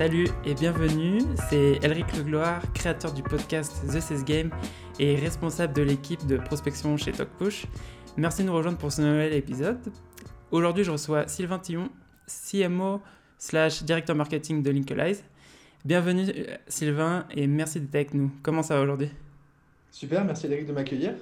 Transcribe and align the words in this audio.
Salut 0.00 0.28
et 0.46 0.54
bienvenue, 0.54 1.20
c'est 1.50 1.78
Elric 1.84 2.16
Legloire, 2.16 2.62
créateur 2.72 3.12
du 3.12 3.22
podcast 3.22 3.82
The 3.86 4.00
Cess 4.00 4.24
Game 4.24 4.48
et 4.98 5.14
responsable 5.14 5.74
de 5.74 5.82
l'équipe 5.82 6.26
de 6.26 6.38
prospection 6.38 6.96
chez 6.96 7.12
TalkPush. 7.12 7.66
Merci 8.16 8.40
de 8.40 8.46
nous 8.46 8.54
rejoindre 8.54 8.78
pour 8.78 8.90
ce 8.90 9.02
nouvel 9.02 9.34
épisode. 9.34 9.76
Aujourd'hui, 10.52 10.84
je 10.84 10.90
reçois 10.90 11.28
Sylvain 11.28 11.58
Tillon, 11.58 11.90
CMO 12.26 13.02
slash 13.36 13.82
directeur 13.82 14.16
marketing 14.16 14.62
de 14.62 14.70
Linkalize. 14.70 15.22
Bienvenue 15.84 16.30
euh, 16.34 16.56
Sylvain 16.66 17.26
et 17.32 17.46
merci 17.46 17.78
d'être 17.78 17.94
avec 17.94 18.14
nous. 18.14 18.30
Comment 18.42 18.62
ça 18.62 18.76
va 18.76 18.80
aujourd'hui? 18.80 19.10
Super, 19.90 20.24
merci 20.24 20.46
Eric 20.46 20.66
de 20.66 20.72
m'accueillir. 20.72 21.12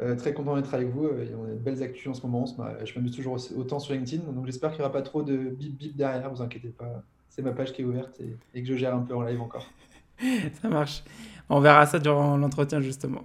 Euh, 0.00 0.14
très 0.14 0.32
content 0.32 0.54
d'être 0.54 0.72
avec 0.72 0.86
vous. 0.86 1.06
Euh, 1.06 1.24
y 1.24 1.32
a 1.32 1.52
des 1.52 1.58
belles 1.58 1.82
actus 1.82 2.06
en 2.06 2.14
ce 2.14 2.22
moment. 2.22 2.44
Je 2.84 2.94
m'amuse 2.94 3.16
toujours 3.16 3.38
autant 3.56 3.80
sur 3.80 3.92
LinkedIn. 3.92 4.22
Donc 4.22 4.46
j'espère 4.46 4.70
qu'il 4.70 4.78
n'y 4.78 4.84
aura 4.84 4.92
pas 4.92 5.02
trop 5.02 5.24
de 5.24 5.36
bip 5.36 5.76
bip 5.76 5.96
derrière. 5.96 6.30
Vous 6.30 6.42
inquiétez 6.42 6.68
pas. 6.68 7.02
C'est 7.36 7.42
ma 7.42 7.52
page 7.52 7.72
qui 7.72 7.82
est 7.82 7.84
ouverte 7.84 8.20
et, 8.54 8.62
que 8.62 8.68
je 8.68 8.74
gère 8.74 8.94
un 8.94 9.02
peu 9.02 9.14
en 9.14 9.22
live 9.22 9.40
encore. 9.40 9.70
ça 10.62 10.68
marche. 10.68 11.04
On 11.48 11.60
verra 11.60 11.86
ça 11.86 11.98
durant 11.98 12.36
l'entretien 12.36 12.80
justement. 12.80 13.24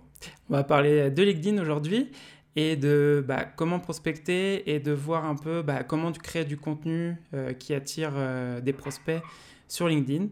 On 0.50 0.54
va 0.54 0.64
parler 0.64 1.10
de 1.10 1.24
LinkedIn 1.24 1.62
aujourd'hui 1.62 2.12
et 2.56 2.76
de 2.76 3.24
bah, 3.26 3.46
comment 3.46 3.80
prospecter 3.80 4.70
et 4.70 4.80
de 4.80 4.92
voir 4.92 5.26
un 5.26 5.36
peu 5.36 5.62
bah, 5.62 5.84
comment 5.84 6.12
tu 6.12 6.20
crées 6.20 6.46
du 6.46 6.58
contenu 6.58 7.16
euh, 7.34 7.54
qui 7.54 7.74
attire 7.74 8.12
des 8.62 8.74
prospects 8.74 9.24
sur 9.68 9.88
LinkedIn. 9.88 10.28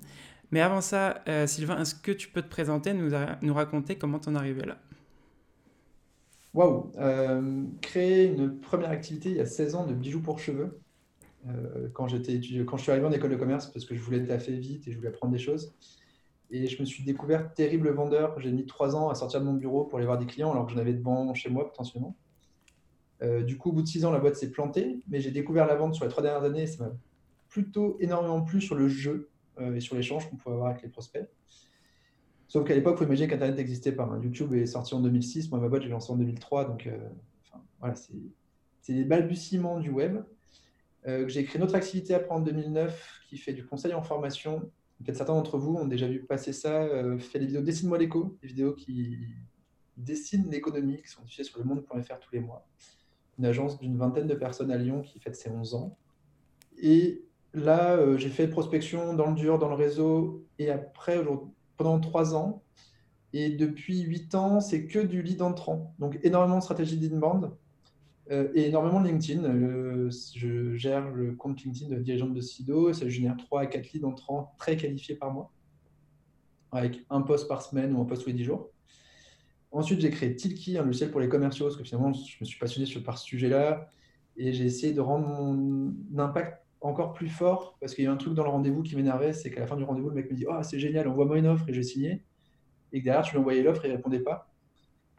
Mais 0.51 0.61
avant 0.61 0.81
ça, 0.81 1.23
Sylvain, 1.45 1.79
est-ce 1.79 1.95
que 1.95 2.11
tu 2.11 2.27
peux 2.27 2.41
te 2.41 2.49
présenter, 2.49 2.93
nous, 2.93 3.11
nous 3.41 3.53
raconter 3.53 3.95
comment 3.95 4.19
tu 4.19 4.29
en 4.29 4.35
es 4.35 4.37
arrivé 4.37 4.65
là? 4.65 4.77
Waouh! 6.53 6.91
Euh, 6.97 7.63
créer 7.81 8.25
une 8.25 8.59
première 8.59 8.89
activité 8.89 9.29
il 9.29 9.37
y 9.37 9.41
a 9.41 9.45
16 9.45 9.75
ans 9.75 9.85
de 9.85 9.93
bijoux 9.93 10.21
pour 10.21 10.39
cheveux. 10.39 10.79
Euh, 11.47 11.87
quand 11.93 12.07
quand 12.07 12.77
je 12.77 12.81
suis 12.81 12.91
arrivé 12.91 13.05
en 13.05 13.11
école 13.11 13.31
de 13.31 13.35
commerce 13.35 13.67
parce 13.67 13.85
que 13.85 13.95
je 13.95 14.01
voulais 14.01 14.25
taffer 14.25 14.57
vite 14.57 14.87
et 14.87 14.91
je 14.91 14.97
voulais 14.97 15.09
apprendre 15.09 15.33
des 15.33 15.39
choses. 15.39 15.73
Et 16.51 16.67
je 16.67 16.81
me 16.81 16.85
suis 16.85 17.03
découvert 17.03 17.53
terrible 17.53 17.89
vendeur. 17.89 18.39
J'ai 18.39 18.51
mis 18.51 18.65
trois 18.65 18.95
ans 18.95 19.09
à 19.09 19.15
sortir 19.15 19.39
de 19.39 19.45
mon 19.45 19.53
bureau 19.53 19.85
pour 19.85 19.99
aller 19.99 20.05
voir 20.05 20.17
des 20.17 20.25
clients 20.25 20.51
alors 20.51 20.65
que 20.65 20.73
j'en 20.73 20.79
avais 20.79 20.93
devant 20.93 21.33
chez 21.33 21.49
moi 21.49 21.67
potentiellement. 21.67 22.15
Euh, 23.21 23.43
du 23.43 23.57
coup, 23.57 23.69
au 23.69 23.73
bout 23.73 23.81
de 23.81 23.87
six 23.87 24.05
ans, 24.05 24.11
la 24.11 24.19
boîte 24.19 24.35
s'est 24.35 24.51
plantée, 24.51 24.99
mais 25.07 25.21
j'ai 25.21 25.31
découvert 25.31 25.67
la 25.67 25.75
vente 25.75 25.93
sur 25.93 26.05
les 26.05 26.11
trois 26.11 26.23
dernières 26.23 26.43
années. 26.43 26.67
Ça 26.67 26.85
m'a 26.85 26.91
plutôt 27.49 27.97
énormément 27.99 28.41
plu 28.41 28.61
sur 28.61 28.75
le 28.75 28.87
jeu 28.87 29.29
et 29.59 29.81
sur 29.81 29.95
l'échange 29.97 30.29
qu'on 30.29 30.37
pouvait 30.37 30.55
avoir 30.55 30.69
avec 30.69 30.83
les 30.83 30.89
prospects. 30.89 31.27
Sauf 32.49 32.67
qu'à 32.67 32.73
l'époque, 32.73 32.95
il 32.95 32.97
faut 32.97 33.05
imaginer 33.05 33.27
qu'Internet 33.27 33.55
n'existait 33.57 33.91
pas. 33.91 34.05
Hein. 34.05 34.19
YouTube 34.23 34.55
est 34.55 34.65
sorti 34.65 34.95
en 34.95 35.01
2006, 35.01 35.51
moi 35.51 35.59
ma 35.59 35.69
boîte 35.69 35.83
j'ai 35.83 35.89
lancé 35.89 36.11
en 36.11 36.15
2003, 36.15 36.65
donc 36.65 36.87
euh, 36.87 36.97
voilà, 37.79 37.93
c'est 37.95 38.93
les 38.93 39.03
balbutiements 39.03 39.79
du 39.79 39.91
web. 39.91 40.17
Euh, 41.07 41.27
j'ai 41.27 41.43
créé 41.45 41.57
une 41.57 41.63
autre 41.63 41.75
activité 41.75 42.13
après 42.13 42.31
en 42.31 42.39
2009 42.39 43.21
qui 43.29 43.37
fait 43.37 43.53
du 43.53 43.65
conseil 43.65 43.93
en 43.93 44.01
formation. 44.01 44.71
Peut-être 45.03 45.17
certains 45.17 45.33
d'entre 45.33 45.57
vous 45.57 45.75
ont 45.75 45.85
déjà 45.85 46.07
vu 46.07 46.25
passer 46.25 46.51
ça, 46.51 46.83
euh, 46.83 47.17
fait 47.17 47.39
des 47.39 47.45
vidéos 47.45 47.61
Dessine-moi 47.61 47.97
l'écho, 47.97 48.37
des 48.41 48.47
vidéos 48.47 48.73
qui 48.73 49.17
dessinent 49.95 50.49
l'économie, 50.49 51.01
qui 51.01 51.07
sont 51.07 51.21
diffusées 51.21 51.43
sur 51.43 51.59
le 51.59 51.65
monde.fr 51.65 52.19
tous 52.19 52.33
les 52.33 52.41
mois. 52.41 52.67
Une 53.37 53.45
agence 53.45 53.79
d'une 53.79 53.97
vingtaine 53.97 54.27
de 54.27 54.35
personnes 54.35 54.71
à 54.71 54.77
Lyon 54.77 55.01
qui 55.01 55.19
fête 55.19 55.35
ses 55.35 55.49
11 55.49 55.75
ans. 55.75 55.97
Et 56.81 57.23
là, 57.53 58.17
j'ai 58.17 58.29
fait 58.29 58.47
prospection 58.49 59.13
dans 59.13 59.29
le 59.29 59.35
dur, 59.35 59.57
dans 59.57 59.69
le 59.69 59.75
réseau. 59.75 60.45
Et 60.57 60.69
après, 60.69 61.23
pendant 61.77 61.99
trois 61.99 62.35
ans. 62.35 62.61
Et 63.33 63.49
depuis 63.49 64.01
huit 64.01 64.35
ans, 64.35 64.59
c'est 64.59 64.85
que 64.85 64.99
du 64.99 65.21
lead 65.21 65.41
entrant. 65.41 65.95
Donc 65.99 66.19
énormément 66.23 66.57
de 66.57 66.63
stratégie 66.63 66.97
d'inbound 66.97 67.45
euh, 67.45 67.49
et 68.29 68.67
énormément 68.67 68.99
LinkedIn. 68.99 69.43
Euh, 69.43 70.09
je 70.35 70.75
gère 70.75 71.09
le 71.09 71.33
compte 71.33 71.63
LinkedIn 71.63 71.89
de 71.89 71.99
dirigeante 72.01 72.33
de 72.33 72.41
Sido. 72.41 72.93
Ça 72.93 73.09
génère 73.09 73.37
trois 73.37 73.61
à 73.61 73.65
quatre 73.65 73.91
leads 73.91 74.05
entrants 74.05 74.53
très 74.57 74.77
qualifiés 74.77 75.15
par 75.15 75.31
mois, 75.33 75.51
avec 76.71 77.05
un 77.09 77.21
poste 77.21 77.47
par 77.47 77.61
semaine 77.61 77.95
ou 77.95 78.01
un 78.01 78.05
poste 78.05 78.23
tous 78.23 78.29
les 78.29 78.35
10 78.35 78.43
jours. 78.45 78.69
Ensuite, 79.71 79.99
j'ai 79.99 80.09
créé 80.09 80.35
Tilki, 80.35 80.77
un 80.77 80.83
logiciel 80.83 81.11
pour 81.11 81.19
les 81.19 81.29
commerciaux, 81.29 81.65
parce 81.65 81.77
que 81.77 81.83
finalement, 81.83 82.11
je 82.13 82.37
me 82.39 82.45
suis 82.45 82.59
passionné 82.59 82.89
par 83.01 83.17
ce 83.17 83.25
sujet-là. 83.25 83.89
Et 84.37 84.53
j'ai 84.53 84.65
essayé 84.65 84.93
de 84.93 85.01
rendre 85.01 85.27
mon 85.27 85.93
impact 86.17 86.63
encore 86.81 87.13
plus 87.13 87.27
fort 87.27 87.77
parce 87.81 87.93
qu'il 87.93 88.05
y 88.05 88.07
a 88.07 88.11
un 88.11 88.17
truc 88.17 88.33
dans 88.33 88.43
le 88.43 88.49
rendez-vous 88.49 88.83
qui 88.83 88.95
m'énervait, 88.95 89.33
c'est 89.33 89.51
qu'à 89.51 89.59
la 89.59 89.67
fin 89.67 89.75
du 89.75 89.83
rendez-vous, 89.83 90.09
le 90.09 90.15
mec 90.15 90.31
me 90.31 90.35
dit 90.35 90.45
Oh, 90.49 90.63
c'est 90.63 90.79
génial, 90.79 91.07
envoie-moi 91.07 91.37
une 91.37 91.47
offre 91.47 91.67
et 91.67 91.73
j'ai 91.73 91.83
signé. 91.83 92.23
Et 92.91 93.01
derrière, 93.01 93.23
je 93.23 93.31
lui 93.31 93.39
envoyais 93.39 93.61
l'offre 93.61 93.85
et 93.85 93.89
il 93.89 93.91
répondait 93.91 94.19
pas. 94.19 94.48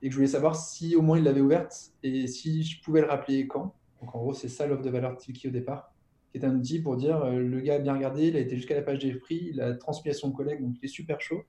Et 0.02 0.08
que 0.08 0.12
je 0.12 0.16
voulais 0.16 0.28
savoir 0.28 0.56
si 0.56 0.96
au 0.96 1.02
moins 1.02 1.18
il 1.18 1.24
l'avait 1.24 1.40
ouverte 1.40 1.92
et 2.02 2.26
si 2.26 2.62
je 2.62 2.82
pouvais 2.82 3.02
le 3.02 3.06
rappeler 3.06 3.46
quand. 3.46 3.74
Donc 4.00 4.14
en 4.14 4.18
gros, 4.18 4.32
c'est 4.32 4.48
ça 4.48 4.66
l'offre 4.66 4.82
de 4.82 4.90
valeur 4.90 5.16
Tiki 5.16 5.48
au 5.48 5.50
départ, 5.50 5.92
qui 6.30 6.38
est 6.38 6.44
un 6.44 6.54
outil 6.54 6.80
pour 6.80 6.96
dire 6.96 7.22
euh, 7.22 7.38
le 7.38 7.60
gars 7.60 7.74
a 7.74 7.78
bien 7.78 7.94
regardé, 7.94 8.28
il 8.28 8.36
a 8.36 8.40
été 8.40 8.56
jusqu'à 8.56 8.74
la 8.74 8.82
page 8.82 9.00
des 9.00 9.14
prix, 9.14 9.50
il 9.52 9.60
a 9.60 9.74
transmis 9.74 10.10
à 10.10 10.14
son 10.14 10.32
collègue, 10.32 10.62
donc 10.62 10.76
il 10.80 10.84
est 10.84 10.88
super 10.88 11.20
chaud. 11.20 11.42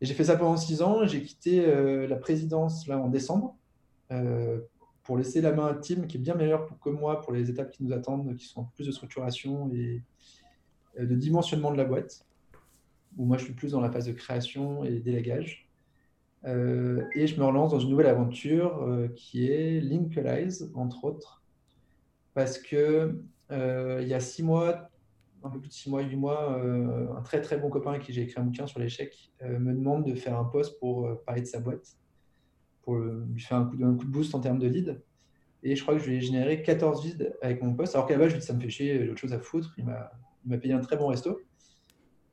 Et 0.00 0.06
j'ai 0.06 0.14
fait 0.14 0.24
ça 0.24 0.36
pendant 0.36 0.58
six 0.58 0.82
ans. 0.82 1.06
J'ai 1.06 1.22
quitté 1.22 1.64
euh, 1.64 2.06
la 2.06 2.16
présidence 2.16 2.86
là 2.86 2.98
en 2.98 3.08
décembre 3.08 3.56
euh, 4.12 4.60
pour 5.02 5.16
laisser 5.16 5.40
la 5.40 5.52
main 5.52 5.68
à 5.68 5.74
Tim, 5.74 6.02
qui 6.02 6.18
est 6.18 6.20
bien 6.20 6.34
meilleur 6.34 6.68
que 6.80 6.90
moi 6.90 7.22
pour 7.22 7.32
les 7.32 7.48
étapes 7.48 7.70
qui 7.70 7.82
nous 7.82 7.94
attendent, 7.94 8.36
qui 8.36 8.44
sont 8.44 8.64
plus 8.74 8.86
de 8.86 8.92
structuration 8.92 9.70
et 9.72 10.02
de 10.98 11.14
dimensionnement 11.14 11.70
de 11.70 11.76
la 11.76 11.84
boîte, 11.84 12.26
où 13.16 13.24
moi 13.24 13.38
je 13.38 13.44
suis 13.44 13.54
plus 13.54 13.72
dans 13.72 13.80
la 13.80 13.90
phase 13.90 14.06
de 14.06 14.12
création 14.12 14.84
et 14.84 15.00
délégage. 15.00 15.65
Euh, 16.44 17.04
et 17.14 17.26
je 17.26 17.38
me 17.40 17.44
relance 17.44 17.72
dans 17.72 17.80
une 17.80 17.90
nouvelle 17.90 18.06
aventure 18.06 18.82
euh, 18.82 19.08
qui 19.08 19.50
est 19.50 19.80
Linkalize, 19.80 20.70
entre 20.74 21.04
autres, 21.04 21.42
parce 22.34 22.58
que 22.58 23.20
il 23.50 24.08
y 24.08 24.14
a 24.14 24.18
six 24.18 24.42
mois, 24.42 24.90
un 25.44 25.50
peu 25.50 25.60
plus 25.60 25.68
de 25.68 25.72
six 25.72 25.88
mois, 25.88 26.02
huit 26.02 26.16
mois, 26.16 26.60
un 27.16 27.22
très 27.22 27.40
très 27.40 27.58
bon 27.58 27.70
copain 27.70 27.90
avec 27.90 28.02
qui 28.02 28.12
j'ai 28.12 28.22
écrit 28.22 28.40
un 28.40 28.44
bouquin 28.44 28.66
sur 28.66 28.80
l'échec 28.80 29.30
me 29.40 29.72
demande 29.72 30.04
de 30.04 30.16
faire 30.16 30.36
un 30.36 30.44
post 30.44 30.80
pour 30.80 31.08
parler 31.24 31.42
de 31.42 31.46
sa 31.46 31.60
boîte 31.60 31.96
pour 32.82 32.96
lui 32.96 33.40
faire 33.40 33.58
un 33.58 33.64
coup, 33.66 33.76
de, 33.76 34.04
boost 34.04 34.34
en 34.34 34.40
termes 34.40 34.58
de 34.58 34.66
lead. 34.66 35.00
Et 35.62 35.74
je 35.74 35.82
crois 35.82 35.94
que 35.94 36.00
je 36.00 36.08
lui 36.08 36.16
ai 36.16 36.20
généré 36.20 36.62
14 36.62 37.04
leads 37.04 37.32
avec 37.42 37.62
mon 37.62 37.74
poste. 37.74 37.94
Alors 37.94 38.06
qu'à 38.06 38.14
la 38.14 38.20
base, 38.20 38.28
je 38.28 38.34
lui 38.34 38.38
ai 38.38 38.40
dit 38.40 38.46
ça 38.46 38.54
me 38.54 38.60
fait 38.60 38.70
chier, 38.70 39.04
j'ai 39.04 39.10
autre 39.10 39.20
chose 39.20 39.32
à 39.32 39.38
foutre. 39.38 39.74
Il 39.78 39.84
m'a 39.84 40.58
payé 40.58 40.74
un 40.74 40.80
très 40.80 40.96
bon 40.96 41.08
resto. 41.08 41.40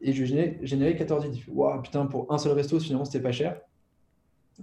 Et 0.02 0.14
je 0.14 0.24
lui 0.24 0.40
ai 0.40 0.59
généré, 0.64 0.96
14 0.96 1.25
leads. 1.25 1.35
Il 1.35 1.41
fait 1.41 1.52
Waouh, 1.52 1.81
putain, 1.81 2.06
pour 2.06 2.31
un 2.31 2.38
seul 2.38 2.53
resto, 2.53 2.80
finalement, 2.80 3.06
c'était 3.06 3.24
pas 3.24 3.31
cher. 3.31 3.59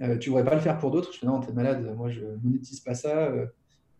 Euh, 0.00 0.18
tu 0.18 0.30
voudrais 0.30 0.44
pas 0.44 0.54
le 0.54 0.60
faire 0.60 0.78
pour 0.78 0.90
d'autres? 0.90 1.12
Je 1.12 1.20
dis 1.20 1.26
Non, 1.26 1.40
t'es 1.40 1.52
malade, 1.52 1.94
moi, 1.96 2.08
je 2.10 2.20
monétise 2.42 2.80
pas 2.80 2.94
ça. 2.94 3.26
Euh, 3.26 3.46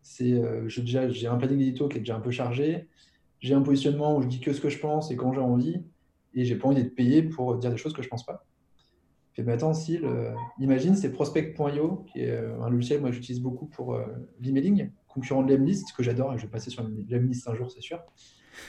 c'est, 0.02 0.32
euh, 0.32 0.68
déjà, 0.78 1.08
j'ai 1.08 1.26
un 1.26 1.36
planning 1.36 1.60
édito 1.60 1.88
qui 1.88 1.98
est 1.98 2.00
déjà 2.00 2.16
un 2.16 2.20
peu 2.20 2.30
chargé. 2.30 2.88
J'ai 3.40 3.54
un 3.54 3.62
positionnement 3.62 4.16
où 4.16 4.22
je 4.22 4.28
dis 4.28 4.40
que 4.40 4.52
ce 4.52 4.60
que 4.60 4.68
je 4.68 4.78
pense 4.78 5.10
et 5.10 5.16
quand 5.16 5.32
j'ai 5.32 5.40
envie. 5.40 5.82
Et 6.34 6.44
j'ai 6.44 6.56
pas 6.56 6.68
envie 6.68 6.82
d'être 6.82 6.94
payé 6.94 7.22
pour 7.22 7.56
dire 7.58 7.70
des 7.70 7.76
choses 7.76 7.92
que 7.92 8.02
je 8.02 8.08
pense 8.08 8.24
pas 8.24 8.46
mais 9.42 9.52
attends, 9.52 9.72
Sil, 9.72 10.04
euh, 10.04 10.34
imagine, 10.58 10.94
c'est 10.94 11.10
prospect.io, 11.10 12.04
qui 12.12 12.20
est 12.20 12.36
un 12.36 12.68
logiciel 12.68 13.00
que 13.00 13.10
j'utilise 13.10 13.40
beaucoup 13.40 13.64
pour 13.64 13.98
l'emailing, 14.38 14.90
concurrent 15.08 15.42
de 15.42 15.54
Lemlist, 15.54 15.94
que 15.96 16.02
j'adore 16.02 16.34
et 16.34 16.38
je 16.38 16.42
vais 16.42 16.50
passer 16.50 16.68
sur 16.68 16.86
Lemlist 17.08 17.48
un 17.48 17.54
jour, 17.54 17.70
c'est 17.70 17.80
sûr. 17.80 18.00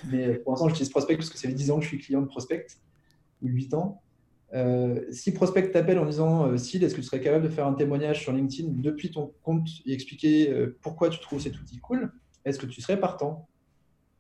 Mais 0.10 0.36
pour 0.36 0.54
l'instant, 0.54 0.70
j'utilise 0.70 0.90
Prospect 0.90 1.18
parce 1.18 1.30
que 1.30 1.38
ça 1.38 1.48
fait 1.50 1.54
10 1.54 1.72
ans 1.72 1.78
que 1.78 1.84
je 1.84 1.90
suis 1.90 2.00
client 2.00 2.22
de 2.22 2.28
Prospect, 2.28 2.68
ou 3.42 3.48
8 3.48 3.74
ans. 3.74 4.02
Si 5.12 5.34
Prospect 5.34 5.72
t'appelle 5.72 6.00
en 6.00 6.06
disant 6.06 6.58
Sil, 6.58 6.84
est-ce 6.84 6.96
que 6.96 7.02
tu 7.02 7.08
serais 7.08 7.22
capable 7.22 7.44
de 7.44 7.50
faire 7.50 7.68
un 7.68 7.74
témoignage 7.74 8.22
sur 8.22 8.34
LinkedIn 8.34 8.70
depuis 8.76 9.12
ton 9.12 9.34
compte 9.44 9.68
et 9.86 9.94
expliquer 9.94 10.54
pourquoi 10.82 11.10
tu 11.10 11.20
trouves 11.20 11.42
cet 11.42 11.60
outil 11.60 11.80
cool 11.80 12.12
Est-ce 12.44 12.60
que 12.60 12.66
tu 12.66 12.82
serais 12.82 13.00
partant? 13.00 13.48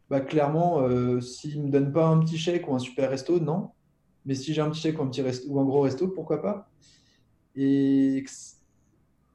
Bah, 0.09 0.21
Clairement, 0.21 0.87
s'il 1.19 1.61
ne 1.61 1.67
me 1.67 1.71
donne 1.71 1.91
pas 1.91 2.07
un 2.07 2.19
petit 2.19 2.37
chèque 2.37 2.67
ou 2.69 2.75
un 2.75 2.79
super 2.79 3.09
resto, 3.09 3.39
non. 3.39 3.71
Mais 4.25 4.35
si 4.35 4.53
j'ai 4.53 4.61
un 4.61 4.69
petit 4.69 4.81
chèque 4.81 4.99
ou 4.99 5.03
un, 5.03 5.07
petit 5.07 5.23
ou 5.47 5.59
un 5.59 5.65
gros 5.65 5.81
resto, 5.81 6.07
pourquoi 6.07 6.41
pas? 6.41 6.69
Et 7.55 8.23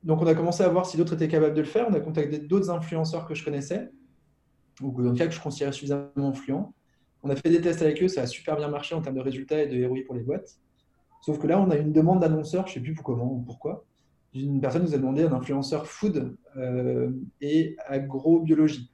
donc, 0.03 0.23
on 0.23 0.27
a 0.27 0.35
commencé 0.35 0.63
à 0.63 0.69
voir 0.69 0.87
si 0.87 0.97
d'autres 0.97 1.15
étaient 1.15 1.29
capables 1.29 1.55
de 1.55 1.61
le 1.61 1.67
faire. 1.67 1.87
On 1.89 1.95
a 1.95 2.01
contacté 2.01 2.39
d'autres 2.39 2.71
influenceurs 2.71 3.27
que 3.27 3.35
je 3.35 3.45
connaissais, 3.45 3.91
ou 4.81 5.03
dans 5.03 5.11
le 5.11 5.17
cas 5.17 5.27
que 5.27 5.35
je 5.35 5.41
considérais 5.41 5.73
suffisamment 5.73 6.11
influents. 6.17 6.75
On 7.23 7.31
a 7.31 7.37
fait 7.37 7.51
des 7.51 7.61
tests 7.61 7.83
avec 7.83 8.01
eux, 8.03 8.09
ça 8.09 8.23
a 8.23 8.27
super 8.27 8.57
bien 8.57 8.69
marché 8.69 8.95
en 8.95 9.03
termes 9.03 9.17
de 9.17 9.21
résultats 9.21 9.63
et 9.63 9.67
de 9.67 9.85
ROI 9.85 9.99
pour 10.07 10.15
les 10.15 10.23
boîtes. 10.23 10.61
Sauf 11.27 11.41
que 11.41 11.49
là, 11.49 11.61
on 11.61 11.71
a 11.71 11.77
une 11.77 11.93
demande 11.93 12.21
d'annonceur, 12.21 12.69
je 12.69 12.79
ne 12.79 12.85
sais 12.85 12.93
plus 12.93 13.03
comment 13.03 13.33
ou 13.33 13.41
pourquoi. 13.41 13.85
Une 14.33 14.61
personne 14.61 14.85
nous 14.85 14.95
a 14.95 14.97
demandé 14.97 15.25
un 15.25 15.33
influenceur 15.33 15.89
food 15.89 16.37
euh, 16.57 17.11
et 17.41 17.75
agrobiologie. 17.89 18.93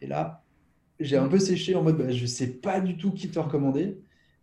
Et 0.00 0.06
là, 0.06 0.44
j'ai 1.00 1.16
un 1.16 1.26
peu 1.26 1.40
séché 1.40 1.74
en 1.74 1.82
mode 1.82 1.98
bah, 1.98 2.08
je 2.10 2.22
ne 2.22 2.26
sais 2.28 2.46
pas 2.46 2.80
du 2.80 2.96
tout 2.96 3.10
qui 3.10 3.28
te 3.28 3.40
recommander. 3.40 3.98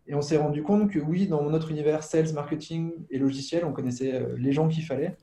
Et 0.06 0.16
on 0.16 0.22
s'est 0.22 0.36
rendu 0.36 0.62
compte 0.62 0.92
que 0.92 1.00
oui, 1.00 1.28
dans 1.28 1.50
notre 1.50 1.72
univers 1.72 2.04
sales, 2.04 2.34
marketing 2.34 2.92
et 3.10 3.20
logiciel, 3.20 3.64
on 3.64 3.72
connaissait 3.72 4.16
euh, 4.16 4.36
les 4.38 4.52
gens 4.52 4.68
qu'il 4.68 4.84
fallait. 4.84 5.16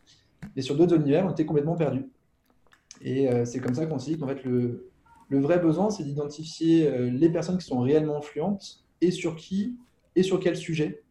Et 0.57 0.63
sur 0.63 0.75
d'autres 0.75 0.97
univers, 0.97 1.27
on 1.27 1.33
était 1.33 1.45
complètement 1.45 1.77
perdu. 1.77 2.07
Et 3.03 3.29
euh, 3.29 3.45
c'est 3.45 3.61
comme 3.61 3.75
ça 3.75 3.85
qu'on 3.85 3.99
s'est 3.99 4.13
dit 4.13 4.19
qu'en 4.19 4.29
fait, 4.29 4.43
le, 4.43 4.89
vrai 5.29 5.59
besoin, 5.59 5.91
c'est 5.91 6.03
d'identifier 6.03 7.11
les 7.11 7.29
personnes 7.29 7.59
qui 7.59 7.67
sont 7.67 7.81
réellement 7.81 8.17
influentes 8.17 8.87
et 9.03 9.11
sur 9.11 9.37
qui 9.37 9.77
et 10.15 10.23
sur 10.23 10.41
quel 10.41 10.57
sujet. 10.57 11.03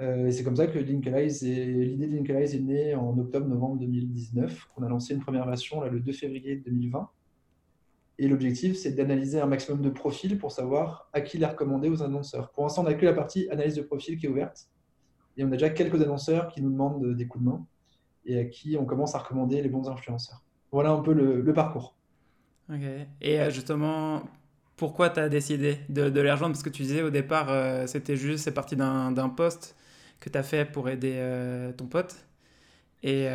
Et 0.00 0.30
c'est 0.30 0.44
comme 0.44 0.56
ça 0.56 0.66
que 0.68 0.78
l'idée 0.78 2.06
de 2.06 2.16
Linkalize 2.16 2.54
est 2.54 2.60
née 2.60 2.94
en 2.94 3.18
octobre-novembre 3.18 3.78
2019, 3.78 4.68
qu'on 4.74 4.84
a 4.84 4.88
lancé 4.88 5.14
une 5.14 5.20
première 5.20 5.46
version 5.46 5.80
là, 5.80 5.88
le 5.88 5.98
2 6.00 6.12
février 6.12 6.56
2020. 6.56 7.08
Et 8.20 8.26
l'objectif, 8.26 8.76
c'est 8.76 8.92
d'analyser 8.92 9.40
un 9.40 9.46
maximum 9.46 9.80
de 9.80 9.90
profils 9.90 10.38
pour 10.38 10.50
savoir 10.50 11.08
à 11.12 11.20
qui 11.20 11.38
les 11.38 11.46
recommander 11.46 11.88
aux 11.88 12.02
annonceurs. 12.02 12.50
Pour 12.50 12.64
l'instant, 12.64 12.82
on 12.82 12.84
n'a 12.84 12.94
que 12.94 13.06
la 13.06 13.12
partie 13.12 13.48
analyse 13.50 13.76
de 13.76 13.82
profil 13.82 14.18
qui 14.18 14.26
est 14.26 14.28
ouverte. 14.28 14.68
Et 15.36 15.44
on 15.44 15.48
a 15.48 15.52
déjà 15.52 15.70
quelques 15.70 16.02
annonceurs 16.02 16.48
qui 16.48 16.60
nous 16.60 16.70
demandent 16.70 17.14
des 17.14 17.26
coups 17.28 17.44
de 17.44 17.50
main 17.50 17.64
et 18.26 18.38
à 18.40 18.44
qui 18.44 18.76
on 18.76 18.84
commence 18.84 19.14
à 19.14 19.18
recommander 19.18 19.62
les 19.62 19.68
bons 19.68 19.88
influenceurs. 19.88 20.42
Voilà 20.72 20.90
un 20.90 21.00
peu 21.00 21.12
le, 21.12 21.52
parcours. 21.54 21.96
Ok. 22.68 22.82
Et 23.20 23.40
euh, 23.40 23.50
justement, 23.50 24.22
pourquoi 24.76 25.10
tu 25.10 25.20
as 25.20 25.28
décidé 25.28 25.78
de, 25.88 26.02
les 26.02 26.30
rejoindre? 26.30 26.54
Parce 26.54 26.64
que 26.64 26.70
tu 26.70 26.82
disais 26.82 27.02
au 27.02 27.10
départ, 27.10 27.50
euh, 27.50 27.86
c'était 27.86 28.16
juste, 28.16 28.44
c'est 28.44 28.52
parti 28.52 28.74
d'un 28.76 29.32
poste 29.34 29.76
que 30.20 30.28
tu 30.28 30.38
as 30.38 30.42
fait 30.42 30.64
pour 30.64 30.88
aider 30.88 31.14
euh, 31.16 31.72
ton 31.72 31.86
pote. 31.86 32.16
Et 33.02 33.28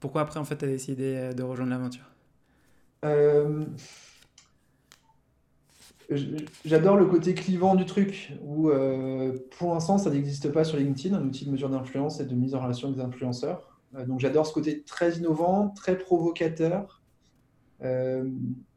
pourquoi 0.00 0.20
après, 0.20 0.38
en 0.38 0.44
fait, 0.44 0.58
tu 0.58 0.66
as 0.66 0.68
décidé 0.68 1.32
de 1.34 1.42
rejoindre 1.42 1.70
l'aventure? 1.70 2.04
J'adore 6.64 6.96
le 6.96 7.06
côté 7.06 7.32
clivant 7.32 7.74
du 7.74 7.86
truc, 7.86 8.34
où 8.44 8.70
pour 9.56 9.72
l'instant, 9.72 9.96
ça 9.96 10.10
n'existe 10.10 10.52
pas 10.52 10.62
sur 10.62 10.76
LinkedIn, 10.76 11.16
un 11.16 11.24
outil 11.24 11.46
de 11.46 11.50
mesure 11.50 11.70
d'influence 11.70 12.20
et 12.20 12.26
de 12.26 12.34
mise 12.34 12.54
en 12.54 12.60
relation 12.60 12.90
des 12.90 13.00
influenceurs. 13.00 13.76
Euh, 13.94 14.04
donc 14.06 14.20
j'adore 14.20 14.46
ce 14.46 14.52
côté 14.52 14.82
très 14.82 15.16
innovant, 15.16 15.68
très 15.68 15.96
provocateur. 15.98 17.02
Euh, 17.82 18.30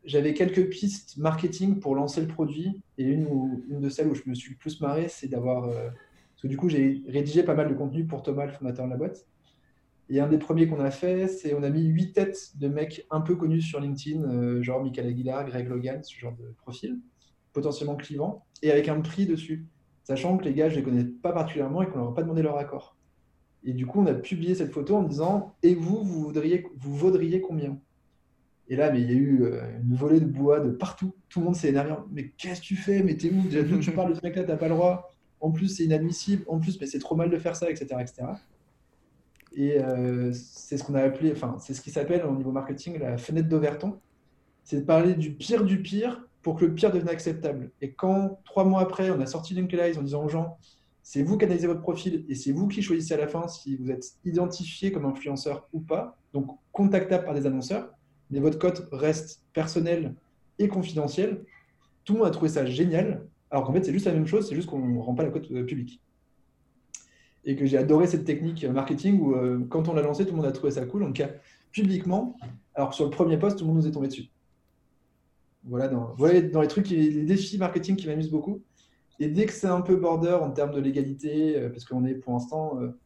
j'avais 0.04 0.33
quelques 0.33 0.69
pistes 0.69 1.18
marketing 1.18 1.80
pour 1.80 1.95
lancer 1.95 2.22
le 2.22 2.27
produit 2.27 2.81
et 2.98 3.04
une, 3.04 3.62
une 3.69 3.80
de 3.80 3.89
celles 3.89 4.07
où 4.07 4.15
je 4.15 4.24
me 4.25 4.36
suis 4.36 4.51
le 4.51 4.57
plus 4.57 4.81
marré, 4.81 5.07
c'est 5.10 5.27
d'avoir. 5.27 5.65
Euh, 5.65 5.89
parce 6.39 6.44
que 6.44 6.47
du 6.47 6.56
coup, 6.56 6.69
j'ai 6.69 7.03
rédigé 7.06 7.44
pas 7.44 7.53
mal 7.53 7.68
de 7.68 7.74
contenu 7.74 8.06
pour 8.06 8.24
Thomas, 8.24 8.45
le 8.45 8.53
fondateur 8.53 8.86
de 8.86 8.91
la 8.91 8.95
boîte. 8.95 9.27
Et 10.07 10.21
un 10.21 10.27
des 10.30 10.38
premiers 10.38 10.68
qu'on 10.68 10.80
a 10.80 10.89
fait, 10.89 11.27
c'est 11.27 11.53
on 11.53 11.63
a 11.63 11.69
mis 11.69 11.83
huit 11.83 12.13
têtes 12.13 12.53
de 12.56 12.69
mecs 12.69 13.06
un 13.12 13.19
peu 13.19 13.36
connus 13.36 13.62
sur 13.62 13.81
LinkedIn, 13.81 14.62
genre 14.62 14.81
Michael 14.81 15.07
Aguilar, 15.07 15.45
Greg 15.45 15.68
Logan, 15.68 16.01
ce 16.01 16.18
genre 16.18 16.31
de 16.31 16.56
profil, 16.59 16.97
potentiellement 17.51 17.97
clivant, 17.97 18.45
et 18.63 18.71
avec 18.71 18.88
un 18.88 19.01
prix 19.01 19.25
dessus, 19.25 19.68
sachant 20.06 20.38
que 20.38 20.45
les 20.45 20.53
gars, 20.53 20.69
je 20.69 20.77
les 20.77 20.83
connais 20.83 21.03
pas 21.03 21.33
particulièrement 21.33 21.81
et 21.81 21.88
qu'on 21.88 21.97
leur 21.97 22.07
a 22.07 22.15
pas 22.15 22.24
demandé 22.24 22.41
leur 22.41 22.57
accord. 22.57 22.95
Et 23.65 23.74
du 23.74 23.86
coup, 23.86 24.00
on 24.00 24.06
a 24.06 24.13
publié 24.13 24.56
cette 24.56 24.71
photo 24.71 24.95
en 24.95 25.03
disant 25.03 25.57
Et 25.62 25.75
vous, 25.75 26.01
vous, 26.06 26.24
voudriez, 26.24 26.65
vaudriez 26.77 27.41
combien? 27.41 27.77
Et 28.69 28.77
là, 28.77 28.94
mais 28.94 29.01
il 29.01 29.12
y 29.12 29.13
a 29.13 29.18
eu 29.18 29.44
euh, 29.44 29.62
une 29.83 29.94
volée 29.94 30.21
de 30.21 30.25
bois 30.25 30.62
de 30.62 30.71
partout. 30.71 31.13
Tout 31.27 31.39
le 31.39 31.47
monde 31.47 31.56
s'est 31.57 31.68
énervé. 31.68 31.91
Mais 32.12 32.30
qu'est-ce 32.38 32.62
que 32.62 32.65
tu 32.65 32.77
fais? 32.77 33.03
Mais 33.03 33.18
t'es 33.18 33.30
où? 33.30 33.41
Déjà, 33.50 33.62
tu 33.81 33.91
parles 33.91 34.12
de 34.12 34.13
ce 34.13 34.21
mec-là, 34.24 34.45
t'as 34.45 34.56
pas 34.56 34.69
le 34.69 34.75
droit. 34.75 35.12
En 35.41 35.51
plus, 35.51 35.68
c'est 35.68 35.83
inadmissible. 35.83 36.44
En 36.47 36.59
plus, 36.59 36.80
mais 36.80 36.88
c'est 36.88 37.00
trop 37.00 37.15
mal 37.15 37.30
de 37.30 37.38
faire 37.38 37.56
ça, 37.56 37.69
etc. 37.69 37.88
etc. 38.00 38.27
Et 39.53 39.80
euh, 39.80 40.31
c'est 40.33 40.77
ce 40.77 40.83
qu'on 40.83 40.95
a 40.95 41.01
appelé, 41.01 41.31
enfin, 41.31 41.57
c'est 41.59 41.74
ce 41.74 41.81
qui 41.81 41.91
s'appelle 41.91 42.25
au 42.25 42.36
niveau 42.36 42.51
marketing 42.51 43.00
la 43.00 43.18
fenêtre 43.18 43.50
d'Overton. 43.50 43.97
C'est 44.63 44.81
de 44.81 44.86
parler 44.86 45.15
du 45.15 45.33
pire 45.33 45.63
du 45.63 45.81
pire 45.81 46.24
pour 46.41 46.56
que 46.56 46.65
le 46.65 46.74
pire 46.74 46.91
devienne 46.91 47.09
acceptable. 47.09 47.71
Et 47.81 47.91
quand, 47.94 48.39
trois 48.45 48.63
mois 48.63 48.81
après, 48.81 49.09
on 49.09 49.19
a 49.19 49.25
sorti 49.25 49.53
LinkedIn 49.53 50.00
en 50.00 50.03
disant 50.03 50.24
aux 50.24 50.30
gens 50.30 50.57
c'est 51.01 51.24
vous 51.24 51.39
qui 51.39 51.45
analysez 51.45 51.65
votre 51.65 51.81
profil 51.81 52.24
et 52.30 52.36
c'est 52.36 52.51
vous 52.51 52.68
qui 52.68 52.83
choisissez 52.83 53.15
à 53.15 53.18
la 53.18 53.27
fin 53.27 53.47
si 53.47 53.75
vous 53.77 53.89
êtes 53.89 54.13
identifié 54.25 54.91
comme 54.91 55.06
influenceur 55.06 55.68
ou 55.74 55.80
pas, 55.80 56.15
donc 56.33 56.56
contactable 56.71 57.25
par 57.25 57.33
des 57.33 57.47
annonceurs, 57.47 57.89
mais 58.30 58.39
votre 58.39 58.59
code 58.59 58.88
reste 58.91 59.41
personnel 59.53 60.13
et 60.59 60.68
confidentiel. 60.68 61.44
Tout 62.03 62.13
le 62.13 62.19
monde 62.19 62.27
a 62.27 62.31
trouvé 62.31 62.50
ça 62.50 62.65
génial, 62.68 63.25
alors 63.51 63.66
qu'en 63.66 63.74
fait 63.74 63.84
c'est 63.84 63.94
juste 63.94 64.06
la 64.06 64.13
même 64.13 64.28
chose, 64.28 64.48
c'est 64.48 64.56
juste 64.56 64.69
qu'on 64.69 64.80
ne 64.80 65.00
rend 65.00 65.16
pas 65.16 65.24
la 65.24 65.30
cote 65.30 65.50
euh, 65.51 65.66
publique. 65.66 66.01
Et 67.46 67.56
que 67.56 67.66
j'ai 67.66 67.78
adoré 67.78 68.06
cette 68.06 68.25
technique 68.25 68.66
marketing 68.66 69.19
où 69.19 69.34
euh, 69.34 69.66
quand 69.69 69.88
on 69.88 69.94
l'a 69.94 70.01
lancé, 70.01 70.25
tout 70.25 70.31
le 70.31 70.38
monde 70.38 70.46
a 70.46 70.51
trouvé 70.51 70.72
ça 70.72 70.86
cool. 70.86 71.04
Donc 71.04 71.24
publiquement, 71.72 72.38
alors 72.75 72.94
sur 72.94 73.06
le 73.06 73.12
premier 73.12 73.38
poste, 73.38 73.57
tout 73.57 73.63
le 73.63 73.69
monde 73.69 73.81
nous 73.81 73.88
est 73.88 73.92
tombé 73.92 74.07
dessus. 74.07 74.30
Voilà, 75.63 75.88
dans, 75.88 76.13
voilà 76.18 76.42
dans 76.42 76.62
les 76.62 76.68
trucs, 76.68 76.90
les 76.90 77.24
défis 77.24 77.57
marketing 77.57 77.96
qui 77.96 78.07
m'amusent 78.07 78.31
beaucoup. 78.31 78.62
Et 79.19 79.28
dès 79.28 79.46
que 79.46 79.51
c'est 79.51 79.68
un 79.68 79.81
peu 79.81 79.98
border 79.98 80.38
en 80.42 80.51
termes 80.51 80.72
de 80.72 80.80
légalité, 80.80 81.57
euh, 81.57 81.69
parce 81.69 81.84
qu'on 81.84 82.06
est 82.06 82.16
pour 82.16 82.34
l'instant 82.34 82.80
euh, 82.80 82.98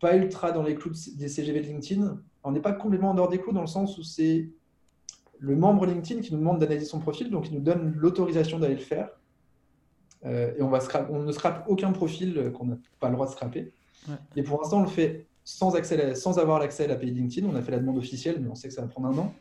pas 0.00 0.16
ultra 0.16 0.50
dans 0.50 0.62
les 0.62 0.74
clous 0.74 0.92
des 1.16 1.28
CGV 1.28 1.60
de 1.60 1.66
LinkedIn, 1.66 2.20
on 2.42 2.52
n'est 2.52 2.60
pas 2.60 2.72
complètement 2.72 3.10
en 3.10 3.14
dehors 3.14 3.28
des 3.28 3.38
clous 3.38 3.52
dans 3.52 3.60
le 3.60 3.68
sens 3.68 3.96
où 3.98 4.02
c'est 4.02 4.50
le 5.38 5.56
membre 5.56 5.86
LinkedIn 5.86 6.20
qui 6.20 6.32
nous 6.32 6.40
demande 6.40 6.58
d'analyser 6.58 6.86
son 6.86 6.98
profil, 6.98 7.30
donc 7.30 7.48
il 7.48 7.54
nous 7.54 7.60
donne 7.60 7.94
l'autorisation 7.96 8.58
d'aller 8.58 8.74
le 8.74 8.80
faire. 8.80 9.08
Euh, 10.26 10.52
et 10.58 10.62
on, 10.62 10.68
va 10.68 10.80
on 11.10 11.20
ne 11.20 11.32
scrape 11.32 11.64
aucun 11.68 11.92
profil 11.92 12.52
qu'on 12.54 12.66
n'a 12.66 12.76
pas 12.98 13.08
le 13.08 13.14
droit 13.14 13.26
de 13.26 13.32
scraper. 13.32 13.72
Et 14.36 14.42
pour 14.42 14.60
l'instant, 14.60 14.78
on 14.78 14.82
le 14.82 14.88
fait 14.88 15.26
sans, 15.44 15.74
accès 15.74 16.14
sans 16.14 16.38
avoir 16.38 16.58
l'accès 16.58 16.84
à 16.84 16.86
l'API 16.88 17.10
LinkedIn. 17.10 17.48
On 17.48 17.54
a 17.54 17.62
fait 17.62 17.72
la 17.72 17.78
demande 17.78 17.98
officielle, 17.98 18.38
mais 18.40 18.48
on 18.48 18.54
sait 18.54 18.68
que 18.68 18.74
ça 18.74 18.82
va 18.82 18.88
prendre 18.88 19.08
un 19.08 19.18
an. 19.18 19.34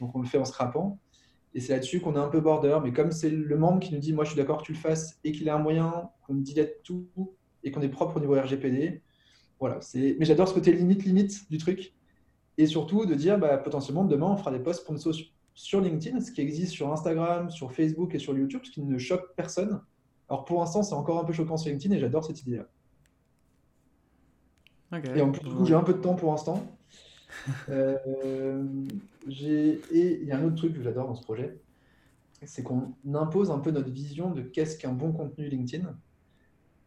Donc 0.00 0.14
on 0.14 0.20
le 0.20 0.26
fait 0.26 0.38
en 0.38 0.44
scrapant. 0.44 0.98
Et 1.54 1.60
c'est 1.60 1.72
là-dessus 1.72 2.00
qu'on 2.00 2.14
est 2.14 2.18
un 2.18 2.28
peu 2.28 2.40
border. 2.40 2.78
Mais 2.82 2.92
comme 2.92 3.12
c'est 3.12 3.30
le 3.30 3.56
membre 3.56 3.80
qui 3.80 3.94
nous 3.94 4.00
dit, 4.00 4.12
moi 4.12 4.24
je 4.24 4.30
suis 4.30 4.36
d'accord 4.36 4.58
que 4.58 4.64
tu 4.64 4.72
le 4.72 4.78
fasses 4.78 5.18
et 5.24 5.32
qu'il 5.32 5.48
a 5.48 5.54
un 5.54 5.58
moyen, 5.58 6.10
qu'on 6.26 6.34
dilette 6.34 6.82
tout 6.82 7.08
et 7.64 7.70
qu'on 7.70 7.82
est 7.82 7.88
propre 7.88 8.18
au 8.18 8.20
niveau 8.20 8.34
RGPD, 8.34 9.02
voilà. 9.58 9.80
Mais 9.94 10.24
j'adore 10.24 10.48
ce 10.48 10.54
côté 10.54 10.72
limite-limite 10.72 11.50
du 11.50 11.58
truc. 11.58 11.94
Et 12.58 12.66
surtout 12.66 13.06
de 13.06 13.14
dire, 13.14 13.38
bah, 13.38 13.56
potentiellement, 13.58 14.04
demain, 14.04 14.26
on 14.26 14.36
fera 14.36 14.50
des 14.50 14.58
posts 14.58 14.86
pour 14.86 14.96
sur 15.54 15.80
LinkedIn, 15.80 16.20
ce 16.20 16.32
qui 16.32 16.42
existe 16.42 16.72
sur 16.72 16.92
Instagram, 16.92 17.50
sur 17.50 17.72
Facebook 17.72 18.14
et 18.14 18.18
sur 18.18 18.36
YouTube, 18.36 18.60
ce 18.64 18.70
qui 18.70 18.82
ne 18.82 18.98
choque 18.98 19.34
personne. 19.36 19.80
Alors 20.28 20.44
pour 20.44 20.60
l'instant, 20.60 20.82
c'est 20.82 20.94
encore 20.94 21.20
un 21.20 21.24
peu 21.24 21.32
choquant 21.32 21.56
sur 21.56 21.70
LinkedIn 21.70 21.94
et 21.94 21.98
j'adore 21.98 22.24
cette 22.24 22.42
idée-là. 22.42 22.66
Et 25.14 25.20
en 25.20 25.32
plus, 25.32 25.66
j'ai 25.66 25.74
un 25.74 25.82
peu 25.82 25.94
de 25.94 26.00
temps 26.00 26.14
pour 26.14 26.30
l'instant. 26.30 26.64
Euh, 27.68 28.64
et 29.28 30.20
il 30.22 30.24
y 30.24 30.32
a 30.32 30.38
un 30.38 30.44
autre 30.44 30.54
truc 30.54 30.72
que 30.72 30.82
j'adore 30.82 31.08
dans 31.08 31.14
ce 31.14 31.22
projet, 31.22 31.58
c'est 32.44 32.62
qu'on 32.62 32.94
impose 33.12 33.50
un 33.50 33.58
peu 33.58 33.72
notre 33.72 33.90
vision 33.90 34.30
de 34.30 34.40
qu'est-ce 34.40 34.78
qu'un 34.78 34.92
bon 34.92 35.12
contenu 35.12 35.48
LinkedIn. 35.48 35.94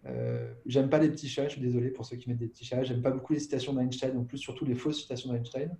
Euh, 0.05 0.51
j'aime 0.65 0.89
pas 0.89 0.97
les 0.97 1.09
petits 1.09 1.27
chats, 1.27 1.45
je 1.45 1.53
suis 1.53 1.61
désolé 1.61 1.89
pour 1.89 2.05
ceux 2.05 2.17
qui 2.17 2.29
mettent 2.29 2.39
des 2.39 2.47
petits 2.47 2.65
chats. 2.65 2.83
J'aime 2.83 3.01
pas 3.01 3.11
beaucoup 3.11 3.33
les 3.33 3.39
citations 3.39 3.73
d'Einstein, 3.73 4.17
en 4.17 4.23
plus 4.23 4.37
surtout 4.37 4.65
les 4.65 4.75
fausses 4.75 5.01
citations 5.01 5.31
d'Einstein. 5.31 5.75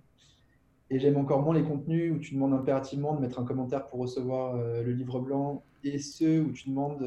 Et 0.90 0.98
j'aime 0.98 1.16
encore 1.16 1.42
moins 1.42 1.54
les 1.54 1.64
contenus 1.64 2.12
où 2.12 2.18
tu 2.18 2.34
demandes 2.34 2.52
impérativement 2.52 3.14
de 3.14 3.20
mettre 3.20 3.40
un 3.40 3.44
commentaire 3.44 3.86
pour 3.86 4.00
recevoir 4.00 4.56
euh, 4.56 4.82
le 4.82 4.92
livre 4.92 5.20
blanc 5.20 5.64
et 5.84 5.98
ceux 5.98 6.42
où 6.42 6.52
tu 6.52 6.68
demandes 6.68 7.02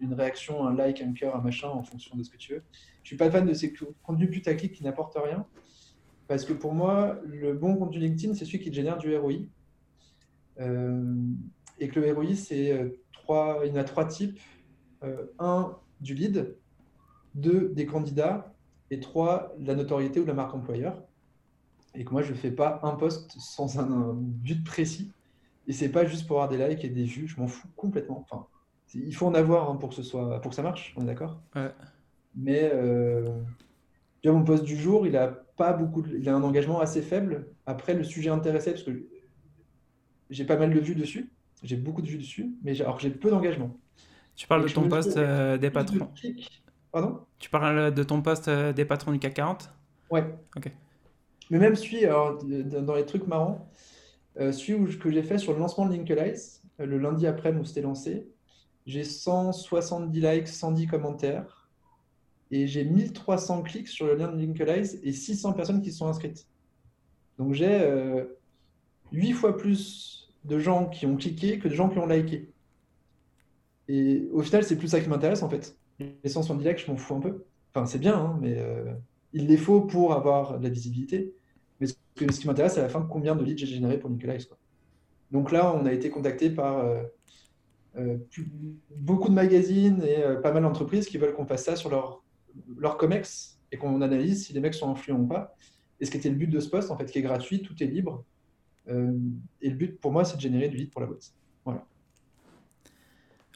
une 0.00 0.14
réaction, 0.14 0.66
un 0.66 0.74
like, 0.74 1.00
un 1.00 1.12
cœur, 1.12 1.36
un 1.36 1.40
machin 1.40 1.68
en 1.68 1.82
fonction 1.82 2.16
de 2.16 2.22
ce 2.22 2.30
que 2.30 2.36
tu 2.36 2.54
veux. 2.54 2.62
Je 3.02 3.08
suis 3.08 3.16
pas 3.16 3.30
fan 3.30 3.46
de 3.46 3.54
ces 3.54 3.72
contenus 4.02 4.30
putaclic 4.30 4.72
qui 4.72 4.84
n'apportent 4.84 5.16
rien. 5.16 5.46
Parce 6.28 6.44
que 6.44 6.52
pour 6.52 6.74
moi, 6.74 7.18
le 7.24 7.54
bon 7.54 7.74
contenu 7.76 7.98
LinkedIn, 7.98 8.34
c'est 8.34 8.44
celui 8.44 8.60
qui 8.60 8.72
génère 8.72 8.98
du 8.98 9.16
ROI. 9.16 9.32
Euh, 10.60 11.14
et 11.78 11.88
que 11.88 11.98
le 11.98 12.12
ROI, 12.12 12.34
c'est 12.34 12.70
euh, 12.70 13.00
trois, 13.12 13.62
il 13.64 13.70
y 13.70 13.72
en 13.72 13.76
a 13.76 13.84
trois 13.84 14.04
types. 14.04 14.38
Euh, 15.02 15.24
un, 15.38 15.76
du 16.02 16.14
lead. 16.14 16.54
Deux, 17.34 17.70
des 17.70 17.86
candidats. 17.86 18.54
Et 18.90 19.00
trois, 19.00 19.54
la 19.58 19.74
notoriété 19.74 20.20
ou 20.20 20.26
la 20.26 20.34
marque 20.34 20.54
employeur. 20.54 21.02
Et 21.94 22.04
que 22.04 22.10
moi, 22.10 22.20
je 22.20 22.32
ne 22.32 22.36
fais 22.36 22.50
pas 22.50 22.78
un 22.82 22.92
poste 22.92 23.32
sans 23.38 23.78
un, 23.78 24.12
but 24.14 24.62
précis. 24.62 25.10
Et 25.68 25.72
c'est 25.72 25.90
pas 25.90 26.04
juste 26.04 26.26
pour 26.26 26.42
avoir 26.42 26.48
des 26.48 26.68
likes 26.68 26.84
et 26.84 26.88
des 26.88 27.04
vues. 27.04 27.28
Je 27.28 27.38
m'en 27.38 27.46
fous 27.46 27.68
complètement. 27.76 28.26
Enfin, 28.28 28.46
il 28.94 29.14
faut 29.14 29.26
en 29.26 29.34
avoir 29.34 29.70
hein, 29.70 29.76
pour 29.76 29.90
que 29.90 29.94
ce 29.94 30.02
soit, 30.02 30.40
pour 30.40 30.50
que 30.50 30.56
ça 30.56 30.62
marche. 30.62 30.94
On 30.96 31.02
est 31.02 31.06
d'accord? 31.06 31.40
Ouais. 31.54 31.70
Mais 32.34 32.72
mon 34.32 34.44
poste 34.44 34.64
du 34.64 34.76
jour, 34.76 35.06
il 35.06 35.16
a 35.16 35.28
pas 35.28 35.72
beaucoup, 35.72 36.04
il 36.06 36.28
a 36.28 36.34
un 36.34 36.42
engagement 36.42 36.80
assez 36.80 37.02
faible. 37.02 37.48
Après, 37.66 37.94
le 37.94 38.04
sujet 38.04 38.30
intéressé, 38.30 38.72
parce 38.72 38.84
que 38.84 39.06
j'ai 40.30 40.44
pas 40.44 40.56
mal 40.56 40.72
de 40.72 40.80
vues 40.80 40.94
dessus, 40.94 41.32
j'ai 41.62 41.76
beaucoup 41.76 42.02
de 42.02 42.06
vues 42.06 42.18
dessus, 42.18 42.52
mais 42.62 42.80
alors 42.80 43.00
j'ai 43.00 43.10
peu 43.10 43.30
d'engagement. 43.30 43.76
Tu 44.36 44.46
parles 44.46 44.62
de 44.62 44.72
ton 44.72 44.88
poste 44.88 45.16
euh, 45.16 45.58
des 45.58 45.70
patrons. 45.70 46.10
Pardon? 46.92 47.20
Tu 47.38 47.50
parles 47.50 47.92
de 47.92 48.02
ton 48.02 48.22
poste 48.22 48.48
euh, 48.48 48.72
des 48.72 48.84
patrons 48.84 49.12
du 49.12 49.18
CAC 49.18 49.34
40 49.34 49.70
Ouais. 50.10 50.24
Ok. 50.56 50.70
Mais 51.50 51.58
même 51.58 51.74
alors, 52.04 52.38
dans 52.42 52.94
les 52.94 53.04
trucs 53.04 53.26
marrants, 53.26 53.68
euh, 53.68 53.97
celui 54.38 54.98
que 54.98 55.10
j'ai 55.10 55.22
fait 55.22 55.38
sur 55.38 55.52
le 55.52 55.58
lancement 55.58 55.86
de 55.86 55.94
Linkalize, 55.94 56.62
le 56.78 56.98
lundi 56.98 57.26
après 57.26 57.52
où 57.52 57.64
c'était 57.64 57.82
lancé, 57.82 58.28
j'ai 58.86 59.04
170 59.04 60.20
likes, 60.20 60.48
110 60.48 60.86
commentaires 60.86 61.68
et 62.50 62.66
j'ai 62.66 62.84
1300 62.84 63.62
clics 63.62 63.88
sur 63.88 64.06
le 64.06 64.14
lien 64.14 64.28
de 64.28 64.40
Linkalize 64.40 64.98
et 65.02 65.12
600 65.12 65.52
personnes 65.52 65.82
qui 65.82 65.92
sont 65.92 66.06
inscrites. 66.06 66.46
Donc 67.36 67.52
j'ai 67.52 67.82
euh, 67.82 68.24
8 69.12 69.32
fois 69.32 69.56
plus 69.56 70.32
de 70.44 70.58
gens 70.58 70.86
qui 70.86 71.06
ont 71.06 71.16
cliqué 71.16 71.58
que 71.58 71.68
de 71.68 71.74
gens 71.74 71.88
qui 71.88 71.98
ont 71.98 72.06
liké. 72.06 72.50
Et 73.88 74.28
au 74.32 74.42
final, 74.42 74.64
c'est 74.64 74.76
plus 74.76 74.88
ça 74.88 75.00
qui 75.00 75.08
m'intéresse 75.08 75.42
en 75.42 75.48
fait. 75.48 75.76
Les 75.98 76.30
170 76.30 76.64
likes, 76.64 76.78
je 76.78 76.90
m'en 76.90 76.96
fous 76.96 77.14
un 77.14 77.20
peu. 77.20 77.44
Enfin, 77.74 77.86
c'est 77.86 77.98
bien, 77.98 78.16
hein, 78.16 78.38
mais 78.40 78.56
euh, 78.58 78.94
il 79.32 79.46
les 79.46 79.56
faut 79.56 79.82
pour 79.82 80.14
avoir 80.14 80.58
de 80.58 80.64
la 80.64 80.70
visibilité. 80.70 81.34
Mais 81.80 81.86
ce, 81.86 81.94
qui 82.16 82.46
m'intéresse, 82.46 82.74
c'est 82.74 82.80
à 82.80 82.84
la 82.84 82.88
fin 82.88 83.06
combien 83.08 83.36
de 83.36 83.44
leads 83.44 83.58
j'ai 83.58 83.66
généré 83.66 83.98
pour 83.98 84.10
Linkalize. 84.10 84.48
Donc 85.30 85.52
là, 85.52 85.74
on 85.74 85.86
a 85.86 85.92
été 85.92 86.10
contacté 86.10 86.50
par 86.50 86.78
euh, 86.78 87.02
euh, 87.96 88.16
beaucoup 88.96 89.28
de 89.28 89.34
magazines 89.34 90.02
et 90.02 90.22
pas 90.42 90.52
mal 90.52 90.62
d'entreprises 90.62 91.06
qui 91.06 91.18
veulent 91.18 91.34
qu'on 91.34 91.46
fasse 91.46 91.64
ça 91.64 91.76
sur 91.76 91.90
leur 91.90 92.22
leur 92.76 92.96
COMEX 92.96 93.60
et 93.70 93.76
qu'on 93.76 94.00
analyse 94.00 94.46
si 94.46 94.52
les 94.52 94.60
mecs 94.60 94.74
sont 94.74 94.90
influents 94.90 95.20
ou 95.20 95.26
pas. 95.26 95.54
Et 96.00 96.06
ce 96.06 96.10
qui 96.10 96.16
était 96.16 96.30
le 96.30 96.36
but 96.36 96.48
de 96.48 96.60
ce 96.60 96.68
poste, 96.68 96.90
en 96.90 96.96
fait, 96.96 97.06
qui 97.06 97.18
est 97.18 97.22
gratuit, 97.22 97.62
tout 97.62 97.80
est 97.82 97.86
libre. 97.86 98.24
et 98.88 99.70
le 99.70 99.76
but 99.76 100.00
pour 100.00 100.12
moi, 100.12 100.24
c'est 100.24 100.36
de 100.36 100.40
générer 100.40 100.68
du 100.68 100.76
lead 100.76 100.90
pour 100.90 101.00
la 101.00 101.06
boîte. 101.06 101.32
Voilà. 101.64 101.84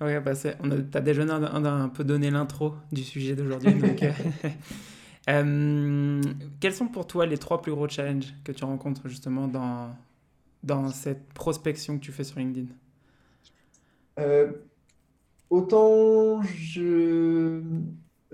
Ouais, 0.03 0.21
bah 0.21 0.33
tu 0.35 0.49
as 0.49 1.01
déjà 1.01 1.23
un, 1.23 1.65
un, 1.65 1.89
peu 1.89 2.03
donné 2.03 2.31
l'intro 2.31 2.75
du 2.91 3.05
sujet 3.05 3.37
d'aujourd'hui. 3.37 3.75
quels 5.27 6.75
sont 6.75 6.89
pour 6.89 7.07
toi 7.07 7.27
les 7.27 7.39
trois 7.39 7.63
plus 7.63 7.73
gros 7.73 7.89
challenges 7.89 8.35
que 8.45 8.53
tu 8.53 8.65
rencontres 8.65 9.09
justement 9.09 9.49
dans, 9.49 9.95
dans 10.63 10.89
cette 10.89 11.33
prospection 11.33 11.99
que 11.99 12.05
tu 12.05 12.13
fais 12.13 12.25
sur 12.25 12.39
LinkedIn? 12.39 12.69
Autant 15.51 16.43
je 16.43 17.63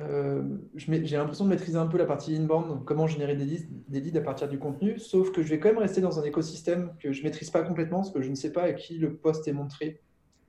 euh, 0.00 0.42
j'ai 0.76 1.16
l'impression 1.16 1.44
de 1.44 1.50
maîtriser 1.50 1.76
un 1.76 1.88
peu 1.88 1.98
la 1.98 2.06
partie 2.06 2.36
inbound, 2.36 2.84
comment 2.84 3.08
générer 3.08 3.34
des 3.34 3.44
leads, 3.44 3.66
des 3.88 4.00
leads 4.00 4.16
à 4.18 4.22
partir 4.22 4.48
du 4.48 4.58
contenu, 4.58 4.98
sauf 4.98 5.32
que 5.32 5.42
je 5.42 5.48
vais 5.48 5.58
quand 5.58 5.70
même 5.70 5.78
rester 5.78 6.00
dans 6.00 6.20
un 6.20 6.22
écosystème 6.22 6.92
que 7.00 7.12
je 7.12 7.20
ne 7.20 7.24
maîtrise 7.24 7.50
pas 7.50 7.62
complètement, 7.62 7.98
parce 7.98 8.12
que 8.12 8.22
je 8.22 8.30
ne 8.30 8.36
sais 8.36 8.52
pas 8.52 8.62
à 8.62 8.72
qui 8.72 8.98
le 8.98 9.16
poste 9.16 9.48
est 9.48 9.52
montré, 9.52 10.00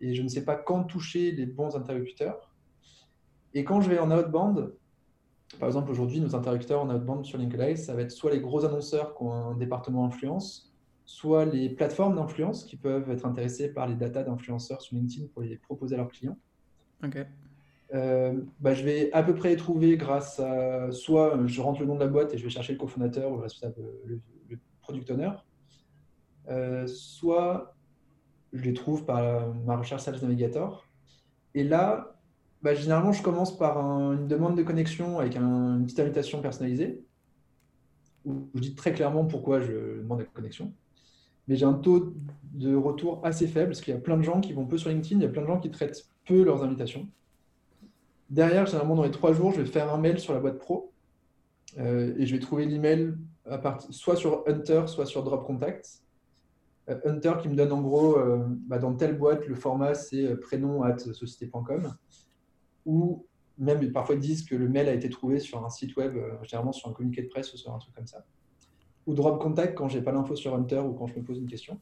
et 0.02 0.14
je 0.14 0.22
ne 0.22 0.28
sais 0.28 0.46
pas 0.46 0.56
quand 0.56 0.84
toucher 0.84 1.32
les 1.32 1.48
bons 1.48 1.76
interlocuteurs. 1.76 2.54
Et 3.56 3.64
quand 3.64 3.82
je 3.82 3.90
vais 3.90 3.98
en 3.98 4.12
outbound, 4.12 4.72
par 5.58 5.68
exemple 5.68 5.90
aujourd'hui, 5.90 6.20
nos 6.20 6.36
interlocuteurs 6.36 6.82
en 6.82 6.90
outbound 6.94 7.26
sur 7.26 7.38
LinkedIn, 7.38 7.76
ça 7.76 7.96
va 7.96 8.02
être 8.02 8.12
soit 8.12 8.32
les 8.32 8.40
gros 8.40 8.66
annonceurs 8.66 9.16
qui 9.16 9.24
ont 9.24 9.34
un 9.34 9.56
département 9.56 10.06
influence, 10.06 10.72
soit 11.06 11.46
les 11.46 11.70
plateformes 11.70 12.16
d'influence 12.16 12.66
qui 12.66 12.76
peuvent 12.76 13.10
être 13.10 13.26
intéressées 13.26 13.74
par 13.74 13.88
les 13.88 13.96
datas 13.96 14.24
d'influenceurs 14.24 14.82
sur 14.82 14.96
LinkedIn 14.96 15.28
pour 15.34 15.42
les 15.42 15.58
proposer 15.58 15.96
à 15.96 15.98
leurs 15.98 16.10
clients. 16.10 16.38
Ok. 17.04 17.26
Euh, 17.96 18.40
bah, 18.60 18.76
je 18.76 18.84
vais 18.84 19.12
à 19.14 19.24
peu 19.24 19.34
près 19.34 19.50
les 19.50 19.56
trouver 19.56 19.98
grâce 19.98 20.40
à 20.40 20.92
soit 20.92 21.36
euh, 21.36 21.48
je 21.48 21.60
rentre 21.60 21.80
le 21.80 21.88
nom 21.88 21.96
de 21.96 22.02
la 22.02 22.08
boîte 22.08 22.32
et 22.34 22.38
je 22.38 22.44
vais 22.44 22.52
chercher 22.52 22.74
le 22.74 22.78
cofondateur 22.78 23.32
ou 23.32 23.38
le 23.38 23.42
responsable, 23.42 23.82
le, 24.06 24.22
product 24.82 25.10
owner, 25.12 25.32
euh, 26.50 26.88
soit 26.88 27.76
je 28.54 28.64
les 28.64 28.74
trouve 28.74 29.06
par 29.06 29.54
ma 29.66 29.78
recherche 29.78 30.02
Sales 30.02 30.20
Navigator. 30.22 30.86
Et 31.54 31.64
là, 31.64 32.19
bah, 32.62 32.74
généralement, 32.74 33.12
je 33.12 33.24
commence 33.24 33.58
par 33.58 33.78
une 33.78 34.28
demande 34.28 34.58
de 34.58 34.64
connexion 34.64 35.20
avec 35.20 35.36
une 35.38 35.84
petite 35.86 36.00
invitation 36.00 36.42
personnalisée, 36.42 37.04
où 38.26 38.50
je 38.54 38.60
dis 38.60 38.76
très 38.76 38.94
clairement 38.94 39.26
pourquoi 39.26 39.62
je 39.62 40.00
demande 40.00 40.20
la 40.20 40.26
connexion. 40.26 40.74
Mais 41.48 41.56
j'ai 41.56 41.66
un 41.66 41.74
taux 41.74 42.14
de 42.54 42.76
retour 42.76 43.22
assez 43.24 43.48
faible, 43.48 43.70
parce 43.70 43.82
qu'il 43.82 43.94
y 43.94 43.98
a 43.98 44.00
plein 44.00 44.18
de 44.18 44.24
gens 44.24 44.42
qui 44.42 44.54
vont 44.54 44.66
peu 44.66 44.78
sur 44.78 44.90
LinkedIn, 44.90 45.22
il 45.22 45.24
y 45.24 45.26
a 45.26 45.30
plein 45.30 45.42
de 45.42 45.48
gens 45.48 45.60
qui 45.60 45.72
traitent 45.72 46.10
peu 46.26 46.44
leurs 46.44 46.64
invitations. 46.64 47.08
Derrière, 48.30 48.66
généralement, 48.66 48.96
dans 48.96 49.04
les 49.04 49.12
trois 49.12 49.34
jours, 49.34 49.52
je 49.54 49.62
vais 49.62 49.68
faire 49.68 49.92
un 49.94 49.98
mail 49.98 50.20
sur 50.20 50.34
la 50.34 50.40
boîte 50.40 50.60
pro 50.60 50.92
euh, 51.78 52.14
et 52.18 52.26
je 52.26 52.36
vais 52.36 52.42
trouver 52.42 52.66
l'email 52.66 53.14
soit 53.90 54.16
sur 54.16 54.44
Hunter, 54.48 54.84
soit 54.88 55.06
sur 55.06 55.24
Drop 55.24 55.46
Contact. 55.46 56.04
Euh, 56.90 57.00
Hunter 57.06 57.34
qui 57.42 57.50
me 57.50 57.56
donne 57.56 57.72
en 57.72 57.82
gros, 57.82 58.18
euh, 58.18 58.46
bah, 58.68 58.78
dans 58.78 58.94
telle 58.94 59.18
boîte, 59.18 59.48
le 59.48 59.56
format 59.56 59.96
c'est 59.96 60.36
prénom 60.36 60.84
at 60.84 61.00
société.com 61.00 61.92
ou 62.86 63.26
même 63.58 63.92
parfois 63.92 64.16
ils 64.16 64.22
disent 64.22 64.46
que 64.46 64.56
le 64.56 64.70
mail 64.70 64.88
a 64.88 64.94
été 64.94 65.10
trouvé 65.10 65.40
sur 65.40 65.64
un 65.66 65.70
site 65.70 65.96
web, 65.98 66.16
généralement 66.44 66.72
sur 66.72 66.90
un 66.90 66.94
communiqué 66.94 67.22
de 67.22 67.28
presse 67.28 67.54
ou 67.54 67.58
sur 67.58 67.74
un 67.74 67.78
truc 67.78 67.94
comme 67.94 68.08
ça. 68.08 68.26
Ou 69.06 69.14
Drop 69.14 69.42
Contact 69.42 69.76
quand 69.78 69.90
j'ai 69.90 70.02
pas 70.02 70.12
l'info 70.12 70.36
sur 70.36 70.56
Hunter 70.56 70.80
ou 70.80 70.94
quand 70.94 71.08
je 71.08 71.16
me 71.16 71.24
pose 71.24 71.40
une 71.40 71.48
question 71.48 71.80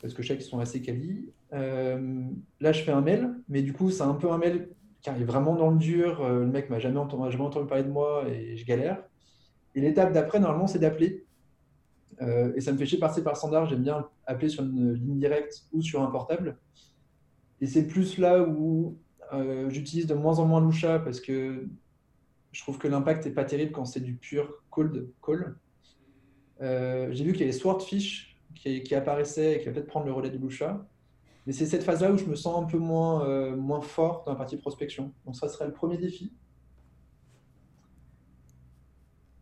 parce 0.00 0.12
que 0.12 0.22
je 0.22 0.28
sais 0.28 0.36
qu'ils 0.36 0.46
sont 0.46 0.60
assez 0.60 0.82
quali. 0.82 1.32
là, 1.50 2.72
je 2.72 2.82
fais 2.82 2.92
un 2.92 3.00
mail, 3.00 3.34
mais 3.48 3.62
du 3.62 3.72
coup, 3.72 3.90
c'est 3.90 4.02
un 4.02 4.14
peu 4.14 4.30
un 4.30 4.38
mail 4.38 4.68
il 5.14 5.22
est 5.22 5.26
vraiment 5.26 5.54
dans 5.54 5.70
le 5.70 5.78
dur, 5.78 6.22
euh, 6.22 6.40
le 6.40 6.46
mec 6.46 6.70
m'a 6.70 6.78
jamais, 6.78 6.98
entendu, 6.98 7.30
jamais 7.30 7.44
entendu 7.44 7.66
parler 7.66 7.84
de 7.84 7.90
moi 7.90 8.24
et 8.28 8.56
je 8.56 8.64
galère. 8.64 9.02
Et 9.74 9.80
l'étape 9.80 10.12
d'après, 10.12 10.40
normalement, 10.40 10.66
c'est 10.66 10.78
d'appeler. 10.78 11.24
Euh, 12.22 12.52
et 12.56 12.60
ça 12.60 12.72
me 12.72 12.78
fait 12.78 12.86
chier 12.86 12.98
passer 12.98 13.22
par 13.22 13.36
standard, 13.36 13.66
j'aime 13.66 13.82
bien 13.82 14.08
appeler 14.26 14.48
sur 14.48 14.64
une 14.64 14.94
ligne 14.94 15.18
directe 15.18 15.66
ou 15.72 15.82
sur 15.82 16.02
un 16.02 16.10
portable. 16.10 16.56
Et 17.60 17.66
c'est 17.66 17.86
plus 17.86 18.18
là 18.18 18.42
où 18.42 18.96
euh, 19.32 19.70
j'utilise 19.70 20.06
de 20.06 20.14
moins 20.14 20.38
en 20.38 20.46
moins 20.46 20.64
Lusha 20.64 20.98
parce 20.98 21.20
que 21.20 21.68
je 22.52 22.62
trouve 22.62 22.78
que 22.78 22.88
l'impact 22.88 23.26
n'est 23.26 23.32
pas 23.32 23.44
terrible 23.44 23.72
quand 23.72 23.84
c'est 23.84 24.00
du 24.00 24.14
pur 24.14 24.62
cold 24.70 25.08
call. 25.24 25.56
J'ai 26.60 27.24
vu 27.24 27.32
qu'il 27.32 27.40
y 27.40 27.44
avait 27.44 27.52
Swordfish 27.52 28.38
qui, 28.54 28.82
qui 28.82 28.94
apparaissait 28.94 29.56
et 29.56 29.58
qui 29.60 29.66
va 29.66 29.72
peut-être 29.72 29.86
prendre 29.86 30.06
le 30.06 30.12
relais 30.12 30.30
de 30.30 30.38
Lusha. 30.38 30.86
Mais 31.46 31.52
c'est 31.52 31.66
cette 31.66 31.84
phase-là 31.84 32.10
où 32.10 32.16
je 32.16 32.24
me 32.24 32.34
sens 32.34 32.62
un 32.62 32.66
peu 32.66 32.78
moins, 32.78 33.24
euh, 33.28 33.56
moins 33.56 33.80
fort 33.80 34.24
dans 34.26 34.32
la 34.32 34.38
partie 34.38 34.56
prospection. 34.56 35.12
Donc 35.24 35.36
ça 35.36 35.48
serait 35.48 35.66
le 35.66 35.72
premier 35.72 35.96
défi. 35.96 36.32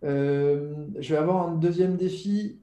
Euh, 0.03 0.87
je 0.99 1.15
vais 1.15 1.21
avoir 1.21 1.49
un 1.49 1.55
deuxième 1.55 1.97
défi 1.97 2.61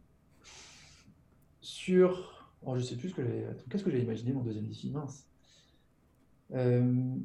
sur... 1.59 2.47
Oh, 2.63 2.77
je 2.77 2.83
sais 2.83 2.95
plus 2.95 3.09
ce 3.09 3.15
que 3.15 3.25
j'ai... 3.25 3.47
Qu'est-ce 3.69 3.83
que 3.83 3.89
j'ai 3.89 4.01
imaginé 4.01 4.31
mon 4.31 4.43
deuxième 4.43 4.67
défi 4.67 4.91
Mince. 4.91 5.27
Euh, 6.53 7.15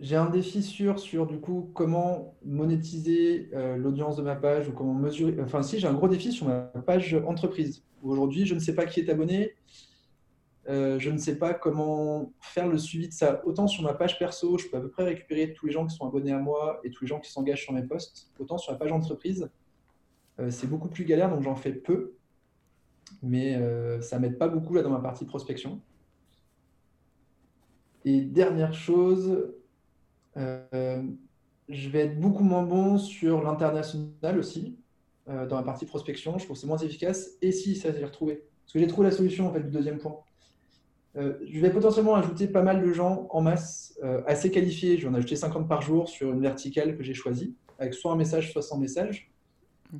j'ai 0.00 0.16
un 0.16 0.30
défi 0.30 0.62
sur, 0.62 0.98
sur 0.98 1.26
du 1.26 1.40
coup 1.40 1.70
comment 1.74 2.36
monétiser 2.44 3.50
l'audience 3.76 4.14
de 4.16 4.22
ma 4.22 4.36
page 4.36 4.68
ou 4.68 4.72
comment 4.72 4.94
mesurer. 4.94 5.36
Enfin, 5.42 5.62
si 5.62 5.80
j'ai 5.80 5.88
un 5.88 5.94
gros 5.94 6.06
défi 6.06 6.30
sur 6.30 6.46
ma 6.46 6.60
page 6.60 7.14
entreprise. 7.26 7.82
Aujourd'hui, 8.04 8.46
je 8.46 8.54
ne 8.54 8.60
sais 8.60 8.76
pas 8.76 8.86
qui 8.86 9.00
est 9.00 9.10
abonné, 9.10 9.56
euh, 10.68 10.98
je 10.98 11.10
ne 11.10 11.16
sais 11.16 11.36
pas 11.36 11.54
comment 11.54 12.32
faire 12.40 12.68
le 12.68 12.76
suivi 12.76 13.08
de 13.08 13.12
ça. 13.12 13.40
Autant 13.46 13.66
sur 13.66 13.82
ma 13.82 13.94
page 13.94 14.18
perso, 14.18 14.58
je 14.58 14.68
peux 14.68 14.76
à 14.76 14.80
peu 14.80 14.90
près 14.90 15.04
récupérer 15.04 15.54
tous 15.54 15.66
les 15.66 15.72
gens 15.72 15.86
qui 15.86 15.96
sont 15.96 16.06
abonnés 16.06 16.32
à 16.32 16.38
moi 16.38 16.80
et 16.84 16.90
tous 16.90 17.04
les 17.04 17.08
gens 17.08 17.20
qui 17.20 17.30
s'engagent 17.30 17.62
sur 17.62 17.72
mes 17.72 17.82
posts. 17.82 18.30
Autant 18.38 18.58
sur 18.58 18.72
la 18.72 18.78
page 18.78 18.92
entreprise, 18.92 19.48
euh, 20.38 20.50
c'est 20.50 20.66
beaucoup 20.66 20.88
plus 20.88 21.04
galère, 21.04 21.30
donc 21.30 21.42
j'en 21.42 21.56
fais 21.56 21.72
peu. 21.72 22.14
Mais 23.22 23.56
euh, 23.56 24.02
ça 24.02 24.18
m'aide 24.18 24.36
pas 24.36 24.48
beaucoup 24.48 24.74
là 24.74 24.82
dans 24.82 24.90
ma 24.90 25.00
partie 25.00 25.24
prospection. 25.24 25.80
Et 28.04 28.20
dernière 28.20 28.74
chose, 28.74 29.52
je 30.36 31.88
vais 31.90 32.00
être 32.00 32.20
beaucoup 32.20 32.44
moins 32.44 32.62
bon 32.62 32.98
sur 32.98 33.42
l'international 33.42 34.38
aussi, 34.38 34.76
dans 35.26 35.56
la 35.56 35.62
partie 35.62 35.86
prospection. 35.86 36.38
Je 36.38 36.44
trouve 36.44 36.56
que 36.56 36.60
c'est 36.60 36.66
moins 36.66 36.78
efficace. 36.78 37.32
Et 37.42 37.52
si, 37.52 37.76
ça, 37.76 37.92
j'ai 37.92 38.04
retrouvé. 38.04 38.44
Parce 38.64 38.74
que 38.74 38.78
j'ai 38.78 38.86
trouvé 38.86 39.08
la 39.08 39.16
solution 39.16 39.48
en 39.48 39.52
fait, 39.52 39.60
du 39.60 39.70
deuxième 39.70 39.98
point. 39.98 40.20
Euh, 41.16 41.38
je 41.50 41.60
vais 41.60 41.70
potentiellement 41.70 42.14
ajouter 42.14 42.46
pas 42.46 42.62
mal 42.62 42.82
de 42.82 42.92
gens 42.92 43.26
en 43.30 43.40
masse 43.40 43.98
euh, 44.04 44.22
assez 44.26 44.50
qualifiés. 44.50 44.98
Je 44.98 45.02
vais 45.02 45.08
en 45.08 45.14
ajouter 45.14 45.36
50 45.36 45.68
par 45.68 45.82
jour 45.82 46.08
sur 46.08 46.32
une 46.32 46.40
verticale 46.40 46.96
que 46.96 47.02
j'ai 47.02 47.14
choisie, 47.14 47.54
avec 47.78 47.94
soit 47.94 48.12
un 48.12 48.16
message, 48.16 48.52
soit 48.52 48.62
sans 48.62 48.78
message. 48.78 49.30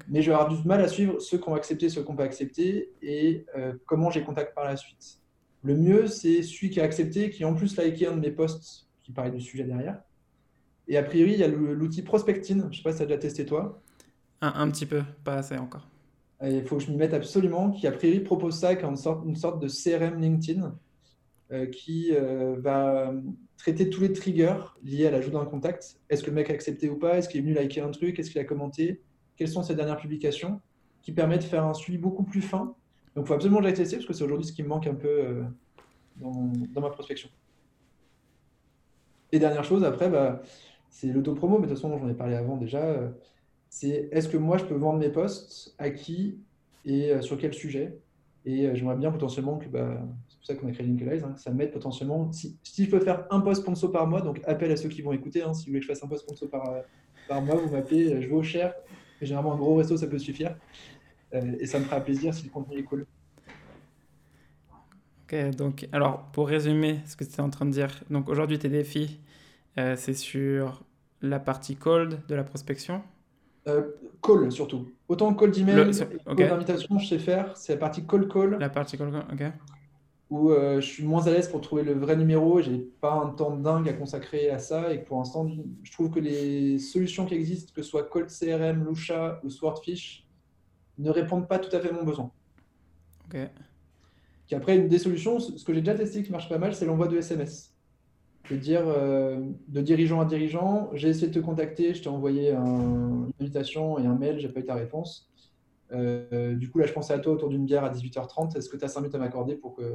Mais 0.09 0.21
je 0.21 0.31
vais 0.31 0.37
avoir 0.37 0.55
du 0.55 0.69
mal 0.69 0.83
à 0.83 0.89
suivre 0.89 1.19
ceux 1.19 1.39
qui 1.39 1.49
ont 1.49 1.55
accepté, 1.55 1.89
ceux 1.89 2.03
qui 2.03 2.11
n'ont 2.11 2.17
pas 2.17 2.25
accepté 2.25 2.93
et 3.01 3.47
euh, 3.57 3.73
comment 3.87 4.11
j'ai 4.11 4.23
contact 4.23 4.55
par 4.55 4.65
la 4.65 4.77
suite. 4.77 5.19
Le 5.63 5.77
mieux, 5.77 6.07
c'est 6.07 6.43
celui 6.43 6.71
qui 6.71 6.81
a 6.81 6.85
accepté, 6.85 7.31
qui 7.31 7.45
en 7.45 7.55
plus 7.55 7.77
liké 7.79 8.07
un 8.07 8.15
de 8.15 8.21
mes 8.21 8.31
posts 8.31 8.89
qui 9.01 9.13
parlait 9.13 9.31
du 9.31 9.41
sujet 9.41 9.65
derrière. 9.65 10.01
Et 10.87 10.97
a 10.97 11.03
priori, 11.03 11.33
il 11.33 11.39
y 11.39 11.45
a 11.45 11.49
l'outil 11.49 12.03
Prospectine. 12.03 12.63
Je 12.63 12.67
ne 12.67 12.73
sais 12.73 12.83
pas 12.83 12.93
si 12.93 12.99
tu 12.99 13.03
as 13.03 13.07
déjà 13.07 13.19
testé 13.19 13.45
toi. 13.45 13.83
Un, 14.41 14.71
petit 14.71 14.87
peu, 14.87 15.03
pas 15.25 15.35
assez 15.35 15.57
encore. 15.57 15.89
Il 16.43 16.65
faut 16.65 16.77
que 16.77 16.85
je 16.85 16.91
m'y 16.91 16.97
mette 16.97 17.13
absolument, 17.13 17.71
qui 17.71 17.87
a 17.87 17.93
priori 17.93 18.21
propose 18.21 18.59
ça 18.59 18.77
comme 18.77 18.91
une 18.91 18.97
sorte, 18.97 19.27
une 19.27 19.37
sorte 19.37 19.61
de 19.61 19.67
CRM 19.67 20.21
LinkedIn 20.21 20.79
euh, 21.51 21.67
qui 21.67 22.11
euh, 22.13 22.57
va 22.59 23.13
traiter 23.57 23.91
tous 23.91 24.03
les 24.03 24.13
triggers 24.13 24.59
liés 24.85 25.07
à 25.07 25.11
l'ajout 25.11 25.31
d'un 25.31 25.45
contact. 25.45 25.99
Est-ce 26.09 26.23
que 26.23 26.31
le 26.31 26.37
mec 26.37 26.51
a 26.51 26.53
accepté 26.53 26.89
ou 26.89 26.97
pas? 26.97 27.19
Est-ce 27.19 27.29
qu'il 27.29 27.41
est 27.41 27.43
venu 27.43 27.55
liker 27.55 27.81
un 27.81 27.91
truc? 27.91 28.19
Est-ce 28.19 28.31
qu'il 28.31 28.41
a 28.41 28.45
commenté? 28.45 29.03
Quelles 29.37 29.49
sont 29.49 29.63
ses 29.63 29.75
dernières 29.75 29.97
publications? 29.97 30.61
Qui 31.03 31.13
permet 31.13 31.39
de 31.39 31.45
faire 31.45 31.65
un 31.65 31.75
suivi 31.75 31.99
beaucoup 31.99 32.23
plus 32.23 32.43
fin. 32.43 32.77
Donc, 33.15 33.25
il 33.25 33.29
faut 33.29 33.35
absolument 33.35 33.61
que 33.61 33.71
tester 33.71 33.97
parce 33.97 34.07
que 34.07 34.13
c'est 34.13 34.25
aujourd'hui 34.25 34.47
ce 34.47 34.53
qui 34.53 34.63
me 34.63 34.69
manque 34.69 34.87
un 34.87 34.95
peu 34.95 35.09
euh, 35.09 35.43
dans, 36.17 36.81
ma 36.81 36.91
prospection. 36.91 37.29
Et 39.33 39.39
dernière 39.39 39.65
chose, 39.65 39.85
après, 39.85 40.09
bah, 40.09 40.43
c'est 40.89 41.09
l'autopromo, 41.09 41.59
mais 41.59 41.67
de 41.67 41.73
toute 41.73 41.83
façon, 41.83 41.97
j'en 41.99 42.09
ai 42.09 42.15
parlé 42.15 42.35
avant 42.35 42.57
déjà. 42.57 43.13
c'est 43.69 44.09
est-ce 44.11 44.29
que 44.29 44.37
moi, 44.37 44.57
je 44.57 44.65
peux 44.65 44.75
vendre 44.75 44.99
mes 44.99 45.11
posts 45.11 45.75
à 45.79 45.91
qui 45.91 46.39
et 46.85 47.21
sur 47.21 47.37
quel 47.39 47.53
sujet? 47.53 47.99
Et 48.47 48.75
j'aimerais 48.75 48.97
bien 48.97 49.11
potentiellement 49.11 49.59
que 49.59 49.69
bah, 49.69 50.01
ça 50.49 50.55
qu'on 50.55 50.69
a 50.69 50.73
créé 50.73 50.87
Linkalize. 50.87 51.25
Hein, 51.25 51.35
ça 51.37 51.51
m'aide 51.51 51.73
potentiellement. 51.73 52.33
Si, 52.33 52.59
si, 52.63 52.85
je 52.85 52.91
peux 52.91 53.01
faire 53.01 53.27
un 53.31 53.41
post 53.41 53.63
sponsor 53.63 53.93
par 53.93 54.07
mois, 54.07 54.23
donc 54.23 54.41
appel 54.47 54.73
à 54.73 54.77
ceux 54.77 54.89
qui 54.89 55.03
vont 55.03 55.13
écouter, 55.13 55.43
hein, 55.43 55.53
si 55.53 55.67
vous 55.67 55.71
voulez 55.71 55.81
que 55.81 55.87
je 55.87 55.93
fasse 55.93 56.03
un 56.03 56.09
post 56.09 56.23
sponsor 56.23 56.49
par, 56.49 56.71
euh, 56.71 57.41
mois, 57.41 57.57
vous 57.57 57.71
m'appelez, 57.71 58.13
euh, 58.13 58.23
je 58.23 58.29
vais 58.29 58.35
au 58.35 58.43
cher. 58.43 58.75
généralement, 59.21 59.53
un 59.53 59.59
gros 59.59 59.77
resto, 59.77 59.97
ça 59.97 60.07
peut 60.07 60.19
suffire. 60.19 60.57
Euh, 61.35 61.57
et 61.61 61.67
ça 61.67 61.79
me 61.79 61.85
fera 61.85 62.01
plaisir 62.01 62.35
si 62.35 62.45
le 62.45 62.51
contenu 62.51 62.79
est 62.79 62.83
cool. 62.85 63.07
Ok, 65.25 65.51
donc, 65.57 65.89
alors, 65.93 66.23
pour 66.33 66.49
résumer 66.49 67.01
ce 67.07 67.17
que 67.17 67.25
tu 67.25 67.33
es 67.35 67.41
en 67.41 67.51
train 67.51 67.67
de 67.67 67.71
dire, 67.71 68.03
donc 68.09 68.29
aujourd'hui, 68.29 68.59
tes 68.59 68.71
défis, 68.71 69.21
c'est 69.77 70.15
sur 70.15 70.83
la 71.21 71.39
partie 71.39 71.77
cold 71.77 72.19
de 72.27 72.35
la 72.35 72.43
prospection 72.43 73.03
Call 74.23 74.51
surtout. 74.51 74.89
Autant 75.09 75.35
call 75.35 75.51
d'email, 75.51 75.91
okay. 76.27 76.49
d'invitation, 76.49 76.99
je 76.99 77.07
sais 77.07 77.19
faire, 77.19 77.57
c'est 77.57 77.75
la 77.75 77.79
partie 77.79 78.07
call 78.07 78.27
call. 78.27 78.57
La 78.59 78.71
partie 78.71 78.97
call 78.97 79.13
call, 79.13 79.25
ok 79.33 79.53
où 80.31 80.51
euh, 80.51 80.81
je 80.81 80.87
suis 80.87 81.05
moins 81.05 81.27
à 81.27 81.31
l'aise 81.31 81.49
pour 81.49 81.61
trouver 81.61 81.83
le 81.83 81.95
vrai 81.95 82.17
numéro, 82.17 82.61
j'ai 82.61 82.79
pas 83.01 83.13
un 83.13 83.31
temps 83.31 83.57
dingue 83.57 83.89
à 83.89 83.95
consacrer 83.95 84.51
à 84.51 84.59
ça 84.59 84.93
et 84.93 84.99
pour 84.99 85.19
l'instant, 85.19 85.49
je 85.83 85.93
trouve 85.93 86.11
que 86.11 86.21
les 86.21 86.79
solutions 86.79 87.25
qui 87.25 87.35
existent, 87.35 87.73
que 87.75 87.83
ce 87.83 87.89
soit 87.89 88.05
Cold 88.05 88.29
CRM, 88.29 88.87
Lusha 88.87 89.41
ou 89.43 89.49
Swordfish, 89.49 90.27
ne 90.99 91.11
répondent 91.11 91.49
pas 91.49 91.59
tout 91.59 91.75
à 91.75 91.81
fait 91.81 91.91
à 91.91 91.93
mon 91.93 92.05
besoin. 92.05 92.33
Ok. 93.27 93.37
Qui 94.47 94.55
après, 94.55 94.77
une 94.77 94.89
des 94.89 94.99
solutions, 94.99 95.39
ce 95.41 95.63
que 95.65 95.75
j'ai 95.75 95.81
déjà 95.81 95.95
testé 95.95 96.23
qui 96.23 96.33
marche 96.33 96.49
pas 96.49 96.59
mal, 96.59 96.75
c'est 96.75 96.87
l'envoi 96.87 97.07
de 97.09 97.19
SMS. 97.19 97.75
De 98.51 98.57
dire 98.57 98.83
euh, 98.87 99.41
de 99.69 99.81
dirigeant 99.83 100.21
à 100.21 100.25
dirigeant, 100.25 100.89
j'ai 100.95 101.09
essayé 101.09 101.29
de 101.29 101.35
te 101.35 101.39
contacter, 101.45 101.93
je 101.95 102.03
t'ai 102.03 102.09
envoyé 102.09 102.53
un- 102.53 103.27
une 103.27 103.33
invitation 103.41 103.99
et 103.99 104.07
un 104.07 104.15
mail, 104.15 104.39
j'ai 104.41 104.49
pas 104.49 104.61
eu 104.61 104.65
ta 104.65 104.75
réponse. 104.75 105.31
Euh, 105.93 106.55
du 106.55 106.71
coup, 106.71 106.79
là, 106.79 106.87
je 106.87 106.93
pensais 106.95 107.13
à 107.13 107.19
toi 107.19 107.33
autour 107.35 107.51
d'une 107.51 107.67
bière 107.67 107.85
à 107.85 107.91
18h30. 107.91 108.57
Est-ce 108.57 108.71
que 108.71 108.77
tu 108.79 108.85
as 108.85 108.89
5 108.89 109.01
minutes 109.01 109.15
à 109.15 109.19
m'accorder 109.19 109.55
pour 109.57 109.75
que, 109.77 109.95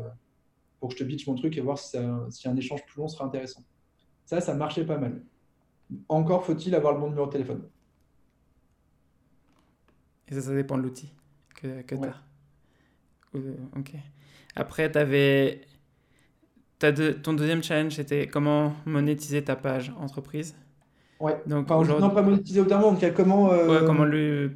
pour 0.80 0.90
que 0.90 0.96
je 0.96 1.04
te 1.04 1.08
pitch 1.08 1.26
mon 1.28 1.34
truc 1.36 1.58
et 1.58 1.62
voir 1.62 1.80
si, 1.80 1.90
ça- 1.90 2.28
si 2.30 2.48
un 2.48 2.56
échange 2.56 2.86
plus 2.86 3.00
long 3.00 3.08
serait 3.08 3.26
intéressant? 3.26 3.64
Ça, 4.26 4.40
ça 4.40 4.54
marchait 4.54 4.86
pas 4.86 4.98
mal. 5.00 5.24
Encore 6.10 6.46
faut-il 6.46 6.76
avoir 6.76 6.94
le 6.94 7.00
bon 7.00 7.08
numéro 7.10 7.26
de 7.28 7.32
téléphone. 7.32 7.70
Et 10.30 10.34
ça, 10.36 10.42
ça 10.42 10.54
dépend 10.54 10.78
de 10.78 10.84
l'outil 10.84 11.12
que, 11.56 11.82
que 11.82 11.96
Ouais. 11.96 12.10
tu 13.34 13.38
as. 13.38 13.80
ok. 13.80 13.92
Après, 14.56 14.92
tu 14.92 14.98
avais. 14.98 15.62
ton 17.24 17.34
deuxième 17.34 17.64
challenge, 17.64 17.94
c'était 17.96 18.28
comment 18.28 18.74
monétiser 18.86 19.42
ta 19.44 19.56
page 19.56 19.94
entreprise. 20.00 20.54
Ouais. 21.20 21.42
Donc, 21.48 21.66
Enfin, 21.66 21.78
aujourd'hui- 21.78 22.04
non, 22.04 22.14
pas 22.14 22.22
monétiser 22.22 22.60
au 22.60 22.66
terme, 22.66 22.82
donc 22.82 23.14
comment, 23.14 23.52
euh, 23.54 23.80
Ouais, 23.80 23.86
comment 23.86 24.04
le... 24.04 24.52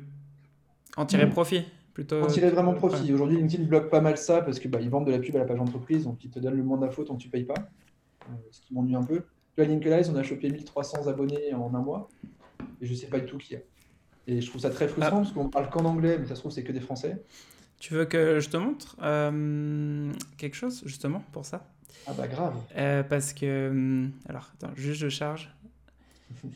en 0.97 1.05
tirer 1.05 1.25
Hmm. 1.25 1.29
profit 1.29 1.63
plutôt. 1.93 2.21
en 2.21 2.27
tirer 2.27 2.49
vraiment 2.49 2.71
Ouais. 2.71 2.77
profit. 2.77 3.13
Aujourd'hui, 3.13 3.37
LinkedIn 3.37 3.63
bloque 3.63 3.89
pas 3.89 4.01
mal 4.01 4.17
ça 4.17 4.41
parce 4.41 4.59
que 4.59 4.67
bah, 4.67 4.79
ils 4.81 4.89
vendent 4.89 5.07
de 5.07 5.11
la 5.11 5.19
pub 5.19 5.35
à 5.37 5.39
la 5.39 5.45
page 5.45 5.59
entreprise, 5.59 6.03
donc 6.03 6.21
ils 6.25 6.29
te 6.29 6.39
donnent 6.39 6.57
le 6.57 6.63
moins 6.63 6.77
d'infos 6.77 7.05
tant 7.05 7.15
que 7.15 7.21
tu 7.21 7.29
payes 7.29 7.45
pas, 7.45 7.55
Euh, 8.29 8.33
ce 8.51 8.59
qui 8.61 8.73
m'ennuie 8.73 8.95
un 8.95 9.03
peu. 9.03 9.21
Tu 9.55 9.63
vois, 9.63 9.65
Linkalize, 9.65 10.09
on 10.09 10.15
a 10.17 10.23
chopé 10.23 10.49
1300 10.49 11.07
abonnés 11.07 11.53
en 11.53 11.73
un 11.73 11.79
mois 11.81 12.09
et 12.81 12.85
je 12.85 12.93
sais 12.93 13.07
pas 13.07 13.19
du 13.21 13.25
tout 13.25 13.37
qui 13.37 13.53
y 13.53 13.55
a. 13.55 13.59
Et 14.27 14.41
je 14.41 14.49
trouve 14.49 14.61
ça 14.61 14.69
très 14.69 14.87
frustrant 14.87 15.17
Ah. 15.19 15.21
parce 15.21 15.31
qu'on 15.31 15.49
parle 15.49 15.69
qu'en 15.69 15.85
anglais, 15.85 16.17
mais 16.19 16.25
ça 16.27 16.35
se 16.35 16.41
trouve 16.41 16.51
c'est 16.51 16.63
que 16.63 16.71
des 16.73 16.79
Français. 16.81 17.23
Tu 17.79 17.93
veux 17.93 18.05
que 18.05 18.39
je 18.39 18.49
te 18.49 18.57
montre 18.57 18.97
euh, 19.01 20.11
quelque 20.37 20.55
chose 20.55 20.81
justement 20.85 21.23
pour 21.31 21.45
ça? 21.45 21.67
Ah 22.07 22.13
bah 22.13 22.27
grave. 22.27 22.55
Euh, 22.75 23.03
Parce 23.03 23.33
que. 23.33 23.69
hum, 23.69 24.11
Alors, 24.27 24.51
attends, 24.55 24.73
juste 24.75 24.99
je 25.01 25.09
charge. 25.09 25.53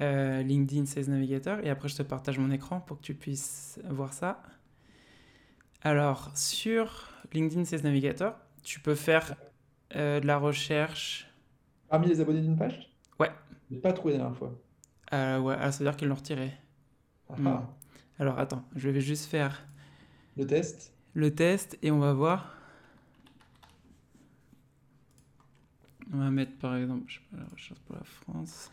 Euh, 0.00 0.42
LinkedIn 0.44 0.86
Sales 0.86 1.08
Navigator 1.10 1.58
et 1.64 1.70
après 1.70 1.88
je 1.88 1.96
te 1.96 2.04
partage 2.04 2.38
mon 2.38 2.52
écran 2.52 2.78
pour 2.78 2.98
que 2.98 3.02
tu 3.02 3.14
puisses 3.14 3.80
voir 3.90 4.12
ça. 4.12 4.40
Alors, 5.82 6.30
sur 6.36 7.08
LinkedIn 7.32 7.64
Sales 7.64 7.82
Navigator, 7.82 8.34
tu 8.62 8.78
peux 8.78 8.94
faire 8.94 9.34
euh, 9.96 10.20
de 10.20 10.26
la 10.28 10.38
recherche. 10.38 11.28
Parmi 11.88 12.06
les 12.06 12.20
abonnés 12.20 12.42
d'une 12.42 12.56
page? 12.56 12.88
Ouais. 13.18 13.32
Je 13.72 13.78
pas 13.78 13.92
trouvé 13.92 14.12
la 14.14 14.18
dernière 14.20 14.38
fois. 14.38 14.56
Euh, 15.14 15.40
ouais, 15.40 15.56
ah, 15.58 15.72
ça 15.72 15.78
veut 15.82 15.90
dire 15.90 15.96
qu'ils 15.96 16.06
l'ont 16.06 16.14
retiré. 16.14 16.52
Ah, 17.30 17.36
Hmm. 17.36 17.46
ah. 17.46 17.68
Alors, 18.18 18.38
attends, 18.38 18.64
je 18.74 18.88
vais 18.90 19.00
juste 19.00 19.26
faire 19.26 19.64
Le 20.36 20.46
test. 20.46 20.94
le 21.14 21.34
test 21.34 21.78
et 21.82 21.90
on 21.90 21.98
va 21.98 22.14
voir. 22.14 22.54
On 26.12 26.18
va 26.18 26.30
mettre 26.30 26.56
par 26.58 26.76
exemple, 26.76 27.04
je 27.08 27.14
sais 27.16 27.20
pas, 27.30 27.36
la 27.38 27.44
recherche 27.52 27.80
pour 27.80 27.96
la 27.96 28.04
France. 28.04 28.70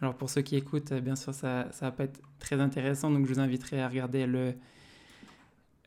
Alors 0.00 0.16
pour 0.16 0.28
ceux 0.30 0.42
qui 0.42 0.56
écoutent, 0.56 0.92
euh, 0.92 1.00
bien 1.00 1.16
sûr, 1.16 1.32
ça 1.34 1.68
ça 1.72 1.86
va 1.86 1.92
pas 1.92 2.04
être 2.04 2.20
très 2.38 2.60
intéressant, 2.60 3.10
donc 3.10 3.26
je 3.26 3.32
vous 3.34 3.40
inviterai 3.40 3.80
à 3.80 3.88
regarder 3.88 4.26
le, 4.26 4.54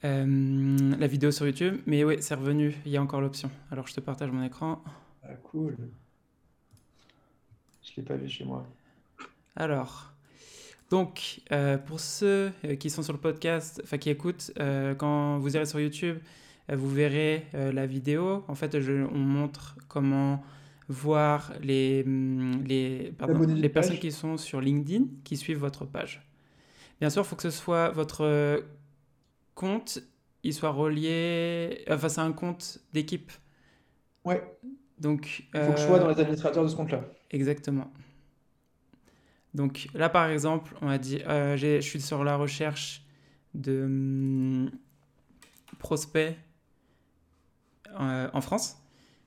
euh, 0.04 0.96
la 0.98 1.08
vidéo 1.08 1.32
sur 1.32 1.46
YouTube. 1.46 1.82
Mais 1.86 2.04
oui, 2.04 2.18
c'est 2.22 2.36
revenu, 2.36 2.76
il 2.86 2.92
y 2.92 2.98
a 2.98 3.02
encore 3.02 3.22
l'option. 3.22 3.50
Alors 3.72 3.88
je 3.88 3.94
te 3.94 4.00
partage 4.00 4.32
mon 4.32 4.44
écran. 4.44 4.84
Ah 5.24 5.34
cool. 5.44 5.76
Je 7.84 7.92
l'ai 7.98 8.04
pas 8.04 8.16
vu 8.16 8.30
chez 8.30 8.46
moi. 8.46 8.66
Alors, 9.56 10.14
donc, 10.90 11.42
euh, 11.52 11.78
pour 11.78 12.00
ceux 12.00 12.52
euh, 12.64 12.76
qui 12.76 12.90
sont 12.90 13.04
sur 13.04 13.14
le 13.14 13.20
podcast, 13.20 13.82
enfin 13.84 13.98
qui 13.98 14.10
écoutent, 14.10 14.52
euh, 14.60 14.96
quand 14.96 15.38
vous 15.40 15.56
irez 15.56 15.66
sur 15.66 15.80
YouTube, 15.80 16.18
vous 16.70 16.90
verrez 16.90 17.46
euh, 17.56 17.72
la 17.72 17.86
vidéo. 17.86 18.46
En 18.48 18.56
fait, 18.56 18.80
je, 18.80 18.94
on 18.94 19.18
montre 19.18 19.78
comment 19.90 20.44
voir 20.88 21.52
les, 21.62 22.04
hum, 22.06 22.64
les, 22.66 23.14
pardon, 23.18 23.42
les 23.42 23.70
personnes 23.70 23.94
page. 23.94 24.02
qui 24.02 24.12
sont 24.12 24.38
sur 24.38 24.62
LinkedIn, 24.62 25.06
qui 25.26 25.36
suivent 25.36 25.60
votre 25.60 25.86
page. 25.86 26.26
Bien 27.02 27.10
sûr, 27.10 27.24
il 27.24 27.26
faut 27.26 27.36
que 27.36 27.44
ce 27.44 27.52
soit 27.52 27.90
votre 27.90 28.64
compte, 29.56 30.00
il 30.44 30.54
soit 30.54 30.70
relié, 30.72 31.84
enfin 31.90 32.10
c'est 32.10 32.22
un 32.22 32.32
compte 32.32 32.80
d'équipe. 32.94 33.32
Ouais. 34.24 34.42
Donc, 35.00 35.44
Il 35.54 35.62
faut 35.62 35.74
que 35.74 35.80
je 35.80 35.86
sois 35.86 36.00
dans 36.00 36.08
les 36.08 36.20
administrateurs 36.20 36.64
de 36.64 36.70
ce 36.70 36.76
compte-là. 36.76 37.06
Exactement. 37.30 37.92
Donc 39.54 39.88
là, 39.94 40.10
par 40.10 40.30
exemple, 40.30 40.76
on 40.82 40.90
a 40.90 40.98
dit, 40.98 41.22
euh, 41.28 41.58
je 41.58 41.80
suis 41.82 42.02
sur 42.02 42.24
la 42.24 42.36
recherche 42.38 43.04
de 43.54 43.84
hum, 43.86 44.72
prospects 45.80 46.36
euh, 48.00 48.30
en 48.34 48.42
France. 48.42 48.78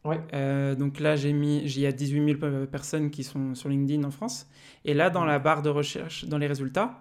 Ouais. 0.05 0.21
Euh, 0.35 0.75
donc 0.75 1.01
là, 1.01 1.17
j'ai 1.17 1.33
mis, 1.33 1.59
il 1.59 1.81
y 1.81 1.87
a 1.87 1.93
18 1.93 2.21
000 2.21 2.39
pe- 2.39 2.67
personnes 2.67 3.11
qui 3.11 3.25
sont 3.25 3.55
sur 3.55 3.69
LinkedIn 3.69 4.05
en 4.05 4.11
France. 4.11 4.49
Et 4.85 4.95
là, 4.95 5.11
dans 5.11 5.25
la 5.25 5.39
barre 5.39 5.63
de 5.63 5.71
recherche, 5.71 6.25
dans 6.27 6.39
les 6.39 6.47
résultats, 6.47 7.01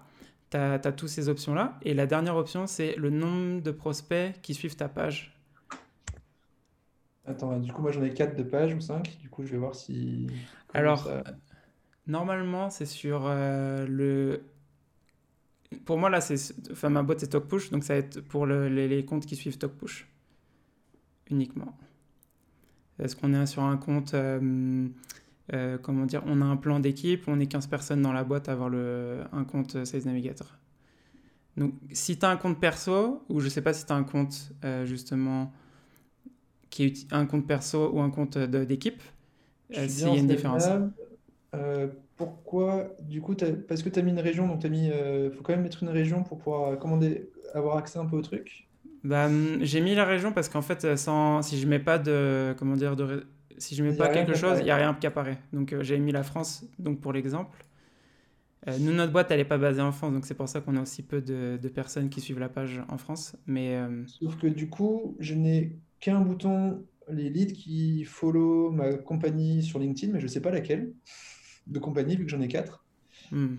tu 0.50 0.56
as, 0.58 0.78
toutes 0.92 1.08
ces 1.08 1.28
options-là. 1.28 1.78
Et 1.82 1.94
la 1.94 2.06
dernière 2.06 2.36
option, 2.36 2.66
c'est 2.66 2.96
le 2.96 3.10
nombre 3.10 3.62
de 3.62 3.70
prospects 3.70 4.34
qui 4.42 4.54
suivent 4.54 4.76
ta 4.76 4.88
page. 4.88 5.36
Attends, 7.24 7.58
du 7.60 7.72
coup, 7.72 7.82
moi 7.82 7.92
j'en 7.92 8.02
ai 8.02 8.12
4 8.12 8.36
de 8.36 8.42
pages 8.42 8.74
ou 8.74 8.80
5. 8.80 9.18
Du 9.20 9.28
coup, 9.30 9.44
je 9.44 9.52
vais 9.52 9.58
voir 9.58 9.74
si. 9.74 10.46
comment 10.68 10.94
Alors, 10.94 10.96
ça- 10.96 11.22
Normalement, 12.06 12.68
c'est 12.70 12.84
sur 12.86 13.22
euh, 13.26 13.86
le. 13.86 14.42
Pour 15.84 15.98
moi, 15.98 16.08
là, 16.10 16.20
c'est. 16.20 16.54
Enfin, 16.70 16.88
ma 16.90 17.02
boîte, 17.02 17.20
c'est 17.20 17.28
TalkPush, 17.28 17.70
donc 17.70 17.84
ça 17.84 17.94
va 17.94 17.98
être 18.00 18.20
pour 18.20 18.46
le- 18.46 18.68
les, 18.68 18.88
les 18.88 19.04
comptes 19.04 19.26
qui 19.26 19.36
suivent 19.36 19.58
TalkPush. 19.58 20.06
Uniquement. 21.30 21.78
Est-ce 22.98 23.16
qu'on 23.16 23.32
est 23.34 23.46
sur 23.46 23.62
un 23.62 23.76
compte. 23.76 24.14
euh, 24.14 24.88
euh, 25.54 25.78
comment 25.78 26.06
dire 26.06 26.22
On 26.26 26.42
a 26.42 26.44
un 26.44 26.56
plan 26.56 26.80
d'équipe, 26.80 27.24
on 27.28 27.40
est 27.40 27.46
15 27.46 27.66
personnes 27.68 28.02
dans 28.02 28.12
la 28.12 28.24
boîte 28.24 28.48
à 28.48 28.52
avoir 28.52 28.68
le, 28.70 29.20
un 29.32 29.44
compte 29.44 29.84
Sales 29.84 30.04
Navigator. 30.06 30.48
Donc, 31.56 31.74
si 31.92 32.18
tu 32.18 32.24
as 32.24 32.30
un 32.30 32.36
compte 32.36 32.60
perso, 32.60 33.22
ou 33.28 33.40
je 33.40 33.48
sais 33.48 33.62
pas 33.62 33.72
si 33.72 33.84
tu 33.86 33.92
as 33.92 33.96
un 33.96 34.04
compte 34.04 34.52
justement. 34.84 35.52
qui 36.70 36.84
est 36.84 37.12
un 37.12 37.26
compte 37.26 37.46
perso 37.46 37.90
ou 37.92 38.00
un 38.00 38.10
compte 38.10 38.38
d'équipe, 38.38 39.02
s'il 39.70 40.14
y 40.14 40.16
a 40.16 40.20
une 40.20 40.26
en 40.26 40.28
différence. 40.28 40.72
Euh, 41.54 41.88
pourquoi, 42.16 42.94
du 43.00 43.20
coup, 43.22 43.34
t'as- 43.34 43.52
parce 43.52 43.82
que 43.82 43.88
tu 43.88 43.98
as 43.98 44.02
mis 44.02 44.12
une 44.12 44.20
région, 44.20 44.46
donc 44.48 44.60
tu 44.60 44.66
as 44.66 44.70
mis. 44.70 44.90
euh, 44.90 45.30
faut 45.32 45.42
quand 45.42 45.52
même 45.52 45.62
mettre 45.62 45.82
une 45.82 45.88
région 45.88 46.22
pour 46.24 46.38
pouvoir 46.38 46.78
commander, 46.78 47.30
avoir 47.54 47.76
accès 47.76 47.98
un 47.98 48.06
peu 48.06 48.16
au 48.16 48.22
truc. 48.22 48.68
Bah, 49.02 49.26
hum, 49.26 49.58
j'ai 49.62 49.80
mis 49.80 49.94
la 49.94 50.04
région 50.04 50.32
parce 50.32 50.48
qu'en 50.48 50.60
fait, 50.62 50.84
euh, 50.84 50.96
sans, 50.96 51.40
si 51.42 51.58
je 51.58 51.66
mets 51.66 51.78
pas 51.78 51.98
de, 51.98 52.54
comment 52.58 52.76
dire, 52.76 52.96
de, 52.96 53.02
ré- 53.04 53.22
si 53.58 53.74
je 53.74 53.82
mets 53.82 53.92
Il 53.92 53.96
pas 53.96 54.08
a 54.08 54.08
rien 54.08 54.24
quelque 54.24 54.34
qui 54.34 54.34
chose, 54.34 54.58
apparaît. 54.58 54.60
il 54.60 54.66
y 54.66 54.70
a 54.70 54.76
rien 54.76 54.94
qui 54.94 55.06
apparaît. 55.06 55.38
Donc 55.52 55.72
euh, 55.72 55.82
j'ai 55.82 55.98
mis 55.98 56.12
la 56.12 56.22
France, 56.22 56.64
donc 56.78 57.00
pour 57.00 57.12
l'exemple. 57.12 57.64
Euh, 58.68 58.78
nous, 58.78 58.92
notre 58.92 59.12
boîte, 59.12 59.30
elle 59.30 59.40
est 59.40 59.44
pas 59.44 59.58
basée 59.58 59.80
en 59.80 59.92
France, 59.92 60.12
donc 60.12 60.26
c'est 60.26 60.34
pour 60.34 60.48
ça 60.48 60.60
qu'on 60.60 60.76
a 60.76 60.82
aussi 60.82 61.02
peu 61.02 61.22
de, 61.22 61.58
de 61.60 61.68
personnes 61.68 62.10
qui 62.10 62.20
suivent 62.20 62.38
la 62.38 62.48
page 62.50 62.82
en 62.88 62.98
France. 62.98 63.36
Mais 63.46 63.76
euh, 63.76 64.04
Sauf 64.04 64.36
que 64.38 64.46
du 64.46 64.68
coup, 64.68 65.16
je 65.20 65.34
n'ai 65.34 65.78
qu'un 66.00 66.20
bouton, 66.20 66.86
les 67.08 67.30
leads 67.30 67.52
qui 67.54 68.04
follow 68.04 68.70
ma 68.70 68.94
compagnie 68.94 69.62
sur 69.62 69.78
LinkedIn, 69.78 70.12
mais 70.12 70.20
je 70.20 70.26
sais 70.26 70.40
pas 70.42 70.50
laquelle 70.50 70.94
de 71.70 71.78
compagnie, 71.78 72.16
vu 72.16 72.24
que 72.24 72.30
j'en 72.30 72.40
ai 72.40 72.48
4. 72.48 72.84
hum. 73.32 73.58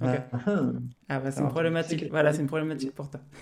Ok. 0.00 0.08
Ah, 0.10 0.26
ah. 0.46 0.60
Ah 1.08 1.20
bah 1.20 1.30
c'est 1.30 1.42
une 1.42 1.48
problématique. 1.48 2.06
Voilà, 2.10 2.30
3000 2.30 2.34
c'est 2.36 2.42
une 2.42 2.48
problématique 2.48 2.92
pour 2.94 3.10
toi. 3.10 3.20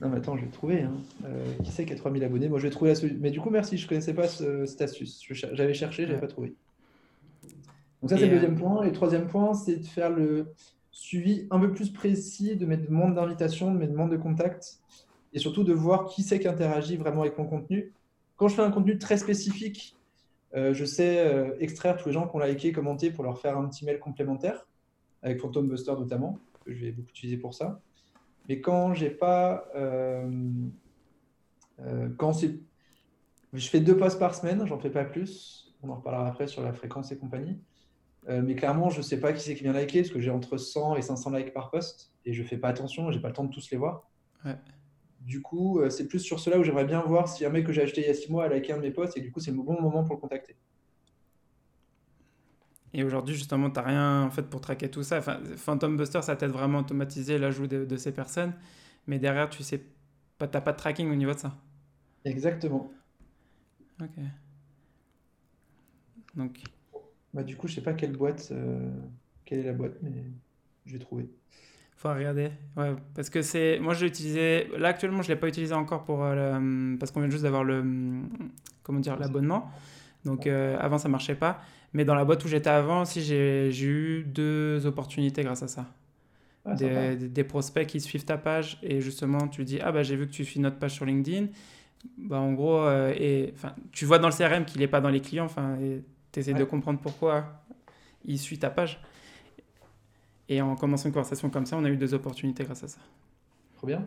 Non, 0.00 0.10
mais 0.10 0.18
attends, 0.18 0.36
je 0.36 0.44
vais 0.44 0.50
trouver. 0.52 0.82
hein. 0.82 0.92
Euh, 1.24 1.54
qui 1.64 1.72
c'est 1.72 1.84
qui 1.84 1.92
a 1.92 1.96
3000 1.96 2.22
abonnés? 2.22 2.48
Moi, 2.48 2.60
je 2.60 2.64
vais 2.68 2.70
trouver 2.70 2.90
la 2.92 2.94
solution. 2.94 3.18
Mais 3.20 3.32
du 3.32 3.40
coup, 3.40 3.50
merci, 3.50 3.76
je 3.76 3.88
connaissais 3.88 4.14
pas 4.14 4.28
ce- 4.28 4.64
cette 4.64 4.80
astuce. 4.80 5.20
Je 5.28 5.34
J'avais 5.54 5.74
cherché, 5.74 6.02
j'avais 6.04 6.14
Ouais. 6.14 6.20
pas 6.20 6.28
trouvé. 6.28 6.54
Donc 8.00 8.10
ça, 8.10 8.16
c'est 8.16 8.26
le 8.26 8.28
euh, 8.28 8.34
deuxième 8.34 8.54
point. 8.56 8.82
Et 8.84 8.86
le 8.86 8.92
troisième 8.92 9.26
point, 9.26 9.54
c'est 9.54 9.74
de 9.76 9.84
faire 9.86 10.10
le 10.10 10.46
suivi 10.92 11.48
un 11.50 11.58
peu 11.58 11.72
plus 11.72 11.90
précis 11.90 12.54
de 12.54 12.64
mes 12.64 12.76
demandes 12.76 13.16
d'invitation, 13.16 13.72
de 13.74 13.78
mes 13.78 13.88
demandes 13.88 14.12
de 14.12 14.16
contact, 14.16 14.78
et 15.32 15.40
surtout 15.40 15.64
de 15.64 15.72
voir 15.72 16.06
qui 16.06 16.22
c'est 16.22 16.38
qui 16.38 16.46
interagit 16.46 16.96
vraiment 16.96 17.22
avec 17.22 17.36
mon 17.36 17.46
contenu. 17.46 17.92
Quand 18.36 18.46
je 18.46 18.54
fais 18.54 18.62
un 18.62 18.70
contenu 18.70 18.98
très 18.98 19.16
spécifique, 19.16 19.96
je 20.54 20.84
sais 20.84 21.18
euh, 21.18 21.56
extraire 21.60 21.96
tous 21.96 22.08
les 22.08 22.14
gens 22.14 22.26
qui 22.26 22.36
ont 22.36 22.38
liké, 22.38 22.72
commenté 22.72 23.10
pour 23.10 23.24
leur 23.24 23.38
faire 23.38 23.58
un 23.58 23.68
petit 23.68 23.84
mail 23.84 23.98
complémentaire, 23.98 24.66
avec 25.22 25.40
Phantom 25.40 25.68
Buster 25.68 25.92
notamment, 25.92 26.38
que 26.64 26.72
je 26.72 26.86
vais 26.86 26.92
beaucoup 26.92 27.10
utiliser 27.10 27.36
pour 27.36 27.54
ça. 27.54 27.80
Mais 28.48 28.60
quand 28.60 28.94
j'ai 28.94 29.10
pas, 29.10 29.66
euh, 29.74 30.30
euh, 31.80 32.08
quand 32.16 32.32
c'est, 32.32 32.58
je 33.52 33.68
fais 33.68 33.80
deux 33.80 33.96
posts 33.96 34.18
par 34.18 34.34
semaine, 34.34 34.66
j'en 34.66 34.78
fais 34.78 34.90
pas 34.90 35.04
plus. 35.04 35.74
On 35.82 35.90
en 35.90 35.96
reparlera 35.96 36.26
après 36.26 36.46
sur 36.46 36.62
la 36.62 36.72
fréquence 36.72 37.12
et 37.12 37.18
compagnie. 37.18 37.60
Euh, 38.28 38.42
mais 38.42 38.54
clairement, 38.54 38.90
je 38.90 39.00
sais 39.00 39.20
pas 39.20 39.32
qui 39.32 39.42
c'est 39.42 39.54
qui 39.54 39.62
vient 39.62 39.72
liker 39.72 40.00
parce 40.00 40.12
que 40.12 40.20
j'ai 40.20 40.30
entre 40.30 40.56
100 40.56 40.96
et 40.96 41.02
500 41.02 41.30
likes 41.30 41.52
par 41.52 41.70
post 41.70 42.12
et 42.24 42.32
je 42.32 42.42
fais 42.42 42.58
pas 42.58 42.68
attention, 42.68 43.10
j'ai 43.10 43.20
pas 43.20 43.28
le 43.28 43.34
temps 43.34 43.44
de 43.44 43.52
tous 43.52 43.70
les 43.70 43.76
voir. 43.76 44.10
Ouais. 44.44 44.56
Du 45.20 45.42
coup, 45.42 45.78
euh, 45.80 45.90
c'est 45.90 46.08
plus 46.08 46.18
sur 46.18 46.40
cela 46.40 46.58
où 46.58 46.64
j'aimerais 46.64 46.84
bien 46.84 47.00
voir 47.02 47.28
si 47.28 47.44
un 47.44 47.50
mec 47.50 47.64
que 47.66 47.72
j'ai 47.72 47.82
acheté 47.82 48.00
il 48.00 48.06
y 48.08 48.10
a 48.10 48.14
6 48.14 48.32
mois 48.32 48.44
a 48.44 48.48
liké 48.48 48.72
un 48.72 48.76
de 48.78 48.82
mes 48.82 48.90
posts 48.90 49.16
et 49.16 49.20
du 49.20 49.30
coup, 49.30 49.38
c'est 49.40 49.52
le 49.52 49.56
bon 49.58 49.80
moment 49.80 50.02
pour 50.04 50.16
le 50.16 50.20
contacter. 50.20 50.56
Et 52.94 53.04
aujourd'hui, 53.04 53.34
justement, 53.34 53.70
tu 53.70 53.78
n'as 53.80 53.86
rien 53.86 54.22
en 54.22 54.30
fait 54.30 54.42
pour 54.44 54.60
traquer 54.60 54.90
tout 54.90 55.02
ça. 55.02 55.18
Enfin, 55.18 55.40
Phantom 55.56 55.96
Buster, 55.96 56.22
ça 56.22 56.36
t'aide 56.36 56.50
vraiment 56.50 56.78
à 56.78 56.80
automatiser 56.82 57.38
l'ajout 57.38 57.66
de, 57.66 57.84
de 57.84 57.96
ces 57.96 58.12
personnes. 58.12 58.54
mais 59.06 59.18
derrière, 59.18 59.50
tu 59.50 59.62
sais 59.62 59.82
pas, 60.38 60.48
t'as 60.48 60.60
pas 60.62 60.72
de 60.72 60.78
tracking 60.78 61.10
au 61.10 61.14
niveau 61.14 61.34
de 61.34 61.38
ça. 61.38 61.54
Exactement. 62.24 62.94
Ok. 64.00 64.18
Donc, 66.34 66.58
Bah, 67.32 67.42
du 67.42 67.56
coup, 67.56 67.68
je 67.68 67.74
sais 67.74 67.82
pas 67.82 67.94
quelle 67.94 68.16
boîte, 68.16 68.48
euh, 68.52 68.90
quelle 69.44 69.60
est 69.60 69.62
la 69.64 69.72
boîte, 69.72 69.98
mais 70.02 70.24
je 70.86 70.92
vais 70.94 70.98
trouver. 70.98 71.28
Faut 71.98 72.08
regarder. 72.08 72.50
Ouais, 72.76 72.94
parce 73.14 73.28
que 73.28 73.42
c'est. 73.42 73.78
Moi, 73.80 73.92
je 73.92 74.04
l'ai 74.04 74.06
utilisé. 74.08 74.68
Là, 74.78 74.88
actuellement, 74.88 75.22
je 75.22 75.28
l'ai 75.28 75.36
pas 75.36 75.48
utilisé 75.48 75.74
encore 75.74 76.04
pour. 76.04 76.24
euh, 76.24 76.58
le- 76.58 76.96
Parce 76.96 77.10
qu'on 77.10 77.20
vient 77.20 77.28
juste 77.28 77.42
d'avoir 77.42 77.64
le. 77.64 77.84
Comment 78.84 79.00
dire 79.00 79.18
L'abonnement. 79.18 79.70
Donc, 80.24 80.46
euh, 80.46 80.76
avant, 80.80 80.98
ça 80.98 81.08
marchait 81.08 81.34
pas. 81.34 81.60
Mais 81.92 82.04
dans 82.04 82.14
la 82.14 82.24
boîte 82.24 82.44
où 82.44 82.48
j'étais 82.48 82.70
avant 82.70 83.02
aussi, 83.02 83.22
j'ai 83.22 83.70
eu 83.84 84.22
deux 84.24 84.86
opportunités 84.86 85.42
grâce 85.42 85.62
à 85.62 85.68
ça. 85.68 85.86
Ah, 86.64 86.74
des, 86.74 87.44
prospects 87.44 87.86
qui 87.86 88.00
suivent 88.00 88.26
ta 88.26 88.36
page 88.36 88.78
et 88.82 89.00
justement 89.00 89.48
tu 89.48 89.64
dis 89.64 89.78
ah 89.80 89.90
bah 89.90 90.02
j'ai 90.02 90.16
vu 90.16 90.26
que 90.26 90.32
tu 90.32 90.44
suis 90.44 90.60
notre 90.60 90.76
page 90.76 90.92
sur 90.92 91.06
LinkedIn 91.06 91.46
bah 92.18 92.38
en 92.40 92.52
gros 92.52 92.80
euh, 92.80 93.14
et 93.16 93.54
enfin 93.54 93.74
tu 93.90 94.04
vois 94.04 94.18
dans 94.18 94.28
le 94.28 94.34
CRM 94.34 94.66
qu'il 94.66 94.82
est 94.82 94.88
pas 94.88 95.00
dans 95.00 95.08
les 95.08 95.20
clients 95.20 95.46
enfin 95.46 95.78
tu 96.30 96.40
essaies 96.40 96.52
de 96.52 96.64
comprendre 96.64 96.98
pourquoi 97.00 97.62
il 98.26 98.38
suit 98.38 98.58
ta 98.58 98.68
page 98.68 99.00
et 100.48 100.60
en 100.62 100.76
commençant 100.76 101.06
une 101.06 101.12
conversation 101.12 101.50
comme 101.50 101.66
ça 101.66 101.76
on 101.76 101.84
a 101.84 101.90
eu 101.90 101.96
deux 101.96 102.14
opportunités 102.14 102.64
grâce 102.64 102.84
à 102.84 102.88
ça 102.88 102.98
Trop 103.76 103.86
bien. 103.86 104.04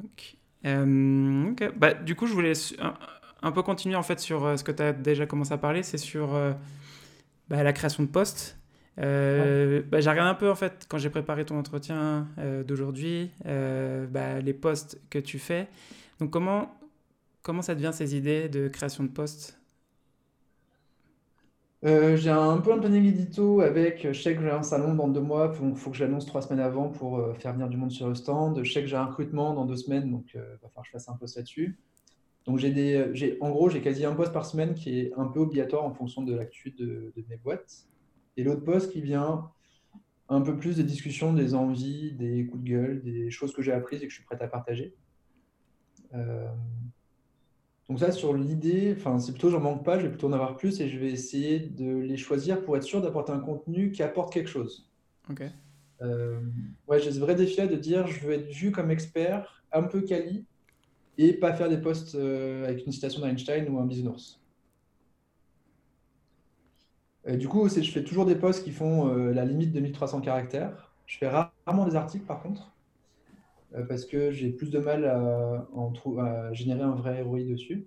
Donc, 0.00 0.38
euh. 0.64 1.70
Bah, 1.76 1.94
du 1.94 2.14
coup 2.14 2.26
je 2.26 2.32
voulais 2.32 2.52
un, 2.80 2.94
un 3.42 3.52
peu 3.52 3.62
continuer 3.62 3.96
en 3.96 4.02
fait 4.02 4.20
sur 4.20 4.44
euh, 4.44 4.56
ce 4.56 4.64
que 4.64 4.72
tu 4.72 4.82
as 4.82 4.92
déjà 4.92 5.26
commencé 5.26 5.52
à 5.52 5.58
parler 5.58 5.82
c'est 5.82 5.98
sur 5.98 6.34
euh, 6.34 6.52
bah, 7.48 7.62
la 7.62 7.72
création 7.72 8.02
de 8.02 8.08
postes 8.08 8.58
euh, 9.00 9.82
bah, 9.88 10.00
j'ai 10.00 10.10
regardé 10.10 10.30
un 10.30 10.34
peu 10.34 10.50
en 10.50 10.54
fait 10.54 10.86
quand 10.88 10.98
j'ai 10.98 11.10
préparé 11.10 11.44
ton 11.46 11.58
entretien 11.58 12.28
d'aujourd'hui, 12.66 13.30
les 13.46 14.52
posts 14.52 15.00
que 15.08 15.18
tu 15.18 15.38
fais. 15.38 15.66
Donc 16.20 16.30
comment 16.30 16.78
comment 17.40 17.62
ça 17.62 17.74
devient 17.74 17.92
ces 17.94 18.14
idées 18.16 18.50
de 18.50 18.68
création 18.68 19.02
de 19.02 19.08
postes? 19.08 19.61
Euh, 21.84 22.16
j'ai 22.16 22.30
un 22.30 22.58
peu 22.58 22.72
un 22.72 22.78
planning 22.78 23.04
édito 23.06 23.60
avec, 23.60 24.06
je 24.12 24.20
sais 24.20 24.36
que 24.36 24.42
j'ai 24.42 24.50
un 24.50 24.62
salon 24.62 24.94
dans 24.94 25.08
deux 25.08 25.20
mois, 25.20 25.52
il 25.60 25.74
faut 25.74 25.90
que 25.90 25.96
j'annonce 25.96 26.26
trois 26.26 26.40
semaines 26.40 26.60
avant 26.60 26.88
pour 26.88 27.18
euh, 27.18 27.34
faire 27.34 27.52
venir 27.54 27.68
du 27.68 27.76
monde 27.76 27.90
sur 27.90 28.08
le 28.08 28.14
stand. 28.14 28.62
Je 28.62 28.72
sais 28.72 28.82
que 28.82 28.86
j'ai 28.86 28.96
un 28.96 29.06
recrutement 29.06 29.52
dans 29.52 29.64
deux 29.64 29.76
semaines, 29.76 30.08
donc 30.10 30.30
il 30.34 30.40
va 30.40 30.68
falloir 30.68 30.82
que 30.82 30.86
je 30.86 30.92
fasse 30.92 31.08
un 31.08 31.16
post 31.16 31.36
là-dessus. 31.36 31.78
Donc 32.44 32.58
j'ai 32.58 32.70
des, 32.70 33.10
j'ai, 33.14 33.36
en 33.40 33.50
gros, 33.50 33.68
j'ai 33.68 33.80
quasi 33.80 34.04
un 34.04 34.14
post 34.14 34.32
par 34.32 34.46
semaine 34.46 34.74
qui 34.74 34.98
est 34.98 35.12
un 35.16 35.26
peu 35.26 35.40
obligatoire 35.40 35.84
en 35.84 35.92
fonction 35.92 36.22
de 36.22 36.34
l'actu 36.34 36.70
de, 36.70 37.12
mes 37.28 37.36
boîtes. 37.36 37.86
Et 38.36 38.44
l'autre 38.44 38.64
post 38.64 38.92
qui 38.92 39.00
vient 39.00 39.50
un 40.28 40.40
peu 40.40 40.56
plus 40.56 40.76
des 40.76 40.84
discussions, 40.84 41.32
des 41.32 41.54
envies, 41.54 42.12
des 42.12 42.46
coups 42.46 42.62
de 42.62 42.68
gueule, 42.68 43.02
des 43.02 43.30
choses 43.30 43.52
que 43.52 43.60
j'ai 43.60 43.72
apprises 43.72 44.02
et 44.02 44.06
que 44.06 44.10
je 44.10 44.16
suis 44.16 44.24
prête 44.24 44.40
à 44.40 44.48
partager. 44.48 44.94
Euh, 46.14 46.46
donc 47.92 47.98
ça, 47.98 48.10
sur 48.10 48.32
l'idée, 48.32 48.94
enfin, 48.96 49.18
c'est 49.18 49.32
plutôt 49.32 49.50
j'en 49.50 49.60
manque 49.60 49.84
pas, 49.84 49.98
je 49.98 50.04
vais 50.04 50.08
plutôt 50.08 50.26
en 50.26 50.32
avoir 50.32 50.56
plus 50.56 50.80
et 50.80 50.88
je 50.88 50.98
vais 50.98 51.10
essayer 51.10 51.60
de 51.60 51.98
les 51.98 52.16
choisir 52.16 52.64
pour 52.64 52.74
être 52.74 52.84
sûr 52.84 53.02
d'apporter 53.02 53.32
un 53.32 53.38
contenu 53.38 53.92
qui 53.92 54.02
apporte 54.02 54.32
quelque 54.32 54.48
chose. 54.48 54.88
Ok. 55.28 55.42
Euh, 56.00 56.40
ouais, 56.88 57.00
j'ai 57.00 57.12
ce 57.12 57.20
vrai 57.20 57.34
défi 57.34 57.58
là 57.58 57.66
de 57.66 57.76
dire 57.76 58.06
je 58.06 58.26
veux 58.26 58.32
être 58.32 58.50
vu 58.50 58.70
comme 58.70 58.90
expert, 58.90 59.62
un 59.74 59.82
peu 59.82 60.00
quali, 60.00 60.46
et 61.18 61.34
pas 61.34 61.52
faire 61.52 61.68
des 61.68 61.76
posts 61.76 62.14
euh, 62.14 62.64
avec 62.64 62.86
une 62.86 62.92
citation 62.92 63.20
d'Einstein 63.20 63.68
ou 63.68 63.78
un 63.78 63.84
bisounours. 63.84 64.40
Euh, 67.28 67.36
du 67.36 67.46
coup, 67.46 67.68
je 67.68 67.90
fais 67.90 68.04
toujours 68.04 68.24
des 68.24 68.36
posts 68.36 68.64
qui 68.64 68.70
font 68.70 69.14
euh, 69.14 69.34
la 69.34 69.44
limite 69.44 69.70
de 69.70 69.80
1300 69.80 70.22
caractères. 70.22 70.94
Je 71.04 71.18
fais 71.18 71.28
rarement 71.28 71.84
des 71.84 71.94
articles 71.94 72.24
par 72.24 72.40
contre, 72.40 72.71
parce 73.88 74.04
que 74.04 74.30
j'ai 74.30 74.50
plus 74.50 74.70
de 74.70 74.78
mal 74.78 75.04
à, 75.04 76.52
générer 76.52 76.82
un 76.82 76.94
vrai 76.94 77.22
ROI 77.22 77.44
dessus, 77.44 77.86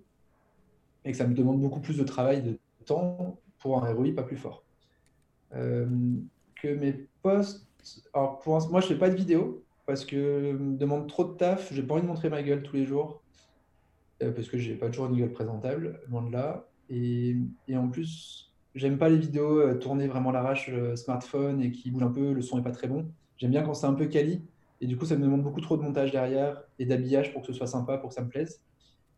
et 1.04 1.12
que 1.12 1.16
ça 1.16 1.26
me 1.26 1.34
demande 1.34 1.60
beaucoup 1.60 1.80
plus 1.80 1.96
de 1.98 2.04
travail, 2.04 2.42
de 2.42 2.58
temps 2.84 3.38
pour 3.58 3.84
un 3.84 3.92
ROI 3.92 4.12
pas 4.14 4.22
plus 4.22 4.36
fort. 4.36 4.64
Euh, 5.54 5.86
que 6.60 6.68
mes 6.68 7.06
posts, 7.22 7.66
alors 8.14 8.40
pour 8.40 8.54
l'instant, 8.54 8.72
moi 8.72 8.80
je 8.80 8.88
fais 8.88 8.98
pas 8.98 9.10
de 9.10 9.14
vidéo, 9.14 9.64
parce 9.86 10.04
que 10.04 10.52
me 10.52 10.76
demande 10.76 11.08
trop 11.08 11.24
de 11.24 11.34
taf, 11.36 11.72
j'ai 11.72 11.82
pas 11.82 11.94
envie 11.94 12.02
de 12.02 12.08
montrer 12.08 12.28
ma 12.28 12.42
gueule 12.42 12.62
tous 12.62 12.76
les 12.76 12.84
jours, 12.84 13.22
euh, 14.22 14.32
parce 14.32 14.48
que 14.48 14.58
j'ai 14.58 14.74
pas 14.74 14.88
toujours 14.88 15.06
une 15.06 15.16
gueule 15.16 15.32
présentable, 15.32 16.00
loin 16.08 16.22
de 16.22 16.32
là. 16.32 16.68
Et, 16.88 17.36
en 17.74 17.88
plus, 17.88 18.52
j'aime 18.74 18.98
pas 18.98 19.08
les 19.08 19.18
vidéos 19.18 19.60
euh, 19.60 19.74
tournées 19.74 20.06
vraiment 20.06 20.30
l'arrache 20.30 20.70
euh, 20.70 20.96
smartphone 20.96 21.62
et 21.62 21.72
qui 21.72 21.90
bougent 21.90 22.04
un 22.04 22.10
peu, 22.10 22.32
le 22.32 22.42
son 22.42 22.58
est 22.58 22.62
pas 22.62 22.70
très 22.70 22.88
bon. 22.88 23.10
J'aime 23.36 23.50
bien 23.50 23.62
quand 23.62 23.74
c'est 23.74 23.86
un 23.86 23.94
peu 23.94 24.06
quali, 24.06 24.42
et 24.80 24.86
du 24.86 24.96
coup, 24.96 25.06
ça 25.06 25.16
me 25.16 25.22
demande 25.22 25.42
beaucoup 25.42 25.60
trop 25.60 25.76
de 25.76 25.82
montage 25.82 26.12
derrière 26.12 26.62
et 26.78 26.84
d'habillage 26.84 27.32
pour 27.32 27.42
que 27.42 27.48
ce 27.48 27.52
soit 27.52 27.66
sympa, 27.66 27.98
pour 27.98 28.10
que 28.10 28.14
ça 28.14 28.22
me 28.22 28.28
plaise. 28.28 28.60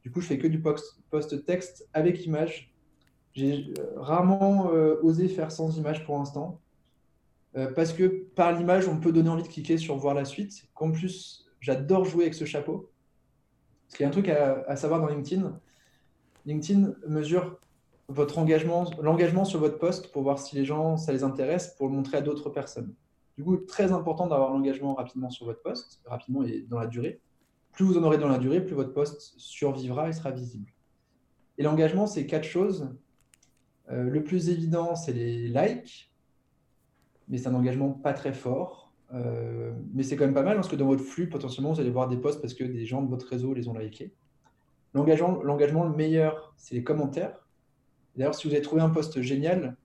Du 0.02 0.10
coup, 0.10 0.20
je 0.20 0.26
fais 0.26 0.38
que 0.38 0.46
du 0.46 0.60
post, 0.60 1.00
post 1.10 1.44
texte 1.44 1.88
avec 1.92 2.24
image. 2.24 2.72
J'ai 3.32 3.72
euh, 3.78 4.00
rarement 4.00 4.72
euh, 4.72 4.96
osé 5.02 5.28
faire 5.28 5.50
sans 5.50 5.76
image 5.76 6.04
pour 6.04 6.18
l'instant. 6.18 6.60
Euh, 7.56 7.72
parce 7.72 7.92
que 7.92 8.06
par 8.34 8.52
l'image, 8.52 8.88
on 8.88 9.00
peut 9.00 9.12
donner 9.12 9.28
envie 9.28 9.42
de 9.42 9.48
cliquer 9.48 9.78
sur 9.78 9.96
voir 9.96 10.14
la 10.14 10.24
suite. 10.24 10.64
Qu'en 10.74 10.92
plus, 10.92 11.46
j'adore 11.60 12.04
jouer 12.04 12.24
avec 12.24 12.34
ce 12.34 12.44
chapeau. 12.44 12.90
Parce 13.86 13.96
qu'il 13.96 14.04
y 14.04 14.06
a 14.06 14.08
un 14.08 14.12
truc 14.12 14.28
à, 14.28 14.64
à 14.68 14.76
savoir 14.76 15.00
dans 15.00 15.08
LinkedIn. 15.08 15.58
LinkedIn 16.46 16.94
mesure 17.08 17.58
votre 18.08 18.38
engagement, 18.38 18.88
l'engagement 19.02 19.44
sur 19.44 19.60
votre 19.60 19.78
poste 19.78 20.12
pour 20.12 20.22
voir 20.22 20.38
si 20.38 20.56
les 20.56 20.64
gens, 20.64 20.96
ça 20.96 21.12
les 21.12 21.24
intéresse, 21.24 21.74
pour 21.76 21.88
le 21.88 21.94
montrer 21.94 22.18
à 22.18 22.20
d'autres 22.22 22.48
personnes. 22.48 22.94
Du 23.38 23.44
coup, 23.44 23.56
très 23.56 23.92
important 23.92 24.26
d'avoir 24.26 24.52
l'engagement 24.52 24.94
rapidement 24.94 25.30
sur 25.30 25.46
votre 25.46 25.62
poste, 25.62 26.00
rapidement 26.06 26.42
et 26.42 26.66
dans 26.68 26.80
la 26.80 26.88
durée. 26.88 27.20
Plus 27.70 27.84
vous 27.84 27.96
en 27.96 28.02
aurez 28.02 28.18
dans 28.18 28.26
la 28.26 28.38
durée, 28.38 28.60
plus 28.60 28.74
votre 28.74 28.92
poste 28.92 29.34
survivra 29.36 30.08
et 30.08 30.12
sera 30.12 30.32
visible. 30.32 30.72
Et 31.56 31.62
l'engagement, 31.62 32.08
c'est 32.08 32.26
quatre 32.26 32.44
choses. 32.44 32.92
Euh, 33.90 34.02
le 34.02 34.24
plus 34.24 34.48
évident, 34.48 34.96
c'est 34.96 35.12
les 35.12 35.46
likes, 35.46 36.12
mais 37.28 37.38
c'est 37.38 37.46
un 37.46 37.54
engagement 37.54 37.90
pas 37.90 38.12
très 38.12 38.32
fort. 38.32 38.92
Euh, 39.14 39.72
mais 39.94 40.02
c'est 40.02 40.16
quand 40.16 40.24
même 40.24 40.34
pas 40.34 40.42
mal 40.42 40.56
parce 40.56 40.68
que 40.68 40.74
dans 40.74 40.86
votre 40.86 41.04
flux, 41.04 41.28
potentiellement, 41.28 41.72
vous 41.72 41.80
allez 41.80 41.90
voir 41.90 42.08
des 42.08 42.16
posts 42.16 42.40
parce 42.40 42.54
que 42.54 42.64
des 42.64 42.86
gens 42.86 43.02
de 43.02 43.08
votre 43.08 43.28
réseau 43.28 43.54
les 43.54 43.68
ont 43.68 43.78
likés. 43.78 44.12
L'engagement, 44.94 45.84
le 45.84 45.94
meilleur, 45.94 46.54
c'est 46.56 46.74
les 46.74 46.82
commentaires. 46.82 47.46
D'ailleurs, 48.16 48.34
si 48.34 48.48
vous 48.48 48.52
avez 48.52 48.62
trouvé 48.62 48.82
un 48.82 48.90
post 48.90 49.20
génial, 49.20 49.76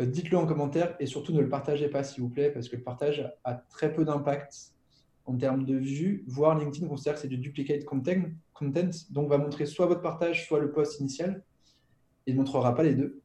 dites-le 0.00 0.36
en 0.38 0.46
commentaire 0.46 0.96
et 1.00 1.06
surtout 1.06 1.32
ne 1.32 1.40
le 1.40 1.48
partagez 1.48 1.88
pas, 1.88 2.02
s'il 2.02 2.22
vous 2.22 2.28
plaît, 2.28 2.50
parce 2.50 2.68
que 2.68 2.76
le 2.76 2.82
partage 2.82 3.30
a 3.44 3.54
très 3.54 3.92
peu 3.92 4.04
d'impact 4.04 4.72
en 5.26 5.36
termes 5.36 5.64
de 5.64 5.76
vues, 5.76 6.24
voire 6.26 6.58
LinkedIn 6.58 6.86
considère 6.88 7.14
que 7.14 7.20
c'est 7.20 7.28
du 7.28 7.38
duplicate 7.38 7.84
content, 7.84 8.22
content, 8.52 8.90
donc 9.10 9.28
va 9.28 9.38
montrer 9.38 9.66
soit 9.66 9.86
votre 9.86 10.02
partage, 10.02 10.46
soit 10.46 10.58
le 10.60 10.70
post 10.72 11.00
initial, 11.00 11.42
et 12.26 12.32
ne 12.32 12.38
montrera 12.38 12.74
pas 12.74 12.82
les 12.82 12.94
deux. 12.94 13.20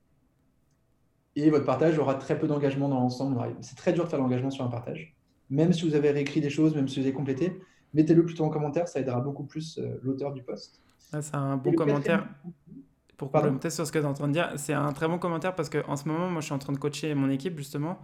Et 1.36 1.50
votre 1.50 1.66
partage 1.66 1.98
aura 2.00 2.16
très 2.16 2.38
peu 2.38 2.48
d'engagement 2.48 2.90
dans 2.90 3.00
l'ensemble. 3.00 3.40
C'est 3.62 3.76
très 3.78 3.94
dur 3.94 4.06
de 4.06 4.10
faire 4.10 4.20
l'engagement 4.20 4.50
sur 4.50 4.64
un 4.64 4.70
partage. 4.70 5.16
Même 5.50 5.74
si 5.74 5.88
vous 5.88 5.96
avez 5.96 6.12
réécrit 6.12 6.42
des 6.42 6.50
choses, 6.50 6.76
même 6.76 6.88
si 6.88 7.00
vous 7.00 7.06
avez 7.06 7.14
complété, 7.16 7.60
mettez-le 7.94 8.26
plutôt 8.26 8.44
en 8.46 8.50
commentaire, 8.50 8.88
ça 8.88 9.00
aidera 9.00 9.20
beaucoup 9.22 9.44
plus 9.44 9.78
euh, 9.78 10.00
l'auteur 10.04 10.34
du 10.34 10.44
post. 10.44 10.82
C'est 10.98 11.36
un 11.36 11.58
bon 11.58 11.72
commentaire. 11.74 12.20
quatrième- 12.24 12.84
Pour 13.20 13.32
complémenter 13.34 13.70
sur 13.70 13.86
ce 13.86 13.92
que 13.92 14.00
tu 14.00 14.06
es 14.06 14.08
en 14.08 14.14
train 14.14 14.30
de 14.30 14.34
dire, 14.34 14.54
c'est 14.56 14.72
un 14.72 14.94
très 14.94 15.10
bon 15.10 15.20
commentaire 15.20 15.54
parce 15.54 15.70
qu'en 15.70 15.98
ce 15.98 16.08
moment, 16.08 16.30
moi, 16.30 16.40
je 16.40 16.46
suis 16.46 16.54
en 16.54 16.58
train 16.58 16.72
de 16.72 16.78
coacher 16.78 17.14
mon 17.16 17.30
équipe 17.30 17.58
justement 17.58 18.00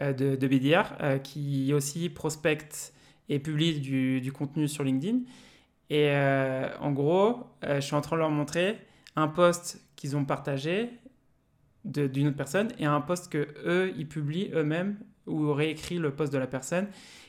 euh, 0.00 0.14
de, 0.14 0.36
de 0.36 0.48
BDR 0.48 0.84
euh, 1.02 1.18
qui 1.18 1.74
aussi 1.74 2.08
prospecte 2.08 2.94
et 3.28 3.38
publie 3.40 3.78
du, 3.78 4.22
du 4.22 4.32
contenu 4.32 4.66
sur 4.66 4.82
LinkedIn. 4.82 5.18
Et 5.90 6.08
euh, 6.08 6.70
en 6.80 6.92
gros, 6.92 7.44
je 7.62 7.80
suis 7.80 7.94
en 7.94 8.00
train 8.00 8.16
de 8.16 8.20
leur 8.20 8.30
montrer 8.30 8.78
un 9.16 9.28
post 9.28 9.82
qu'ils 9.96 10.16
ont 10.16 10.24
partagé 10.24 10.88
d'une 11.84 12.28
autre 12.28 12.36
personne 12.38 12.68
et 12.78 12.86
un 12.86 13.02
post 13.02 13.30
que 13.30 13.46
eux 13.66 13.92
ils 13.98 14.08
publient 14.08 14.50
eux-mêmes 14.54 14.96
ou 15.26 15.52
réécrit 15.52 15.98
le 15.98 16.10
post 16.14 16.32
de 16.32 16.38
la 16.38 16.46
personne. 16.46 16.86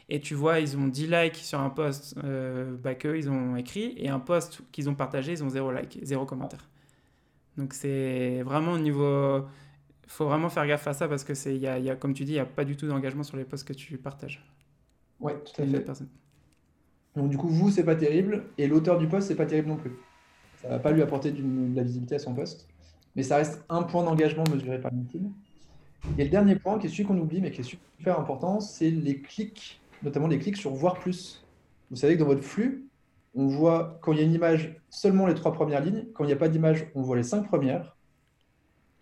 Et 0.07 0.21
tu 0.21 0.35
vois, 0.35 0.61
ils 0.61 0.77
ont 0.77 0.87
10 0.87 1.07
likes 1.07 1.35
sur 1.35 1.59
un 1.59 1.69
post 1.69 2.17
bah, 2.81 2.95
qu'eux 2.95 3.17
ils 3.17 3.29
ont 3.29 3.57
écrit 3.57 3.93
et 3.97 4.07
un 4.07 4.19
post 4.19 4.61
qu'ils 4.71 4.89
ont 4.89 4.95
partagé, 4.95 5.33
ils 5.33 5.43
ont 5.43 5.49
0 5.49 5.71
like, 5.71 5.99
0 6.01 6.25
commentaire. 6.25 6.65
Donc 7.57 7.73
c'est 7.73 8.41
vraiment 8.43 8.73
au 8.73 8.79
niveau. 8.79 9.45
Il 10.03 10.11
faut 10.11 10.25
vraiment 10.25 10.49
faire 10.49 10.67
gaffe 10.67 10.87
à 10.87 10.93
ça 10.93 11.07
parce 11.07 11.23
que 11.23 11.33
c'est, 11.33 11.57
y 11.57 11.67
a, 11.67 11.79
il 11.79 11.85
y 11.85 11.89
a, 11.89 11.95
comme 11.95 12.13
tu 12.13 12.25
dis, 12.25 12.33
il 12.33 12.35
n'y 12.35 12.39
a 12.39 12.45
pas 12.45 12.63
du 12.63 12.75
tout 12.75 12.87
d'engagement 12.87 13.23
sur 13.23 13.37
les 13.37 13.45
posts 13.45 13.67
que 13.67 13.73
tu 13.73 13.97
partages. 13.97 14.45
Ouais, 15.19 15.35
tout 15.43 15.61
à 15.61 15.65
fait. 15.65 15.79
personne. 15.79 16.09
Donc 17.15 17.29
du 17.29 17.37
coup, 17.37 17.47
vous, 17.47 17.71
c'est 17.71 17.83
pas 17.83 17.95
terrible, 17.95 18.45
et 18.57 18.67
l'auteur 18.67 18.97
du 18.97 19.07
post, 19.07 19.27
c'est 19.27 19.35
pas 19.35 19.45
terrible 19.45 19.69
non 19.69 19.77
plus. 19.77 19.93
Ça 20.61 20.69
va 20.69 20.79
pas 20.79 20.91
lui 20.91 21.01
apporter 21.01 21.31
de 21.31 21.75
la 21.75 21.83
visibilité 21.83 22.15
à 22.15 22.19
son 22.19 22.33
post, 22.33 22.67
mais 23.15 23.23
ça 23.23 23.37
reste 23.37 23.63
un 23.69 23.83
point 23.83 24.03
d'engagement 24.03 24.43
mesuré 24.51 24.79
par 24.79 24.91
LinkedIn. 24.91 25.29
Et 26.17 26.25
le 26.25 26.29
dernier 26.29 26.55
point, 26.55 26.77
qui 26.77 26.87
est 26.87 26.89
celui 26.89 27.05
qu'on 27.05 27.17
oublie, 27.17 27.41
mais 27.41 27.51
qui 27.51 27.61
est 27.61 27.77
super 27.97 28.19
important, 28.19 28.59
c'est 28.59 28.89
les 28.89 29.21
clics, 29.21 29.81
notamment 30.03 30.27
les 30.27 30.37
clics 30.37 30.57
sur 30.57 30.71
voir 30.71 30.99
plus. 30.99 31.43
Vous 31.89 31.95
savez 31.95 32.15
que 32.15 32.19
dans 32.19 32.25
votre 32.25 32.43
flux, 32.43 32.84
on 33.35 33.47
voit 33.47 33.99
quand 34.01 34.13
il 34.13 34.19
y 34.19 34.21
a 34.21 34.23
une 34.23 34.33
image 34.33 34.81
seulement 34.89 35.27
les 35.27 35.35
trois 35.35 35.53
premières 35.53 35.83
lignes, 35.83 36.05
quand 36.13 36.23
il 36.23 36.27
n'y 36.27 36.33
a 36.33 36.37
pas 36.37 36.49
d'image, 36.49 36.87
on 36.95 37.01
voit 37.01 37.17
les 37.17 37.23
cinq 37.23 37.43
premières. 37.43 37.95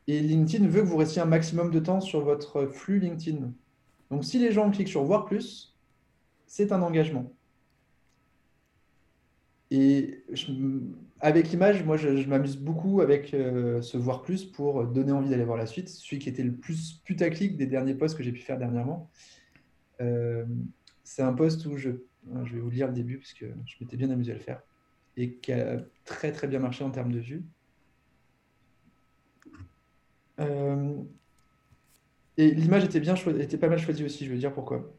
Et 0.08 0.19
LinkedIn 0.19 0.67
veut 0.67 0.82
que 0.82 0.88
vous 0.88 0.98
restiez 0.98 1.22
un 1.22 1.26
maximum 1.26 1.72
de 1.72 1.80
temps 1.80 2.02
sur 2.02 2.22
votre 2.22 2.65
flux 2.65 3.00
LinkedIn. 3.00 3.52
Donc 4.12 4.26
si 4.26 4.39
les 4.39 4.52
gens 4.52 4.69
cliquent 4.69 4.89
sur 4.89 5.04
voir 5.04 5.26
plus, 5.26 5.78
c'est 6.48 6.72
un 6.72 6.82
engagement. 6.82 7.32
Et 9.72 10.24
avec 11.19 11.50
l'image, 11.50 11.84
moi, 11.84 11.98
je, 11.98 12.28
m'amuse 12.28 12.58
beaucoup 12.58 13.02
avec 13.02 13.34
euh, 13.34 13.82
ce 13.82 13.98
voir 13.98 14.22
plus 14.22 14.46
pour 14.46 14.86
donner 14.86 15.12
envie 15.12 15.30
d'aller 15.30 15.46
voir 15.46 15.58
la 15.58 15.65
suite. 15.65 15.89
Celui 15.89 16.19
qui 16.19 16.30
était 16.30 16.43
le 16.43 16.54
plus 16.54 17.02
putaclic 17.06 17.58
des 17.58 17.65
derniers 17.65 17.96
posts 17.96 18.15
que 18.15 18.24
j'ai 18.24 18.32
pu 18.32 18.41
faire 18.41 18.60
dernièrement. 18.60 19.10
Euh, 20.02 20.46
c'est 21.04 21.22
un 21.22 21.34
post 21.34 21.66
où 21.66 21.78
je, 21.78 21.92
je 22.46 22.54
vais 22.54 22.60
vous 22.60 22.70
lire 22.70 22.88
le 22.88 22.94
début 22.94 23.18
parce 23.18 23.34
que 23.34 23.46
je 23.66 23.76
m'étais 23.80 23.98
bien 23.98 24.10
amusé 24.10 24.32
à 24.32 24.36
le 24.36 24.42
faire 24.42 24.62
et 25.18 25.36
qui 25.36 25.52
a 25.52 25.84
très 26.06 26.32
très 26.32 26.48
bien 26.48 26.60
marché 26.60 26.84
en 26.84 26.92
termes 26.92 27.12
de 27.12 27.20
vues. 27.20 27.44
Euh, 30.39 30.96
et 32.38 32.52
l'image 32.52 32.84
était 32.84 33.00
bien 33.00 33.16
était 33.16 33.58
pas 33.58 33.70
mal 33.70 33.80
choisie 33.80 34.04
aussi, 34.04 34.26
je 34.26 34.32
veux 34.32 34.38
dire 34.38 34.54
pourquoi. 34.54 34.92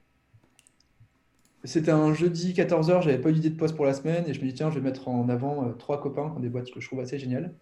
C'était 1.65 1.91
un 1.91 2.13
jeudi 2.13 2.53
14h, 2.53 3.03
j'avais 3.03 3.19
pas 3.19 3.31
eu 3.31 3.33
d'idée 3.33 3.51
de 3.51 3.57
poste 3.57 3.75
pour 3.75 3.87
la 3.87 3.95
semaine 3.95 4.25
et 4.29 4.35
je 4.35 4.41
me 4.41 4.47
dis 4.47 4.55
tiens, 4.55 4.71
je 4.71 4.79
vais 4.79 4.83
mettre 4.83 5.09
en 5.09 5.29
avant 5.29 5.67
euh, 5.67 5.73
trois 5.73 6.01
copains 6.01 6.33
qui 6.37 6.43
des 6.43 6.51
boîtes 6.51 6.71
que 6.71 6.79
je 6.79 6.87
trouve 6.87 7.01
assez 7.01 7.19
géniales. 7.19 7.55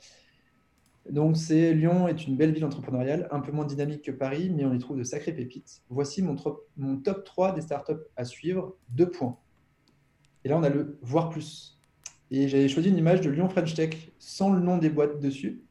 Donc 1.11 1.37
c'est 1.37 1.75
Lyon 1.75 2.07
est 2.07 2.27
une 2.27 2.37
belle 2.37 2.53
ville 2.53 2.65
entrepreneuriale, 2.65 3.27
un 3.31 3.41
peu 3.41 3.51
moins 3.51 3.65
dynamique 3.65 4.03
que 4.03 4.13
Paris, 4.13 4.51
mais 4.51 4.65
on 4.65 4.73
y 4.73 4.79
trouve 4.79 4.99
de 4.99 5.05
sacrées 5.05 5.33
pépites. 5.33 5.83
Voici 5.91 6.23
mon, 6.23 6.37
mon 6.77 6.97
top 6.97 7.25
3 7.25 7.53
des 7.55 7.61
startups 7.61 8.05
à 8.17 8.25
suivre, 8.25 8.77
deux 8.91 9.11
points. 9.11 9.37
Et 10.45 10.49
là 10.49 10.57
on 10.57 10.63
a 10.63 10.69
le 10.69 10.99
voir 11.03 11.29
plus. 11.31 11.79
Et 12.31 12.49
j'avais 12.49 12.69
choisi 12.69 12.89
une 12.89 12.97
image 12.97 13.21
de 13.21 13.31
Lyon 13.31 13.49
French 13.49 13.75
Tech 13.75 14.11
sans 14.19 14.53
le 14.53 14.61
nom 14.61 14.79
des 14.79 14.89
boîtes 14.89 15.21
dessus. 15.21 15.63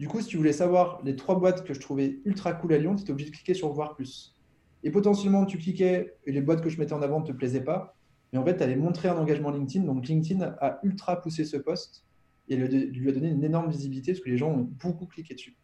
Du 0.00 0.08
coup, 0.08 0.20
si 0.20 0.28
tu 0.28 0.38
voulais 0.38 0.54
savoir 0.54 1.00
les 1.04 1.14
trois 1.14 1.38
boîtes 1.38 1.62
que 1.62 1.74
je 1.74 1.78
trouvais 1.78 2.20
ultra 2.24 2.54
cool 2.54 2.72
à 2.72 2.78
Lyon, 2.78 2.96
tu 2.96 3.02
étais 3.02 3.12
obligé 3.12 3.30
de 3.30 3.36
cliquer 3.36 3.54
sur 3.54 3.70
voir 3.70 3.94
plus. 3.94 4.34
Et 4.82 4.90
potentiellement, 4.90 5.44
tu 5.44 5.58
cliquais 5.58 6.16
et 6.24 6.32
les 6.32 6.40
boîtes 6.40 6.62
que 6.62 6.70
je 6.70 6.80
mettais 6.80 6.94
en 6.94 7.02
avant 7.02 7.20
ne 7.20 7.26
te 7.26 7.32
plaisaient 7.32 7.62
pas. 7.62 7.94
Mais 8.32 8.38
en 8.38 8.44
fait, 8.44 8.56
tu 8.56 8.62
allais 8.62 8.76
montrer 8.76 9.08
un 9.08 9.18
engagement 9.18 9.50
LinkedIn. 9.50 9.84
Donc, 9.84 10.08
LinkedIn 10.08 10.56
a 10.60 10.80
ultra 10.82 11.20
poussé 11.20 11.44
ce 11.44 11.58
post 11.58 12.04
et 12.48 12.56
lui 12.56 13.08
a 13.08 13.12
donné 13.12 13.28
une 13.28 13.44
énorme 13.44 13.70
visibilité 13.70 14.12
parce 14.12 14.24
que 14.24 14.30
les 14.30 14.36
gens 14.36 14.50
ont 14.50 14.68
beaucoup 14.82 15.06
cliqué 15.06 15.34
dessus. 15.34 15.56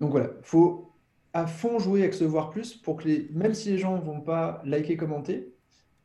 Donc 0.00 0.10
voilà, 0.10 0.30
il 0.38 0.44
faut 0.44 0.92
à 1.32 1.46
fond 1.46 1.78
jouer 1.78 2.00
avec 2.00 2.14
ce 2.14 2.24
voir 2.24 2.50
plus 2.50 2.74
pour 2.74 2.96
que 2.96 3.32
même 3.32 3.54
si 3.54 3.70
les 3.70 3.78
gens 3.78 3.96
ne 3.96 4.02
vont 4.02 4.20
pas 4.20 4.62
liker, 4.64 4.96
commenter, 4.96 5.52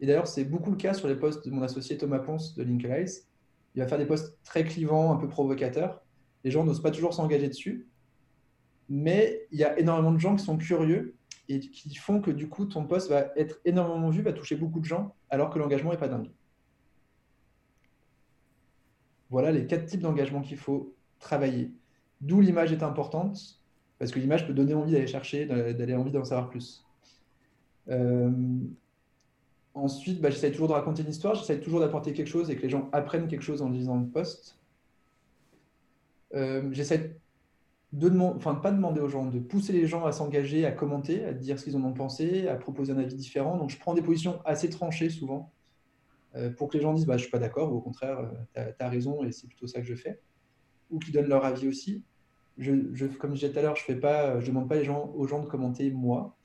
et 0.03 0.06
d'ailleurs, 0.06 0.27
c'est 0.27 0.43
beaucoup 0.43 0.71
le 0.71 0.75
cas 0.75 0.93
sur 0.93 1.08
les 1.08 1.15
posts 1.15 1.45
de 1.45 1.51
mon 1.51 1.62
associé 1.62 1.97
Thomas 1.97 2.19
Ponce 2.19 2.56
de 2.56 2.63
Linkalize. 2.63 3.29
Il 3.73 3.82
va 3.82 3.88
faire 3.88 3.97
des 3.97 4.06
posts 4.06 4.38
très 4.43 4.65
clivants, 4.65 5.13
un 5.13 5.15
peu 5.15 5.29
provocateurs. 5.29 6.03
Les 6.43 6.51
gens 6.51 6.65
n'osent 6.65 6.82
pas 6.82 6.91
toujours 6.91 7.13
s'engager 7.13 7.47
dessus. 7.47 7.88
Mais 8.89 9.47
il 9.51 9.60
y 9.60 9.63
a 9.63 9.79
énormément 9.79 10.12
de 10.12 10.17
gens 10.17 10.36
qui 10.36 10.43
sont 10.43 10.58
curieux 10.58 11.15
et 11.47 11.62
qui 11.62 11.95
font 11.95 12.19
que 12.19 12.32
du 12.32 12.49
coup, 12.49 12.65
ton 12.65 12.86
post 12.86 13.10
va 13.10 13.32
être 13.38 13.62
énormément 13.63 14.10
vu, 14.10 14.21
va 14.21 14.34
toucher 14.34 14.58
beaucoup 14.58 14.82
de 14.82 14.86
gens, 14.86 15.15
alors 15.29 15.49
que 15.49 15.58
l'engagement 15.58 15.91
n'est 15.91 15.97
pas 15.97 16.10
dingue. 16.10 16.29
Voilà 19.33 19.51
les 19.51 19.65
quatre 19.65 19.87
types 19.87 19.99
d'engagement 19.99 20.41
qu'il 20.41 20.57
faut 20.57 20.93
travailler. 21.17 21.71
D'où 22.21 22.39
l'image 22.39 22.71
est 22.71 22.83
importante, 22.83 23.59
parce 23.97 24.11
que 24.11 24.19
l'image 24.19 24.45
peut 24.45 24.53
donner 24.53 24.75
envie 24.75 24.91
d'aller 24.91 25.07
chercher, 25.07 25.47
d'aller 25.47 25.95
envie 25.95 26.11
d'en 26.11 26.23
savoir 26.23 26.49
plus. 26.49 26.85
Euh, 27.89 28.29
Ensuite, 29.73 30.21
bah, 30.21 30.29
j'essaie 30.29 30.51
toujours 30.51 30.67
de 30.67 30.73
raconter 30.73 31.01
une 31.01 31.09
histoire, 31.09 31.33
j'essaie 31.33 31.59
toujours 31.59 31.79
d'apporter 31.79 32.13
quelque 32.13 32.27
chose 32.27 32.51
et 32.51 32.55
que 32.55 32.61
les 32.61 32.69
gens 32.69 32.89
apprennent 32.91 33.27
quelque 33.27 33.41
chose 33.41 33.63
en 33.63 33.69
lisant 33.69 33.97
le 33.97 34.05
post. 34.05 34.59
Euh, 36.35 36.69
j'essaie 36.71 37.17
de 37.91 38.15
enfin 38.19 38.53
pas 38.53 38.71
demander 38.71 39.01
aux 39.01 39.09
gens, 39.09 39.25
de 39.25 39.39
pousser 39.39 39.73
les 39.73 39.87
gens 39.87 40.05
à 40.05 40.11
s'engager, 40.11 40.67
à 40.67 40.71
commenter, 40.71 41.25
à 41.25 41.33
dire 41.33 41.57
ce 41.57 41.63
qu'ils 41.63 41.75
en 41.75 41.83
ont 41.83 41.93
pensé, 41.93 42.47
à 42.47 42.55
proposer 42.55 42.93
un 42.93 42.99
avis 42.99 43.15
différent. 43.15 43.57
Donc 43.57 43.71
je 43.71 43.79
prends 43.79 43.95
des 43.95 44.03
positions 44.03 44.39
assez 44.45 44.69
tranchées 44.69 45.09
souvent 45.09 45.51
pour 46.57 46.69
que 46.69 46.77
les 46.77 46.83
gens 46.83 46.93
disent 46.93 47.05
bah, 47.05 47.17
je 47.17 47.23
suis 47.23 47.31
pas 47.31 47.39
d'accord 47.39 47.71
ou 47.71 47.77
au 47.77 47.81
contraire 47.81 48.19
euh, 48.57 48.71
tu 48.77 48.83
as, 48.83 48.89
raison 48.89 49.23
et 49.23 49.31
c'est 49.31 49.47
plutôt 49.47 49.67
ça 49.67 49.79
que 49.79 49.87
je 49.87 49.95
fais. 49.95 50.19
Ou 50.89 50.99
qu'ils 50.99 51.13
donnent 51.13 51.27
leur 51.27 51.45
avis 51.45 51.67
aussi. 51.67 52.03
Je, 52.57 53.05
comme 53.17 53.31
je 53.31 53.39
disais 53.39 53.51
tout 53.51 53.59
à 53.59 53.61
l'heure, 53.63 53.75
je 53.75 53.91
ne 53.91 54.45
demande 54.45 54.69
pas 54.69 54.77
aux 54.77 55.27
gens 55.27 55.39
de 55.41 55.47
commenter 55.47 55.89
moi. 55.91 56.37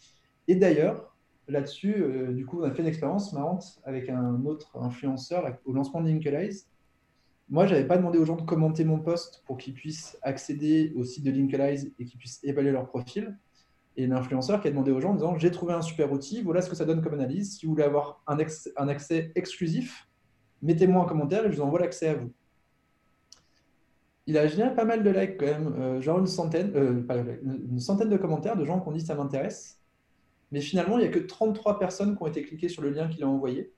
Et 0.47 0.55
d'ailleurs, 0.55 1.15
là-dessus, 1.49 1.95
euh, 1.97 2.33
du 2.33 2.47
coup, 2.47 2.61
on 2.61 2.65
a 2.65 2.71
fait 2.71 2.83
une 2.83 2.89
expérience 2.89 3.33
marrante 3.33 3.81
avec 3.85 4.09
un 4.09 4.45
autre 4.47 4.79
influenceur 4.79 5.59
au 5.65 5.73
lancement 5.73 6.01
de 6.01 6.09
Linkalize. 6.09 6.69
Moi, 7.51 7.67
je 7.67 7.75
n'avais 7.75 7.87
pas 7.87 7.97
demandé 7.97 8.19
aux 8.19 8.25
gens 8.25 8.37
de 8.37 8.43
commenter 8.43 8.85
mon 8.85 8.99
post 8.99 9.43
pour 9.47 9.57
qu'ils 9.57 9.75
puissent 9.75 10.19
accéder 10.23 10.93
au 10.97 11.05
site 11.05 11.25
de 11.25 11.31
Linkalize 11.31 11.93
et 11.99 12.05
qu'ils 12.05 12.19
puissent 12.19 12.41
évaluer 12.43 12.73
leur 12.73 12.87
profil. 12.87 13.37
Et 13.99 14.07
l'influenceur 14.07 14.63
qui 14.63 14.69
a 14.69 14.71
demandé 14.71 14.93
aux 14.93 15.01
gens 15.01 15.11
en 15.11 15.15
disant 15.15 15.37
J'ai 15.39 15.51
trouvé 15.51 15.75
un 15.75 15.83
super 15.83 16.13
outil, 16.13 16.41
voilà 16.43 16.63
ce 16.63 16.71
que 16.71 16.77
ça 16.77 16.85
donne 16.85 17.03
comme 17.03 17.15
analyse. 17.15 17.59
Si 17.59 17.67
vous 17.67 17.73
voulez 17.73 17.83
avoir 17.83 18.23
un, 18.29 18.39
accès 18.39 19.33
exclusif, 19.35 20.09
mettez-moi 20.63 21.03
un 21.03 21.07
commentaire 21.07 21.45
et 21.45 21.51
je 21.51 21.57
vous 21.57 21.63
envoie 21.63 21.81
l'accès 21.81 22.11
à 22.11 22.15
vous. 22.15 22.33
Il 24.29 24.39
a 24.39 24.47
généré 24.47 24.73
pas 24.77 24.85
mal 24.85 25.03
de 25.03 25.11
likes 25.11 25.37
quand 25.37 25.47
même, 25.47 25.75
euh, 25.81 26.01
genre 26.01 26.21
une 26.21 26.29
centaine, 26.29 26.71
euh, 26.77 27.03
une 27.69 27.81
centaine 27.81 28.09
de 28.09 28.17
commentaires 28.17 28.57
de 28.57 28.65
gens 28.65 28.79
qui 28.79 28.89
ont 28.89 28.93
dit 28.93 29.01
ça 29.01 29.17
m'intéresse. 29.17 29.81
Mais 30.53 30.61
finalement, 30.61 30.97
il 30.97 31.03
n'y 31.03 31.09
a 31.09 31.11
que 31.11 31.19
33 31.19 31.81
personnes 31.81 32.17
qui 32.17 32.23
ont 32.23 32.29
été 32.29 32.43
cliquées 32.43 32.69
sur 32.69 32.83
le 32.83 32.91
lien 32.91 33.09
qu'il 33.09 33.25
a 33.25 33.29
envoyé. 33.29 33.73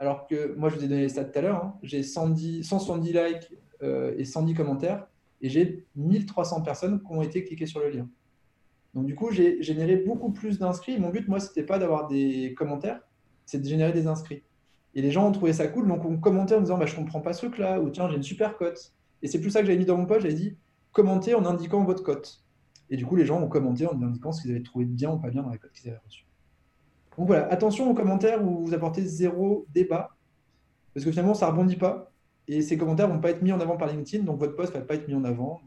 Alors 0.00 0.26
que 0.26 0.56
moi, 0.56 0.70
je 0.70 0.74
vous 0.74 0.84
ai 0.84 0.88
donné 0.88 1.02
les 1.02 1.08
stats 1.08 1.24
tout 1.26 1.38
à 1.38 1.42
l'heure. 1.42 1.64
Hein. 1.64 1.78
J'ai 1.84 2.02
170 2.02 3.12
likes 3.12 3.56
euh, 3.84 4.12
et 4.18 4.24
110 4.24 4.54
commentaires. 4.54 5.06
Et 5.40 5.48
j'ai 5.48 5.86
1300 5.94 6.62
personnes 6.62 7.00
qui 7.00 7.12
ont 7.12 7.22
été 7.22 7.44
cliquées 7.44 7.66
sur 7.66 7.78
le 7.78 7.90
lien. 7.90 8.08
Donc, 8.94 9.06
du 9.06 9.14
coup, 9.14 9.30
j'ai 9.30 9.62
généré 9.62 9.96
beaucoup 9.96 10.30
plus 10.30 10.58
d'inscrits. 10.58 10.98
Mon 10.98 11.10
but, 11.10 11.26
moi, 11.28 11.40
ce 11.40 11.48
n'était 11.48 11.64
pas 11.64 11.78
d'avoir 11.78 12.06
des 12.06 12.54
commentaires, 12.56 13.00
c'est 13.44 13.58
de 13.58 13.66
générer 13.66 13.92
des 13.92 14.06
inscrits. 14.06 14.42
Et 14.94 15.02
les 15.02 15.10
gens 15.10 15.26
ont 15.26 15.32
trouvé 15.32 15.52
ça 15.52 15.66
cool, 15.66 15.88
donc 15.88 16.04
on 16.04 16.18
commentait 16.18 16.54
en 16.54 16.60
disant 16.60 16.78
bah, 16.78 16.86
Je 16.86 16.92
ne 16.92 16.98
comprends 16.98 17.20
pas 17.20 17.32
ce 17.32 17.46
truc-là, 17.46 17.80
ou 17.80 17.90
tiens, 17.90 18.08
j'ai 18.08 18.16
une 18.16 18.22
super 18.22 18.56
cote. 18.56 18.94
Et 19.22 19.28
c'est 19.28 19.40
plus 19.40 19.50
ça 19.50 19.60
que 19.60 19.66
j'avais 19.66 19.78
mis 19.78 19.84
dans 19.84 19.96
mon 19.96 20.06
post 20.06 20.22
j'avais 20.22 20.34
dit 20.34 20.56
Commentez 20.92 21.34
en 21.34 21.44
indiquant 21.44 21.82
votre 21.82 22.02
cote. 22.02 22.44
Et 22.90 22.96
du 22.96 23.04
coup, 23.04 23.16
les 23.16 23.26
gens 23.26 23.40
ont 23.42 23.48
commenté 23.48 23.86
en 23.86 24.00
indiquant 24.00 24.30
ce 24.30 24.42
qu'ils 24.42 24.52
avaient 24.52 24.62
trouvé 24.62 24.84
bien 24.84 25.10
ou 25.10 25.18
pas 25.18 25.30
bien 25.30 25.42
dans 25.42 25.50
la 25.50 25.58
cote 25.58 25.72
qu'ils 25.72 25.90
avaient 25.90 26.00
reçue. 26.04 26.26
Donc 27.18 27.26
voilà, 27.26 27.46
attention 27.48 27.90
aux 27.90 27.94
commentaires 27.94 28.44
où 28.44 28.64
vous 28.64 28.74
apportez 28.74 29.02
zéro 29.02 29.66
débat, 29.72 30.10
parce 30.92 31.04
que 31.04 31.10
finalement, 31.10 31.34
ça 31.34 31.46
ne 31.46 31.52
rebondit 31.52 31.76
pas. 31.76 32.12
Et 32.46 32.62
ces 32.62 32.76
commentaires 32.76 33.08
ne 33.08 33.14
vont 33.14 33.20
pas 33.20 33.30
être 33.30 33.42
mis 33.42 33.52
en 33.52 33.60
avant 33.60 33.76
par 33.76 33.88
LinkedIn, 33.88 34.24
donc 34.24 34.38
votre 34.38 34.54
post 34.54 34.74
ne 34.74 34.78
va 34.78 34.84
pas 34.84 34.94
être 34.94 35.08
mis 35.08 35.14
en 35.14 35.24
avant. 35.24 35.60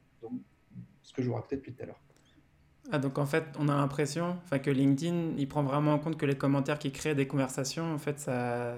Ce 1.01 1.11
que 1.11 1.21
je 1.21 1.27
vous 1.27 1.35
racontais 1.35 1.57
depuis 1.57 1.73
tout 1.73 1.83
à 1.83 1.87
l'heure. 1.87 1.99
Ah, 2.91 2.99
donc 2.99 3.17
en 3.17 3.25
fait, 3.25 3.43
on 3.59 3.67
a 3.67 3.75
l'impression 3.75 4.37
que 4.63 4.71
LinkedIn, 4.71 5.33
il 5.37 5.47
prend 5.47 5.63
vraiment 5.63 5.93
en 5.93 5.99
compte 5.99 6.17
que 6.17 6.25
les 6.25 6.37
commentaires 6.37 6.79
qui 6.79 6.91
créent 6.91 7.15
des 7.15 7.27
conversations, 7.27 7.93
en 7.93 7.97
fait, 7.97 8.19
ça, 8.19 8.75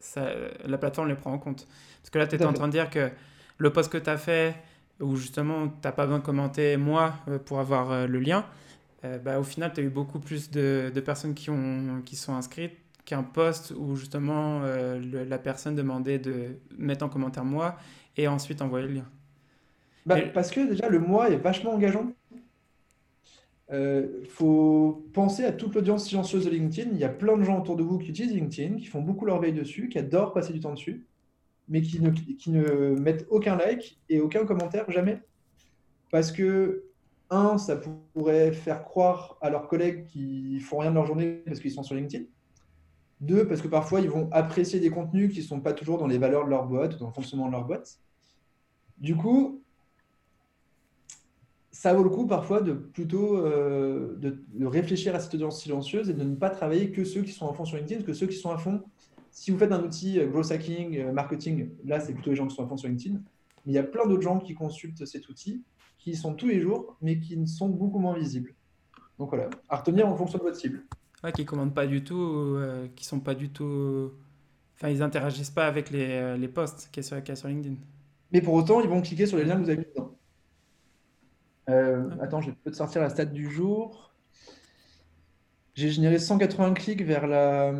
ça, 0.00 0.28
la 0.64 0.78
plateforme 0.78 1.08
les 1.08 1.14
prend 1.14 1.32
en 1.32 1.38
compte. 1.38 1.66
Parce 2.02 2.10
que 2.10 2.18
là, 2.18 2.26
tu 2.26 2.36
es 2.36 2.44
en 2.44 2.52
train 2.52 2.66
de 2.66 2.72
dire 2.72 2.90
que 2.90 3.10
le 3.58 3.72
post 3.72 3.90
que 3.90 3.98
tu 3.98 4.10
as 4.10 4.18
fait, 4.18 4.56
où 5.00 5.16
justement 5.16 5.68
tu 5.68 5.74
n'as 5.84 5.92
pas 5.92 6.04
besoin 6.04 6.18
de 6.18 6.24
commenter 6.24 6.76
moi 6.76 7.14
euh, 7.28 7.38
pour 7.38 7.60
avoir 7.60 7.90
euh, 7.90 8.06
le 8.06 8.18
lien, 8.18 8.44
euh, 9.04 9.18
bah, 9.18 9.38
au 9.38 9.42
final 9.42 9.72
tu 9.74 9.80
as 9.80 9.84
eu 9.84 9.88
beaucoup 9.88 10.18
plus 10.18 10.50
de, 10.50 10.90
de, 10.94 11.00
personnes 11.00 11.34
qui, 11.34 11.50
ont, 11.50 12.02
qui 12.04 12.16
sont 12.16 12.34
inscrites 12.34 12.76
qu'un 13.04 13.22
post 13.22 13.72
où 13.76 13.94
justement 13.94 14.62
la 14.62 15.38
personne 15.38 15.76
demandait 15.76 16.18
de 16.18 16.56
mettre 16.76 17.04
en 17.04 17.08
commentaire 17.08 17.44
moi 17.44 17.76
et 18.16 18.26
ensuite 18.26 18.62
envoyer 18.62 18.88
le 18.88 18.94
lien. 18.94 19.04
Bah, 20.06 20.16
Parce 20.34 20.50
que 20.50 20.68
déjà 20.68 20.88
le 20.88 20.98
moi 20.98 21.30
est 21.30 21.36
vachement 21.36 21.74
engageant. 21.74 22.12
Il 23.72 24.26
faut 24.28 25.04
penser 25.12 25.44
à 25.44 25.52
toute 25.52 25.74
l'audience 25.74 26.06
silencieuse 26.06 26.44
de 26.44 26.50
LinkedIn. 26.50 26.90
Il 26.92 26.98
y 26.98 27.04
a 27.04 27.08
plein 27.08 27.36
de 27.36 27.42
gens 27.42 27.58
autour 27.58 27.76
de 27.76 27.82
vous 27.82 27.98
qui 27.98 28.10
utilisent 28.10 28.34
LinkedIn, 28.34 28.76
qui 28.76 28.86
font 28.86 29.02
beaucoup 29.02 29.24
leur 29.24 29.40
veille 29.40 29.52
dessus, 29.52 29.88
qui 29.88 29.98
adorent 29.98 30.32
passer 30.32 30.52
du 30.52 30.60
temps 30.60 30.72
dessus 30.72 31.04
mais 31.68 31.82
qui 31.82 32.00
ne, 32.00 32.10
qui 32.10 32.50
ne 32.50 32.94
mettent 32.94 33.26
aucun 33.30 33.56
like 33.56 33.98
et 34.08 34.20
aucun 34.20 34.44
commentaire, 34.44 34.90
jamais. 34.90 35.20
Parce 36.10 36.32
que, 36.32 36.84
un, 37.28 37.58
ça 37.58 37.76
pourrait 37.76 38.52
faire 38.52 38.84
croire 38.84 39.36
à 39.40 39.50
leurs 39.50 39.66
collègues 39.66 40.06
qu'ils 40.06 40.60
font 40.60 40.78
rien 40.78 40.90
de 40.90 40.94
leur 40.94 41.06
journée 41.06 41.42
parce 41.44 41.58
qu'ils 41.58 41.72
sont 41.72 41.82
sur 41.82 41.96
LinkedIn. 41.96 42.24
Deux, 43.20 43.48
parce 43.48 43.62
que 43.62 43.68
parfois, 43.68 44.00
ils 44.00 44.10
vont 44.10 44.28
apprécier 44.30 44.78
des 44.78 44.90
contenus 44.90 45.32
qui 45.32 45.40
ne 45.40 45.44
sont 45.44 45.60
pas 45.60 45.72
toujours 45.72 45.98
dans 45.98 46.06
les 46.06 46.18
valeurs 46.18 46.44
de 46.44 46.50
leur 46.50 46.66
boîte 46.66 46.94
ou 46.94 46.98
dans 46.98 47.08
le 47.08 47.12
fonctionnement 47.12 47.46
de 47.46 47.52
leur 47.52 47.64
boîte. 47.64 47.98
Du 48.98 49.16
coup, 49.16 49.62
ça 51.76 51.92
vaut 51.92 52.02
le 52.02 52.08
coup 52.10 52.26
parfois 52.26 52.62
de 52.62 52.72
plutôt 52.72 53.36
euh, 53.36 54.16
de, 54.16 54.42
de, 54.54 54.66
réfléchir 54.66 55.14
à 55.14 55.20
cette 55.20 55.34
audience 55.34 55.60
silencieuse 55.60 56.08
et 56.08 56.14
de 56.14 56.24
ne 56.24 56.34
pas 56.34 56.48
travailler 56.48 56.90
que 56.90 57.04
ceux 57.04 57.22
qui 57.22 57.32
sont 57.32 57.50
à 57.50 57.52
fond 57.52 57.66
sur 57.66 57.76
LinkedIn, 57.76 58.00
parce 58.00 58.06
que 58.06 58.14
ceux 58.14 58.26
qui 58.26 58.36
sont 58.36 58.50
à 58.50 58.56
fond 58.56 58.82
si 59.36 59.50
vous 59.50 59.58
faites 59.58 59.72
un 59.72 59.84
outil 59.84 60.18
euh, 60.18 60.26
growth 60.26 60.50
hacking, 60.50 60.98
euh, 60.98 61.12
marketing, 61.12 61.68
là, 61.84 62.00
c'est 62.00 62.14
plutôt 62.14 62.30
les 62.30 62.36
gens 62.36 62.46
qui 62.46 62.56
sont 62.56 62.64
à 62.64 62.66
fond 62.66 62.78
sur 62.78 62.88
LinkedIn. 62.88 63.16
Mais 63.66 63.72
il 63.72 63.74
y 63.74 63.78
a 63.78 63.82
plein 63.82 64.06
d'autres 64.06 64.22
gens 64.22 64.38
qui 64.38 64.54
consultent 64.54 65.04
cet 65.04 65.28
outil, 65.28 65.62
qui 65.98 66.12
y 66.12 66.16
sont 66.16 66.32
tous 66.32 66.48
les 66.48 66.58
jours, 66.58 66.96
mais 67.02 67.18
qui 67.18 67.46
sont 67.46 67.68
beaucoup 67.68 67.98
moins 67.98 68.16
visibles. 68.16 68.54
Donc 69.18 69.28
voilà, 69.28 69.50
à 69.68 69.76
retenir 69.76 70.08
en 70.08 70.16
fonction 70.16 70.38
de 70.38 70.44
votre 70.44 70.56
cible. 70.56 70.86
Ouais, 71.22 71.32
qui 71.32 71.42
ne 71.42 71.46
commandent 71.46 71.74
pas 71.74 71.86
du 71.86 72.02
tout, 72.02 72.18
euh, 72.56 72.88
qui 72.96 73.04
sont 73.04 73.20
pas 73.20 73.34
du 73.34 73.50
tout. 73.50 74.10
Enfin, 74.74 74.88
ils 74.88 75.02
interagissent 75.02 75.50
pas 75.50 75.66
avec 75.66 75.90
les, 75.90 76.38
les 76.38 76.48
posts 76.48 76.88
qu'il 76.90 77.02
y, 77.02 77.30
a 77.30 77.36
sur 77.36 77.48
LinkedIn. 77.48 77.76
Mais 78.32 78.40
pour 78.40 78.54
autant, 78.54 78.80
ils 78.80 78.88
vont 78.88 79.02
cliquer 79.02 79.26
sur 79.26 79.36
les 79.36 79.44
liens 79.44 79.56
que 79.56 79.64
vous 79.64 79.70
avez 79.70 79.80
mis 79.80 79.86
dedans. 79.94 80.15
Attends, 81.66 82.40
je 82.40 82.50
vais 82.50 82.56
peut-être 82.56 82.76
sortir 82.76 83.02
la 83.02 83.10
stat 83.10 83.24
du 83.24 83.50
jour. 83.50 84.14
J'ai 85.74 85.90
généré 85.90 86.18
180 86.18 86.74
clics 86.74 87.02
vers 87.02 87.26
la, 87.26 87.72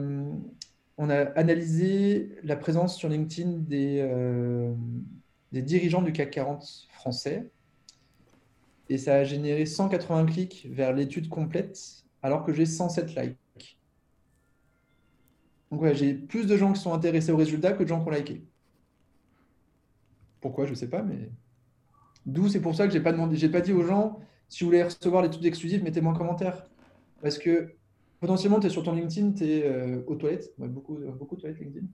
on 0.98 1.10
a 1.10 1.24
analysé 1.38 2.30
la 2.42 2.56
présence 2.56 2.96
sur 2.96 3.08
LinkedIn 3.08 3.50
des, 3.58 4.00
euh, 4.00 4.74
des 5.52 5.62
dirigeants 5.62 6.02
du 6.02 6.12
CAC 6.12 6.30
40 6.30 6.88
français 6.90 7.50
et 8.88 8.98
ça 8.98 9.16
a 9.16 9.24
généré 9.24 9.66
180 9.66 10.26
clics 10.26 10.68
vers 10.70 10.92
l'étude 10.92 11.28
complète 11.28 12.04
alors 12.22 12.44
que 12.44 12.52
j'ai 12.52 12.66
107 12.66 13.14
likes. 13.14 13.78
Donc 15.70 15.82
ouais, 15.82 15.94
j'ai 15.94 16.14
plus 16.14 16.46
de 16.46 16.56
gens 16.56 16.72
qui 16.72 16.80
sont 16.80 16.92
intéressés 16.92 17.32
au 17.32 17.36
résultat 17.36 17.72
que 17.72 17.82
de 17.82 17.88
gens 17.88 18.02
qui 18.02 18.08
ont 18.08 18.12
liké. 18.12 18.44
Pourquoi, 20.40 20.64
je 20.64 20.70
ne 20.70 20.76
sais 20.76 20.88
pas, 20.88 21.02
mais 21.02 21.30
d'où 22.26 22.48
c'est 22.48 22.60
pour 22.60 22.74
ça 22.74 22.86
que 22.86 22.92
j'ai 22.92 23.00
pas 23.00 23.12
demandé, 23.12 23.36
j'ai 23.36 23.48
pas 23.48 23.60
dit 23.60 23.72
aux 23.72 23.82
gens 23.82 24.20
si 24.48 24.64
vous 24.64 24.70
voulez 24.70 24.82
recevoir 24.82 25.22
l'étude 25.22 25.44
exclusive, 25.44 25.82
mettez-moi 25.82 26.12
un 26.12 26.16
commentaire. 26.16 26.64
Parce 27.22 27.38
que 27.38 27.70
potentiellement, 28.20 28.60
tu 28.60 28.66
es 28.66 28.70
sur 28.70 28.82
ton 28.82 28.92
LinkedIn, 28.92 29.32
tu 29.32 29.44
es 29.44 29.64
euh, 29.64 30.02
aux 30.06 30.14
toilettes, 30.14 30.52
beaucoup, 30.58 30.98
beaucoup 31.18 31.36
de 31.36 31.40
toilettes 31.40 31.60
LinkedIn, 31.60 31.86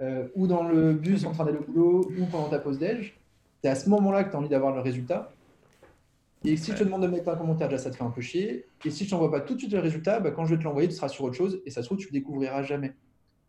euh, 0.00 0.28
ou 0.34 0.46
dans 0.46 0.62
le 0.62 0.92
bus 0.92 1.24
en 1.24 1.32
train 1.32 1.44
d'aller 1.44 1.58
au 1.58 1.64
boulot, 1.64 2.10
ou 2.18 2.26
pendant 2.26 2.48
ta 2.48 2.58
pause 2.58 2.78
déj. 2.78 3.18
C'est 3.62 3.68
à 3.68 3.74
ce 3.74 3.88
moment-là 3.90 4.24
que 4.24 4.30
tu 4.30 4.36
as 4.36 4.38
envie 4.38 4.48
d'avoir 4.48 4.74
le 4.74 4.80
résultat. 4.80 5.32
Et 6.44 6.56
si 6.56 6.70
je 6.70 6.76
te 6.76 6.84
demande 6.84 7.02
de 7.02 7.08
mettre 7.08 7.28
un 7.28 7.36
commentaire, 7.36 7.68
déjà 7.68 7.82
ça 7.82 7.90
te 7.90 7.96
fait 7.96 8.04
un 8.04 8.10
peu 8.10 8.20
chier. 8.20 8.66
Et 8.84 8.90
si 8.90 9.04
je 9.04 9.10
t'envoie 9.10 9.30
pas 9.30 9.40
tout 9.40 9.54
de 9.54 9.58
suite 9.58 9.72
le 9.72 9.80
résultat, 9.80 10.20
bah, 10.20 10.30
quand 10.30 10.44
je 10.44 10.54
vais 10.54 10.60
te 10.60 10.64
l'envoyer, 10.64 10.86
tu 10.86 10.94
seras 10.94 11.08
sur 11.08 11.24
autre 11.24 11.34
chose 11.34 11.60
et 11.66 11.70
ça 11.70 11.82
se 11.82 11.86
trouve, 11.86 11.98
tu 11.98 12.06
le 12.06 12.12
découvriras 12.12 12.62
jamais. 12.62 12.94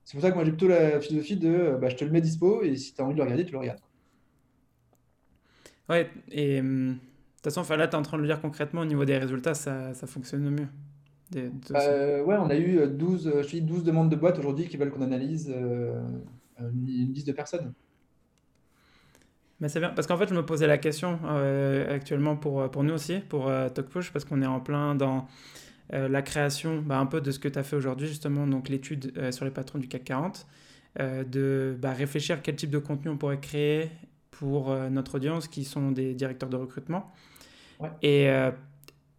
C'est 0.05 0.13
pour 0.13 0.23
ça 0.23 0.31
que 0.31 0.35
moi 0.35 0.43
j'ai 0.43 0.51
plutôt 0.51 0.67
la 0.67 0.99
philosophie 0.99 1.37
de 1.37 1.77
bah, 1.79 1.89
je 1.89 1.95
te 1.95 2.03
le 2.03 2.09
mets 2.09 2.21
dispo 2.21 2.63
et 2.63 2.75
si 2.75 2.95
tu 2.95 3.01
as 3.01 3.05
envie 3.05 3.13
de 3.13 3.19
le 3.19 3.23
regarder, 3.25 3.45
tu 3.45 3.51
le 3.51 3.59
regardes. 3.59 3.79
Ouais, 5.89 6.09
et 6.31 6.59
hum, 6.59 6.93
de 6.93 6.97
toute 7.41 7.53
façon, 7.53 7.75
là 7.75 7.87
tu 7.87 7.93
es 7.93 7.95
en 7.95 8.01
train 8.01 8.17
de 8.17 8.21
le 8.21 8.27
dire 8.27 8.41
concrètement 8.41 8.81
au 8.81 8.85
niveau 8.85 9.05
des 9.05 9.17
résultats, 9.17 9.53
ça, 9.53 9.93
ça 9.93 10.07
fonctionne 10.07 10.49
mieux. 10.49 10.67
Euh, 11.35 12.23
ouais, 12.23 12.35
on 12.39 12.49
a 12.49 12.55
eu 12.55 12.87
12, 12.87 13.27
euh, 13.27 13.43
je 13.43 13.57
12 13.59 13.83
demandes 13.83 14.09
de 14.09 14.15
boîtes 14.15 14.39
aujourd'hui 14.39 14.67
qui 14.67 14.77
veulent 14.77 14.89
qu'on 14.89 15.01
analyse 15.01 15.53
une 16.59 17.13
liste 17.13 17.27
de 17.27 17.33
personnes. 17.33 17.73
Mais 19.59 19.67
c'est 19.67 19.79
bien, 19.79 19.89
parce 19.89 20.07
qu'en 20.07 20.17
fait, 20.17 20.29
je 20.29 20.33
me 20.33 20.45
posais 20.45 20.67
la 20.67 20.77
question 20.77 21.19
euh, 21.25 21.93
actuellement 21.93 22.37
pour, 22.37 22.61
euh, 22.61 22.67
pour 22.69 22.83
nous 22.83 22.93
aussi, 22.93 23.19
pour 23.19 23.49
euh, 23.49 23.67
TalkPush, 23.67 24.11
parce 24.13 24.23
qu'on 24.23 24.41
est 24.41 24.47
en 24.47 24.59
plein 24.59 24.95
dans 24.95 25.27
la 25.91 26.21
création 26.21 26.83
bah, 26.83 26.99
un 26.99 27.07
peu 27.07 27.19
de 27.19 27.31
ce 27.31 27.39
que 27.39 27.47
tu 27.47 27.57
as 27.57 27.63
fait 27.63 27.75
aujourd'hui, 27.75 28.07
justement, 28.07 28.45
donc 28.45 28.69
l'étude 28.69 29.11
sur 29.31 29.43
les 29.43 29.49
patrons 29.49 29.79
du 29.79 29.87
CAC 29.87 30.03
40, 30.03 30.45
de 30.99 31.75
bah, 31.81 31.93
réfléchir 31.93 32.43
quel 32.43 32.55
type 32.55 32.69
de 32.69 32.77
contenu 32.77 33.09
on 33.09 33.17
pourrait 33.17 33.39
créer 33.39 33.89
pour 34.31 34.73
notre 34.89 35.15
audience 35.15 35.47
qui 35.47 35.65
sont 35.65 35.91
des 35.91 36.13
directeurs 36.13 36.49
de 36.49 36.55
recrutement. 36.55 37.11
Et 38.01 38.29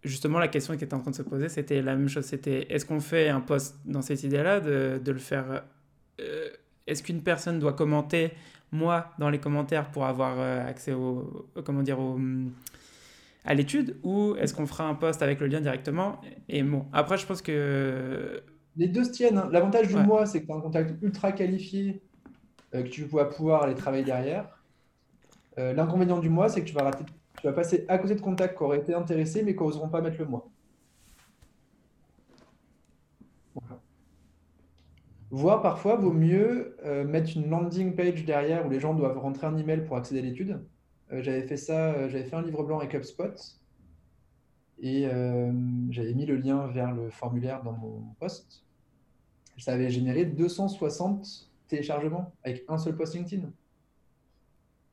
justement, 0.02 0.38
la 0.38 0.48
question 0.48 0.76
qui 0.76 0.84
était 0.84 0.94
en 0.94 1.00
train 1.00 1.10
de 1.10 1.16
se 1.16 1.22
poser, 1.22 1.48
c'était 1.48 1.82
la 1.82 1.94
même 1.94 2.08
chose. 2.08 2.24
C'était 2.24 2.72
est-ce 2.72 2.86
qu'on 2.86 3.00
fait 3.00 3.28
un 3.28 3.40
post 3.40 3.76
dans 3.84 4.02
cette 4.02 4.22
idée-là, 4.22 4.60
de, 4.60 5.00
de, 5.02 5.12
le 5.12 5.18
faire. 5.18 5.64
est-ce 6.86 7.02
qu'une 7.02 7.22
personne 7.22 7.58
doit 7.58 7.74
commenter 7.74 8.32
moi 8.72 9.12
dans 9.18 9.30
les 9.30 9.38
commentaires 9.38 9.90
pour 9.90 10.04
avoir 10.06 10.36
euh, 10.38 10.66
accès 10.66 10.92
au, 10.92 11.48
comment 11.64 11.82
dire 11.82 11.98
au, 11.98 12.18
à 13.44 13.54
l'étude? 13.54 13.96
Ou 14.02 14.36
est-ce 14.36 14.54
qu'on 14.54 14.66
fera 14.66 14.84
un 14.84 14.94
post 14.94 15.22
avec 15.22 15.40
le 15.40 15.46
lien 15.46 15.60
directement 15.60 16.20
et 16.48 16.62
bon 16.62 16.86
après 16.92 17.18
je 17.18 17.26
pense 17.26 17.42
que 17.42 18.42
les 18.76 18.88
deux 18.88 19.04
se 19.04 19.10
tiennent 19.10 19.38
hein. 19.38 19.48
l'avantage 19.50 19.88
du 19.88 19.96
moi 19.96 20.26
c'est 20.26 20.42
que 20.42 20.46
tu 20.46 20.52
as 20.52 20.56
un 20.56 20.60
contact 20.60 21.02
ultra 21.02 21.32
qualifié 21.32 22.02
euh, 22.74 22.82
que 22.82 22.88
tu 22.88 23.04
vas 23.04 23.24
pouvoir 23.24 23.64
aller 23.64 23.74
travailler 23.74 24.04
derrière 24.04 24.59
euh, 25.60 25.72
l'inconvénient 25.74 26.18
du 26.18 26.28
moi 26.28 26.48
c'est 26.48 26.62
que 26.62 26.68
tu 26.68 26.74
vas 26.74 27.52
passer 27.52 27.84
à 27.88 27.98
côté 27.98 28.14
de 28.14 28.20
contacts 28.20 28.56
qui 28.56 28.62
auraient 28.62 28.78
été 28.78 28.94
intéressés 28.94 29.42
mais 29.42 29.54
qui 29.54 29.62
n'oseront 29.62 29.88
pas 29.88 30.00
mettre 30.00 30.18
le 30.18 30.26
moi 30.26 30.48
Voire 35.32 35.62
parfois, 35.62 35.94
vaut 35.94 36.12
mieux 36.12 36.76
euh, 36.84 37.04
mettre 37.04 37.36
une 37.36 37.48
landing 37.48 37.94
page 37.94 38.24
derrière 38.24 38.66
où 38.66 38.70
les 38.70 38.80
gens 38.80 38.94
doivent 38.94 39.16
rentrer 39.16 39.46
un 39.46 39.56
email 39.56 39.84
pour 39.84 39.96
accéder 39.96 40.18
à 40.18 40.22
l'étude. 40.24 40.60
Euh, 41.12 41.22
j'avais 41.22 41.42
fait 41.42 41.56
ça, 41.56 42.08
j'avais 42.08 42.24
fait 42.24 42.34
un 42.34 42.42
livre 42.42 42.64
blanc 42.64 42.80
avec 42.80 42.94
HubSpot 42.94 43.32
et 44.80 45.06
j'avais 45.90 46.14
mis 46.14 46.26
le 46.26 46.36
lien 46.36 46.66
vers 46.66 46.92
le 46.92 47.10
formulaire 47.10 47.62
dans 47.62 47.72
mon 47.72 48.02
post. 48.18 48.64
Ça 49.58 49.74
avait 49.74 49.90
généré 49.90 50.24
260 50.24 51.50
téléchargements 51.68 52.32
avec 52.42 52.64
un 52.68 52.78
seul 52.78 52.96
post 52.96 53.14
LinkedIn. 53.14 53.52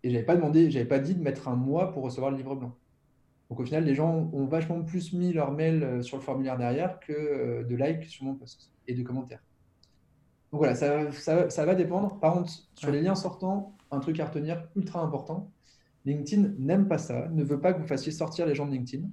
Et 0.08 0.10
j'avais 0.10 0.24
pas 0.24 0.38
demandé, 0.38 0.72
j'avais 0.72 0.86
pas 0.86 1.00
dit 1.00 1.16
de 1.16 1.22
mettre 1.22 1.50
un 1.50 1.58
mois 1.58 1.92
pour 1.92 2.02
recevoir 2.02 2.32
le 2.32 2.38
livre 2.38 2.56
blanc. 2.56 2.74
Donc 3.50 3.60
au 3.60 3.66
final, 3.66 3.84
les 3.84 3.94
gens 3.94 4.30
ont 4.32 4.46
vachement 4.46 4.82
plus 4.82 5.12
mis 5.12 5.34
leur 5.34 5.52
mail 5.52 6.02
sur 6.02 6.16
le 6.16 6.24
formulaire 6.24 6.58
derrière 6.58 6.98
que 7.02 7.64
de 7.68 7.76
likes 7.76 8.06
sur 8.06 8.24
mon 8.24 8.34
post 8.34 8.72
et 8.88 8.94
de 8.94 9.04
commentaires. 9.04 9.44
Donc 10.54 10.60
voilà, 10.60 10.76
ça, 10.76 11.12
ça, 11.50 11.66
va 11.66 11.76
dépendre. 11.76 12.22
Par 12.22 12.36
contre, 12.36 12.50
sur 12.76 12.90
les 12.90 13.02
liens 13.02 13.16
sortants, 13.16 13.76
un 13.92 14.00
truc 14.00 14.18
à 14.22 14.26
retenir 14.28 14.66
ultra 14.78 15.02
important. 15.02 15.52
LinkedIn 16.06 16.54
n'aime 16.58 16.88
pas 16.88 16.98
ça, 16.98 17.28
ne 17.28 17.44
veut 17.44 17.60
pas 17.60 17.74
que 17.74 17.82
vous 17.82 17.88
fassiez 17.88 18.14
sortir 18.14 18.46
les 18.46 18.56
gens 18.56 18.66
de 18.66 18.72
LinkedIn. 18.72 19.10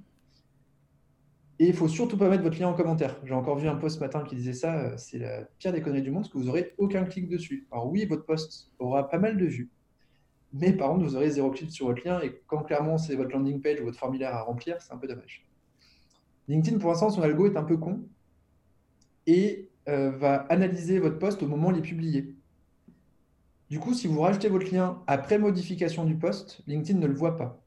Et 1.59 1.67
il 1.67 1.73
faut 1.73 1.89
surtout 1.89 2.17
pas 2.17 2.29
mettre 2.29 2.43
votre 2.43 2.57
lien 2.57 2.69
en 2.69 2.73
commentaire. 2.73 3.19
J'ai 3.25 3.33
encore 3.33 3.57
vu 3.57 3.67
un 3.67 3.75
post 3.75 3.97
ce 3.97 3.99
matin 3.99 4.23
qui 4.23 4.37
disait 4.37 4.53
ça, 4.53 4.77
euh, 4.77 4.93
c'est 4.95 5.19
la 5.19 5.43
pire 5.59 5.73
des 5.73 5.81
conneries 5.81 6.03
du 6.03 6.11
monde, 6.11 6.23
parce 6.23 6.31
que 6.31 6.37
vous 6.37 6.45
n'aurez 6.45 6.73
aucun 6.77 7.03
clic 7.03 7.27
dessus. 7.27 7.67
Alors 7.69 7.91
oui, 7.91 8.05
votre 8.05 8.25
post 8.25 8.71
aura 8.79 9.09
pas 9.09 9.19
mal 9.19 9.37
de 9.37 9.45
vues, 9.45 9.69
mais 10.57 10.71
par 10.71 10.89
contre, 10.89 11.03
vous 11.03 11.15
aurez 11.15 11.29
zéro 11.29 11.51
clic 11.51 11.69
sur 11.69 11.87
votre 11.87 12.05
lien, 12.05 12.21
et 12.21 12.41
quand 12.47 12.63
clairement 12.63 12.97
c'est 12.97 13.15
votre 13.15 13.31
landing 13.31 13.61
page 13.61 13.81
ou 13.81 13.85
votre 13.85 13.99
formulaire 13.99 14.33
à 14.33 14.41
remplir, 14.41 14.81
c'est 14.81 14.93
un 14.93 14.97
peu 14.97 15.07
dommage. 15.07 15.45
LinkedIn, 16.47 16.77
pour 16.77 16.91
l'instant, 16.91 17.09
son 17.09 17.21
algo 17.21 17.45
est 17.47 17.57
un 17.57 17.63
peu 17.63 17.75
con, 17.75 18.03
et 19.27 19.69
euh, 19.89 20.11
va 20.11 20.45
analyser 20.49 20.99
votre 20.99 21.19
poste 21.19 21.43
au 21.43 21.47
moment 21.47 21.67
où 21.67 21.71
il 21.71 21.79
est 21.79 21.81
publié. 21.81 22.33
Du 23.69 23.79
coup, 23.79 23.93
si 23.93 24.07
vous 24.07 24.21
rajoutez 24.21 24.47
votre 24.47 24.71
lien 24.71 25.01
après 25.07 25.39
modification 25.39 26.05
du 26.05 26.15
poste, 26.15 26.61
LinkedIn 26.67 26.99
ne 26.99 27.07
le 27.07 27.13
voit 27.13 27.35
pas. 27.35 27.61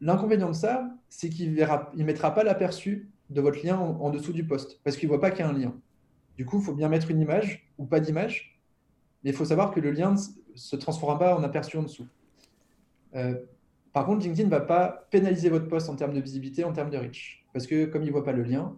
L'inconvénient 0.00 0.48
de 0.48 0.54
ça, 0.54 0.90
c'est 1.08 1.30
qu'il 1.30 1.54
ne 1.54 2.04
mettra 2.04 2.34
pas 2.34 2.44
l'aperçu 2.44 3.08
de 3.30 3.40
votre 3.40 3.64
lien 3.64 3.78
en, 3.78 4.10
dessous 4.10 4.34
du 4.34 4.44
poste, 4.44 4.80
parce 4.84 4.96
qu'il 4.96 5.08
ne 5.08 5.14
voit 5.14 5.20
pas 5.20 5.30
qu'il 5.30 5.40
y 5.40 5.42
a 5.42 5.48
un 5.48 5.54
lien. 5.54 5.74
Du 6.36 6.44
coup, 6.44 6.58
il 6.58 6.64
faut 6.64 6.74
bien 6.74 6.90
mettre 6.90 7.10
une 7.10 7.20
image 7.20 7.66
ou 7.78 7.86
pas 7.86 8.00
d'image, 8.00 8.53
mais 9.24 9.30
il 9.30 9.36
faut 9.36 9.46
savoir 9.46 9.72
que 9.72 9.80
le 9.80 9.90
lien 9.90 10.12
ne 10.12 10.18
se 10.54 10.76
transformera 10.76 11.18
pas 11.18 11.36
en 11.36 11.42
aperçu 11.42 11.78
en 11.78 11.82
dessous. 11.82 12.06
Euh, 13.14 13.34
par 13.92 14.04
contre, 14.04 14.24
LinkedIn 14.24 14.44
ne 14.44 14.50
va 14.50 14.60
pas 14.60 15.06
pénaliser 15.10 15.48
votre 15.48 15.66
poste 15.66 15.88
en 15.88 15.96
termes 15.96 16.12
de 16.12 16.20
visibilité, 16.20 16.62
en 16.64 16.72
termes 16.72 16.90
de 16.90 16.98
reach, 16.98 17.44
parce 17.52 17.66
que 17.66 17.86
comme 17.86 18.02
il 18.02 18.06
ne 18.06 18.12
voit 18.12 18.24
pas 18.24 18.32
le 18.32 18.42
lien, 18.42 18.76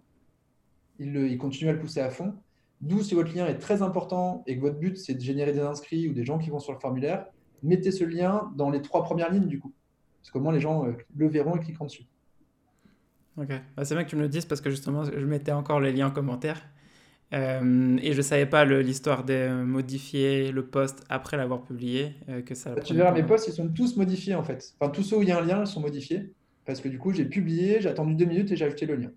il, 0.98 1.36
continue 1.38 1.68
à 1.70 1.72
le 1.72 1.78
pousser 1.78 2.00
à 2.00 2.10
fond. 2.10 2.34
D'où, 2.80 3.02
si 3.02 3.14
votre 3.14 3.34
lien 3.34 3.46
est 3.46 3.58
très 3.58 3.82
important 3.82 4.44
et 4.46 4.56
que 4.56 4.60
votre 4.60 4.78
but, 4.78 4.96
c'est 4.96 5.14
de 5.14 5.20
générer 5.20 5.52
des 5.52 5.60
inscrits 5.60 6.08
ou 6.08 6.12
des 6.12 6.24
gens 6.24 6.38
qui 6.38 6.50
vont 6.50 6.58
sur 6.58 6.72
le 6.72 6.78
formulaire, 6.78 7.26
mettez 7.62 7.90
ce 7.90 8.04
lien 8.04 8.52
dans 8.56 8.70
les 8.70 8.82
trois 8.82 9.02
premières 9.02 9.30
lignes 9.32 9.48
du 9.48 9.58
coup. 9.58 9.72
Parce 10.22 10.30
qu'au 10.30 10.40
moins, 10.40 10.52
les 10.52 10.60
gens 10.60 10.86
euh, 10.86 10.92
le 11.16 11.28
verront 11.28 11.56
et 11.56 11.60
cliqueront 11.60 11.86
dessus. 11.86 12.06
Ok, 13.38 13.48
bah, 13.76 13.84
c'est 13.84 13.94
bien 13.94 14.04
que 14.04 14.10
tu 14.10 14.16
me 14.16 14.22
le 14.22 14.28
dises 14.28 14.46
parce 14.46 14.60
que 14.60 14.70
justement, 14.70 15.04
je 15.04 15.26
mettais 15.26 15.52
encore 15.52 15.80
les 15.80 15.92
liens 15.92 16.08
en 16.08 16.10
commentaire. 16.10 16.62
Euh, 17.32 17.98
et 18.02 18.12
je 18.12 18.16
ne 18.18 18.22
savais 18.22 18.46
pas 18.46 18.64
l'histoire 18.64 19.24
de 19.24 19.64
modifier 19.64 20.52
le 20.52 20.64
post 20.64 21.04
après 21.08 21.36
l'avoir 21.36 21.62
publié. 21.62 22.14
Euh, 22.28 22.42
que 22.42 22.54
ça 22.54 22.74
bah, 22.74 22.82
tu 22.82 22.94
verras, 22.94 23.12
mes 23.12 23.24
posts, 23.24 23.48
ils 23.48 23.54
sont 23.54 23.68
tous 23.68 23.96
modifiés 23.96 24.34
en 24.34 24.44
fait. 24.44 24.74
Enfin, 24.78 24.90
tous 24.90 25.02
ceux 25.02 25.16
où 25.16 25.22
il 25.22 25.28
y 25.28 25.32
a 25.32 25.38
un 25.38 25.44
lien, 25.44 25.60
ils 25.60 25.66
sont 25.66 25.80
modifiés. 25.80 26.32
Parce 26.64 26.80
que 26.80 26.88
du 26.88 26.98
coup, 26.98 27.12
j'ai 27.12 27.24
publié, 27.24 27.80
j'ai 27.80 27.88
attendu 27.88 28.14
deux 28.14 28.24
minutes 28.24 28.50
et 28.50 28.56
j'ai 28.56 28.64
ajouté 28.64 28.86
le 28.86 28.96
lien. 28.96 29.10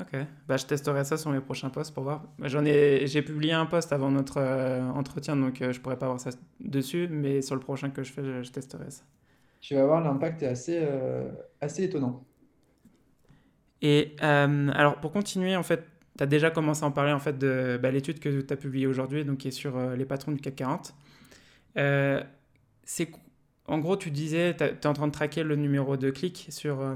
Ok, 0.00 0.16
bah, 0.46 0.56
je 0.56 0.64
testerai 0.64 1.04
ça 1.04 1.16
sur 1.16 1.30
mes 1.30 1.40
prochains 1.40 1.70
posts 1.70 1.92
pour 1.92 2.04
voir. 2.04 2.22
J'en 2.44 2.64
ai, 2.64 3.06
j'ai 3.08 3.20
publié 3.20 3.52
un 3.52 3.66
post 3.66 3.92
avant 3.92 4.12
notre 4.12 4.38
euh, 4.38 4.88
entretien, 4.90 5.34
donc 5.34 5.60
euh, 5.60 5.72
je 5.72 5.80
pourrais 5.80 5.98
pas 5.98 6.06
voir 6.06 6.20
ça 6.20 6.30
dessus, 6.60 7.08
mais 7.10 7.42
sur 7.42 7.56
le 7.56 7.60
prochain 7.60 7.90
que 7.90 8.04
je 8.04 8.12
fais, 8.12 8.44
je, 8.44 8.50
testerai 8.50 8.90
ça. 8.90 9.02
Tu 9.60 9.74
vas 9.74 9.84
voir, 9.86 10.00
l'impact 10.00 10.42
est 10.44 10.46
assez, 10.46 10.78
euh, 10.80 11.28
assez 11.60 11.82
étonnant. 11.82 12.24
Et 13.82 14.16
alors, 14.20 15.00
pour 15.00 15.12
continuer, 15.12 15.56
en 15.56 15.62
fait, 15.62 15.84
tu 16.18 16.24
as 16.24 16.26
déjà 16.26 16.50
commencé 16.50 16.84
à 16.84 16.86
en 16.86 16.92
parler 16.92 17.12
en 17.12 17.20
fait, 17.20 17.38
de 17.38 17.78
bah, 17.82 17.90
l'étude 17.90 18.20
que 18.20 18.42
tu 18.42 18.52
as 18.52 18.56
publiée 18.56 18.86
aujourd'hui, 18.86 19.24
donc 19.24 19.38
qui 19.38 19.48
est 19.48 19.52
sur 19.52 19.78
les 19.96 20.04
patrons 20.04 20.32
du 20.32 20.40
CAC 20.40 20.56
40. 20.56 20.94
c'est 22.84 23.10
en 23.68 23.78
gros, 23.80 23.98
tu 23.98 24.10
disais, 24.10 24.56
tu 24.56 24.64
es 24.64 24.86
en 24.86 24.94
train 24.94 25.06
de 25.06 25.12
traquer 25.12 25.42
le 25.44 25.54
numéro 25.54 25.98
de 25.98 26.10
clic 26.10 26.46
sur, 26.48 26.80
euh, 26.80 26.94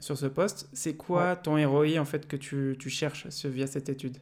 sur 0.00 0.18
ce 0.18 0.26
poste. 0.26 0.68
C'est 0.72 0.96
quoi 0.96 1.36
ton 1.36 1.54
ROI 1.68 1.98
en 2.00 2.04
fait 2.04 2.26
que 2.26 2.36
tu, 2.36 2.76
tu 2.80 2.90
cherches 2.90 3.26
via 3.46 3.68
cette 3.68 3.88
étude? 3.88 4.18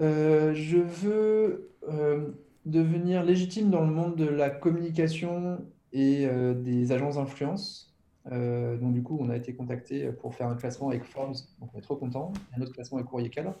Euh, 0.00 0.54
Je 0.54 0.78
veux 0.78 1.76
euh, 1.88 2.30
devenir 2.64 3.22
légitime 3.22 3.70
dans 3.70 3.82
le 3.84 3.92
monde 3.92 4.16
de 4.16 4.24
la 4.26 4.48
communication 4.48 5.58
et 5.92 6.26
des 6.56 6.92
agences 6.92 7.16
d'influence. 7.16 7.85
Donc 8.30 8.92
du 8.92 9.02
coup, 9.02 9.18
on 9.20 9.30
a 9.30 9.36
été 9.36 9.54
contacté 9.54 10.10
pour 10.12 10.34
faire 10.34 10.48
un 10.48 10.56
classement 10.56 10.88
avec 10.88 11.04
Forbes, 11.04 11.36
donc 11.60 11.70
on 11.74 11.78
est 11.78 11.82
trop 11.82 11.96
content. 11.96 12.32
Un 12.56 12.60
autre 12.60 12.72
classement 12.72 12.98
avec 12.98 13.08
Courrier 13.08 13.30
Cadre. 13.30 13.58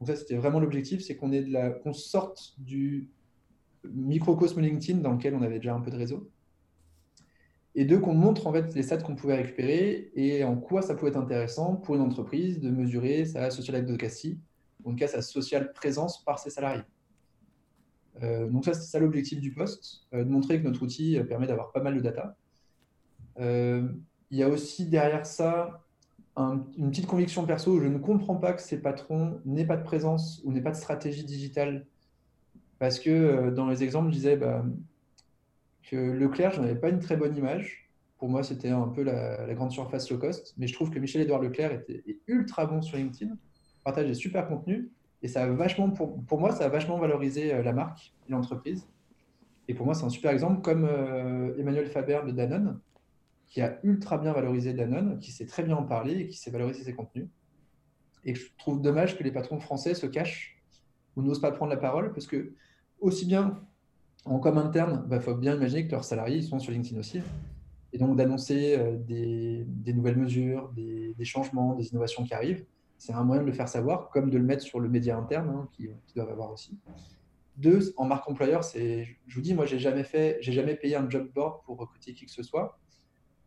Donc 0.00 0.08
ça, 0.08 0.16
c'était 0.16 0.36
vraiment 0.36 0.60
l'objectif, 0.60 1.02
c'est 1.02 1.16
qu'on 1.16 1.92
sorte 1.92 2.54
du 2.58 3.08
microcosme 3.84 4.60
LinkedIn 4.60 5.00
dans 5.00 5.12
lequel 5.12 5.34
on 5.34 5.42
avait 5.42 5.58
déjà 5.58 5.74
un 5.74 5.80
peu 5.80 5.90
de 5.90 5.96
réseau. 5.96 6.30
et 7.74 7.84
deux, 7.84 8.00
qu'on 8.00 8.14
montre 8.14 8.46
en 8.46 8.52
fait 8.52 8.74
les 8.74 8.82
stats 8.82 8.98
qu'on 8.98 9.14
pouvait 9.14 9.36
récupérer 9.36 10.10
et 10.14 10.42
en 10.42 10.56
quoi 10.56 10.82
ça 10.82 10.94
pouvait 10.94 11.10
être 11.10 11.16
intéressant 11.16 11.76
pour 11.76 11.94
une 11.94 12.00
entreprise 12.00 12.60
de 12.60 12.70
mesurer 12.70 13.24
sa 13.24 13.50
social 13.50 13.76
advocacy, 13.76 14.38
en 14.84 14.90
tout 14.90 14.96
cas 14.96 15.06
sa 15.06 15.22
social 15.22 15.72
présence 15.72 16.24
par 16.24 16.38
ses 16.38 16.50
salariés. 16.50 16.82
Euh, 18.22 18.48
donc 18.48 18.64
ça, 18.64 18.74
c'est 18.74 18.90
ça 18.90 18.98
l'objectif 18.98 19.40
du 19.40 19.52
poste, 19.52 20.06
euh, 20.12 20.24
de 20.24 20.28
montrer 20.28 20.60
que 20.60 20.66
notre 20.66 20.82
outil 20.82 21.20
permet 21.28 21.46
d'avoir 21.46 21.70
pas 21.70 21.80
mal 21.80 21.94
de 21.94 22.00
data. 22.00 22.36
Euh, 23.38 23.88
il 24.30 24.38
y 24.38 24.42
a 24.42 24.48
aussi 24.48 24.86
derrière 24.86 25.26
ça 25.26 25.82
une 26.36 26.90
petite 26.90 27.06
conviction 27.06 27.44
perso, 27.44 27.80
je 27.80 27.86
ne 27.86 27.98
comprends 27.98 28.36
pas 28.36 28.52
que 28.52 28.62
ces 28.62 28.80
patrons 28.80 29.40
n'aient 29.44 29.66
pas 29.66 29.76
de 29.76 29.82
présence 29.82 30.40
ou 30.44 30.52
n'aient 30.52 30.60
pas 30.60 30.70
de 30.70 30.76
stratégie 30.76 31.24
digitale. 31.24 31.86
Parce 32.78 33.00
que 33.00 33.50
dans 33.50 33.68
les 33.68 33.82
exemples, 33.82 34.10
je 34.10 34.14
disais 34.14 34.36
bah, 34.36 34.64
que 35.90 35.96
Leclerc, 35.96 36.52
je 36.52 36.60
n'en 36.60 36.66
avais 36.66 36.76
pas 36.76 36.90
une 36.90 37.00
très 37.00 37.16
bonne 37.16 37.36
image. 37.36 37.90
Pour 38.18 38.28
moi, 38.28 38.42
c'était 38.42 38.70
un 38.70 38.88
peu 38.88 39.02
la, 39.02 39.52
grande 39.54 39.72
surface 39.72 40.10
low 40.10 40.18
cost. 40.18 40.54
Mais 40.58 40.66
je 40.66 40.74
trouve 40.74 40.90
que 40.90 40.98
Michel-Édouard 40.98 41.40
Leclerc 41.40 41.72
était, 41.72 42.02
est 42.06 42.18
ultra 42.26 42.66
bon 42.66 42.82
sur 42.82 42.96
LinkedIn, 42.96 43.36
partage 43.84 44.06
des 44.06 44.14
super 44.14 44.46
contenus. 44.46 44.88
Et 45.22 45.28
ça 45.28 45.42
a 45.42 45.46
vachement, 45.48 45.90
pour, 45.90 46.22
pour 46.24 46.38
moi, 46.38 46.52
ça 46.52 46.66
a 46.66 46.68
vachement 46.68 46.98
valorisé 46.98 47.52
euh, 47.52 47.62
la 47.62 47.72
marque 47.72 48.12
et 48.28 48.32
l'entreprise. 48.32 48.86
Et 49.66 49.74
pour 49.74 49.84
moi, 49.84 49.94
c'est 49.94 50.04
un 50.04 50.10
super 50.10 50.30
exemple, 50.30 50.62
comme 50.62 50.84
euh, 50.84 51.58
Emmanuel 51.58 51.86
Faber 51.86 52.20
de 52.26 52.30
Danone, 52.30 52.78
qui 53.48 53.60
a 53.62 53.78
ultra 53.82 54.18
bien 54.18 54.32
valorisé 54.32 54.74
Danone, 54.74 55.18
qui 55.18 55.32
sait 55.32 55.46
très 55.46 55.62
bien 55.62 55.76
en 55.76 55.84
parler 55.84 56.20
et 56.20 56.28
qui 56.28 56.36
sait 56.36 56.50
valoriser 56.50 56.84
ses 56.84 56.94
contenus. 56.94 57.28
Et 58.24 58.34
je 58.34 58.46
trouve 58.58 58.80
dommage 58.80 59.16
que 59.16 59.24
les 59.24 59.32
patrons 59.32 59.58
français 59.58 59.94
se 59.94 60.06
cachent 60.06 60.60
ou 61.16 61.22
n'osent 61.22 61.40
pas 61.40 61.50
prendre 61.50 61.70
la 61.70 61.78
parole, 61.78 62.12
parce 62.12 62.26
que 62.26 62.52
aussi 63.00 63.24
bien 63.26 63.60
en 64.24 64.38
com 64.38 64.58
interne, 64.58 65.02
il 65.04 65.08
bah, 65.08 65.20
faut 65.20 65.34
bien 65.34 65.54
imaginer 65.54 65.86
que 65.86 65.92
leurs 65.92 66.04
salariés 66.04 66.42
sont 66.42 66.58
sur 66.58 66.72
LinkedIn 66.72 66.98
aussi. 66.98 67.20
Et 67.92 67.98
donc 67.98 68.16
d'annoncer 68.16 68.76
euh, 68.78 68.96
des, 68.98 69.94
nouvelles 69.94 70.18
mesures, 70.18 70.70
des, 70.74 71.24
changements, 71.24 71.74
des 71.74 71.88
innovations 71.88 72.24
qui 72.24 72.34
arrivent, 72.34 72.64
c'est 72.98 73.12
un 73.12 73.24
moyen 73.24 73.42
de 73.42 73.46
le 73.46 73.52
faire 73.52 73.68
savoir, 73.68 74.10
comme 74.10 74.28
de 74.28 74.36
le 74.36 74.44
mettre 74.44 74.62
sur 74.62 74.80
le 74.80 74.88
média 74.88 75.16
interne, 75.16 75.48
hein, 75.48 75.68
qui, 75.72 75.88
doivent 76.14 76.30
avoir 76.30 76.52
aussi. 76.52 76.78
Deux, 77.56 77.94
en 77.96 78.04
marque 78.04 78.28
employeur, 78.28 78.62
c'est, 78.62 79.06
je 79.26 79.34
vous 79.34 79.40
dis, 79.40 79.54
moi, 79.54 79.64
j'ai 79.64 79.78
jamais 79.78 80.04
fait, 80.04 80.36
j'ai 80.40 80.52
jamais 80.52 80.74
payé 80.74 80.96
un 80.96 81.08
job 81.08 81.30
board 81.34 81.62
pour 81.64 81.78
recruter 81.78 82.12
qui 82.12 82.26
que 82.26 82.32
ce 82.32 82.42
soit, 82.42 82.78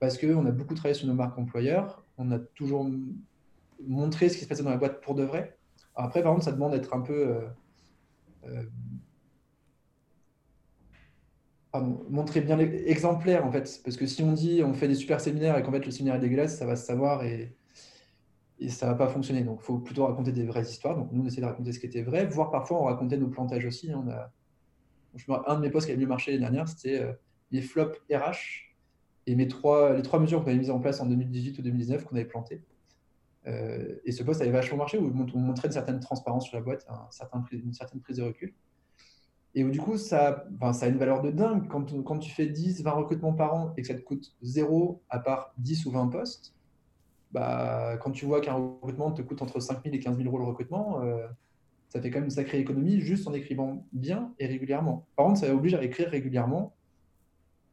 parce 0.01 0.17
qu'on 0.17 0.45
a 0.47 0.51
beaucoup 0.51 0.73
travaillé 0.73 0.95
sur 0.95 1.07
nos 1.07 1.13
marques 1.13 1.37
employeurs, 1.37 2.03
on 2.17 2.31
a 2.31 2.39
toujours 2.39 2.89
montré 3.87 4.29
ce 4.29 4.37
qui 4.37 4.43
se 4.43 4.49
passait 4.49 4.63
dans 4.63 4.71
la 4.71 4.77
boîte 4.77 4.99
pour 4.99 5.13
de 5.13 5.21
vrai. 5.21 5.59
après, 5.93 6.23
par 6.23 6.33
contre, 6.33 6.45
ça 6.45 6.51
demande 6.51 6.71
d'être 6.71 6.95
un 6.95 7.01
peu 7.01 7.27
euh, 8.47 8.63
euh, 11.75 11.83
montrer 12.09 12.41
bien 12.41 12.57
exemplaire 12.57 13.45
en 13.45 13.51
fait. 13.51 13.79
Parce 13.83 13.95
que 13.95 14.07
si 14.07 14.23
on 14.23 14.31
dit 14.31 14.63
on 14.63 14.73
fait 14.73 14.87
des 14.87 14.95
super 14.95 15.21
séminaires 15.21 15.55
et 15.55 15.61
qu'en 15.61 15.71
fait 15.71 15.85
le 15.85 15.91
séminaire 15.91 16.15
est 16.15 16.19
dégueulasse, 16.19 16.57
ça 16.57 16.65
va 16.65 16.75
se 16.75 16.83
savoir 16.83 17.23
et, 17.23 17.55
et 18.57 18.69
ça 18.69 18.87
va 18.87 18.95
pas 18.95 19.07
fonctionner. 19.07 19.43
Donc 19.43 19.59
il 19.61 19.65
faut 19.65 19.77
plutôt 19.77 20.07
raconter 20.07 20.31
des 20.31 20.45
vraies 20.45 20.63
histoires. 20.63 20.97
Donc 20.97 21.11
nous 21.11 21.21
on 21.21 21.27
essaie 21.27 21.41
de 21.41 21.45
raconter 21.45 21.73
ce 21.73 21.79
qui 21.79 21.85
était 21.85 22.01
vrai, 22.01 22.25
voire 22.25 22.49
parfois 22.49 22.81
on 22.81 22.85
racontait 22.85 23.17
nos 23.17 23.29
plantages 23.29 23.65
aussi. 23.67 23.91
On 23.93 24.09
a... 24.09 24.31
Un 25.45 25.55
de 25.57 25.61
mes 25.61 25.69
posts 25.69 25.85
qui 25.85 25.93
a 25.93 25.97
mieux 25.97 26.07
marché 26.07 26.31
l'année 26.31 26.41
dernière, 26.41 26.67
c'était 26.67 27.01
euh, 27.01 27.13
les 27.51 27.61
flops 27.61 27.99
RH 28.11 28.70
et 29.31 29.35
les 29.35 29.47
trois 29.47 30.19
mesures 30.19 30.43
qu'on 30.43 30.49
avait 30.49 30.57
mises 30.57 30.71
en 30.71 30.79
place 30.79 30.99
en 31.01 31.05
2018 31.05 31.59
ou 31.59 31.61
2019 31.61 32.05
qu'on 32.05 32.15
avait 32.15 32.25
plantées. 32.25 32.61
Euh, 33.47 33.95
et 34.05 34.11
ce 34.11 34.23
post 34.23 34.41
avait 34.41 34.51
vachement 34.51 34.77
marché 34.77 34.97
où 34.97 35.11
on 35.33 35.39
montrait 35.39 35.67
une 35.67 35.73
certaine 35.73 35.99
transparence 35.99 36.45
sur 36.45 36.57
la 36.57 36.63
boîte, 36.63 36.85
une 37.51 37.73
certaine 37.73 38.01
prise 38.01 38.17
de 38.17 38.23
recul. 38.23 38.53
Et 39.53 39.63
du 39.63 39.79
coup, 39.79 39.97
ça, 39.97 40.45
a 40.61 40.87
une 40.87 40.97
valeur 40.97 41.21
de 41.21 41.31
dingue. 41.31 41.67
Quand, 41.67 42.03
quand, 42.03 42.19
tu 42.19 42.31
fais 42.31 42.47
10, 42.47 42.83
20 42.83 42.91
recrutements 42.91 43.33
par 43.33 43.53
an 43.53 43.73
et 43.75 43.81
que 43.81 43.87
ça 43.87 43.95
te 43.95 44.01
coûte 44.01 44.33
zéro 44.41 45.01
à 45.09 45.19
part 45.19 45.53
10 45.57 45.85
ou 45.87 45.91
20 45.91 46.07
postes, 46.07 46.53
bah, 47.31 47.97
quand 48.01 48.11
tu 48.11 48.25
vois 48.25 48.41
qu'un 48.41 48.53
recrutement 48.53 49.11
te 49.11 49.21
coûte 49.21 49.41
entre 49.41 49.59
5 49.59 49.83
000 49.83 49.95
et 49.95 49.99
15 49.99 50.17
000 50.17 50.27
euros 50.27 50.37
le 50.37 50.45
recrutement, 50.45 51.01
euh, 51.01 51.27
ça 51.89 52.01
fait 52.01 52.09
quand 52.09 52.19
même 52.19 52.25
une 52.25 52.31
sacrée 52.31 52.59
économie 52.59 53.01
juste 53.01 53.27
en 53.27 53.33
écrivant 53.33 53.85
bien 53.91 54.33
et 54.39 54.47
régulièrement. 54.47 55.05
Par 55.17 55.25
contre, 55.25 55.39
ça 55.41 55.53
oblige 55.53 55.73
à 55.73 55.83
écrire 55.83 56.09
régulièrement 56.09 56.73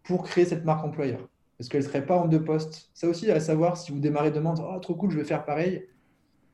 pour 0.03 0.25
créer 0.25 0.45
cette 0.45 0.65
marque 0.65 0.85
employeur. 0.85 1.28
Parce 1.59 1.69
qu'elle 1.69 1.83
ne 1.83 1.87
serait 1.87 2.07
pas 2.07 2.17
en 2.17 2.29
deux 2.29 2.43
postes. 2.43 2.91
Ça 2.95 3.09
aussi, 3.09 3.31
à 3.31 3.41
savoir 3.41 3.77
si 3.77 3.93
vous 3.93 3.99
démarrez 3.99 4.31
demain, 4.31 4.55
oh, 4.59 4.79
trop 4.79 4.95
cool, 4.95 5.11
je 5.11 5.19
vais 5.19 5.25
faire 5.25 5.45
pareil. 5.45 5.89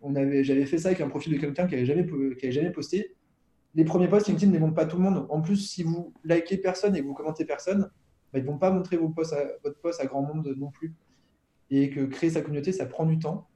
J'avais 0.03 0.67
fait 0.67 0.79
ça 0.79 0.89
avec 0.89 1.01
un 1.01 1.09
profil 1.09 1.33
de 1.35 1.39
quelqu'un 1.39 1.67
qui 1.67 1.75
n'avait 1.75 1.87
jamais, 1.87 2.07
jamais 2.51 2.71
posté 2.71 3.15
les 3.75 3.85
premiers 3.85 4.09
posts 4.09 4.29
LinkedIn 4.29 4.53
ne 4.53 4.59
montrent 4.59 4.75
pas 4.75 4.87
tout 4.87 4.97
le 4.97 5.03
monde. 5.03 5.27
En 5.29 5.41
plus, 5.41 5.57
si 5.57 5.83
vous 5.83 6.15
likez 6.25 6.59
personne 6.59 6.95
et 6.97 7.01
que 7.01 7.07
vous 7.07 7.15
commentez 7.15 7.45
personne, 7.45 7.91
bah, 8.33 8.39
ils 8.39 8.45
ne 8.45 8.47
vont 8.47 8.59
pas 8.59 8.71
montrer 8.71 8.97
vos 8.97 9.09
posts 9.09 9.33
à, 9.33 9.45
votre 9.63 9.79
post 9.81 10.01
à 10.01 10.07
grand 10.07 10.23
monde 10.23 10.55
non 10.57 10.71
plus. 10.71 10.95
Et 11.71 11.91
que 11.91 12.05
créer 12.05 12.31
sa 12.31 12.43
communauté, 12.43 12.73
ça 12.73 12.87
prend 12.87 13.05
du 13.05 13.19
temps. 13.19 13.49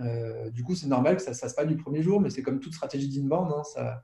Euh, 0.00 0.50
du 0.50 0.62
coup, 0.62 0.74
c'est 0.74 0.86
normal 0.86 1.16
que 1.16 1.22
ça 1.22 1.30
ne 1.30 1.34
se 1.34 1.40
fasse 1.40 1.54
pas 1.54 1.64
du 1.64 1.76
premier 1.76 2.02
jour, 2.02 2.20
mais 2.20 2.30
c'est 2.30 2.42
comme 2.42 2.60
toute 2.60 2.74
stratégie 2.74 3.08
d'inbound. 3.08 3.52
Hein, 3.52 3.64
ça, 3.64 4.02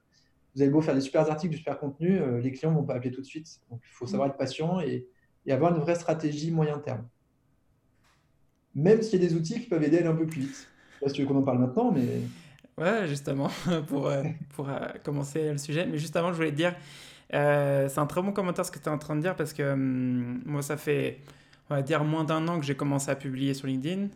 vous 0.55 0.63
avez 0.63 0.71
beau 0.71 0.83
faire 0.83 0.95
des 0.95 1.01
super 1.01 1.29
articles, 1.31 1.53
du 1.53 1.59
super 1.59 1.79
contenu, 1.79 2.19
euh, 2.19 2.41
les 2.41 2.53
clients 2.53 2.73
ne 2.73 2.77
vont 2.77 2.85
pas 2.85 2.95
appeler 2.95 3.11
tout 3.11 3.23
de 3.23 3.27
suite. 3.27 3.61
Donc, 3.71 3.81
il 3.89 3.93
faut 3.93 4.07
savoir 4.07 4.29
être 4.29 4.37
patient 4.37 4.81
et, 4.81 5.07
avoir 5.53 5.75
une 5.75 5.81
vraie 5.81 5.95
stratégie 5.95 6.51
moyen 6.51 6.79
terme. 6.79 7.07
Même 8.75 9.03
s'il 9.03 9.23
y 9.23 9.25
a 9.25 9.29
des 9.29 9.35
outils 9.35 9.61
qui 9.61 9.69
peuvent 9.69 9.83
aider 9.83 9.99
à 9.99 10.01
aller 10.01 10.09
un 10.09 10.15
peu 10.17 10.27
plus 10.27 10.43
vite. 10.43 10.51
Je 10.51 10.57
ne 10.57 10.59
sais 10.59 11.01
pas 11.01 11.09
si 11.09 11.15
tu 11.15 11.23
veux 11.23 11.29
qu'on 11.29 11.39
en 11.39 11.43
parle 11.43 11.59
maintenant, 11.59 11.93
mais 11.93 12.23
Ouais, 12.79 13.07
justement, 13.07 13.51
pour, 13.89 14.09
euh, 14.09 14.23
pour 14.55 14.69
euh, 14.69 14.79
commencer 15.05 15.53
le 15.53 15.59
sujet. 15.59 15.87
Mais 15.87 15.99
justement, 15.99 16.33
je 16.33 16.37
voulais 16.37 16.51
te 16.51 16.57
dire, 16.57 16.75
euh, 17.33 17.89
c'est 17.89 18.01
un 18.01 18.07
très 18.07 18.21
bon 18.23 18.33
commentaire 18.33 18.67
ce 18.67 18.73
que 18.73 18.79
tu 18.79 18.87
es 18.87 18.89
en 18.89 18.99
train 18.99 19.17
de 19.17 19.21
dire 19.21 19.37
parce 19.37 19.53
que 19.53 19.73
hum, 19.73 20.43
moi, 20.45 20.63
ça 20.63 20.77
fait, 20.77 21.21
on 21.71 21.75
va 21.75 21.83
dire, 21.83 22.03
moins 22.05 22.25
d'un 22.25 22.47
an 22.49 22.59
que 22.59 22.67
j'ai 22.67 22.75
commencé 22.77 23.11
à 23.11 23.17
publier 23.17 23.55
sur 23.55 23.67
LinkedIn 23.67 24.09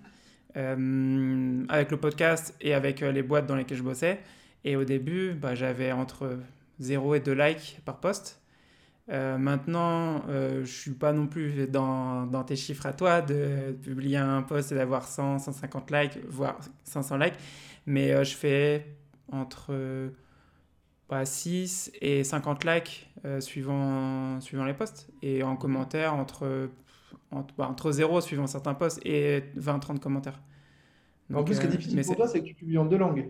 avec 1.68 1.92
le 1.92 1.96
podcast 1.98 2.52
et 2.60 2.74
avec 2.74 3.00
les 3.00 3.22
boîtes 3.22 3.46
dans 3.46 3.54
lesquelles 3.54 3.78
je 3.78 3.82
bossais. 3.84 4.18
Et 4.64 4.74
au 4.74 4.82
début, 4.82 5.32
bah, 5.32 5.54
j'avais 5.54 5.92
entre 5.92 6.36
0 6.80 7.14
et 7.14 7.20
2 7.20 7.32
likes 7.32 7.80
par 7.84 7.98
post. 8.00 8.40
Maintenant, 9.08 10.22
je 10.28 10.64
suis 10.64 10.92
pas 10.92 11.12
non 11.12 11.26
plus 11.26 11.66
dans, 11.66 12.26
dans, 12.26 12.44
tes 12.44 12.56
chiffres 12.56 12.86
à 12.86 12.92
toi 12.92 13.22
de 13.22 13.76
publier 13.82 14.18
un 14.18 14.42
post 14.42 14.72
et 14.72 14.74
d'avoir 14.74 15.04
100, 15.04 15.38
150 15.38 15.90
likes, 15.90 16.18
voire 16.28 16.58
500 16.84 17.16
likes 17.16 17.38
mais 17.88 18.12
euh, 18.12 18.22
je 18.22 18.36
fais 18.36 18.86
entre 19.32 20.12
6 21.24 21.90
bah, 21.90 21.98
et 22.02 22.22
50 22.22 22.64
likes 22.64 23.10
euh, 23.24 23.40
suivant, 23.40 24.40
suivant 24.40 24.64
les 24.64 24.74
posts. 24.74 25.08
Et 25.22 25.42
en 25.42 25.56
commentaire, 25.56 26.14
entre, 26.14 26.70
entre, 27.30 27.54
bah, 27.56 27.66
entre 27.68 27.90
0 27.90 28.20
suivant 28.20 28.46
certains 28.46 28.74
posts 28.74 29.00
et 29.04 29.42
20-30 29.56 29.98
commentaires. 29.98 30.40
en 31.32 31.42
plus, 31.42 31.54
ce 31.54 31.60
qui 31.60 31.66
est 31.66 31.70
euh, 31.70 31.72
difficile 31.72 32.04
pour 32.04 32.16
toi, 32.16 32.28
c'est 32.28 32.40
que 32.40 32.46
tu 32.46 32.54
publies 32.54 32.78
en 32.78 32.84
deux 32.84 32.98
langues. 32.98 33.26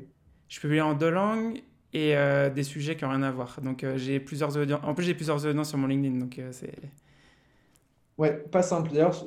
Je 0.49 0.61
publie 0.61 0.81
en 0.81 0.95
deux 0.95 1.11
langues 1.11 1.62
et 1.93 2.14
des 2.55 2.62
sujets 2.62 2.97
qui 2.97 3.05
n'ont 3.05 3.11
rien 3.11 3.22
à 3.22 3.30
voir. 3.30 3.61
Donc 3.62 3.84
j'ai 3.97 4.20
plusieurs 4.20 4.57
audiences. 4.57 4.80
En 4.82 4.95
plus, 4.95 5.05
j'ai 5.05 5.14
plusieurs 5.14 5.45
audiences 5.47 5.68
sur 5.70 5.78
mon 5.78 5.86
LinkedIn. 5.86 6.18
Donc 6.18 6.41
c'est. 6.51 6.74
Ouais, 8.18 8.36
pas 8.51 8.62
simple. 8.62 8.91
D'ailleurs, 8.93 9.24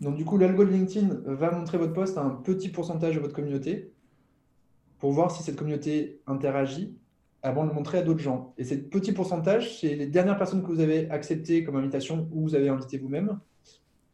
du 0.00 0.24
coup, 0.24 0.38
l'algo 0.38 0.64
de 0.64 0.70
LinkedIn 0.70 1.20
va 1.26 1.50
montrer 1.50 1.78
votre 1.78 1.92
post 1.92 2.16
à 2.16 2.22
un 2.22 2.30
petit 2.30 2.68
pourcentage 2.68 3.14
de 3.14 3.20
votre 3.20 3.34
communauté 3.34 3.92
pour 4.98 5.12
voir 5.12 5.30
si 5.30 5.42
cette 5.42 5.56
communauté 5.56 6.20
interagit 6.26 6.96
avant 7.42 7.64
de 7.64 7.70
le 7.70 7.74
montrer 7.74 7.98
à 7.98 8.02
d'autres 8.02 8.20
gens. 8.20 8.54
Et 8.58 8.64
ce 8.64 8.74
petit 8.74 9.12
pourcentage, 9.12 9.80
c'est 9.80 9.94
les 9.94 10.06
dernières 10.06 10.36
personnes 10.36 10.62
que 10.62 10.68
vous 10.68 10.80
avez 10.80 11.10
acceptées 11.10 11.64
comme 11.64 11.76
invitation 11.76 12.28
ou 12.32 12.42
vous 12.42 12.54
avez 12.54 12.68
invité 12.68 12.98
vous-même, 12.98 13.40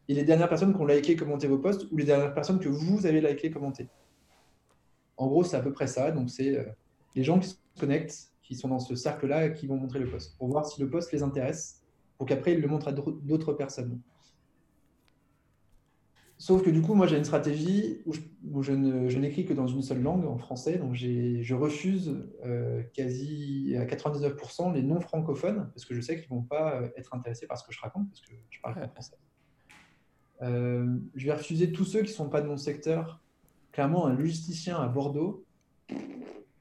et 0.09 0.15
les 0.15 0.23
dernières 0.23 0.49
personnes 0.49 0.73
qui 0.73 0.81
ont 0.81 0.87
liké, 0.87 1.17
commenté 1.17 1.49
vos 1.49 1.59
posts, 1.59 1.89
ou 1.91 1.97
les 1.97 2.05
dernières 2.05 2.33
personnes 2.33 2.61
que 2.61 2.69
vous 2.69 3.05
avez 3.05 3.21
liké, 3.21 3.51
commenté. 3.51 3.89
En 5.17 5.27
gros, 5.27 5.43
c'est 5.43 5.57
à 5.57 5.61
peu 5.61 5.73
près 5.73 5.89
ça. 5.89 6.13
Donc, 6.13 6.31
c'est 6.31 6.57
euh, 6.57 6.65
les 7.17 7.25
gens 7.25 7.41
qui 7.41 7.49
se 7.49 7.57
connectent, 7.81 8.33
qui 8.43 8.55
sont 8.55 8.69
dans 8.69 8.79
ce 8.79 8.95
cercle-là, 8.95 9.49
qui 9.51 9.67
vont 9.67 9.77
montrer 9.77 9.99
le 9.99 10.09
post, 10.09 10.37
pour 10.39 10.49
voir 10.49 10.67
si 10.67 10.81
le 10.81 10.89
post 10.89 11.11
les 11.13 11.23
intéresse, 11.23 11.83
pour 12.17 12.27
qu'après, 12.27 12.53
ils 12.53 12.61
le 12.61 12.69
montrent 12.69 12.89
à 12.89 12.93
d'autres 12.93 13.53
personnes. 13.53 14.01
Sauf 16.39 16.63
que 16.63 16.69
du 16.69 16.83
coup, 16.83 16.95
moi, 16.95 17.07
j'ai 17.07 17.17
une 17.17 17.25
stratégie 17.25 18.03
où 18.05 18.63
je, 18.63 18.73
n'écris 18.73 19.47
que 19.47 19.55
dans 19.55 19.67
une 19.67 19.81
seule 19.83 20.03
langue, 20.03 20.27
en 20.27 20.37
français. 20.37 20.77
Donc, 20.77 20.95
je 20.95 21.55
refuse 21.55 22.15
euh, 22.45 22.83
quasi 22.93 23.75
à 23.77 23.87
99% 23.87 24.75
les 24.75 24.83
non 24.83 25.01
francophones, 25.01 25.71
parce 25.73 25.87
que 25.87 25.95
je 25.95 26.01
sais 26.03 26.21
qu'ils 26.21 26.31
ne 26.31 26.39
vont 26.39 26.45
pas 26.45 26.83
euh, 26.83 26.89
être 26.97 27.15
intéressés 27.15 27.47
par 27.47 27.59
ce 27.59 27.67
que 27.67 27.73
je 27.73 27.81
raconte, 27.81 28.09
parce 28.11 28.21
que 28.21 28.33
je 28.51 28.61
parle 28.61 28.75
pas 28.75 28.89
français. 28.89 29.17
Euh, 30.43 30.99
je 31.15 31.25
vais 31.25 31.33
refuser 31.33 31.73
tous 31.73 31.87
ceux 31.87 32.01
qui 32.01 32.11
ne 32.11 32.17
sont 32.17 32.29
pas 32.29 32.43
de 32.43 32.49
mon 32.49 32.59
secteur. 32.59 33.23
Clairement, 33.73 34.07
un 34.07 34.15
logisticien 34.15 34.77
à 34.79 34.89
Bordeaux, 34.89 35.47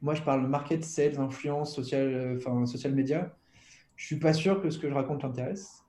moi, 0.06 0.14
je 0.14 0.22
parle 0.22 0.48
market, 0.48 0.86
sales, 0.86 1.20
influence, 1.20 1.74
social, 1.74 2.38
enfin, 2.38 2.66
social 2.68 2.94
media. 2.94 3.36
Je 3.96 4.06
suis 4.06 4.20
pas 4.20 4.34
sûr 4.34 4.62
que 4.62 4.70
ce 4.70 4.78
que 4.78 4.88
je 4.88 4.94
raconte 4.94 5.24
l'intéresse. 5.24 5.84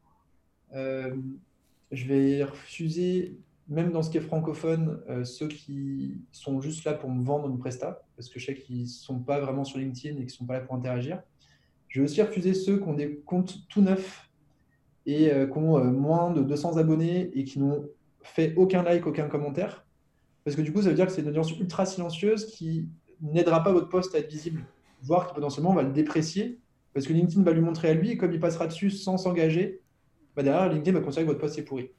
je 0.73 2.07
vais 2.07 2.43
refuser 2.43 3.39
même 3.69 3.91
dans 3.91 4.03
ce 4.03 4.11
qui 4.11 4.17
est 4.17 4.21
francophone, 4.21 5.01
euh, 5.09 5.25
ceux 5.25 5.49
qui 5.49 6.21
sont 6.31 6.61
juste 6.61 6.85
là 6.85 6.95
pour 6.95 7.11
me 7.11 7.23
vendre 7.23 7.49
une 7.49 7.59
presta, 7.59 8.03
parce 8.17 8.29
que 8.29 8.39
je 8.39 8.47
sais 8.47 8.55
qu'ils 8.55 8.83
ne 8.83 8.87
sont 8.87 9.19
pas 9.19 9.41
vraiment 9.41 9.65
sur 9.65 9.79
LinkedIn 9.79 10.15
et 10.15 10.19
qu'ils 10.19 10.27
ne 10.27 10.31
sont 10.31 10.47
pas 10.47 10.55
là 10.55 10.61
pour 10.61 10.77
interagir. 10.77 11.23
Je 11.89 12.01
vais 12.01 12.05
aussi 12.05 12.23
refuser 12.23 12.55
ceux 12.55 12.79
qui 12.79 12.85
ont 12.85 12.95
des 12.95 13.17
comptes 13.27 13.69
tout 13.69 13.83
neufs 13.83 14.31
et 15.05 15.31
qui 15.31 15.59
ont 15.59 15.85
moins 15.85 16.33
de 16.33 16.43
200 16.43 16.79
abonnés 16.79 17.31
et 17.39 17.45
qui 17.45 17.59
n'ont 17.61 17.89
fait 18.23 18.55
aucun 18.57 18.83
like, 18.83 19.07
aucun 19.07 19.29
commentaire. 19.29 19.85
Parce 20.45 20.57
que 20.57 20.63
du 20.63 20.73
coup, 20.73 20.83
ça 20.83 20.89
veut 20.89 20.95
dire 20.95 21.07
que 21.07 21.13
c'est 21.13 21.23
une 21.23 21.29
audience 21.29 21.51
ultra 21.59 21.87
silencieuse 21.87 22.47
qui 22.47 22.89
n'aidera 23.21 23.63
pas 23.63 23.73
votre 23.73 23.89
poste 23.89 24.15
à 24.15 24.19
être 24.19 24.31
visible, 24.31 24.65
voire 25.03 25.29
qui 25.29 25.35
potentiellement 25.35 25.75
va 25.75 25.83
le 25.83 25.93
déprécier, 25.93 26.59
parce 26.93 27.07
que 27.07 27.13
LinkedIn 27.13 27.43
va 27.43 27.53
lui 27.53 27.61
montrer 27.61 27.89
à 27.89 27.95
lui, 27.95 28.11
et 28.11 28.17
comme 28.17 28.33
il 28.33 28.41
passera 28.41 28.67
dessus 28.67 28.91
sans 28.91 29.19
s'engager, 29.19 29.83
bah 30.35 30.43
derrière, 30.43 30.69
LinkedIn 30.71 30.99
va 30.99 31.05
considérer 31.05 31.27
que 31.27 31.31
votre 31.31 31.41
poste 31.41 31.59
est 31.59 31.63
pourri. 31.63 31.91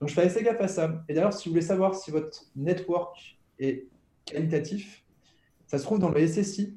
Donc 0.00 0.08
je 0.08 0.14
fais 0.14 0.22
assez 0.22 0.42
gaffe 0.42 0.60
à 0.60 0.68
ça. 0.68 1.04
Et 1.08 1.14
d'ailleurs, 1.14 1.32
si 1.32 1.48
vous 1.48 1.54
voulez 1.54 1.64
savoir 1.64 1.94
si 1.94 2.10
votre 2.10 2.44
network 2.54 3.38
est 3.58 3.88
qualitatif, 4.24 5.04
ça 5.66 5.78
se 5.78 5.84
trouve 5.84 5.98
dans 5.98 6.10
le 6.10 6.26
SSI. 6.26 6.76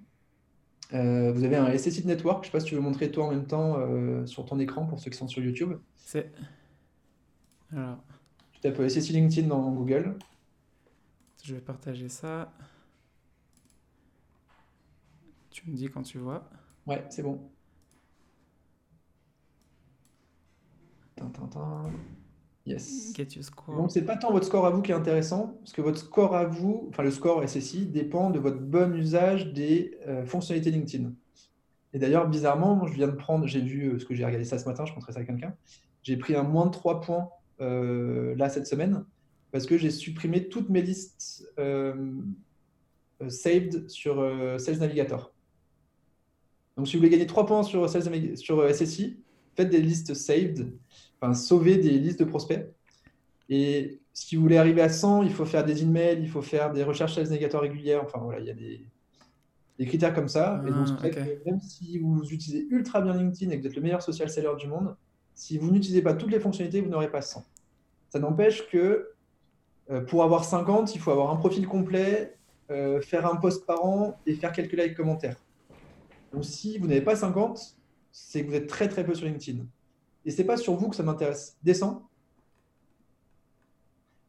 Euh, 0.93 1.31
vous 1.31 1.43
avez 1.43 1.57
un 1.57 1.77
SSI 1.77 2.01
de 2.01 2.07
network. 2.07 2.43
Je 2.43 2.47
ne 2.47 2.51
sais 2.51 2.57
pas 2.57 2.59
si 2.61 2.67
tu 2.67 2.75
veux 2.75 2.81
montrer 2.81 3.11
toi 3.11 3.25
en 3.25 3.31
même 3.31 3.45
temps 3.45 3.77
euh, 3.77 4.25
sur 4.25 4.45
ton 4.45 4.59
écran 4.59 4.85
pour 4.85 4.99
ceux 4.99 5.11
qui 5.11 5.17
sont 5.17 5.27
sur 5.27 5.43
YouTube. 5.43 5.73
C'est. 5.97 6.31
Alors. 7.71 7.97
Tu 8.53 8.61
tapes 8.61 8.89
SSI 8.89 9.13
LinkedIn 9.13 9.47
dans 9.47 9.71
Google. 9.71 10.17
Je 11.43 11.53
vais 11.53 11.61
partager 11.61 12.09
ça. 12.09 12.51
Tu 15.59 15.69
me 15.69 15.75
dis 15.75 15.89
quand 15.89 16.03
tu 16.03 16.19
vois. 16.19 16.49
Ouais, 16.87 17.03
c'est 17.09 17.21
bon. 17.21 17.37
Yes. 22.65 23.11
Get 23.13 23.27
your 23.35 23.43
score. 23.43 23.75
Donc, 23.75 23.91
c'est 23.91 24.05
pas 24.05 24.15
tant 24.15 24.31
votre 24.31 24.45
score 24.45 24.65
à 24.65 24.69
vous 24.69 24.81
qui 24.81 24.91
est 24.91 24.95
intéressant, 24.95 25.57
parce 25.59 25.73
que 25.73 25.81
votre 25.81 25.97
score 25.97 26.33
à 26.33 26.45
vous, 26.45 26.87
enfin 26.89 27.03
le 27.03 27.11
score 27.11 27.45
SSI, 27.45 27.87
dépend 27.87 28.29
de 28.29 28.39
votre 28.39 28.59
bon 28.59 28.95
usage 28.95 29.51
des 29.51 29.97
euh, 30.07 30.25
fonctionnalités 30.25 30.71
LinkedIn. 30.71 31.11
Et 31.91 31.99
d'ailleurs, 31.99 32.29
bizarrement, 32.29 32.87
je 32.87 32.93
viens 32.93 33.07
de 33.07 33.15
prendre, 33.15 33.45
j'ai 33.45 33.59
vu, 33.59 33.89
euh, 33.89 33.99
ce 33.99 34.05
que 34.05 34.15
j'ai 34.15 34.23
regardé 34.23 34.45
ça 34.45 34.59
ce 34.59 34.65
matin, 34.65 34.85
je 34.85 34.93
montrerai 34.93 35.11
ça 35.11 35.19
à 35.19 35.23
quelqu'un, 35.25 35.53
j'ai 36.03 36.15
pris 36.15 36.35
un 36.35 36.43
moins 36.43 36.67
de 36.67 36.71
3 36.71 37.01
points 37.01 37.29
euh, 37.59 38.33
là 38.37 38.47
cette 38.47 38.67
semaine, 38.67 39.03
parce 39.51 39.65
que 39.65 39.77
j'ai 39.77 39.91
supprimé 39.91 40.47
toutes 40.47 40.69
mes 40.69 40.81
listes 40.81 41.51
saved 43.27 43.89
sur 43.89 44.15
Sales 44.57 44.77
Navigator. 44.77 45.33
Donc, 46.79 46.87
si 46.87 46.95
vous 46.95 46.99
voulez 46.99 47.09
gagner 47.09 47.27
3 47.27 47.45
points 47.45 47.63
sur, 47.63 47.89
SSI, 47.89 49.19
faites 49.53 49.69
des 49.69 49.81
listes 49.81 50.13
saved 50.13 50.71
enfin, 51.21 51.33
sauver 51.33 51.75
des 51.77 51.91
listes 51.91 52.19
de 52.19 52.23
prospects. 52.23 52.65
Et 53.49 53.99
si 54.13 54.37
vous 54.37 54.41
voulez 54.41 54.57
arriver 54.57 54.81
à 54.81 54.87
100, 54.87 55.23
il 55.23 55.33
faut 55.33 55.43
faire 55.43 55.65
des 55.65 55.83
emails, 55.83 56.19
il 56.21 56.29
faut 56.29 56.41
faire 56.41 56.71
des 56.71 56.83
recherches 56.83 57.15
sales 57.15 57.27
navigator 57.27 57.61
régulières. 57.61 58.01
Enfin, 58.01 58.19
voilà, 58.19 58.39
il 58.39 58.45
y 58.45 58.49
a 58.49 58.53
des, 58.53 58.85
des 59.77 59.85
critères 59.85 60.13
comme 60.13 60.29
ça. 60.29 60.63
et 60.65 60.71
donc, 60.71 60.87
ah, 61.03 61.07
même 61.45 61.59
si 61.59 61.99
vous 61.99 62.23
utilisez 62.31 62.65
ultra 62.69 63.01
bien 63.01 63.13
LinkedIn 63.13 63.51
et 63.51 63.57
que 63.57 63.61
vous 63.61 63.67
êtes 63.67 63.75
le 63.75 63.81
meilleur 63.81 64.01
social 64.01 64.29
seller 64.29 64.55
du 64.57 64.67
monde, 64.67 64.95
si 65.35 65.57
vous 65.57 65.69
n'utilisez 65.69 66.01
pas 66.01 66.13
toutes 66.13 66.31
les 66.31 66.39
fonctionnalités, 66.39 66.79
vous 66.79 66.89
n'aurez 66.89 67.11
pas 67.11 67.21
100. 67.21 67.45
Ça 68.09 68.19
n'empêche 68.19 68.69
que 68.69 69.09
euh, 69.89 70.01
pour 70.01 70.23
avoir 70.23 70.45
50, 70.45 70.95
il 70.95 71.01
faut 71.01 71.11
avoir 71.11 71.29
un 71.29 71.35
profil 71.35 71.67
complet, 71.67 72.37
euh, 72.71 73.01
faire 73.01 73.25
un 73.25 73.35
post 73.35 73.65
par 73.65 73.83
an 73.83 74.19
et 74.25 74.35
faire 74.35 74.51
quelques 74.51 74.73
likes 74.73 74.95
commentaires. 74.95 75.37
Donc, 76.33 76.45
si 76.45 76.77
vous 76.77 76.87
n'avez 76.87 77.01
pas 77.01 77.15
50, 77.15 77.77
c'est 78.11 78.43
que 78.43 78.49
vous 78.49 78.55
êtes 78.55 78.67
très 78.67 78.87
très 78.87 79.05
peu 79.05 79.13
sur 79.13 79.25
LinkedIn. 79.25 79.65
Et 80.25 80.31
c'est 80.31 80.43
pas 80.43 80.57
sur 80.57 80.75
vous 80.75 80.89
que 80.89 80.95
ça 80.95 81.03
m'intéresse. 81.03 81.57
Descends. 81.63 82.09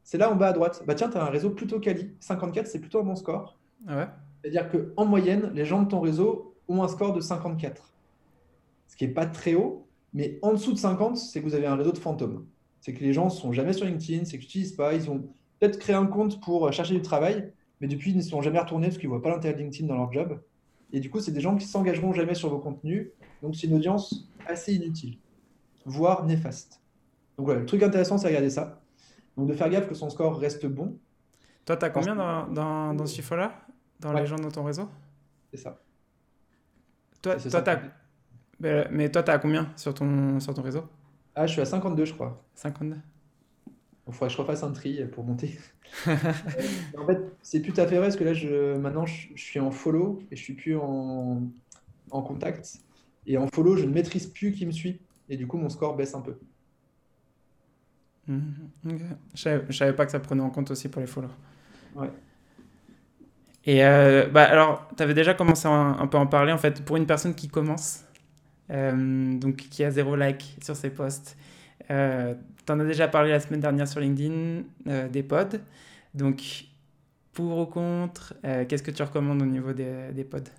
C'est 0.02 0.18
là 0.18 0.30
en 0.30 0.36
bas 0.36 0.48
à 0.48 0.52
droite. 0.52 0.82
Bah 0.86 0.94
tiens, 0.94 1.08
tu 1.08 1.16
as 1.16 1.24
un 1.24 1.30
réseau 1.30 1.50
plutôt 1.50 1.78
quali. 1.78 2.12
54, 2.20 2.66
c'est 2.66 2.78
plutôt 2.78 3.00
un 3.00 3.04
bon 3.04 3.16
score. 3.16 3.58
Ah 3.86 4.16
C'est-à-dire 4.42 4.68
qu'en 4.68 5.04
moyenne, 5.04 5.50
les 5.54 5.64
gens 5.64 5.82
de 5.82 5.88
ton 5.88 6.00
réseau 6.00 6.56
ont 6.68 6.82
un 6.82 6.88
score 6.88 7.12
de 7.12 7.20
54. 7.20 7.92
Ce 8.88 8.96
qui 8.96 9.06
n'est 9.06 9.12
pas 9.12 9.26
très 9.26 9.54
haut, 9.54 9.86
mais 10.12 10.38
en 10.42 10.52
dessous 10.52 10.72
de 10.72 10.78
50, 10.78 11.16
c'est 11.16 11.40
que 11.40 11.44
vous 11.44 11.54
avez 11.54 11.66
un 11.66 11.76
réseau 11.76 11.92
de 11.92 11.98
fantômes. 11.98 12.46
C'est 12.80 12.94
que 12.94 13.04
les 13.04 13.12
gens 13.12 13.26
ne 13.26 13.30
sont 13.30 13.52
jamais 13.52 13.72
sur 13.72 13.86
LinkedIn, 13.86 14.24
c'est 14.24 14.32
qu'ils 14.32 14.46
n'utilisent 14.46 14.72
pas. 14.72 14.94
Ils 14.94 15.10
ont 15.10 15.18
peut-être 15.58 15.78
créé 15.78 15.94
un 15.94 16.06
compte 16.06 16.40
pour 16.40 16.72
chercher 16.72 16.94
du 16.94 17.02
travail, 17.02 17.52
mais 17.80 17.86
depuis, 17.86 18.10
ils 18.10 18.16
ne 18.16 18.22
sont 18.22 18.42
jamais 18.42 18.58
retournés 18.58 18.88
parce 18.88 18.98
qu'ils 18.98 19.08
ne 19.08 19.14
voient 19.14 19.22
pas 19.22 19.30
l'intérêt 19.30 19.54
de 19.54 19.60
LinkedIn 19.60 19.86
dans 19.86 19.96
leur 19.96 20.12
job. 20.12 20.40
Et 20.92 21.00
du 21.00 21.10
coup, 21.10 21.20
c'est 21.20 21.32
des 21.32 21.40
gens 21.40 21.56
qui 21.56 21.66
s'engageront 21.66 22.12
jamais 22.12 22.34
sur 22.34 22.48
vos 22.48 22.58
contenus. 22.58 23.08
Donc, 23.42 23.56
c'est 23.56 23.66
une 23.66 23.74
audience 23.74 24.28
assez 24.46 24.74
inutile 24.74 25.18
voire 25.84 26.24
néfaste. 26.24 26.80
Donc 27.36 27.46
voilà, 27.46 27.60
le 27.60 27.66
truc 27.66 27.82
intéressant, 27.82 28.18
c'est 28.18 28.28
regarder 28.28 28.50
ça. 28.50 28.80
Donc 29.36 29.48
de 29.48 29.54
faire 29.54 29.70
gaffe 29.70 29.88
que 29.88 29.94
son 29.94 30.10
score 30.10 30.38
reste 30.38 30.66
bon. 30.66 30.98
Toi, 31.64 31.76
tu 31.76 31.84
as 31.84 31.90
combien 31.90 32.16
dans, 32.16 32.46
dans, 32.48 32.94
dans 32.94 33.06
ce 33.06 33.14
chiffre-là? 33.14 33.66
Dans 34.00 34.12
les 34.12 34.26
gens 34.26 34.36
dans 34.36 34.50
ton 34.50 34.64
réseau? 34.64 34.88
C'est 35.50 35.58
ça. 35.58 35.78
Toi, 37.22 37.36
toi 37.36 37.68
as... 37.68 37.80
Mais 38.90 39.10
toi, 39.10 39.22
tu 39.22 39.30
as 39.30 39.38
combien 39.38 39.72
sur 39.76 39.94
ton, 39.94 40.40
sur 40.40 40.54
ton 40.54 40.62
réseau? 40.62 40.84
Ah, 41.34 41.46
je 41.46 41.52
suis 41.52 41.60
à 41.60 41.64
52, 41.64 42.04
je 42.04 42.14
crois. 42.14 42.42
52 42.54 42.96
il 44.10 44.14
faudrait 44.14 44.28
que 44.28 44.34
je 44.34 44.40
refasse 44.40 44.62
un 44.62 44.72
tri 44.72 45.00
pour 45.12 45.24
monter. 45.24 45.58
en 46.06 47.06
fait, 47.06 47.20
c'est 47.42 47.62
tout 47.62 47.78
à 47.80 47.86
fait 47.86 47.96
vrai 47.96 48.06
parce 48.06 48.16
que 48.16 48.24
là, 48.24 48.34
je, 48.34 48.76
maintenant, 48.76 49.06
je, 49.06 49.28
suis 49.36 49.60
en 49.60 49.70
follow 49.70 50.22
et 50.30 50.36
je 50.36 50.42
suis 50.42 50.54
plus 50.54 50.76
en, 50.76 51.42
en 52.10 52.22
contact. 52.22 52.78
Et 53.26 53.36
en 53.38 53.46
follow, 53.48 53.76
je 53.76 53.84
ne 53.84 53.92
maîtrise 53.92 54.26
plus 54.26 54.52
qui 54.52 54.66
me 54.66 54.72
suit 54.72 55.00
et 55.28 55.36
du 55.36 55.46
coup, 55.46 55.56
mon 55.56 55.68
score 55.68 55.96
baisse 55.96 56.14
un 56.14 56.20
peu. 56.20 56.36
Mhm. 58.26 58.70
Je 59.34 59.48
ne 59.48 59.72
savais, 59.72 59.92
pas 59.92 60.06
que 60.06 60.12
ça 60.12 60.20
prenait 60.20 60.42
en 60.42 60.50
compte 60.50 60.70
aussi 60.70 60.88
pour 60.88 61.00
les 61.00 61.06
followers. 61.06 61.32
Ouais. 61.96 62.10
Et 63.64 63.84
euh, 63.84 64.26
bah, 64.26 64.44
alors, 64.44 64.88
tu 64.96 65.02
avais 65.02 65.14
déjà 65.14 65.34
commencé 65.34 65.68
à 65.68 65.70
un, 65.70 66.06
peu 66.06 66.18
en 66.18 66.26
parler. 66.26 66.52
En 66.52 66.58
fait, 66.58 66.84
pour 66.84 66.96
une 66.96 67.06
personne 67.06 67.34
qui 67.34 67.48
commence, 67.48 68.04
euh, 68.70 69.38
donc 69.38 69.56
qui 69.56 69.84
a 69.84 69.90
zéro 69.90 70.16
like 70.16 70.56
sur 70.62 70.76
ses 70.76 70.90
posts, 70.90 71.36
euh, 71.90 72.34
tu 72.70 72.76
en 72.76 72.80
as 72.80 72.84
déjà 72.84 73.08
parlé 73.08 73.30
la 73.30 73.40
semaine 73.40 73.60
dernière 73.60 73.88
sur 73.88 74.00
LinkedIn, 74.00 74.62
des 75.08 75.22
pods. 75.22 75.58
Donc, 76.14 76.64
pour 77.32 77.58
ou 77.58 77.66
contre, 77.66 78.34
qu'est-ce 78.42 78.82
que 78.82 78.90
tu 78.90 79.02
recommandes 79.02 79.42
au 79.42 79.46
niveau 79.46 79.72
des, 79.72 80.24
pods? 80.24 80.50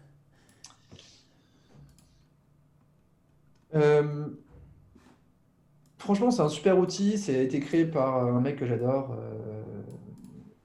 Franchement, 6.01 6.31
c'est 6.31 6.41
un 6.41 6.49
super 6.49 6.79
outil. 6.79 7.19
Ça 7.19 7.31
a 7.31 7.35
été 7.35 7.59
créé 7.59 7.85
par 7.85 8.25
un 8.25 8.41
mec 8.41 8.55
que 8.55 8.65
j'adore. 8.65 9.15
Euh, 9.19 9.61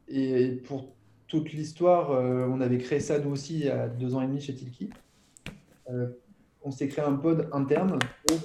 et 0.08 0.52
pour 0.52 0.94
toute 1.26 1.52
l'histoire, 1.52 2.10
euh, 2.10 2.48
on 2.50 2.62
avait 2.62 2.78
créé 2.78 3.00
ça 3.00 3.18
nous 3.18 3.32
aussi 3.32 3.58
il 3.58 3.66
y 3.66 3.68
a 3.68 3.86
deux 3.86 4.14
ans 4.14 4.22
et 4.22 4.26
demi 4.26 4.40
chez 4.40 4.54
Tilki. 4.54 4.88
Euh, 6.66 6.68
on 6.68 6.70
s'est 6.70 6.88
créé 6.88 7.04
un 7.04 7.14
pod 7.14 7.48
interne 7.52 7.98
pour 8.26 8.38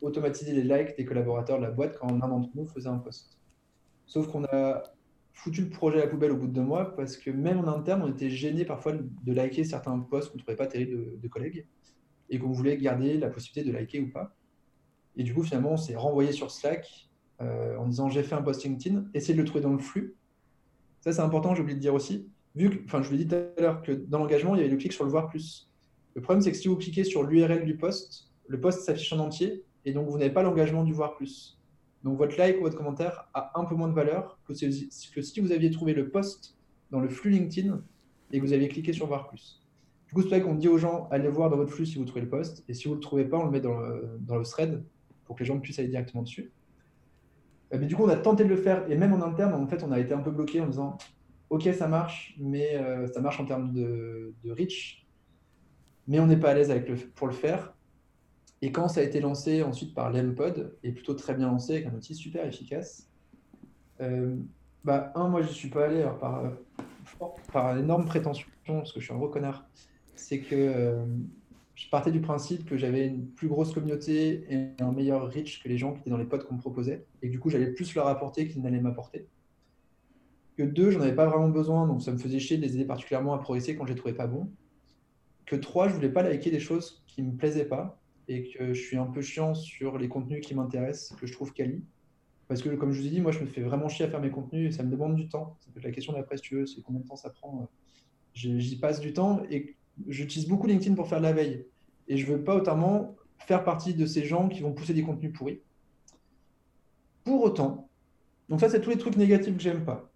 automatiser 0.00 0.52
les 0.52 0.62
likes 0.62 0.96
des 0.96 1.04
collaborateurs 1.04 1.58
de 1.58 1.64
la 1.64 1.70
boîte 1.70 1.98
quand 1.98 2.10
l'un 2.10 2.28
d'entre 2.28 2.50
nous 2.54 2.66
faisait 2.66 2.88
un 2.88 2.98
post. 2.98 3.38
Sauf 4.06 4.28
qu'on 4.28 4.44
a 4.44 4.82
foutu 5.32 5.62
le 5.62 5.70
projet 5.70 6.00
à 6.00 6.04
la 6.04 6.10
poubelle 6.10 6.32
au 6.32 6.36
bout 6.36 6.46
de 6.46 6.52
deux 6.52 6.62
mois 6.62 6.94
parce 6.96 7.16
que 7.16 7.30
même 7.30 7.58
en 7.58 7.68
interne, 7.68 8.02
on 8.02 8.08
était 8.08 8.30
gêné 8.30 8.64
parfois 8.64 8.92
de 8.92 9.32
liker 9.32 9.64
certains 9.64 9.98
posts 9.98 10.30
qu'on 10.30 10.38
ne 10.38 10.42
trouvait 10.42 10.56
pas 10.56 10.66
terribles 10.66 11.20
de 11.20 11.28
collègues 11.28 11.66
et 12.30 12.38
qu'on 12.38 12.52
voulait 12.52 12.76
garder 12.76 13.18
la 13.18 13.28
possibilité 13.28 13.70
de 13.70 13.76
liker 13.76 14.00
ou 14.00 14.10
pas. 14.10 14.34
Et 15.16 15.22
du 15.22 15.34
coup, 15.34 15.42
finalement, 15.42 15.72
on 15.72 15.76
s'est 15.76 15.96
renvoyé 15.96 16.32
sur 16.32 16.50
Slack 16.50 17.10
euh, 17.40 17.76
en 17.76 17.86
disant 17.86 18.08
j'ai 18.08 18.22
fait 18.22 18.34
un 18.34 18.42
post 18.42 18.64
LinkedIn, 18.64 19.06
essayez 19.14 19.34
de 19.34 19.40
le 19.40 19.46
trouver 19.46 19.62
dans 19.62 19.72
le 19.72 19.78
flux. 19.78 20.16
Ça, 21.00 21.12
c'est 21.12 21.20
important, 21.20 21.54
j'ai 21.54 21.62
oublié 21.62 21.76
de 21.76 21.82
dire 21.82 21.94
aussi. 21.94 22.28
Vu 22.54 22.70
que, 22.70 22.84
enfin, 22.84 23.02
je 23.02 23.08
vous 23.08 23.16
l'ai 23.16 23.24
dit 23.24 23.28
tout 23.28 23.34
à 23.34 23.60
l'heure 23.60 23.82
que 23.82 23.92
dans 23.92 24.18
l'engagement, 24.18 24.54
il 24.54 24.58
y 24.58 24.60
avait 24.60 24.70
le 24.70 24.76
clic 24.76 24.92
sur 24.92 25.04
le 25.04 25.10
voir 25.10 25.28
plus. 25.28 25.68
Le 26.14 26.22
problème, 26.22 26.42
c'est 26.42 26.52
que 26.52 26.56
si 26.56 26.68
vous 26.68 26.76
cliquez 26.76 27.04
sur 27.04 27.22
l'URL 27.22 27.64
du 27.64 27.76
post, 27.76 28.30
le 28.46 28.60
post 28.60 28.82
s'affiche 28.82 29.12
en 29.12 29.18
entier 29.18 29.64
et 29.84 29.92
donc 29.92 30.08
vous 30.08 30.18
n'avez 30.18 30.32
pas 30.32 30.42
l'engagement 30.42 30.84
du 30.84 30.92
voir 30.92 31.16
plus. 31.16 31.58
Donc 32.04 32.18
votre 32.18 32.36
like 32.36 32.58
ou 32.58 32.62
votre 32.62 32.76
commentaire 32.76 33.28
a 33.34 33.58
un 33.58 33.64
peu 33.64 33.74
moins 33.74 33.88
de 33.88 33.94
valeur 33.94 34.38
que 34.46 34.54
si 34.54 35.40
vous 35.40 35.52
aviez 35.52 35.70
trouvé 35.70 35.94
le 35.94 36.10
post 36.10 36.56
dans 36.90 37.00
le 37.00 37.08
flux 37.08 37.30
LinkedIn 37.30 37.82
et 38.30 38.38
que 38.38 38.44
vous 38.44 38.52
aviez 38.52 38.68
cliqué 38.68 38.92
sur 38.92 39.06
voir 39.06 39.28
plus. 39.28 39.64
Du 40.08 40.14
coup, 40.14 40.22
c'est 40.22 40.28
vrai 40.28 40.42
qu'on 40.42 40.54
dit 40.54 40.68
aux 40.68 40.78
gens 40.78 41.08
allez 41.10 41.28
voir 41.28 41.50
dans 41.50 41.56
votre 41.56 41.72
flux 41.72 41.86
si 41.86 41.98
vous 41.98 42.04
trouvez 42.04 42.20
le 42.20 42.28
post 42.28 42.64
et 42.68 42.74
si 42.74 42.86
vous 42.86 42.94
ne 42.94 42.96
le 42.96 43.00
trouvez 43.00 43.24
pas, 43.24 43.38
on 43.38 43.46
le 43.46 43.50
met 43.50 43.60
dans 43.60 43.78
le, 43.80 44.44
thread 44.44 44.84
pour 45.24 45.34
que 45.34 45.40
les 45.40 45.46
gens 45.46 45.58
puissent 45.58 45.78
aller 45.78 45.88
directement 45.88 46.22
dessus. 46.22 46.52
Euh, 47.72 47.78
mais 47.80 47.86
du 47.86 47.96
coup, 47.96 48.04
on 48.04 48.08
a 48.08 48.16
tenté 48.16 48.44
de 48.44 48.48
le 48.48 48.56
faire, 48.56 48.88
et 48.90 48.96
même 48.96 49.12
en 49.12 49.22
interne, 49.22 49.54
en 49.54 49.66
fait, 49.66 49.82
on 49.82 49.90
a 49.90 49.98
été 49.98 50.12
un 50.12 50.20
peu 50.20 50.30
bloqué 50.30 50.60
en 50.60 50.66
disant 50.66 50.98
Ok, 51.50 51.68
ça 51.76 51.88
marche, 51.88 52.36
mais 52.38 52.76
euh, 52.76 53.06
ça 53.06 53.20
marche 53.20 53.40
en 53.40 53.44
termes 53.44 53.72
de, 53.72 54.34
reach, 54.44 55.03
mais 56.08 56.20
on 56.20 56.26
n'est 56.26 56.36
pas 56.36 56.50
à 56.50 56.54
l'aise 56.54 56.70
avec 56.70 56.92
pour 57.14 57.26
le 57.26 57.32
faire. 57.32 57.74
Et 58.62 58.72
quand 58.72 58.88
ça 58.88 59.00
a 59.00 59.02
été 59.02 59.20
lancé 59.20 59.62
ensuite 59.62 59.94
par 59.94 60.10
l'Empod, 60.10 60.76
et 60.82 60.92
plutôt 60.92 61.14
très 61.14 61.34
bien 61.34 61.48
lancé, 61.48 61.74
avec 61.74 61.86
un 61.86 61.94
outil 61.94 62.14
super 62.14 62.46
efficace, 62.46 63.10
euh, 64.00 64.36
bah, 64.84 65.12
un, 65.14 65.28
moi, 65.28 65.42
je 65.42 65.48
ne 65.48 65.52
suis 65.52 65.68
pas 65.68 65.86
allé 65.86 66.06
par, 66.20 66.52
par 67.52 67.76
énorme 67.76 68.06
prétention, 68.06 68.48
parce 68.66 68.92
que 68.92 69.00
je 69.00 69.04
suis 69.04 69.14
un 69.14 69.18
gros 69.18 69.28
connard, 69.28 69.66
c'est 70.14 70.40
que 70.40 70.96
je 71.74 71.88
partais 71.90 72.12
du 72.12 72.20
principe 72.20 72.64
que 72.66 72.76
j'avais 72.76 73.06
une 73.06 73.26
plus 73.26 73.48
grosse 73.48 73.72
communauté 73.72 74.44
et 74.48 74.82
un 74.82 74.92
meilleur 74.92 75.30
reach 75.30 75.62
que 75.62 75.68
les 75.68 75.76
gens 75.76 75.92
qui 75.92 76.00
étaient 76.00 76.10
dans 76.10 76.16
les 76.16 76.24
potes 76.24 76.44
qu'on 76.44 76.54
me 76.54 76.60
proposait. 76.60 77.04
Et 77.20 77.28
du 77.28 77.40
coup, 77.40 77.50
j'allais 77.50 77.72
plus 77.72 77.94
leur 77.94 78.06
apporter 78.06 78.46
qu'ils 78.46 78.62
n'allaient 78.62 78.80
m'apporter. 78.80 79.26
Que 80.56 80.62
deux, 80.62 80.90
j'en 80.90 81.00
avais 81.00 81.14
pas 81.14 81.26
vraiment 81.26 81.48
besoin, 81.48 81.88
donc 81.88 82.00
ça 82.00 82.12
me 82.12 82.18
faisait 82.18 82.38
chier 82.38 82.58
de 82.58 82.62
les 82.62 82.76
aider 82.76 82.84
particulièrement 82.84 83.34
à 83.34 83.38
progresser 83.38 83.74
quand 83.74 83.86
je 83.86 83.92
les 83.92 83.98
trouvais 83.98 84.14
pas 84.14 84.28
bons. 84.28 84.48
Que 85.46 85.56
trois, 85.56 85.88
je 85.88 85.94
voulais 85.94 86.08
pas 86.08 86.22
liker 86.22 86.50
des 86.50 86.60
choses 86.60 87.02
qui 87.06 87.22
me 87.22 87.36
plaisaient 87.36 87.66
pas. 87.66 88.00
et 88.26 88.50
que 88.50 88.72
je 88.72 88.80
suis 88.80 88.96
un 88.96 89.04
peu 89.04 89.20
chiant 89.20 89.54
sur 89.54 89.98
les 89.98 90.08
contenus 90.08 90.40
qui 90.46 90.54
m'intéressent, 90.54 91.14
que 91.18 91.26
je 91.26 91.32
trouve 91.34 91.52
quali. 91.52 91.84
Parce 92.48 92.62
que, 92.62 92.70
comme 92.70 92.92
je 92.92 93.00
vous 93.00 93.06
ai 93.06 93.10
dit, 93.10 93.20
moi, 93.20 93.32
je 93.32 93.40
me 93.40 93.46
fais 93.46 93.60
vraiment 93.60 93.88
chier 93.88 94.06
à 94.06 94.08
faire 94.08 94.20
mes 94.20 94.30
contenus 94.30 94.70
et 94.70 94.76
ça 94.76 94.82
me 94.82 94.90
demande 94.90 95.14
du 95.14 95.28
temps. 95.28 95.58
Être 95.76 95.84
la 95.84 95.90
question 95.90 96.14
d'après, 96.14 96.38
si 96.38 96.42
tu 96.42 96.54
veux, 96.56 96.66
c'est 96.66 96.82
combien 96.82 97.00
de 97.00 97.06
temps 97.06 97.16
ça 97.16 97.30
prend. 97.30 97.68
J'y 98.32 98.78
passe 98.78 99.00
du 99.00 99.12
temps 99.12 99.42
et 99.50 99.76
j'utilise 100.08 100.48
beaucoup 100.48 100.66
LinkedIn 100.66 100.94
pour 100.94 101.08
faire 101.08 101.18
de 101.18 101.24
la 101.24 101.32
veille. 101.32 101.66
Et 102.08 102.16
je 102.16 102.26
veux 102.26 102.42
pas 102.42 102.56
autrement 102.56 103.14
faire 103.38 103.62
partie 103.64 103.94
de 103.94 104.06
ces 104.06 104.24
gens 104.24 104.48
qui 104.48 104.60
vont 104.60 104.72
pousser 104.72 104.94
des 104.94 105.02
contenus 105.02 105.32
pourris. 105.32 105.60
Pour 107.24 107.42
autant, 107.42 107.88
donc 108.48 108.60
ça, 108.60 108.68
c'est 108.68 108.80
tous 108.80 108.90
les 108.90 108.98
trucs 108.98 109.16
négatifs 109.16 109.56
que 109.56 109.62
j'aime 109.62 109.84
pas. 109.84 110.10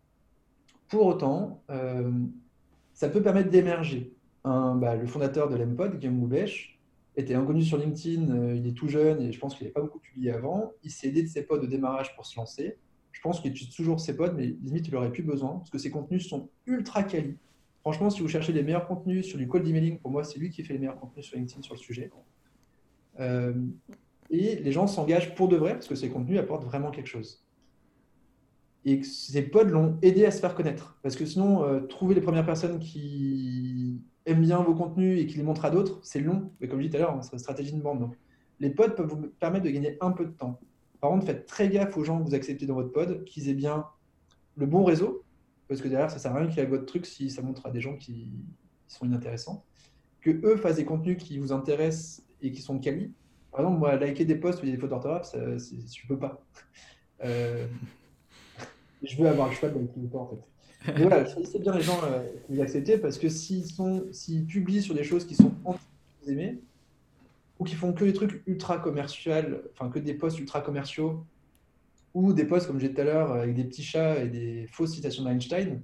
Pour 0.88 1.06
autant, 1.06 1.62
euh, 1.70 2.10
ça 2.92 3.08
peut 3.08 3.22
permettre 3.22 3.50
d'émerger. 3.50 4.14
Bah, 4.48 4.96
le 4.96 5.06
fondateur 5.06 5.48
de 5.48 5.56
l'Empod, 5.56 5.98
Guillaume 5.98 6.16
Moubèche, 6.16 6.78
était 7.16 7.34
inconnu 7.34 7.62
sur 7.62 7.76
LinkedIn, 7.76 8.30
euh, 8.30 8.54
il 8.54 8.66
est 8.66 8.72
tout 8.72 8.88
jeune 8.88 9.20
et 9.20 9.32
je 9.32 9.38
pense 9.38 9.54
qu'il 9.54 9.64
n'avait 9.64 9.74
pas 9.74 9.82
beaucoup 9.82 9.98
publié 9.98 10.30
avant. 10.30 10.72
Il 10.84 10.90
s'est 10.90 11.08
aidé 11.08 11.22
de 11.22 11.28
ses 11.28 11.42
pods 11.42 11.58
de 11.58 11.66
démarrage 11.66 12.14
pour 12.14 12.24
se 12.24 12.38
lancer. 12.38 12.78
Je 13.12 13.20
pense 13.20 13.40
qu'il 13.40 13.50
utilise 13.50 13.74
toujours 13.74 13.98
ses 14.00 14.16
pods, 14.16 14.32
mais 14.36 14.46
limite, 14.46 14.86
il 14.86 14.94
n'aurait 14.94 15.10
plus 15.10 15.24
besoin 15.24 15.56
parce 15.58 15.70
que 15.70 15.78
ses 15.78 15.90
contenus 15.90 16.28
sont 16.28 16.48
ultra 16.66 17.02
quali. 17.02 17.36
Franchement, 17.80 18.08
si 18.08 18.20
vous 18.22 18.28
cherchez 18.28 18.52
les 18.52 18.62
meilleurs 18.62 18.86
contenus 18.86 19.26
sur 19.26 19.36
du 19.36 19.48
cold 19.48 19.66
emailing, 19.66 19.98
pour 19.98 20.10
moi, 20.10 20.22
c'est 20.22 20.38
lui 20.38 20.50
qui 20.50 20.62
fait 20.62 20.74
les 20.74 20.78
meilleurs 20.78 21.00
contenus 21.00 21.26
sur 21.26 21.36
LinkedIn 21.36 21.62
sur 21.62 21.74
le 21.74 21.80
sujet. 21.80 22.10
Euh, 23.18 23.52
et 24.30 24.56
les 24.56 24.72
gens 24.72 24.86
s'engagent 24.86 25.34
pour 25.34 25.48
de 25.48 25.56
vrai 25.56 25.72
parce 25.72 25.88
que 25.88 25.96
ces 25.96 26.08
contenus 26.08 26.38
apportent 26.38 26.64
vraiment 26.64 26.90
quelque 26.90 27.08
chose. 27.08 27.44
Et 28.84 29.02
ces 29.02 29.42
pods 29.42 29.64
l'ont 29.64 29.98
aidé 30.02 30.24
à 30.24 30.30
se 30.30 30.40
faire 30.40 30.54
connaître. 30.54 30.98
Parce 31.02 31.16
que 31.16 31.26
sinon, 31.26 31.64
euh, 31.64 31.80
trouver 31.80 32.14
les 32.14 32.20
premières 32.20 32.46
personnes 32.46 32.78
qui 32.78 34.00
aiment 34.28 34.42
bien 34.42 34.62
vos 34.62 34.74
contenus 34.74 35.20
et 35.20 35.26
qui 35.26 35.36
les 35.36 35.42
montrent 35.42 35.64
à 35.64 35.70
d'autres, 35.70 35.98
c'est 36.02 36.20
long. 36.20 36.50
Mais 36.60 36.68
comme 36.68 36.80
je 36.80 36.86
disais 36.86 36.98
tout 36.98 37.04
à 37.04 37.06
l'heure, 37.06 37.24
c'est 37.24 37.32
une 37.32 37.38
stratégie 37.38 37.72
de 37.72 37.80
bande. 37.80 38.10
Les 38.60 38.70
pods 38.70 38.90
peuvent 38.90 39.08
vous 39.08 39.28
permettre 39.40 39.64
de 39.64 39.70
gagner 39.70 39.96
un 40.00 40.10
peu 40.10 40.24
de 40.24 40.32
temps. 40.32 40.60
Par 41.00 41.10
contre, 41.10 41.26
faites 41.26 41.46
très 41.46 41.68
gaffe 41.68 41.96
aux 41.96 42.04
gens 42.04 42.18
que 42.18 42.28
vous 42.28 42.34
acceptez 42.34 42.66
dans 42.66 42.74
votre 42.74 42.92
pod, 42.92 43.24
qu'ils 43.24 43.48
aient 43.48 43.54
bien 43.54 43.86
le 44.56 44.66
bon 44.66 44.84
réseau, 44.84 45.22
parce 45.68 45.80
que 45.80 45.88
derrière, 45.88 46.10
ça 46.10 46.18
sert 46.18 46.34
à 46.34 46.38
rien 46.38 46.48
qu'il 46.48 46.58
y 46.58 46.60
ait 46.60 46.66
votre 46.66 46.86
truc 46.86 47.06
si 47.06 47.30
ça 47.30 47.42
montre 47.42 47.66
à 47.66 47.70
des 47.70 47.80
gens 47.80 47.96
qui 47.96 48.32
sont 48.88 49.06
inintéressants. 49.06 49.64
Que 50.20 50.30
eux 50.44 50.56
fassent 50.56 50.76
des 50.76 50.84
contenus 50.84 51.16
qui 51.18 51.38
vous 51.38 51.52
intéressent 51.52 52.24
et 52.42 52.50
qui 52.50 52.60
sont 52.60 52.78
quali. 52.78 53.12
Par 53.52 53.60
exemple, 53.60 53.78
moi, 53.78 53.96
liker 53.96 54.24
des 54.24 54.34
posts 54.34 54.62
où 54.62 54.66
il 54.66 54.70
y 54.70 54.72
a 54.72 54.74
des 54.74 54.80
fautes 54.80 54.90
d'orthographe, 54.90 55.30
je 55.34 55.38
ne 55.38 56.08
peux 56.08 56.18
pas. 56.18 56.42
Euh, 57.24 57.66
je 59.02 59.16
veux 59.16 59.28
avoir 59.28 59.48
le 59.48 59.68
de 59.68 59.78
liker 59.78 60.00
pas, 60.10 60.18
en 60.18 60.26
fait. 60.26 60.42
Mais 60.86 61.02
voilà, 61.02 61.26
c'est 61.26 61.58
bien 61.58 61.74
les 61.74 61.82
gens 61.82 62.00
euh, 62.04 62.22
les 62.48 62.60
accepter 62.60 62.98
parce 62.98 63.18
que 63.18 63.28
s'ils 63.28 63.66
sont, 63.66 64.06
s'ils 64.12 64.46
publient 64.46 64.82
sur 64.82 64.94
des 64.94 65.04
choses 65.04 65.26
qui 65.26 65.34
sont 65.34 65.52
anti 65.64 65.82
ou 67.58 67.64
qui 67.64 67.74
font 67.74 67.92
que 67.92 68.04
des 68.04 68.12
trucs 68.12 68.42
ultra 68.46 68.78
commerciaux, 68.78 69.32
enfin 69.72 69.90
que 69.90 69.98
des 69.98 70.14
posts 70.14 70.38
ultra 70.38 70.60
commerciaux 70.60 71.24
ou 72.14 72.32
des 72.32 72.44
posts 72.44 72.66
comme 72.66 72.78
j'ai 72.78 72.92
tout 72.92 73.00
à 73.00 73.04
l'heure 73.04 73.32
avec 73.32 73.54
des 73.54 73.64
petits 73.64 73.82
chats 73.82 74.22
et 74.22 74.28
des 74.28 74.66
fausses 74.70 74.92
citations 74.92 75.24
d'Einstein, 75.24 75.80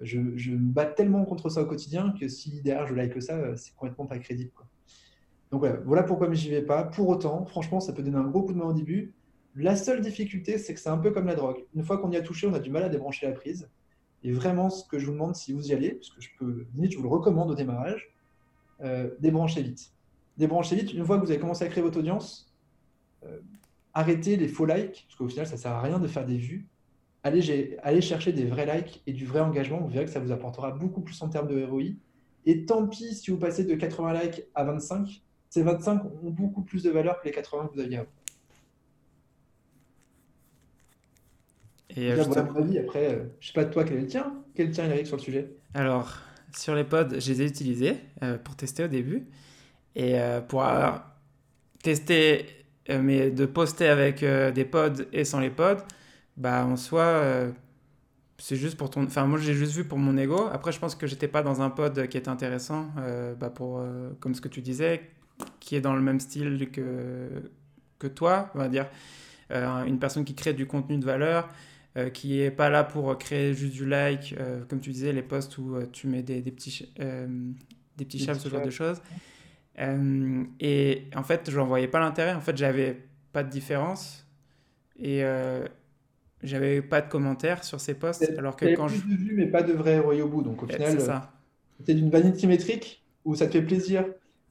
je, 0.00 0.18
je, 0.36 0.50
me 0.50 0.72
bats 0.72 0.86
tellement 0.86 1.24
contre 1.24 1.48
ça 1.48 1.62
au 1.62 1.66
quotidien 1.66 2.14
que 2.18 2.26
si 2.28 2.60
derrière 2.62 2.86
je 2.86 2.94
like 2.94 3.22
ça, 3.22 3.36
euh, 3.36 3.56
c'est 3.56 3.74
complètement 3.76 4.06
pas 4.06 4.18
crédible. 4.18 4.50
Quoi. 4.54 4.66
Donc 5.52 5.64
voilà, 5.84 6.02
pourquoi 6.02 6.32
j'y 6.32 6.50
vais 6.50 6.62
pas. 6.62 6.82
Pour 6.82 7.08
autant, 7.08 7.44
franchement, 7.46 7.78
ça 7.78 7.92
peut 7.92 8.02
donner 8.02 8.16
un 8.16 8.24
gros 8.24 8.42
coup 8.42 8.52
de 8.52 8.58
main 8.58 8.64
au 8.64 8.72
début. 8.72 9.14
La 9.54 9.76
seule 9.76 10.00
difficulté, 10.00 10.58
c'est 10.58 10.74
que 10.74 10.80
c'est 10.80 10.88
un 10.88 10.98
peu 10.98 11.12
comme 11.12 11.26
la 11.26 11.36
drogue. 11.36 11.64
Une 11.76 11.84
fois 11.84 11.98
qu'on 11.98 12.10
y 12.10 12.16
a 12.16 12.22
touché, 12.22 12.48
on 12.48 12.54
a 12.54 12.58
du 12.58 12.70
mal 12.70 12.82
à 12.82 12.88
débrancher 12.88 13.26
la 13.26 13.32
prise. 13.32 13.68
Et 14.24 14.32
vraiment, 14.32 14.70
ce 14.70 14.88
que 14.88 14.98
je 14.98 15.06
vous 15.06 15.12
demande, 15.12 15.36
si 15.36 15.52
vous 15.52 15.68
y 15.68 15.74
allez, 15.74 15.92
parce 15.92 16.08
que 16.08 16.20
je 16.20 16.30
peux, 16.38 16.66
je 16.82 16.96
vous 16.96 17.02
le 17.02 17.08
recommande 17.08 17.50
au 17.50 17.54
démarrage, 17.54 18.10
euh, 18.80 19.10
débranchez 19.20 19.62
vite. 19.62 19.92
Débranchez 20.38 20.76
vite. 20.76 20.94
Une 20.94 21.04
fois 21.04 21.18
que 21.18 21.24
vous 21.24 21.30
avez 21.30 21.38
commencé 21.38 21.64
à 21.64 21.68
créer 21.68 21.82
votre 21.82 21.98
audience, 21.98 22.50
euh, 23.24 23.38
arrêtez 23.92 24.36
les 24.36 24.48
faux 24.48 24.64
likes, 24.64 25.04
parce 25.06 25.16
qu'au 25.16 25.28
final, 25.28 25.46
ça 25.46 25.52
ne 25.52 25.58
sert 25.58 25.72
à 25.72 25.82
rien 25.82 25.98
de 25.98 26.08
faire 26.08 26.24
des 26.24 26.38
vues. 26.38 26.66
Allez, 27.22 28.00
chercher 28.00 28.32
des 28.32 28.44
vrais 28.44 28.66
likes 28.76 29.02
et 29.06 29.12
du 29.12 29.26
vrai 29.26 29.40
engagement. 29.40 29.80
Vous 29.80 29.88
verrez 29.88 30.06
que 30.06 30.10
ça 30.10 30.20
vous 30.20 30.32
apportera 30.32 30.72
beaucoup 30.72 31.00
plus 31.00 31.20
en 31.22 31.28
termes 31.28 31.48
de 31.48 31.64
ROI. 31.64 31.94
Et 32.46 32.66
tant 32.66 32.86
pis 32.86 33.14
si 33.14 33.30
vous 33.30 33.38
passez 33.38 33.64
de 33.64 33.74
80 33.74 34.22
likes 34.22 34.42
à 34.54 34.64
25, 34.64 35.22
ces 35.48 35.62
25 35.62 36.04
ont 36.04 36.30
beaucoup 36.30 36.62
plus 36.62 36.82
de 36.82 36.90
valeur 36.90 37.20
que 37.20 37.26
les 37.26 37.32
80 37.32 37.68
que 37.68 37.74
vous 37.74 37.80
aviez 37.80 37.98
avant. 37.98 38.08
Et 41.96 42.12
euh, 42.12 42.22
voilà 42.26 42.42
mon 42.44 42.56
avis. 42.56 42.78
Après, 42.78 43.14
euh, 43.14 43.24
je 43.40 43.48
sais 43.48 43.52
pas 43.52 43.64
de 43.64 43.72
toi 43.72 43.84
quel 43.84 43.98
est 43.98 44.00
le 44.00 44.06
tien? 44.06 44.32
Quel 44.54 44.66
est 44.66 44.68
le 44.68 44.74
tien, 44.74 44.84
Eric, 44.86 45.06
sur 45.06 45.16
le 45.16 45.22
sujet? 45.22 45.50
Alors, 45.74 46.18
sur 46.56 46.74
les 46.74 46.84
pods, 46.84 47.18
je 47.18 47.32
les 47.32 47.42
ai 47.42 47.46
utilisés 47.46 47.96
euh, 48.22 48.36
pour 48.38 48.56
tester 48.56 48.84
au 48.84 48.88
début. 48.88 49.26
Et 49.96 50.16
pour 50.48 50.66
tester, 51.84 52.46
mais 52.88 53.30
de 53.30 53.46
poster 53.46 53.86
avec 53.86 54.24
des 54.24 54.64
pods 54.64 55.04
et 55.12 55.24
sans 55.24 55.38
les 55.38 55.50
pods, 55.50 55.84
bah 56.36 56.66
en 56.66 56.76
soi, 56.76 57.22
c'est 58.38 58.56
juste 58.56 58.76
pour 58.76 58.90
ton. 58.90 59.04
Enfin, 59.04 59.24
moi, 59.26 59.38
j'ai 59.38 59.54
juste 59.54 59.70
vu 59.70 59.84
pour 59.84 59.98
mon 59.98 60.16
ego. 60.16 60.48
Après, 60.52 60.72
je 60.72 60.80
pense 60.80 60.96
que 60.96 61.06
j'étais 61.06 61.28
pas 61.28 61.42
dans 61.42 61.62
un 61.62 61.70
pod 61.70 62.08
qui 62.08 62.18
était 62.18 62.28
intéressant, 62.28 62.88
bah, 63.38 63.50
pour, 63.50 63.84
comme 64.18 64.34
ce 64.34 64.40
que 64.40 64.48
tu 64.48 64.62
disais, 64.62 65.00
qui 65.60 65.76
est 65.76 65.80
dans 65.80 65.94
le 65.94 66.02
même 66.02 66.18
style 66.18 66.68
que, 66.72 67.28
que 68.00 68.08
toi, 68.08 68.50
on 68.56 68.58
va 68.58 68.66
dire. 68.66 68.88
une 69.50 70.00
personne 70.00 70.24
qui 70.24 70.34
crée 70.34 70.54
du 70.54 70.66
contenu 70.66 70.98
de 70.98 71.04
valeur, 71.04 71.48
euh, 71.96 72.10
qui 72.10 72.40
est 72.40 72.50
pas 72.50 72.70
là 72.70 72.82
pour 72.82 73.16
créer 73.18 73.54
juste 73.54 73.74
du 73.74 73.86
like, 73.86 74.34
euh, 74.38 74.64
comme 74.68 74.80
tu 74.80 74.90
disais, 74.90 75.12
les 75.12 75.22
posts 75.22 75.58
où 75.58 75.76
euh, 75.76 75.86
tu 75.92 76.08
mets 76.08 76.24
des, 76.24 76.42
des 76.42 76.50
petits, 76.50 76.92
des 76.98 78.04
petits 78.04 78.18
chats, 78.18 78.34
ce 78.34 78.48
genre 78.48 78.64
de 78.64 78.70
choses. 78.70 79.00
et 79.78 81.04
en 81.14 81.22
fait, 81.22 81.50
je 81.50 81.56
n'en 81.56 81.66
voyais 81.66 81.86
pas 81.86 82.00
l'intérêt. 82.00 82.34
En 82.34 82.40
fait, 82.40 82.56
j'avais 82.56 82.98
pas 83.32 83.44
de 83.44 83.50
différence. 83.50 84.26
Et 84.98 85.22
j'avais 86.42 86.82
pas 86.82 87.00
de 87.00 87.08
commentaires 87.08 87.62
sur 87.62 87.80
ces 87.80 87.94
posts. 87.94 88.28
Alors 88.38 88.56
que 88.56 88.74
quand 88.74 88.86
plus 88.86 88.96
je. 88.96 89.02
de 89.02 89.16
vues, 89.16 89.34
mais 89.36 89.46
pas 89.46 89.62
de 89.62 89.72
vrai 89.72 89.98
ROI 89.98 90.20
au 90.20 90.28
bout. 90.28 90.42
Donc 90.42 90.62
au 90.64 90.66
final, 90.66 90.98
c'est 91.84 91.94
d'une 91.94 92.10
vanité 92.10 92.46
métrique 92.46 93.04
où 93.24 93.36
ça 93.36 93.46
te 93.46 93.52
fait 93.52 93.62
plaisir. 93.62 94.04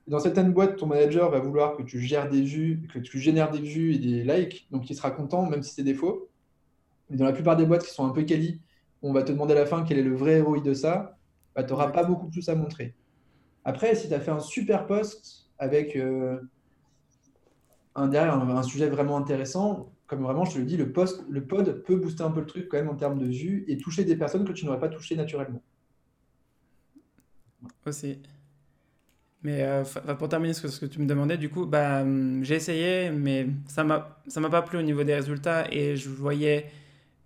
Dans 0.07 0.19
certaines 0.19 0.51
boîtes, 0.51 0.77
ton 0.77 0.87
manager 0.87 1.29
va 1.29 1.39
vouloir 1.39 1.77
que 1.77 1.83
tu 1.83 1.99
gères 1.99 2.29
des 2.29 2.41
vues, 2.41 2.81
que 2.93 2.99
tu 2.99 3.19
génères 3.19 3.51
des 3.51 3.61
vues 3.61 3.93
et 3.93 3.99
des 3.99 4.23
likes, 4.23 4.67
donc 4.69 4.89
il 4.89 4.95
sera 4.95 5.11
content 5.11 5.49
même 5.49 5.63
si 5.63 5.73
c'est 5.75 5.83
des 5.83 5.93
faux. 5.93 6.29
Mais 7.13 7.19
dans 7.19 7.25
la 7.25 7.31
plupart 7.31 7.55
des 7.55 7.67
boîtes 7.67 7.85
qui 7.85 7.93
sont 7.93 8.07
un 8.07 8.09
peu 8.09 8.23
quali, 8.23 8.59
on 9.03 9.13
va 9.13 9.21
te 9.21 9.31
demander 9.31 9.53
à 9.53 9.59
la 9.59 9.65
fin 9.67 9.83
quel 9.83 9.99
est 9.99 10.03
le 10.03 10.15
vrai 10.15 10.41
ROI 10.41 10.61
de 10.61 10.73
ça, 10.73 11.15
bah, 11.55 11.63
tu 11.63 11.69
n'auras 11.69 11.91
pas 11.91 12.03
beaucoup 12.03 12.27
plus 12.27 12.49
à 12.49 12.55
montrer. 12.55 12.95
Après, 13.65 13.93
si 13.93 14.07
tu 14.07 14.13
as 14.15 14.19
fait 14.19 14.31
un 14.31 14.39
super 14.39 14.87
post 14.87 15.47
avec 15.59 15.95
euh, 15.95 16.39
un, 17.93 18.07
derrière 18.07 18.33
un, 18.33 18.63
sujet 18.63 18.89
vraiment 18.89 19.15
intéressant, 19.15 19.91
comme 20.07 20.23
vraiment 20.23 20.43
je 20.43 20.53
te 20.53 20.57
le 20.57 20.65
dis, 20.65 20.75
le, 20.75 20.91
post, 20.91 21.23
le 21.29 21.45
pod 21.45 21.83
peut 21.83 21.97
booster 21.97 22.23
un 22.23 22.31
peu 22.31 22.39
le 22.39 22.47
truc 22.47 22.67
quand 22.67 22.77
même 22.77 22.89
en 22.89 22.95
termes 22.95 23.19
de 23.19 23.27
vues 23.27 23.63
et 23.67 23.77
toucher 23.77 24.03
des 24.05 24.15
personnes 24.15 24.43
que 24.43 24.53
tu 24.53 24.65
n'aurais 24.65 24.79
pas 24.79 24.89
touchées 24.89 25.15
naturellement. 25.15 25.61
Aussi. 27.85 28.17
Mais 29.43 29.61
euh, 29.61 29.83
pour 30.17 30.29
terminer 30.29 30.53
ce 30.53 30.63
que, 30.63 30.67
ce 30.69 30.79
que, 30.79 30.85
tu 30.87 30.99
me 30.99 31.05
demandais, 31.05 31.37
du 31.37 31.49
coup, 31.49 31.67
bah, 31.67 32.01
hum, 32.01 32.43
j'ai 32.43 32.55
essayé, 32.55 33.11
mais 33.11 33.47
ça 33.67 33.83
ne 33.83 34.39
m'a 34.39 34.49
pas 34.49 34.61
plu 34.63 34.79
au 34.79 34.81
niveau 34.81 35.03
des 35.03 35.13
résultats 35.13 35.71
et 35.71 35.95
je 35.95 36.09
voyais 36.09 36.71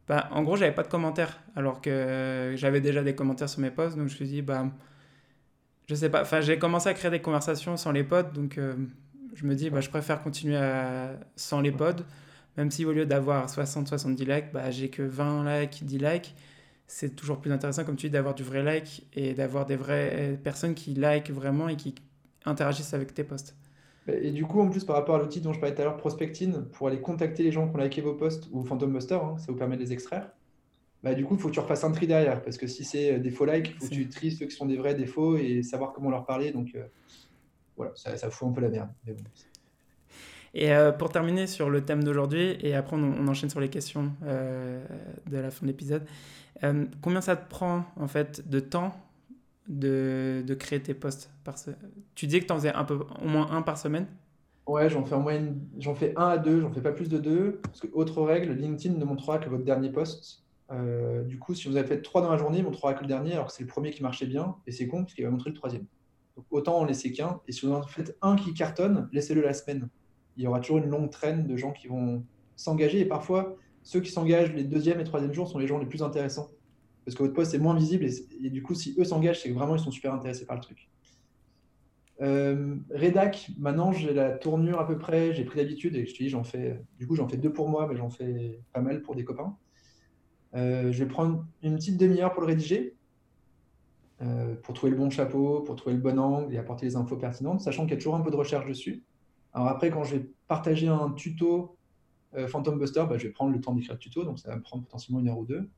bah, 0.07 0.29
en 0.31 0.43
gros, 0.43 0.55
j'avais 0.55 0.73
pas 0.73 0.83
de 0.83 0.87
commentaires, 0.87 1.39
alors 1.55 1.81
que 1.81 2.53
j'avais 2.55 2.81
déjà 2.81 3.03
des 3.03 3.15
commentaires 3.15 3.49
sur 3.49 3.59
mes 3.59 3.71
posts, 3.71 3.97
donc 3.97 4.07
je 4.07 4.13
me 4.13 4.15
suis 4.15 4.27
dit, 4.27 4.41
bah, 4.41 4.67
je 5.87 5.95
sais 5.95 6.09
pas, 6.09 6.21
enfin, 6.21 6.41
j'ai 6.41 6.59
commencé 6.59 6.89
à 6.89 6.93
créer 6.93 7.11
des 7.11 7.21
conversations 7.21 7.77
sans 7.77 7.91
les 7.91 8.03
pods, 8.03 8.31
donc 8.33 8.57
euh, 8.57 8.75
je 9.35 9.45
me 9.45 9.55
dis, 9.55 9.69
bah, 9.69 9.81
je 9.81 9.89
préfère 9.89 10.21
continuer 10.21 10.59
sans 11.35 11.61
les 11.61 11.71
pods, 11.71 12.03
même 12.57 12.71
si 12.71 12.85
au 12.85 12.91
lieu 12.91 13.05
d'avoir 13.05 13.47
60-70 13.47 14.25
likes, 14.25 14.51
bah, 14.53 14.71
j'ai 14.71 14.89
que 14.89 15.03
20 15.03 15.61
likes, 15.61 15.83
10 15.85 15.97
likes. 15.99 16.35
C'est 16.87 17.15
toujours 17.15 17.41
plus 17.41 17.51
intéressant, 17.51 17.83
comme 17.83 17.97
tu 17.97 18.07
dis, 18.07 18.11
d'avoir 18.11 18.33
du 18.33 18.43
vrai 18.43 18.63
like 18.63 19.05
et 19.13 19.33
d'avoir 19.33 19.65
des 19.65 19.75
vraies 19.75 20.39
personnes 20.41 20.73
qui 20.73 20.93
like 20.93 21.29
vraiment 21.29 21.67
et 21.67 21.75
qui 21.75 21.93
interagissent 22.45 22.93
avec 22.93 23.13
tes 23.13 23.25
posts. 23.25 23.55
Et 24.07 24.31
du 24.31 24.45
coup, 24.45 24.61
en 24.61 24.69
plus, 24.69 24.85
par 24.85 24.95
rapport 24.95 25.15
à 25.15 25.19
l'outil 25.19 25.41
dont 25.41 25.53
je 25.53 25.59
parlais 25.59 25.75
tout 25.75 25.81
à 25.81 25.85
l'heure, 25.85 25.97
Prospectine, 25.97 26.65
pour 26.71 26.87
aller 26.87 27.01
contacter 27.01 27.43
les 27.43 27.51
gens 27.51 27.67
qui 27.67 27.75
ont 27.75 27.79
liké 27.79 28.01
vos 28.01 28.13
posts 28.13 28.47
ou 28.51 28.63
Phantom 28.63 28.91
Buster, 28.91 29.15
hein, 29.15 29.37
ça 29.37 29.51
vous 29.51 29.57
permet 29.57 29.75
de 29.75 29.81
les 29.81 29.91
extraire. 29.91 30.29
Bah, 31.03 31.13
du 31.13 31.25
coup, 31.25 31.35
il 31.35 31.39
faut 31.39 31.49
que 31.49 31.53
tu 31.53 31.59
refasses 31.59 31.83
un 31.83 31.91
tri 31.91 32.07
derrière, 32.07 32.41
parce 32.41 32.57
que 32.57 32.67
si 32.67 32.83
c'est 32.83 33.13
euh, 33.13 33.19
des 33.19 33.29
faux 33.29 33.45
likes, 33.45 33.69
il 33.69 33.73
faut 33.73 33.85
que 33.85 33.93
tu 33.93 34.09
tries 34.09 34.31
ceux 34.31 34.45
qui 34.45 34.55
sont 34.55 34.65
des 34.65 34.77
vrais, 34.77 34.95
des 34.95 35.05
faux, 35.05 35.37
et 35.37 35.61
savoir 35.61 35.93
comment 35.93 36.09
leur 36.09 36.25
parler. 36.25 36.51
Donc 36.51 36.69
euh, 36.75 36.85
voilà, 37.75 37.91
ça, 37.95 38.17
ça, 38.17 38.29
fout 38.29 38.47
un 38.47 38.51
peu 38.51 38.61
la 38.61 38.69
merde. 38.69 38.89
Et 40.53 40.73
euh, 40.73 40.91
pour 40.91 41.09
terminer 41.09 41.45
sur 41.45 41.69
le 41.69 41.85
thème 41.85 42.03
d'aujourd'hui, 42.03 42.57
et 42.61 42.73
après 42.73 42.95
on, 42.95 43.27
enchaîne 43.27 43.49
sur 43.49 43.59
les 43.59 43.69
questions 43.69 44.11
de 44.23 45.37
la 45.37 45.51
fin 45.51 45.65
de 45.65 45.67
l'épisode, 45.67 46.05
combien 47.01 47.21
ça 47.21 47.35
te 47.35 47.47
prend 47.47 47.85
en 47.97 48.07
fait 48.07 48.49
de 48.49 48.59
temps 48.59 48.95
de, 49.67 50.43
de 50.45 50.53
créer 50.53 50.81
tes 50.81 50.93
posts 50.93 51.31
par 51.43 51.55
Tu 52.15 52.27
dis 52.27 52.39
que 52.39 52.45
tu 52.45 52.51
en 52.53 52.57
faisais 52.57 52.73
un 52.73 52.83
peu, 52.83 52.99
au 53.21 53.27
moins 53.27 53.51
un 53.51 53.61
par 53.61 53.77
semaine? 53.77 54.07
Ouais, 54.67 54.89
j'en 54.89 55.05
fais 55.05 55.15
en 55.15 55.21
moyenne, 55.21 55.61
j'en 55.79 55.95
fais 55.95 56.13
un 56.17 56.27
à 56.27 56.37
deux, 56.37 56.59
j'en 56.59 56.71
fais 56.71 56.81
pas 56.81 56.91
plus 56.91 57.07
de 57.07 57.17
deux. 57.17 57.59
Parce 57.63 57.79
que, 57.79 57.87
autre 57.93 58.21
règle, 58.21 58.51
LinkedIn 58.53 58.95
ne 58.97 59.05
montrera 59.05 59.37
que 59.39 59.49
votre 59.49 59.63
dernier 59.63 59.91
post. 59.91 60.43
Euh, 60.71 61.23
du 61.23 61.39
coup, 61.39 61.53
si 61.55 61.69
vous 61.69 61.77
avez 61.77 61.87
fait 61.87 62.01
trois 62.01 62.21
dans 62.21 62.29
la 62.29 62.37
journée, 62.37 62.57
il 62.57 62.63
montrera 62.65 62.93
que 62.93 63.01
le 63.01 63.07
dernier, 63.07 63.33
alors 63.33 63.47
que 63.47 63.53
c'est 63.53 63.63
le 63.63 63.69
premier 63.69 63.91
qui 63.91 64.03
marchait 64.03 64.25
bien, 64.25 64.55
et 64.67 64.71
c'est 64.71 64.87
con 64.87 65.03
parce 65.03 65.13
qu'il 65.13 65.23
va 65.23 65.31
montrer 65.31 65.51
le 65.51 65.55
troisième. 65.55 65.85
Donc, 66.35 66.45
autant 66.51 66.79
en 66.79 66.85
laisser 66.85 67.13
qu'un. 67.13 67.39
Et 67.47 67.53
si 67.53 67.65
vous 67.65 67.71
en 67.71 67.81
faites 67.83 68.17
un 68.21 68.35
qui 68.35 68.53
cartonne, 68.53 69.07
laissez-le 69.13 69.41
la 69.41 69.53
semaine. 69.53 69.87
Il 70.35 70.43
y 70.43 70.47
aura 70.47 70.59
toujours 70.59 70.79
une 70.79 70.89
longue 70.89 71.09
traîne 71.09 71.47
de 71.47 71.55
gens 71.55 71.71
qui 71.71 71.87
vont 71.87 72.23
s'engager. 72.57 72.99
Et 72.99 73.05
parfois, 73.05 73.55
ceux 73.83 74.01
qui 74.01 74.11
s'engagent 74.11 74.53
les 74.53 74.65
deuxième 74.65 74.99
et 74.99 75.05
troisième 75.05 75.33
jours 75.33 75.47
sont 75.47 75.59
les 75.59 75.67
gens 75.67 75.77
les 75.77 75.85
plus 75.85 76.03
intéressants. 76.03 76.49
Parce 77.07 77.15
que 77.15 77.23
votre 77.23 77.35
poste 77.35 77.53
est 77.53 77.57
moins 77.57 77.73
visible. 77.73 78.05
Et, 78.43 78.49
du 78.49 78.61
coup, 78.61 78.73
si 78.73 78.93
eux 78.99 79.05
s'engagent, 79.05 79.41
c'est 79.41 79.47
que 79.47 79.53
vraiment, 79.53 79.77
ils 79.77 79.81
sont 79.81 79.91
super 79.91 80.13
intéressés 80.13 80.45
par 80.45 80.57
le 80.57 80.61
truc. 80.61 80.89
Euh, 82.19 82.75
Redac, 82.93 83.49
maintenant 83.57 83.93
j'ai 83.93 84.13
la 84.13 84.31
tournure 84.31 84.77
à 84.79 84.85
peu 84.85 84.97
près, 84.97 85.33
j'ai 85.33 85.45
pris 85.45 85.59
l'habitude 85.59 85.95
et 85.95 86.05
je 86.05 86.13
te 86.13 86.17
dis, 86.17 86.27
j'en 86.27 86.43
fais, 86.43 86.81
du 86.97 87.07
coup 87.07 87.15
j'en 87.15 87.29
fais 87.29 87.37
deux 87.37 87.53
pour 87.53 87.69
moi, 87.69 87.87
mais 87.87 87.95
j'en 87.95 88.09
fais 88.09 88.59
pas 88.73 88.81
mal 88.81 89.03
pour 89.03 89.15
des 89.15 89.23
copains. 89.23 89.55
Euh, 90.55 90.91
je 90.91 91.01
vais 91.01 91.07
prendre 91.07 91.45
une 91.61 91.75
petite 91.75 91.95
demi-heure 91.95 92.33
pour 92.33 92.41
le 92.41 92.47
rédiger, 92.47 92.97
euh, 94.21 94.55
pour 94.55 94.73
trouver 94.73 94.91
le 94.91 94.97
bon 94.97 95.09
chapeau, 95.09 95.61
pour 95.61 95.77
trouver 95.77 95.95
le 95.95 96.01
bon 96.01 96.19
angle 96.19 96.53
et 96.53 96.57
apporter 96.57 96.87
les 96.87 96.97
infos 96.97 97.15
pertinentes, 97.15 97.61
sachant 97.61 97.83
qu'il 97.83 97.91
y 97.91 97.93
a 97.93 97.97
toujours 97.97 98.15
un 98.15 98.21
peu 98.21 98.31
de 98.31 98.35
recherche 98.35 98.67
dessus. 98.67 99.05
Alors 99.53 99.67
après, 99.67 99.91
quand 99.91 100.03
je 100.03 100.17
vais 100.17 100.29
partager 100.47 100.87
un 100.89 101.11
tuto 101.11 101.77
Phantom 102.47 102.77
Buster, 102.77 103.05
bah, 103.07 103.17
je 103.17 103.27
vais 103.27 103.33
prendre 103.33 103.53
le 103.53 103.61
temps 103.61 103.73
d'écrire 103.73 103.93
le 103.93 103.99
tuto, 103.99 104.25
donc 104.25 104.39
ça 104.39 104.49
va 104.49 104.57
me 104.57 104.61
prendre 104.61 104.83
potentiellement 104.83 105.21
une 105.21 105.29
heure 105.29 105.39
ou 105.39 105.45
deux. 105.45 105.69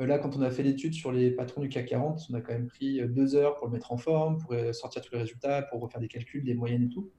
Euh, 0.00 0.06
là, 0.06 0.18
quand 0.18 0.36
on 0.36 0.42
a 0.42 0.50
fait 0.50 0.62
l'étude 0.62 0.94
sur 0.94 1.12
les 1.12 1.30
patrons 1.30 1.60
du 1.60 1.68
CAC 1.68 1.86
40, 1.86 2.26
on 2.30 2.34
a 2.34 2.40
quand 2.40 2.52
même 2.52 2.68
pris 2.68 3.00
euh, 3.00 3.08
deux 3.08 3.34
heures 3.34 3.56
pour 3.56 3.66
le 3.66 3.72
mettre 3.72 3.92
en 3.92 3.96
forme, 3.96 4.38
pour 4.38 4.52
euh, 4.52 4.72
sortir 4.72 5.02
tous 5.02 5.12
les 5.12 5.20
résultats, 5.20 5.62
pour 5.62 5.80
refaire 5.80 6.00
des 6.00 6.08
calculs, 6.08 6.44
des 6.44 6.54
moyennes 6.54 6.84
et 6.84 6.88
tout. 6.88 7.10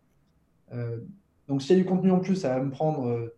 donc, 1.47 1.61
s'il 1.61 1.75
y 1.75 1.79
a 1.79 1.83
du 1.83 1.89
contenu 1.89 2.11
en 2.11 2.19
plus, 2.19 2.35
ça 2.35 2.55
va 2.55 2.63
me 2.63 2.69
prendre 2.69 3.31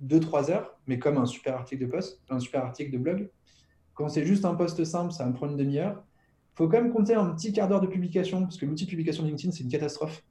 deux, 0.00 0.20
trois 0.20 0.50
heures, 0.50 0.78
mais 0.86 0.98
comme 0.98 1.18
un 1.18 1.26
super 1.26 1.54
article 1.56 1.84
de 1.84 1.90
post, 1.90 2.22
un 2.30 2.38
super 2.38 2.64
article 2.64 2.92
de 2.92 2.98
blog. 2.98 3.30
Quand 3.94 4.08
c'est 4.08 4.24
juste 4.24 4.44
un 4.44 4.54
post 4.54 4.84
simple, 4.84 5.12
ça 5.12 5.24
va 5.24 5.30
me 5.30 5.34
prendre 5.34 5.52
une 5.52 5.58
demi-heure. 5.58 6.04
Il 6.54 6.56
faut 6.56 6.68
quand 6.68 6.80
même 6.80 6.92
compter 6.92 7.14
un 7.14 7.30
petit 7.34 7.52
quart 7.52 7.68
d'heure 7.68 7.80
de 7.80 7.88
publication, 7.88 8.42
parce 8.42 8.56
que 8.56 8.64
l'outil 8.64 8.84
de 8.84 8.90
publication 8.90 9.24
de 9.24 9.28
LinkedIn, 9.28 9.52
c'est 9.52 9.64
une 9.64 9.70
catastrophe. 9.70 10.24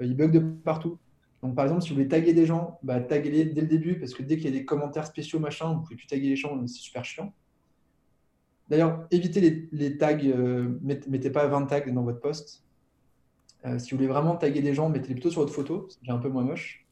il 0.00 0.16
bug 0.16 0.32
de 0.32 0.40
partout. 0.40 0.98
Donc, 1.42 1.54
par 1.54 1.66
exemple, 1.66 1.82
si 1.82 1.90
vous 1.90 1.96
voulez 1.96 2.08
taguer 2.08 2.34
des 2.34 2.46
gens, 2.46 2.80
bah, 2.82 3.00
taguez-les 3.00 3.44
dès 3.44 3.60
le 3.60 3.68
début, 3.68 4.00
parce 4.00 4.12
que 4.12 4.24
dès 4.24 4.36
qu'il 4.36 4.46
y 4.46 4.48
a 4.48 4.58
des 4.58 4.64
commentaires 4.64 5.06
spéciaux, 5.06 5.38
machin, 5.38 5.72
vous 5.72 5.82
pouvez 5.82 5.96
plus 5.96 6.08
taguer 6.08 6.30
les 6.30 6.36
gens, 6.36 6.60
c'est 6.66 6.80
super 6.80 7.04
chiant. 7.04 7.32
D'ailleurs, 8.68 9.06
évitez 9.10 9.68
les, 9.70 9.96
tags, 9.96 10.18
euh, 10.24 10.78
mettez, 10.82 11.30
pas 11.30 11.46
20 11.46 11.66
tags 11.66 11.90
dans 11.90 12.02
votre 12.02 12.20
post. 12.20 12.64
Euh, 13.64 13.78
si 13.78 13.90
vous 13.90 13.96
voulez 13.96 14.08
vraiment 14.08 14.36
taguer 14.36 14.60
des 14.60 14.74
gens, 14.74 14.88
mettez-les 14.88 15.14
plutôt 15.14 15.30
sur 15.30 15.40
votre 15.40 15.52
photo, 15.52 15.88
c'est 15.88 16.10
un 16.10 16.18
peu 16.18 16.28
moins 16.28 16.42
moche. 16.42 16.84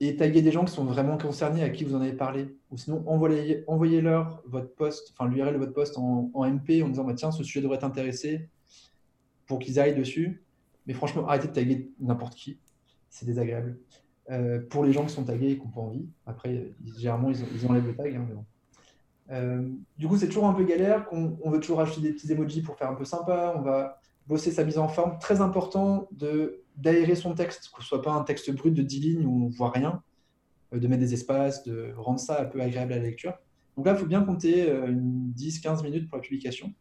Et 0.00 0.16
taguez 0.16 0.42
des 0.42 0.52
gens 0.52 0.64
qui 0.64 0.72
sont 0.72 0.84
vraiment 0.84 1.18
concernés, 1.18 1.62
à 1.62 1.70
qui 1.70 1.84
vous 1.84 1.94
en 1.94 2.00
avez 2.00 2.12
parlé. 2.12 2.54
Ou 2.70 2.76
sinon, 2.76 3.04
envoyez-leur 3.06 4.42
votre 4.46 4.72
post, 4.74 5.12
enfin 5.12 5.28
l'URL 5.28 5.54
de 5.54 5.58
votre 5.58 5.72
post 5.72 5.98
en, 5.98 6.30
MP 6.34 6.82
en 6.82 6.88
disant 6.88 7.04
bah, 7.04 7.14
tiens, 7.14 7.32
ce 7.32 7.42
sujet 7.42 7.60
devrait 7.60 7.78
t'intéresser 7.78 8.48
pour 9.46 9.58
qu'ils 9.58 9.80
aillent 9.80 9.96
dessus. 9.96 10.44
Mais 10.86 10.94
franchement, 10.94 11.26
arrêtez 11.26 11.48
de 11.48 11.52
taguer 11.52 11.90
n'importe 11.98 12.34
qui. 12.34 12.58
C'est 13.10 13.26
désagréable. 13.26 13.78
Euh, 14.30 14.60
pour 14.68 14.84
les 14.84 14.92
gens 14.92 15.04
qui 15.04 15.12
sont 15.12 15.24
tagués 15.24 15.52
et 15.52 15.58
qui 15.58 15.64
n'ont 15.64 15.70
pas 15.70 15.80
envie. 15.80 16.06
Après, 16.26 16.72
généralement, 16.96 17.30
ils, 17.30 17.66
enlèvent 17.66 17.86
le 17.86 17.96
tag. 17.96 18.14
Hein, 18.14 18.24
mais 18.28 18.34
bon. 18.34 18.44
Euh, 19.30 19.68
du 19.98 20.08
coup, 20.08 20.16
c'est 20.16 20.26
toujours 20.26 20.46
un 20.46 20.54
peu 20.54 20.64
galère. 20.64 21.06
On, 21.12 21.50
veut 21.50 21.60
toujours 21.60 21.80
acheter 21.80 22.00
des 22.00 22.12
petits 22.12 22.30
emojis 22.32 22.62
pour 22.62 22.76
faire 22.76 22.90
un 22.90 22.94
peu 22.94 23.04
sympa. 23.04 23.54
On 23.56 23.62
va 23.62 24.00
bosser 24.26 24.52
sa 24.52 24.64
mise 24.64 24.78
en 24.78 24.88
forme. 24.88 25.18
Très 25.18 25.40
important 25.40 26.08
de 26.12 26.62
d'aérer 26.76 27.16
son 27.16 27.34
texte, 27.34 27.72
que 27.74 27.82
ce 27.82 27.88
soit 27.88 28.02
pas 28.02 28.12
un 28.12 28.22
texte 28.22 28.52
brut 28.54 28.72
de 28.72 28.82
10 28.82 29.00
lignes 29.00 29.26
où 29.26 29.46
on 29.46 29.48
voit 29.48 29.70
rien, 29.70 30.00
euh, 30.72 30.78
de 30.78 30.86
mettre 30.86 31.00
des 31.00 31.12
espaces, 31.12 31.64
de 31.64 31.92
rendre 31.96 32.20
ça 32.20 32.42
un 32.42 32.44
peu 32.44 32.60
agréable 32.60 32.92
à 32.92 32.98
la 32.98 33.02
lecture. 33.02 33.34
Donc 33.76 33.84
là, 33.86 33.94
il 33.94 33.98
faut 33.98 34.06
bien 34.06 34.22
compter 34.22 34.64
10-15 34.64 35.80
euh, 35.80 35.82
minutes 35.82 36.08
pour 36.08 36.18
la 36.18 36.22
publication. 36.22 36.72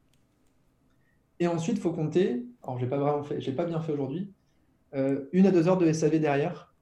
Et 1.40 1.48
ensuite, 1.48 1.78
il 1.78 1.82
faut 1.82 1.94
compter, 1.94 2.46
alors 2.62 2.78
je 2.78 2.86
n'ai 2.86 2.90
pas, 2.90 3.24
pas 3.56 3.66
bien 3.66 3.82
fait 3.82 3.92
aujourd'hui, 3.92 4.32
une 4.94 5.46
à 5.46 5.52
deux 5.52 5.68
heures 5.68 5.78
de 5.78 5.92
SAV 5.92 6.20
derrière. 6.20 6.74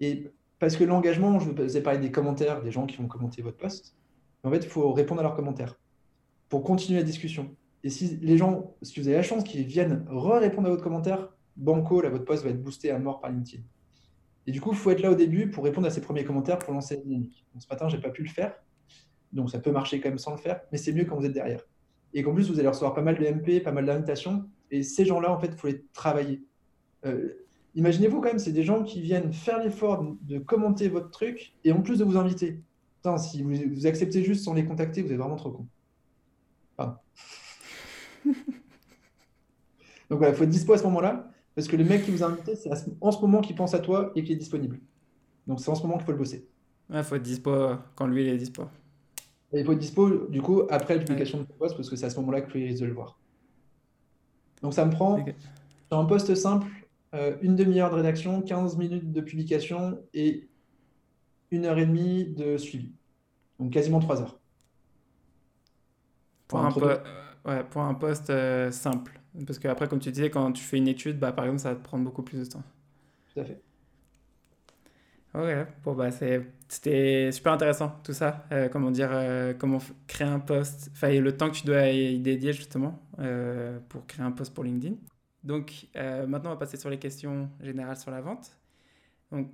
Et 0.00 0.30
parce 0.58 0.76
que 0.76 0.84
l'engagement, 0.84 1.38
je 1.38 1.50
vous 1.50 1.76
ai 1.76 1.80
parlé 1.80 2.00
des 2.00 2.10
commentaires, 2.10 2.62
des 2.62 2.70
gens 2.72 2.86
qui 2.86 2.96
vont 2.96 3.08
commenter 3.08 3.42
votre 3.42 3.56
post 3.56 3.96
en 4.44 4.50
fait, 4.50 4.58
il 4.58 4.68
faut 4.68 4.92
répondre 4.92 5.20
à 5.20 5.22
leurs 5.22 5.34
commentaires 5.34 5.78
pour 6.48 6.62
continuer 6.62 6.98
la 6.98 7.04
discussion. 7.04 7.54
Et 7.84 7.90
si 7.90 8.18
les 8.20 8.36
gens, 8.36 8.74
si 8.82 9.00
vous 9.00 9.08
avez 9.08 9.16
la 9.16 9.22
chance 9.22 9.44
qu'ils 9.44 9.64
viennent 9.64 10.04
re-répondre 10.08 10.68
à 10.68 10.70
votre 10.70 10.84
commentaire, 10.84 11.28
banco, 11.56 12.00
là, 12.00 12.08
votre 12.10 12.24
poste 12.24 12.44
va 12.44 12.50
être 12.50 12.62
boosté 12.62 12.90
à 12.90 12.98
mort 12.98 13.20
par 13.20 13.30
LinkedIn. 13.30 13.62
Et 14.46 14.52
du 14.52 14.60
coup, 14.60 14.72
il 14.72 14.76
faut 14.76 14.90
être 14.90 15.00
là 15.00 15.10
au 15.10 15.14
début 15.14 15.50
pour 15.50 15.64
répondre 15.64 15.86
à 15.86 15.90
ces 15.90 16.00
premiers 16.00 16.24
commentaires 16.24 16.58
pour 16.58 16.72
lancer 16.72 16.96
la 16.96 17.02
dynamique. 17.02 17.46
ce 17.58 17.66
matin, 17.68 17.88
je 17.88 17.96
n'ai 17.96 18.02
pas 18.02 18.10
pu 18.10 18.22
le 18.22 18.28
faire. 18.28 18.54
Donc, 19.32 19.50
ça 19.50 19.58
peut 19.58 19.70
marcher 19.70 20.00
quand 20.00 20.08
même 20.08 20.18
sans 20.18 20.32
le 20.32 20.36
faire, 20.36 20.60
mais 20.72 20.78
c'est 20.78 20.92
mieux 20.92 21.04
quand 21.04 21.16
vous 21.16 21.24
êtes 21.24 21.32
derrière. 21.32 21.62
Et 22.12 22.22
qu'en 22.22 22.34
plus, 22.34 22.50
vous 22.50 22.58
allez 22.58 22.68
recevoir 22.68 22.94
pas 22.94 23.02
mal 23.02 23.18
de 23.18 23.24
MP, 23.24 23.62
pas 23.62 23.72
mal 23.72 23.86
d'invitations. 23.86 24.44
Et 24.70 24.82
ces 24.82 25.04
gens-là, 25.04 25.32
en 25.32 25.38
fait, 25.38 25.48
il 25.48 25.56
faut 25.56 25.68
les 25.68 25.84
travailler. 25.92 26.42
Euh, 27.06 27.34
imaginez-vous 27.74 28.20
quand 28.20 28.28
même, 28.28 28.38
c'est 28.38 28.52
des 28.52 28.64
gens 28.64 28.82
qui 28.82 29.00
viennent 29.00 29.32
faire 29.32 29.62
l'effort 29.62 30.04
de 30.22 30.38
commenter 30.38 30.88
votre 30.88 31.10
truc 31.10 31.54
et 31.64 31.72
en 31.72 31.80
plus 31.80 31.98
de 31.98 32.04
vous 32.04 32.16
inviter 32.16 32.60
si 33.18 33.42
vous, 33.42 33.86
acceptez 33.86 34.22
juste 34.22 34.44
sans 34.44 34.54
les 34.54 34.64
contacter, 34.64 35.02
vous 35.02 35.12
êtes 35.12 35.18
vraiment 35.18 35.36
trop 35.36 35.50
con. 35.50 35.66
Donc 40.10 40.18
voilà, 40.18 40.30
il 40.30 40.36
faut 40.36 40.44
être 40.44 40.50
dispo 40.50 40.72
à 40.72 40.78
ce 40.78 40.84
moment-là, 40.84 41.30
parce 41.54 41.68
que 41.68 41.76
le 41.76 41.84
mec 41.84 42.04
qui 42.04 42.10
vous 42.10 42.22
a 42.22 42.26
invité, 42.26 42.54
c'est 42.54 42.70
en 43.00 43.10
ce 43.10 43.20
moment 43.20 43.40
qu'il 43.40 43.56
pense 43.56 43.74
à 43.74 43.78
toi 43.78 44.12
et 44.14 44.22
qu'il 44.22 44.32
est 44.32 44.38
disponible. 44.38 44.80
Donc 45.46 45.60
c'est 45.60 45.70
en 45.70 45.74
ce 45.74 45.82
moment 45.82 45.96
qu'il 45.96 46.06
faut 46.06 46.12
le 46.12 46.18
bosser. 46.18 46.48
Il 46.92 47.02
faut 47.02 47.14
être 47.14 47.22
dispo 47.22 47.76
quand 47.94 48.06
lui 48.06 48.22
il 48.22 48.28
est 48.28 48.36
dispo. 48.36 48.64
il 49.52 49.64
faut 49.64 49.72
être 49.72 49.78
dispo 49.78 50.26
du 50.28 50.42
coup 50.42 50.62
après 50.70 50.94
la 50.94 51.00
publication 51.00 51.38
de 51.38 51.44
poste, 51.44 51.76
parce 51.76 51.88
que 51.88 51.96
c'est 51.96 52.06
à 52.06 52.10
ce 52.10 52.16
moment-là 52.20 52.42
que 52.42 52.52
lui 52.52 52.66
risque 52.66 52.82
de 52.82 52.86
le 52.86 52.92
voir. 52.92 53.18
Donc 54.60 54.74
ça 54.74 54.84
me 54.84 54.92
prend 54.92 55.24
sur 55.88 55.98
un 55.98 56.04
poste 56.04 56.34
simple, 56.34 56.68
euh, 57.14 57.36
une 57.42 57.56
demi-heure 57.56 57.90
de 57.90 57.96
rédaction, 57.96 58.42
15 58.42 58.76
minutes 58.76 59.12
de 59.12 59.20
publication 59.20 59.98
et 60.14 60.48
une 61.52 61.66
heure 61.66 61.78
et 61.78 61.86
demie 61.86 62.24
de 62.24 62.56
suivi. 62.56 62.92
Donc 63.60 63.72
quasiment 63.72 64.00
trois 64.00 64.20
heures. 64.20 64.40
Pour, 66.48 66.58
un, 66.60 66.70
ouais, 67.46 67.64
pour 67.70 67.82
un 67.82 67.94
poste 67.94 68.30
euh, 68.30 68.70
simple. 68.70 69.20
Parce 69.46 69.58
qu'après, 69.58 69.88
comme 69.88 70.00
tu 70.00 70.10
disais, 70.10 70.28
quand 70.28 70.52
tu 70.52 70.62
fais 70.62 70.76
une 70.78 70.88
étude, 70.88 71.18
bah, 71.18 71.32
par 71.32 71.46
exemple, 71.46 71.62
ça 71.62 71.70
va 71.70 71.76
te 71.76 71.84
prendre 71.84 72.04
beaucoup 72.04 72.22
plus 72.22 72.38
de 72.38 72.44
temps. 72.44 72.62
Tout 73.32 73.40
à 73.40 73.44
fait. 73.44 73.62
Ok, 75.34 75.66
bon, 75.82 75.94
bah, 75.94 76.10
c'était 76.10 77.32
super 77.32 77.52
intéressant 77.52 78.00
tout 78.04 78.12
ça. 78.12 78.46
Euh, 78.52 78.68
comment 78.68 78.90
dire, 78.90 79.08
euh, 79.12 79.54
comment 79.54 79.78
créer 80.06 80.26
un 80.28 80.40
poste, 80.40 80.90
enfin, 80.92 81.08
le 81.18 81.34
temps 81.34 81.48
que 81.48 81.56
tu 81.56 81.66
dois 81.66 81.88
y 81.88 82.18
dédier 82.18 82.52
justement 82.52 83.00
pour 83.88 84.06
créer 84.06 84.24
un 84.26 84.32
poste 84.32 84.52
pour 84.52 84.64
LinkedIn. 84.64 84.96
Donc, 85.42 85.88
maintenant, 85.94 86.50
on 86.50 86.54
va 86.54 86.56
passer 86.56 86.76
sur 86.76 86.90
les 86.90 86.98
questions 86.98 87.48
générales 87.62 87.96
sur 87.96 88.10
la 88.10 88.20
vente. 88.20 88.58
Donc, 89.30 89.50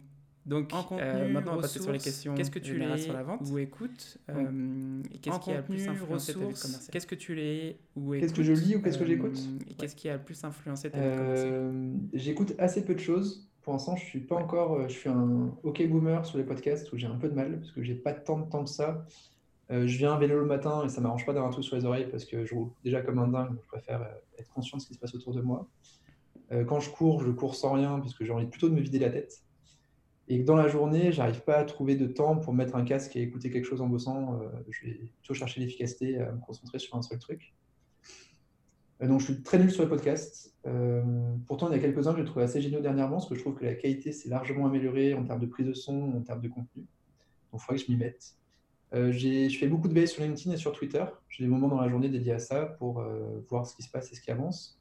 donc, 0.49 0.73
en 0.73 0.83
contenu, 0.83 1.05
euh, 1.07 1.29
maintenant, 1.29 1.53
on 1.53 1.57
va 1.57 1.63
passer 1.63 1.79
sur 1.79 1.93
les 1.93 1.99
questions. 1.99 2.35
Qu'est-ce 2.35 2.51
que 2.51 2.59
tu 2.59 2.79
lis 2.79 3.03
sur 3.03 3.13
la 3.13 3.23
vente 3.23 3.43
ou 3.51 3.59
écoutes 3.59 4.17
euh, 4.31 5.03
Qu'est-ce 5.21 5.41
qui 5.41 5.51
a 5.51 5.59
le 5.59 5.63
plus 5.63 5.87
influencé 5.87 6.33
ta 6.33 6.39
vie 6.39 6.45
commerciale 6.47 6.91
Qu'est-ce 6.91 7.07
que 7.07 7.15
tu 7.15 7.35
lis 7.35 7.77
ou 7.95 8.15
écoutes 8.15 8.23
Qu'est-ce 8.23 8.35
que 8.35 8.43
je 8.43 8.53
lis 8.53 8.77
ou 8.77 8.83
qu'est-ce 8.83 8.99
que 8.99 9.05
j'écoute 9.05 9.39
euh, 9.39 9.75
Qu'est-ce 9.77 9.95
qui 9.95 10.09
a 10.09 10.15
le 10.15 10.23
plus 10.23 10.43
influencé 10.45 10.91
ta 10.91 10.99
vie 10.99 11.17
commerciale 11.17 11.73
J'écoute 12.15 12.55
assez 12.59 12.83
peu 12.83 12.95
de 12.95 13.01
choses. 13.01 13.47
Pour 13.61 13.75
l'instant, 13.75 13.95
je 13.97 14.05
suis 14.07 14.21
pas 14.21 14.37
encore. 14.37 14.89
Je 14.89 14.95
suis 14.95 15.11
un 15.11 15.53
OK 15.65 15.87
boomer 15.87 16.25
sur 16.25 16.39
les 16.39 16.45
podcasts 16.45 16.91
où 16.93 16.97
j'ai 16.97 17.07
un 17.07 17.17
peu 17.17 17.29
de 17.29 17.35
mal 17.35 17.59
parce 17.59 17.73
que 17.73 17.83
j'ai 17.83 17.95
pas 17.95 18.15
tant 18.15 18.39
de 18.39 18.49
temps 18.49 18.65
que 18.65 18.71
ça. 18.71 19.05
je 19.69 19.99
viens 19.99 20.15
à 20.15 20.19
vélo 20.19 20.39
le 20.39 20.47
matin 20.47 20.83
et 20.87 20.89
ça 20.89 21.03
m'arrange 21.03 21.27
pas 21.27 21.35
d'avoir 21.35 21.51
un 21.51 21.53
truc 21.53 21.65
sur 21.65 21.77
les 21.77 21.85
oreilles 21.85 22.09
parce 22.11 22.25
que 22.25 22.47
je 22.47 22.55
roule 22.55 22.71
déjà 22.85 23.03
comme 23.03 23.19
un 23.19 23.29
dingue. 23.29 23.51
Donc 23.51 23.61
je 23.65 23.69
préfère 23.69 24.01
être 24.39 24.51
conscient 24.55 24.79
de 24.79 24.83
ce 24.83 24.89
qui 24.89 24.95
se 24.95 24.99
passe 24.99 25.15
autour 25.15 25.35
de 25.35 25.43
moi. 25.43 25.69
quand 26.67 26.81
je 26.81 26.89
cours, 26.89 27.23
je 27.23 27.31
cours 27.33 27.55
sans 27.55 27.75
rien 27.75 27.99
parce 27.99 28.15
que 28.15 28.25
j'ai 28.25 28.33
envie 28.33 28.47
plutôt 28.47 28.71
de 28.71 28.75
me 28.75 28.81
vider 28.81 28.99
la 28.99 29.11
tête 29.11 29.43
et 30.29 30.41
que 30.41 30.45
dans 30.45 30.57
la 30.57 30.69
journée, 30.69 31.11
j'arrive 31.11 31.43
pas 31.43 31.57
à 31.57 31.65
trouver 31.65 31.97
de 31.97 32.07
temps 32.07 32.37
pour 32.37 32.53
mettre 32.53 32.77
un 32.77 32.85
casque 32.85 33.17
et 33.17 33.23
écouter 33.23 33.51
quelque 33.51 33.65
chose 33.65 33.81
en 33.81 33.87
bossant, 33.87 34.35
euh, 34.35 34.49
je 34.69 34.87
vais 34.87 34.93
plutôt 34.93 35.33
chercher 35.33 35.61
l'efficacité, 35.61 36.19
à 36.19 36.33
me 36.33 36.41
concentrer 36.41 36.79
sur 36.79 36.97
un 36.97 37.03
seul 37.03 37.19
truc. 37.19 37.55
Euh, 39.01 39.09
donc, 39.09 39.21
je 39.21 39.33
suis 39.33 39.43
très 39.43 39.59
nul 39.59 39.71
sur 39.71 39.83
les 39.83 39.89
podcasts. 39.89 40.55
Euh, 40.67 41.03
pourtant, 41.47 41.69
il 41.71 41.73
y 41.73 41.79
a 41.79 41.79
quelques-uns 41.79 42.13
que 42.13 42.19
j'ai 42.19 42.27
trouvé 42.27 42.45
assez 42.45 42.61
géniaux 42.61 42.81
dernièrement, 42.81 43.17
parce 43.17 43.29
que 43.29 43.37
je 43.37 43.41
trouve 43.41 43.55
que 43.55 43.65
la 43.65 43.75
qualité 43.75 44.13
s'est 44.13 44.29
largement 44.29 44.67
améliorée 44.67 45.15
en 45.15 45.25
termes 45.25 45.41
de 45.41 45.47
prise 45.47 45.67
de 45.67 45.73
son, 45.73 46.13
en 46.15 46.21
termes 46.21 46.43
de 46.43 46.49
contenu. 46.49 46.83
Donc, 47.51 47.55
il 47.55 47.59
faudrait 47.61 47.77
que 47.77 47.87
je 47.87 47.91
m'y 47.91 47.97
mette. 47.97 48.35
je 48.93 49.57
fais 49.59 49.67
beaucoup 49.67 49.89
de 49.89 49.95
veille 49.95 50.09
sur 50.09 50.23
LinkedIn 50.23 50.53
et 50.53 50.59
sur 50.59 50.73
Twitter. 50.73 51.05
J'ai 51.31 51.45
des 51.45 51.49
moments 51.49 51.69
dans 51.69 51.81
la 51.81 51.89
journée 51.89 52.11
dédiés 52.11 52.33
à 52.33 52.39
ça 52.39 52.67
pour 52.67 53.03
voir 53.49 53.67
ce 53.67 53.75
qui 53.75 53.83
se 53.83 53.91
passe 53.91 54.13
et 54.13 54.15
ce 54.15 54.21
qui 54.21 54.31
avance. 54.31 54.78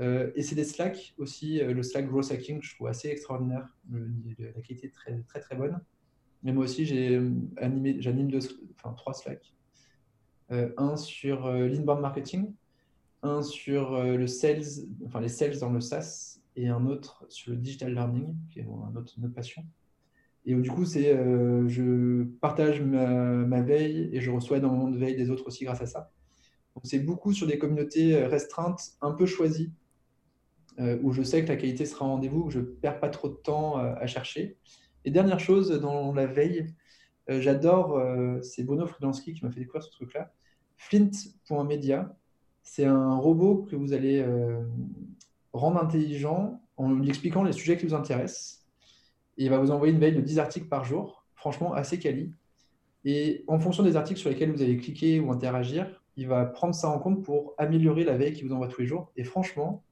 Euh, 0.00 0.32
et 0.34 0.42
c'est 0.42 0.54
des 0.54 0.64
Slack 0.64 1.14
aussi, 1.18 1.60
euh, 1.60 1.72
le 1.72 1.82
Slack 1.82 2.08
Growth 2.08 2.32
Hacking, 2.32 2.60
je 2.62 2.74
trouve 2.74 2.88
assez 2.88 3.08
extraordinaire. 3.08 3.68
la 3.90 4.60
qualité 4.60 4.88
est 4.88 4.90
très 4.90 5.20
très, 5.28 5.40
très 5.40 5.56
bonne. 5.56 5.80
Mais 6.42 6.52
moi 6.52 6.64
aussi, 6.64 6.86
euh, 6.92 7.30
j'anime 7.98 8.30
enfin, 8.76 8.92
trois 8.94 9.14
Slack. 9.14 9.54
un 10.50 10.96
sur 10.96 11.50
l'inbound 11.50 12.00
marketing, 12.00 12.52
un 13.22 13.42
sur 13.42 14.02
les 14.02 14.26
sales 14.26 15.58
dans 15.60 15.70
le 15.70 15.80
SaaS, 15.80 16.40
et 16.56 16.68
un 16.68 16.86
autre 16.86 17.24
sur 17.28 17.52
le 17.52 17.56
digital 17.56 17.94
learning, 17.94 18.34
qui 18.50 18.60
est 18.60 18.66
autre, 18.66 19.14
une 19.16 19.24
autre 19.24 19.34
passion. 19.34 19.64
Et 20.44 20.54
du 20.54 20.70
coup, 20.70 20.84
je 20.84 22.24
partage 22.40 22.82
ma, 22.82 23.62
veille 23.62 24.10
et 24.12 24.20
je 24.20 24.30
reçois 24.30 24.58
énormément 24.58 24.90
de 24.90 24.98
veille 24.98 25.16
des 25.16 25.30
autres 25.30 25.46
aussi 25.46 25.64
grâce 25.64 25.80
à 25.80 25.86
ça. 25.86 26.12
C'est 26.82 26.98
beaucoup 26.98 27.32
sur 27.32 27.46
des 27.46 27.56
communautés 27.56 28.16
restreintes, 28.26 28.96
un 29.00 29.12
peu 29.12 29.24
choisies, 29.24 29.72
où 30.78 31.12
je 31.12 31.22
sais 31.22 31.42
que 31.44 31.48
la 31.48 31.56
qualité 31.56 31.86
sera 31.86 32.04
en 32.04 32.14
rendez-vous, 32.14 32.42
où 32.42 32.50
je 32.50 32.60
ne 32.60 32.64
perds 32.64 33.00
pas 33.00 33.08
trop 33.08 33.28
de 33.28 33.34
temps 33.34 33.76
à 33.76 34.06
chercher. 34.06 34.56
Et 35.04 35.10
dernière 35.10 35.40
chose, 35.40 35.70
dans 35.80 36.12
la 36.12 36.26
veille, 36.26 36.66
j'adore, 37.28 38.02
c'est 38.42 38.64
Bono 38.64 38.86
Fridansky 38.86 39.34
qui 39.34 39.44
m'a 39.44 39.50
fait 39.50 39.60
découvrir 39.60 39.82
ce 39.82 39.90
truc-là, 39.90 40.32
Flint.media. 40.76 42.16
C'est 42.62 42.86
un 42.86 43.16
robot 43.16 43.66
que 43.70 43.76
vous 43.76 43.92
allez 43.92 44.26
rendre 45.52 45.80
intelligent 45.80 46.60
en 46.76 46.92
lui 46.92 47.08
expliquant 47.08 47.44
les 47.44 47.52
sujets 47.52 47.76
qui 47.76 47.86
vous 47.86 47.94
intéressent. 47.94 48.66
Il 49.36 49.50
va 49.50 49.58
vous 49.58 49.70
envoyer 49.70 49.92
une 49.92 50.00
veille 50.00 50.16
de 50.16 50.20
10 50.20 50.38
articles 50.38 50.68
par 50.68 50.84
jour, 50.84 51.24
franchement 51.34 51.72
assez 51.72 51.98
quali. 51.98 52.32
Et 53.04 53.44
en 53.46 53.60
fonction 53.60 53.82
des 53.82 53.96
articles 53.96 54.18
sur 54.18 54.30
lesquels 54.30 54.50
vous 54.50 54.62
allez 54.62 54.76
cliquer 54.78 55.20
ou 55.20 55.30
interagir, 55.30 56.02
il 56.16 56.26
va 56.26 56.46
prendre 56.46 56.74
ça 56.74 56.88
en 56.88 56.98
compte 56.98 57.22
pour 57.22 57.54
améliorer 57.58 58.02
la 58.02 58.16
veille 58.16 58.32
qu'il 58.32 58.46
vous 58.46 58.54
envoie 58.54 58.66
tous 58.66 58.80
les 58.80 58.86
jours. 58.86 59.12
Et 59.16 59.24
franchement, 59.24 59.83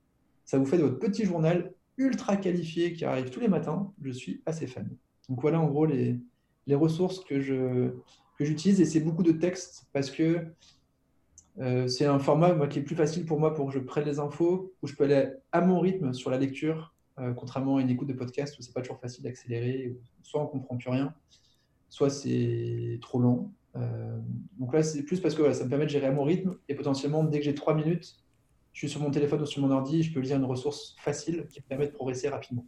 ça 0.44 0.58
vous 0.58 0.66
fait 0.66 0.78
de 0.78 0.82
votre 0.82 0.98
petit 0.98 1.24
journal 1.24 1.72
ultra 1.98 2.36
qualifié 2.36 2.92
qui 2.92 3.04
arrive 3.04 3.30
tous 3.30 3.40
les 3.40 3.48
matins. 3.48 3.92
Je 4.02 4.10
suis 4.10 4.42
assez 4.46 4.66
fan. 4.66 4.88
Donc 5.28 5.40
voilà 5.40 5.60
en 5.60 5.68
gros 5.68 5.86
les, 5.86 6.18
les 6.66 6.74
ressources 6.74 7.20
que 7.24 7.40
je 7.40 7.90
que 8.38 8.44
j'utilise 8.44 8.80
et 8.80 8.84
c'est 8.84 9.00
beaucoup 9.00 9.22
de 9.22 9.32
texte 9.32 9.86
parce 9.92 10.10
que 10.10 10.46
euh, 11.58 11.86
c'est 11.86 12.06
un 12.06 12.18
format 12.18 12.66
qui 12.66 12.78
est 12.78 12.82
plus 12.82 12.96
facile 12.96 13.26
pour 13.26 13.38
moi 13.38 13.54
pour 13.54 13.66
que 13.66 13.72
je 13.72 13.78
prenne 13.78 14.06
les 14.06 14.18
infos, 14.18 14.72
où 14.82 14.86
je 14.86 14.94
peux 14.94 15.04
aller 15.04 15.32
à 15.52 15.60
mon 15.60 15.80
rythme 15.80 16.12
sur 16.14 16.30
la 16.30 16.38
lecture, 16.38 16.94
euh, 17.18 17.34
contrairement 17.34 17.76
à 17.76 17.82
une 17.82 17.90
écoute 17.90 18.08
de 18.08 18.14
podcast 18.14 18.58
où 18.58 18.62
c'est 18.62 18.72
pas 18.72 18.80
toujours 18.80 18.98
facile 18.98 19.24
d'accélérer, 19.24 19.94
soit 20.22 20.42
on 20.42 20.46
comprend 20.46 20.76
plus 20.76 20.90
rien, 20.90 21.14
soit 21.88 22.08
c'est 22.08 22.98
trop 23.02 23.20
long. 23.20 23.52
Euh, 23.76 24.18
donc 24.58 24.72
là, 24.72 24.82
c'est 24.82 25.02
plus 25.02 25.20
parce 25.20 25.34
que 25.34 25.52
ça 25.52 25.64
me 25.64 25.68
permet 25.68 25.84
de 25.84 25.90
gérer 25.90 26.06
à 26.06 26.12
mon 26.12 26.24
rythme 26.24 26.56
et 26.68 26.74
potentiellement, 26.74 27.22
dès 27.24 27.38
que 27.38 27.44
j'ai 27.44 27.54
trois 27.54 27.74
minutes, 27.74 28.16
je 28.72 28.78
suis 28.78 28.88
sur 28.88 29.00
mon 29.00 29.10
téléphone 29.10 29.42
ou 29.42 29.46
sur 29.46 29.60
mon 29.62 29.70
ordi, 29.70 30.02
je 30.02 30.12
peux 30.12 30.20
lire 30.20 30.36
une 30.36 30.44
ressource 30.44 30.94
facile 30.98 31.46
qui 31.48 31.60
me 31.60 31.64
permet 31.66 31.86
de 31.86 31.92
progresser 31.92 32.28
rapidement. 32.28 32.64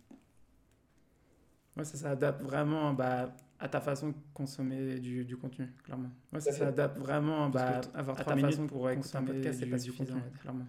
Ouais, 1.77 1.85
ça 1.85 1.97
s'adapte 1.97 2.43
vraiment 2.43 2.93
bah, 2.93 3.35
à 3.59 3.69
ta 3.69 3.81
façon 3.81 4.09
de 4.09 4.15
consommer 4.33 5.01
du, 5.01 5.25
du 5.25 5.37
contenu, 5.37 5.73
clairement. 5.85 6.11
Ouais, 6.33 6.41
ça 6.41 6.53
s'adapte 6.53 6.99
vraiment 6.99 7.49
bah, 7.49 7.81
avoir 7.95 8.17
trois 8.17 8.35
minutes 8.35 8.67
pour 8.67 8.91
écouter 8.91 9.17
un 9.17 9.25
podcast, 9.25 9.59
c'est 9.61 9.67
pas 9.67 9.79
suffisant, 9.79 10.21
clairement. 10.41 10.67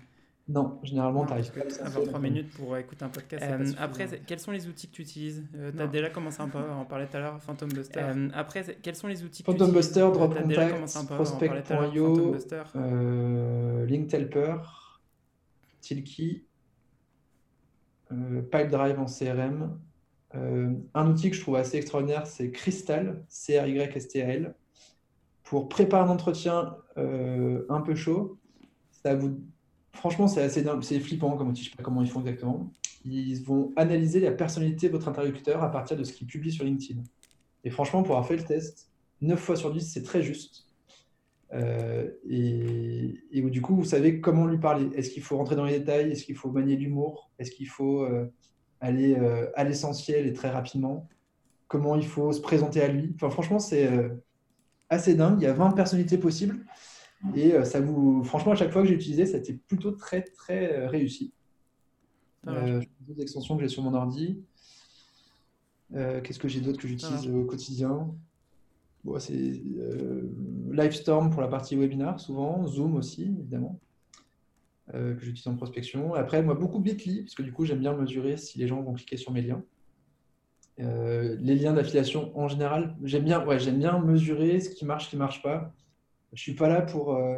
Non, 0.48 0.80
généralement, 0.84 1.26
tu 1.26 1.34
arrives 1.34 1.52
pas 1.52 1.62
à 1.84 1.88
avoir 1.88 2.06
3 2.06 2.20
minutes 2.20 2.52
pour 2.52 2.78
écouter 2.78 3.04
un 3.04 3.10
podcast. 3.10 3.44
Euh, 3.44 3.72
après, 3.80 4.08
quels 4.28 4.40
sont 4.40 4.52
les 4.52 4.68
outils 4.68 4.88
que 4.88 4.94
tu 4.94 5.02
utilises? 5.02 5.44
Euh, 5.56 5.72
Tu 5.76 5.82
as 5.82 5.88
déjà 5.88 6.12
commencé 6.12 6.40
un 6.40 6.50
peu 6.50 6.60
à 6.60 6.76
en 6.76 6.86
parler 6.86 7.08
tout 7.08 7.18
à 7.18 7.20
l'heure, 7.20 7.42
Phantom 7.42 7.68
Buster. 7.68 8.00
Euh, 8.00 8.30
après, 8.32 8.64
quels 8.84 8.96
sont 8.96 9.08
les 9.08 9.24
outils 9.24 9.42
que 9.42 9.52
Phantom 9.52 9.72
Buster, 9.72 10.08
Drop 10.14 10.38
Contact, 10.38 11.08
Prospect.io, 11.08 12.36
euh, 12.76 13.86
Linktelper, 15.90 16.44
Tilkey, 18.10 18.42
Pipedrive 18.52 19.00
en 19.00 19.06
CRM. 19.06 19.80
un 20.94 21.10
outil 21.10 21.30
que 21.30 21.36
je 21.36 21.42
trouve 21.42 21.56
assez 21.56 21.78
extraordinaire, 21.78 22.28
c'est 22.28 22.52
Crystal, 22.52 23.24
C-R-Y-S-T-A-L. 23.30 24.56
Pour 25.44 25.70
préparer 25.70 26.04
un 26.04 26.12
entretien 26.12 26.76
un 26.98 27.82
peu 27.82 27.96
chaud, 27.96 28.40
ça 28.92 29.16
vous 29.16 29.40
franchement, 29.94 30.28
c'est 30.28 30.42
assez 30.42 30.66
c'est 30.82 31.00
flippant 31.00 31.38
comme 31.38 31.50
outil, 31.50 31.64
je 31.64 31.70
ne 31.70 31.72
sais 31.72 31.78
pas 31.78 31.84
comment 31.84 32.02
ils 32.02 32.10
font 32.10 32.20
exactement. 32.20 32.72
Ils 33.06 33.42
vont 33.44 33.72
analyser 33.76 34.20
la 34.20 34.32
personnalité 34.32 34.88
de 34.88 34.92
votre 34.94 35.08
interlocuteur 35.08 35.64
à 35.64 35.72
partir 35.72 35.96
de 35.96 36.04
ce 36.04 36.12
qu'il 36.12 36.28
publie 36.28 36.52
sur 36.52 36.66
LinkedIn. 36.66 37.02
Et 37.64 37.70
franchement, 37.70 38.04
pour 38.04 38.16
avoir 38.16 38.28
fait 38.28 38.36
le 38.36 38.44
test, 38.44 38.92
9 39.22 39.40
fois 39.40 39.56
sur 39.56 39.72
10, 39.72 39.82
c'est 39.82 40.04
très 40.04 40.22
juste. 40.22 40.65
Euh, 41.54 42.10
et, 42.28 43.22
et, 43.32 43.42
du 43.42 43.62
coup, 43.62 43.76
vous 43.76 43.86
savez 43.86 44.20
comment 44.20 44.46
lui 44.46 44.58
parler. 44.58 44.90
Est-ce 44.96 45.10
qu'il 45.10 45.24
faut 45.24 45.38
rentrer 45.38 45.56
dans 45.56 45.66
les 45.66 45.80
détails? 45.80 46.12
Est-ce 46.12 46.26
qu'il 46.26 46.36
faut 46.36 46.52
manier 46.52 46.76
l'humour? 46.76 47.32
Est-ce 47.40 47.52
qu'il 47.52 47.68
faut 47.68 48.04
euh, 48.04 48.32
aller 48.80 49.16
euh, 49.16 49.50
à 49.56 49.64
l'essentiel 49.64 50.28
et 50.28 50.34
très 50.34 50.50
rapidement? 50.50 51.08
Comment 51.68 51.96
il 51.96 52.06
faut 52.06 52.32
se 52.32 52.42
présenter 52.42 52.82
à 52.82 52.88
lui? 52.88 53.12
Enfin, 53.16 53.30
franchement, 53.30 53.60
c'est 53.60 53.90
assez 54.90 55.16
dingue. 55.16 55.42
Il 55.42 55.44
y 55.44 55.48
a 55.48 55.54
20 55.54 55.72
personnalités 55.72 56.18
possibles. 56.18 56.66
Et 57.34 57.54
ça 57.64 57.80
vous, 57.80 58.24
franchement, 58.24 58.52
à 58.52 58.56
chaque 58.56 58.72
fois 58.72 58.84
que 58.84 58.88
j'ai 58.88 58.94
utilisé, 58.94 59.26
ça 59.26 59.38
a 59.38 59.40
été 59.40 59.54
plutôt 59.54 59.92
très, 59.92 60.22
très 60.22 60.86
réussi. 60.86 61.34
Euh, 62.48 62.84
d'autres 63.00 63.22
extensions 63.22 63.56
que 63.58 63.64
j'ai 63.64 63.70
sur 63.70 63.82
mon 63.82 63.96
ordi. 63.96 64.44
Qu'est-ce 65.92 66.38
que 66.38 66.48
j'ai 66.48 66.62
d'autre 66.62 66.80
que 66.80 66.88
j'utilise 66.88 67.28
au 67.28 67.46
quotidien? 67.46 68.16
Bon, 69.06 69.18
C'est 69.20 69.62
Livestorm 70.72 71.30
pour 71.30 71.42
la 71.42 71.48
partie 71.48 71.78
webinar, 71.78 72.20
souvent. 72.20 72.68
Zoom 72.68 72.96
aussi, 72.96 73.24
évidemment, 73.24 73.80
que 74.92 75.18
j'utilise 75.20 75.48
en 75.48 75.56
prospection. 75.56 76.14
Après, 76.16 76.44
moi, 76.44 76.56
beaucoup 76.56 76.80
Bitly, 76.80 77.22
parce 77.22 77.36
que 77.36 77.44
du 77.44 77.54
coup, 77.54 77.64
j'aime 77.64 77.80
bien 77.80 77.94
mesurer 77.94 78.36
si 78.36 78.60
les 78.60 78.68
gens 78.68 78.82
vont 78.82 78.94
cliquer 78.94 79.16
sur 79.16 79.32
mes 79.32 79.42
liens. 79.42 79.64
les 80.78 81.56
liens 81.56 81.74
d'affiliation 81.74 82.38
en 82.38 82.50
général, 82.50 82.98
j'aime 83.04 83.24
bien, 83.24 83.46
ouais, 83.46 83.58
bien 83.72 84.00
mesurer 84.00 84.60
ce 84.60 84.70
qui 84.70 84.86
marche, 84.86 85.06
ce 85.06 85.10
qui 85.12 85.16
ne 85.16 85.22
marche 85.22 85.42
pas. 85.42 85.74
Je 86.36 86.42
suis 86.42 86.54
pas 86.54 86.68
là 86.68 86.82
pour, 86.82 87.16
euh, 87.16 87.38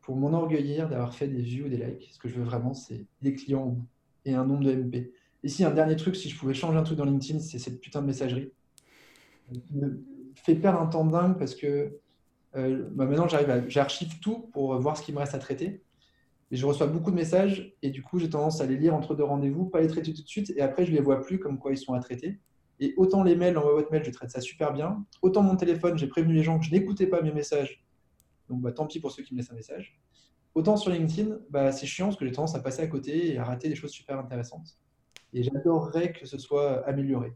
pour 0.00 0.16
m'enorgueillir 0.16 0.88
d'avoir 0.88 1.12
fait 1.12 1.26
des 1.26 1.42
vues 1.42 1.64
ou 1.64 1.68
des 1.68 1.76
likes. 1.76 2.08
Ce 2.12 2.18
que 2.18 2.28
je 2.28 2.36
veux 2.36 2.44
vraiment, 2.44 2.72
c'est 2.72 3.04
des 3.20 3.34
clients 3.34 3.76
et 4.24 4.34
un 4.34 4.44
nombre 4.44 4.64
de 4.64 4.72
MP. 4.72 5.12
Si 5.44 5.64
un 5.64 5.70
dernier 5.70 5.96
truc, 5.96 6.16
si 6.16 6.28
je 6.28 6.38
pouvais 6.38 6.54
changer 6.54 6.78
un 6.78 6.82
truc 6.82 6.98
dans 6.98 7.04
LinkedIn, 7.04 7.40
c'est 7.40 7.58
cette 7.58 7.80
putain 7.80 8.00
de 8.02 8.06
messagerie. 8.06 8.52
me 9.72 10.02
fait 10.46 10.54
perdre 10.54 10.80
un 10.80 10.86
temps 10.86 11.04
dingue 11.04 11.38
parce 11.38 11.54
que 11.54 11.98
euh, 12.56 12.88
bah, 12.92 13.04
maintenant 13.04 13.28
j'arrive 13.28 13.68
j'archive 13.68 14.18
tout 14.20 14.48
pour 14.52 14.78
voir 14.80 14.96
ce 14.96 15.02
qui 15.02 15.12
me 15.12 15.18
reste 15.18 15.34
à 15.34 15.38
traiter. 15.38 15.82
Et 16.52 16.56
je 16.56 16.64
reçois 16.64 16.86
beaucoup 16.86 17.10
de 17.10 17.16
messages 17.16 17.74
et 17.82 17.90
du 17.90 18.02
coup 18.02 18.18
j'ai 18.18 18.30
tendance 18.30 18.60
à 18.60 18.66
les 18.66 18.76
lire 18.76 18.94
entre 18.94 19.14
deux 19.14 19.24
rendez-vous, 19.24 19.66
pas 19.66 19.80
les 19.80 19.88
traiter 19.88 20.14
tout 20.14 20.22
de 20.22 20.28
suite 20.28 20.52
et 20.56 20.62
après 20.62 20.86
je 20.86 20.92
les 20.92 21.00
vois 21.00 21.20
plus 21.20 21.38
comme 21.38 21.58
quoi 21.58 21.72
ils 21.72 21.78
sont 21.78 21.92
à 21.92 22.00
traiter. 22.00 22.40
Et 22.78 22.94
autant 22.96 23.22
les 23.22 23.36
mails, 23.36 23.58
envoie 23.58 23.72
votre 23.72 23.90
mail, 23.90 24.04
je 24.04 24.10
traite 24.10 24.30
ça 24.30 24.40
super 24.40 24.72
bien. 24.72 25.04
Autant 25.22 25.42
mon 25.42 25.56
téléphone, 25.56 25.98
j'ai 25.98 26.06
prévenu 26.06 26.34
les 26.34 26.42
gens 26.42 26.58
que 26.58 26.64
je 26.64 26.70
n'écoutais 26.70 27.06
pas 27.06 27.22
mes 27.22 27.32
messages 27.32 27.82
donc 28.48 28.60
bah, 28.60 28.72
tant 28.72 28.86
pis 28.86 29.00
pour 29.00 29.12
ceux 29.12 29.22
qui 29.22 29.34
me 29.34 29.38
laissent 29.38 29.50
un 29.50 29.56
message. 29.56 29.98
Autant 30.54 30.76
sur 30.76 30.90
LinkedIn, 30.90 31.38
bah, 31.50 31.72
c'est 31.72 31.86
chiant 31.86 32.06
parce 32.06 32.16
que 32.16 32.26
j'ai 32.26 32.32
tendance 32.32 32.54
à 32.54 32.60
passer 32.60 32.82
à 32.82 32.86
côté 32.86 33.32
et 33.32 33.38
à 33.38 33.44
rater 33.44 33.68
des 33.68 33.74
choses 33.74 33.90
super 33.90 34.18
intéressantes. 34.18 34.78
Et 35.32 35.42
j'adorerais 35.42 36.12
que 36.12 36.26
ce 36.26 36.38
soit 36.38 36.86
amélioré. 36.86 37.34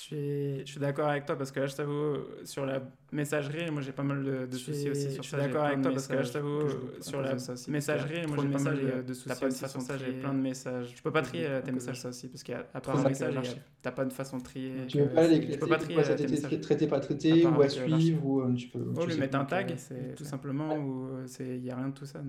Je 0.00 0.62
suis, 0.64 0.80
d'accord 0.80 1.08
avec 1.08 1.26
toi 1.26 1.36
parce 1.36 1.52
que 1.52 1.60
là, 1.60 1.66
je 1.66 1.76
t'avoue, 1.76 2.16
sur 2.44 2.64
la 2.64 2.82
messagerie, 3.12 3.70
moi 3.70 3.82
j'ai 3.82 3.92
pas 3.92 4.02
mal 4.02 4.48
de, 4.48 4.56
soucis 4.56 4.88
aussi 4.90 5.10
sur 5.12 5.22
ça. 5.22 5.22
Je 5.22 5.28
suis 5.28 5.36
d'accord 5.36 5.64
avec 5.64 5.82
toi 5.82 5.92
parce 5.92 6.06
que 6.06 6.14
là, 6.14 6.22
je 6.22 6.32
t'avoue, 6.32 6.60
sur 7.00 7.20
la 7.20 7.36
messagerie, 7.68 8.26
moi 8.26 8.38
j'ai 8.40 8.48
pas 8.48 8.58
mal 8.58 8.78
de, 8.80 9.02
de 9.02 9.14
soucis 9.14 9.44
aussi 9.44 9.68
sur 9.68 9.82
ça. 9.82 9.98
J'ai 9.98 10.12
plein 10.12 10.32
de 10.32 10.40
messages. 10.40 10.94
Je 10.96 11.02
peux 11.02 11.12
pas 11.12 11.22
trier 11.22 11.60
tes 11.64 11.72
messages, 11.72 12.00
ça 12.00 12.08
aussi, 12.08 12.28
parce 12.28 12.42
qu'à 12.42 12.62
part 12.62 12.98
un 12.98 13.08
message, 13.08 13.56
t'as 13.82 13.92
pas 13.92 14.04
de 14.04 14.12
façon 14.12 14.38
de 14.38 14.42
trier. 14.42 14.72
Tu 14.88 14.98
peux 14.98 15.08
pas 15.08 15.26
les 15.26 15.56
peux 15.56 15.66
pas 15.66 15.78
trier 15.78 16.60
traité, 16.60 16.86
pas 16.86 17.00
traité, 17.00 17.46
ou 17.46 17.60
à 17.60 17.68
suivre, 17.68 18.26
ou 18.26 18.40
euh, 18.40 18.54
tu 18.54 18.68
peux. 18.68 18.80
Ou 18.80 19.06
lui 19.06 19.18
mettre 19.18 19.38
un 19.38 19.44
tag, 19.44 19.76
tout 20.16 20.24
simplement, 20.24 20.76
ou 20.76 21.08
il 21.38 21.62
n'y 21.62 21.70
a 21.70 21.76
rien 21.76 21.88
de 21.88 21.94
tout 21.94 22.06
ça. 22.06 22.20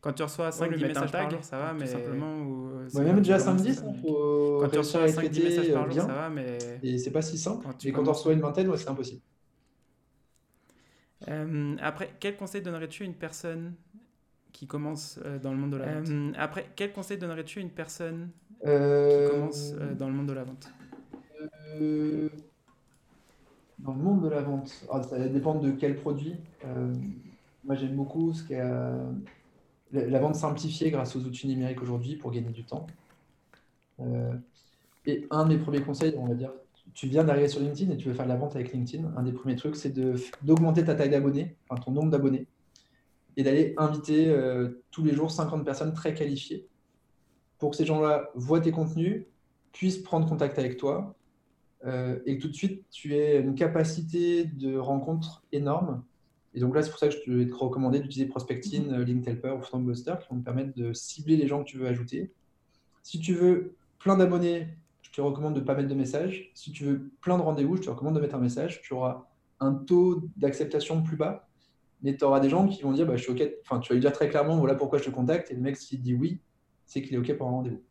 Quand 0.00 0.12
tu 0.12 0.22
reçois 0.22 0.52
5 0.52 0.70
ouais, 0.70 0.76
messages 0.76 1.10
par 1.10 1.30
jour, 1.30 1.42
ça 1.42 1.58
va, 1.58 1.72
mais 1.72 1.86
simplement. 1.86 2.36
Ou, 2.42 2.70
ouais, 2.94 3.04
même 3.04 3.18
déjà 3.18 3.38
5-10, 3.38 3.82
il 3.94 4.00
faut 4.00 4.58
quand 4.60 4.68
tu 4.68 4.78
reçois 4.78 5.08
5 5.08 5.22
messages 5.32 5.72
par 5.72 5.90
jour, 5.90 6.02
ça 6.02 6.06
va, 6.06 6.28
mais. 6.28 6.58
Et 6.82 6.98
c'est 6.98 7.10
pas 7.10 7.22
si 7.22 7.38
simple. 7.38 7.66
Et 7.84 7.92
quand 7.92 8.02
tu 8.04 8.10
reçois 8.10 8.32
une 8.32 8.40
vingtaine, 8.40 8.68
ouais, 8.68 8.76
c'est 8.76 8.88
impossible. 8.88 9.20
Euh, 11.26 11.76
après, 11.80 12.10
quel 12.20 12.36
conseil 12.36 12.62
donnerais-tu 12.62 13.02
à 13.02 13.06
une 13.06 13.14
personne 13.14 13.74
qui 14.52 14.66
commence 14.66 15.18
euh, 15.24 15.38
dans 15.38 15.50
le 15.52 15.58
monde 15.58 15.72
de 15.72 15.76
la 15.78 15.94
vente? 15.94 16.08
Euh, 16.08 16.32
Après, 16.36 16.70
quel 16.76 16.92
conseil 16.92 17.18
donnerais-tu 17.18 17.58
à 17.58 17.62
une 17.62 17.70
personne 17.70 18.30
qui 18.60 18.66
commence 19.30 19.72
dans 19.98 20.08
le 20.08 20.14
monde 20.14 20.28
de 20.28 20.32
la 20.32 20.44
vente? 20.44 20.70
Dans 23.80 23.94
le 23.94 24.02
monde 24.02 24.22
de 24.22 24.28
la 24.28 24.42
vente, 24.42 24.72
ah, 24.90 25.02
ça 25.02 25.18
dépend 25.28 25.56
de 25.56 25.72
quel 25.72 25.96
produit. 25.96 26.36
moi, 27.64 27.74
j'aime 27.74 27.96
beaucoup 27.96 28.32
ce 28.32 28.44
qu'il 28.44 28.56
y 28.56 28.60
a 28.60 28.94
la 29.92 30.18
vente 30.18 30.34
simplifiée 30.34 30.90
grâce 30.90 31.16
aux 31.16 31.20
outils 31.20 31.46
numériques 31.46 31.82
aujourd'hui 31.82 32.16
pour 32.16 32.30
gagner 32.30 32.50
du 32.50 32.64
temps. 32.64 32.86
Euh, 34.00 34.32
et 35.06 35.26
un 35.30 35.44
de 35.44 35.54
mes 35.54 35.58
premiers 35.58 35.80
conseils, 35.80 36.14
on 36.18 36.26
va 36.26 36.34
dire, 36.34 36.52
tu 36.94 37.06
viens 37.06 37.24
d'arriver 37.24 37.48
sur 37.48 37.60
LinkedIn 37.60 37.92
et 37.92 37.96
tu 37.96 38.08
veux 38.08 38.14
faire 38.14 38.26
de 38.26 38.30
la 38.30 38.36
vente 38.36 38.54
avec 38.56 38.72
LinkedIn. 38.72 39.12
Un 39.16 39.22
des 39.22 39.32
premiers 39.32 39.56
trucs, 39.56 39.76
c'est 39.76 39.92
d'augmenter 40.42 40.84
ta 40.84 40.94
taille 40.94 41.10
d'abonnés, 41.10 41.56
enfin 41.68 41.80
ton 41.80 41.92
nombre 41.92 42.10
d'abonnés, 42.10 42.46
et 43.36 43.42
d'aller 43.42 43.74
inviter 43.76 44.28
euh, 44.28 44.82
tous 44.90 45.04
les 45.04 45.14
jours 45.14 45.30
50 45.30 45.64
personnes 45.64 45.92
très 45.94 46.14
qualifiées 46.14 46.66
pour 47.58 47.70
que 47.70 47.76
ces 47.76 47.84
gens-là 47.84 48.30
voient 48.34 48.60
tes 48.60 48.70
contenus, 48.70 49.24
puissent 49.72 49.98
prendre 49.98 50.28
contact 50.28 50.58
avec 50.58 50.76
toi, 50.76 51.14
euh, 51.84 52.18
et 52.26 52.36
que 52.36 52.42
tout 52.42 52.48
de 52.48 52.54
suite, 52.54 52.84
tu 52.90 53.14
aies 53.14 53.40
une 53.40 53.54
capacité 53.54 54.44
de 54.44 54.76
rencontre 54.76 55.42
énorme 55.52 56.02
et 56.58 56.60
donc 56.60 56.74
là, 56.74 56.82
c'est 56.82 56.90
pour 56.90 56.98
ça 56.98 57.06
que 57.06 57.14
je 57.24 57.32
vais 57.32 57.46
te 57.46 57.54
recommander 57.54 58.00
d'utiliser 58.00 58.28
Prospecting, 58.28 58.88
mhm. 58.88 59.02
Linkhelper 59.02 59.54
ou 59.72 59.78
Buster 59.78 60.14
qui 60.20 60.34
vont 60.34 60.40
te 60.40 60.44
permettre 60.44 60.74
de 60.74 60.92
cibler 60.92 61.36
les 61.36 61.46
gens 61.46 61.62
que 61.62 61.68
tu 61.68 61.78
veux 61.78 61.86
ajouter. 61.86 62.32
Si 63.04 63.20
tu 63.20 63.32
veux 63.32 63.76
plein 64.00 64.16
d'abonnés, 64.16 64.66
je 65.02 65.12
te 65.12 65.20
recommande 65.20 65.54
de 65.54 65.60
ne 65.60 65.64
pas 65.64 65.76
mettre 65.76 65.88
de 65.88 65.94
message. 65.94 66.50
Si 66.54 66.72
tu 66.72 66.82
veux 66.82 67.10
plein 67.20 67.38
de 67.38 67.42
rendez-vous, 67.42 67.76
je 67.76 67.82
te 67.82 67.90
recommande 67.90 68.16
de 68.16 68.20
mettre 68.20 68.34
un 68.34 68.40
message. 68.40 68.82
Tu 68.82 68.92
auras 68.92 69.28
un 69.60 69.72
taux 69.72 70.24
d'acceptation 70.36 71.00
plus 71.00 71.16
bas 71.16 71.48
Mais 72.02 72.16
tu 72.16 72.24
auras 72.24 72.40
des 72.40 72.48
gens 72.48 72.66
qui 72.66 72.82
vont 72.82 72.90
dire 72.90 73.06
bah, 73.06 73.14
je 73.14 73.22
suis 73.22 73.30
OK. 73.30 73.48
Enfin, 73.62 73.78
tu 73.78 73.90
vas 73.90 73.94
lui 73.94 74.00
dire 74.00 74.10
très 74.12 74.28
clairement 74.28 74.58
voilà 74.58 74.74
pourquoi 74.74 74.98
je 74.98 75.04
te 75.04 75.10
contacte. 75.10 75.52
Et 75.52 75.54
le 75.54 75.60
mec, 75.60 75.76
s'il 75.76 76.02
dit 76.02 76.14
oui, 76.14 76.40
c'est 76.86 77.02
qu'il 77.02 77.14
est 77.14 77.18
OK 77.18 77.32
pour 77.36 77.46
un 77.46 77.52
rendez-vous. 77.52 77.84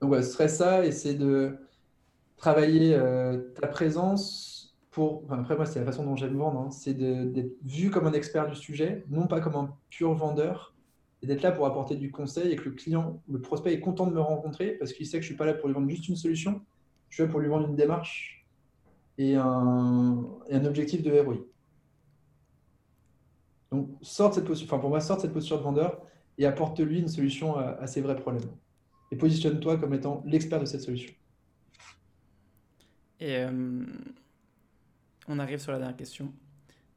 Donc, 0.00 0.12
ce 0.16 0.22
serait 0.22 0.48
ça. 0.48 0.90
C'est 0.90 1.14
de 1.14 1.56
travailler 2.36 2.96
euh, 2.96 3.38
ta 3.60 3.68
présence 3.68 4.53
après, 5.30 5.56
moi, 5.56 5.66
c'est 5.66 5.80
la 5.80 5.86
façon 5.86 6.04
dont 6.04 6.16
j'aime 6.16 6.36
vendre. 6.36 6.60
Hein. 6.60 6.70
c'est 6.70 6.94
d'être 6.94 7.56
vu 7.64 7.90
comme 7.90 8.06
un 8.06 8.12
expert 8.12 8.48
du 8.48 8.54
sujet, 8.54 9.04
non 9.08 9.26
pas 9.26 9.40
comme 9.40 9.56
un 9.56 9.74
pur 9.90 10.14
vendeur. 10.14 10.74
Et 11.22 11.26
d'être 11.26 11.42
là 11.42 11.52
pour 11.52 11.64
apporter 11.66 11.96
du 11.96 12.10
conseil 12.10 12.52
et 12.52 12.56
que 12.56 12.68
le 12.68 12.72
client, 12.72 13.22
le 13.30 13.40
prospect 13.40 13.72
est 13.72 13.80
content 13.80 14.06
de 14.06 14.12
me 14.12 14.20
rencontrer 14.20 14.72
parce 14.72 14.92
qu'il 14.92 15.06
sait 15.06 15.18
que 15.18 15.22
je 15.22 15.28
ne 15.28 15.32
suis 15.32 15.36
pas 15.36 15.46
là 15.46 15.54
pour 15.54 15.68
lui 15.68 15.74
vendre 15.74 15.88
juste 15.88 16.06
une 16.08 16.16
solution. 16.16 16.60
Je 17.08 17.16
suis 17.16 17.22
là 17.22 17.30
pour 17.30 17.40
lui 17.40 17.48
vendre 17.48 17.66
une 17.66 17.76
démarche 17.76 18.46
et 19.16 19.34
un, 19.36 20.64
objectif 20.66 21.02
de 21.02 21.18
ROI. 21.18 21.36
Donc, 23.72 23.88
sort 24.02 24.34
cette 24.34 24.44
posture, 24.44 24.66
enfin 24.68 24.78
pour 24.78 24.90
moi, 24.90 25.00
sort 25.00 25.18
cette 25.18 25.32
posture 25.32 25.58
de 25.58 25.62
vendeur 25.62 26.02
et 26.36 26.44
apporte-lui 26.44 26.98
une 26.98 27.08
solution 27.08 27.56
à, 27.56 27.86
ses 27.86 28.02
vrais 28.02 28.16
problèmes. 28.16 28.50
Et 29.10 29.16
positionne-toi 29.16 29.78
comme 29.78 29.94
étant 29.94 30.22
l'expert 30.26 30.60
de 30.60 30.66
cette 30.66 30.82
solution. 30.82 31.12
Et 33.20 33.36
euh, 33.38 33.84
on 35.28 35.38
arrive 35.38 35.58
sur 35.58 35.72
la 35.72 35.78
dernière 35.78 35.96
question. 35.96 36.32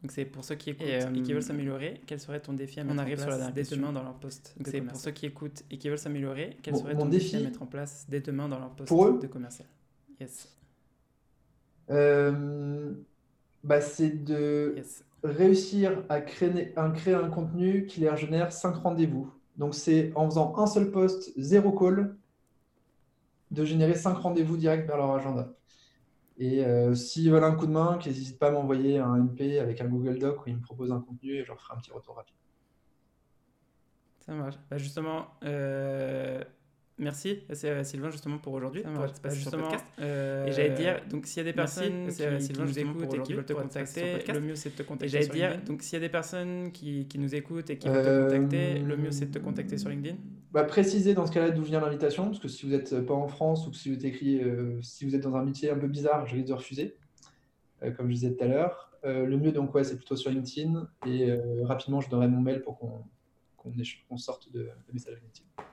Donc 0.02 0.12
c'est 0.12 0.26
pour 0.26 0.44
ceux 0.44 0.56
qui 0.56 0.70
écoutent 0.72 0.88
et, 0.88 1.22
qui 1.22 1.34
veulent 1.34 1.38
euh, 1.38 1.42
s'améliorer, 1.42 2.02
quel 2.06 2.20
serait 2.20 2.40
ton 2.40 2.54
défi 2.54 2.80
à 2.80 2.84
mettre 2.84 2.96
on 2.96 3.00
arrive 3.00 3.20
sur 3.20 3.30
la 3.30 3.38
dernière 3.38 3.54
dès 3.54 3.64
demain 3.64 3.92
dans 3.92 4.04
leur 4.04 4.14
poste 4.14 4.56
C'est 4.64 4.82
pour 4.82 4.98
ceux 4.98 5.12
qui 5.12 5.26
écoutent 5.26 5.64
et 5.72 5.78
qui 5.78 5.90
veulent 5.90 5.98
s'améliorer, 5.98 6.58
quel 6.62 6.76
serait 6.76 6.96
ton 6.96 7.08
défi, 7.08 7.36
à 7.36 7.40
mettre 7.42 7.64
en 7.64 7.66
place 7.66 8.06
dès 8.08 8.22
demain 8.22 8.48
dans 8.48 8.60
leur 8.60 8.72
poste 8.72 8.94
de 9.22 9.28
commercial 9.28 9.68
Yes. 10.20 10.56
Euh, 11.90 12.94
bah 13.64 13.82
c'est 13.82 14.24
de 14.24 14.76
réussir 15.24 16.04
à 16.10 16.22
créer 16.22 16.74
un, 16.78 16.92
créer 16.92 17.14
un 17.14 17.30
contenu 17.30 17.86
qui 17.86 18.02
leur 18.02 18.18
génère 18.18 18.52
5 18.52 18.76
rendez-vous. 18.76 19.32
Donc, 19.58 19.74
c'est 19.74 20.12
en 20.16 20.30
faisant 20.30 20.56
un 20.58 20.68
seul 20.68 20.92
post, 20.92 21.34
zéro 21.38 21.72
call, 21.72 22.16
de 23.52 23.66
générer 23.66 23.96
5 23.96 24.14
rendez-vous 24.14 24.58
directs 24.58 24.86
vers 24.86 24.98
leur 24.98 25.12
agenda. 25.12 25.54
Et 26.40 26.64
euh, 26.64 26.94
s'ils 26.94 27.32
veulent 27.32 27.44
un 27.44 27.56
coup 27.56 27.66
de 27.66 27.72
main, 27.72 27.98
qu'ils 27.98 28.12
n'hésitent 28.12 28.38
pas 28.38 28.50
à 28.50 28.52
m'envoyer 28.52 29.00
un 29.00 29.18
MP 29.18 29.60
avec 29.60 29.82
un 29.82 29.88
Google 29.88 30.20
Doc 30.20 30.46
où 30.46 30.50
ils 30.50 30.56
me 30.56 30.62
proposent 30.62 30.92
un 30.92 31.00
contenu 31.00 31.34
et 31.34 31.44
je 31.44 31.48
leur 31.48 31.60
ferai 31.60 31.74
un 31.76 31.80
petit 31.80 31.92
retour 31.92 32.16
rapide. 32.16 32.36
Ça 34.20 34.34
marche. 34.34 34.56
Bah 34.70 34.78
justement, 34.78 35.28
euh, 35.44 36.44
Merci 37.00 37.44
euh, 37.64 37.84
Sylvain 37.84 38.10
justement 38.10 38.40
pour 38.40 38.54
aujourd'hui, 38.54 38.82
pour 38.82 39.06
être 39.06 39.22
passé 39.22 39.40
sur 39.40 39.52
le 39.52 39.62
podcast. 39.62 39.86
Euh, 40.00 40.48
et 40.48 40.52
j'allais 40.52 40.72
dire, 40.72 41.00
donc 41.08 41.28
s'il 41.28 41.38
y 41.38 41.42
a 41.42 41.44
des 41.44 41.54
personnes 41.54 42.08
qui, 42.08 42.14
Sylvain, 42.14 42.66
nous 42.66 42.80
écoutent 42.80 43.14
et 43.14 43.22
qui 43.22 43.34
veulent 43.34 43.46
te 43.46 43.54
contacter, 43.54 44.24
le 44.34 44.42
mieux 44.42 44.56
c'est 44.56 44.72
de 44.72 44.76
te 44.76 44.84
contacter. 44.84 45.10
J'allais 45.10 45.28
dire, 45.28 45.62
donc 45.64 45.84
s'il 45.84 45.94
y 45.94 45.98
a 45.98 46.06
des 46.06 46.12
personnes 46.12 46.72
qui, 46.72 47.08
qui 47.08 47.20
nous 47.20 47.36
écoutent 47.36 47.70
et 47.70 47.78
qui 47.78 47.88
veulent 47.88 48.04
te 48.04 48.10
euh, 48.10 48.26
contacter, 48.26 48.80
le 48.80 48.98
mieux 48.98 49.12
c'est 49.12 49.28
de 49.28 49.32
te 49.32 49.44
contacter 49.44 49.78
sur 49.78 49.90
LinkedIn. 49.90 50.18
Bah, 50.52 50.64
précisez 50.64 51.14
dans 51.14 51.26
ce 51.26 51.32
cas-là 51.32 51.52
d'où 51.52 51.64
vient 51.64 51.80
l'invitation, 51.82 52.26
parce 52.26 52.40
que 52.40 52.48
si 52.48 52.66
vous 52.66 52.72
n'êtes 52.72 53.02
pas 53.06 53.14
en 53.14 53.28
France 53.28 53.68
ou 53.68 53.74
si 53.74 53.90
vous 53.90 53.96
êtes 53.96 54.06
écrit, 54.06 54.42
si 54.82 55.06
vous 55.06 55.16
êtes 55.16 55.24
dans 55.24 55.36
un 55.36 55.44
métier 55.44 55.70
un 55.70 55.78
peu 55.78 55.88
bizarre, 55.88 56.26
je 56.26 56.36
risque 56.36 56.48
de 56.48 56.54
refuser, 56.54 56.98
comme 57.98 58.08
je 58.08 58.14
disais 58.14 58.34
tout 58.34 58.44
à 58.44 58.48
l'heure. 58.48 58.98
le 59.04 59.36
mieux 59.36 59.52
donc 59.52 59.76
ouais, 59.76 59.84
c'est 59.84 59.98
plutôt 59.98 60.16
sur 60.16 60.32
LinkedIn 60.32 60.88
et 61.06 61.38
rapidement 61.64 62.00
je 62.00 62.10
donnerai 62.10 62.30
mon 62.30 62.40
mail 62.40 62.62
pour 62.62 62.78
qu'on 62.78 64.18
sorte 64.18 64.50
de, 64.54 64.60
de 64.60 64.94
message 64.94 65.16
LinkedIn. 65.22 65.68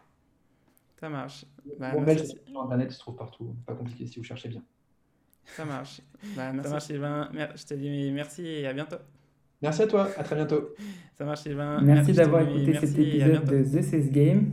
Ça 1.04 1.10
marche. 1.10 1.44
Bah, 1.78 1.92
Mon 1.92 2.00
mail 2.00 2.26
sur 2.26 2.38
Internet 2.62 2.90
se 2.90 2.98
trouve 2.98 3.16
partout. 3.16 3.54
Pas 3.66 3.74
compliqué 3.74 4.06
si 4.06 4.18
vous 4.18 4.24
cherchez 4.24 4.48
bien. 4.48 4.62
Ça 5.44 5.64
marche. 5.66 6.00
Bah, 6.36 6.50
merci. 6.52 6.62
Ça 6.62 6.70
marche, 6.70 6.84
Sylvain. 6.84 7.30
Je 7.54 7.64
te 7.64 7.74
dis 7.74 8.10
merci 8.10 8.46
et 8.46 8.66
à 8.66 8.72
bientôt. 8.72 8.96
Merci 9.60 9.82
à 9.82 9.86
toi. 9.86 10.08
À 10.16 10.24
très 10.24 10.36
bientôt. 10.36 10.70
Ça 11.12 11.26
marche, 11.26 11.42
Sylvain. 11.42 11.80
Merci, 11.82 12.12
d'avoir 12.12 12.48
écouté 12.48 12.74
cet 12.74 12.98
épisode 12.98 13.44
de 13.44 13.62
The 13.62 13.82
Sales 13.82 14.10
Game. 14.10 14.52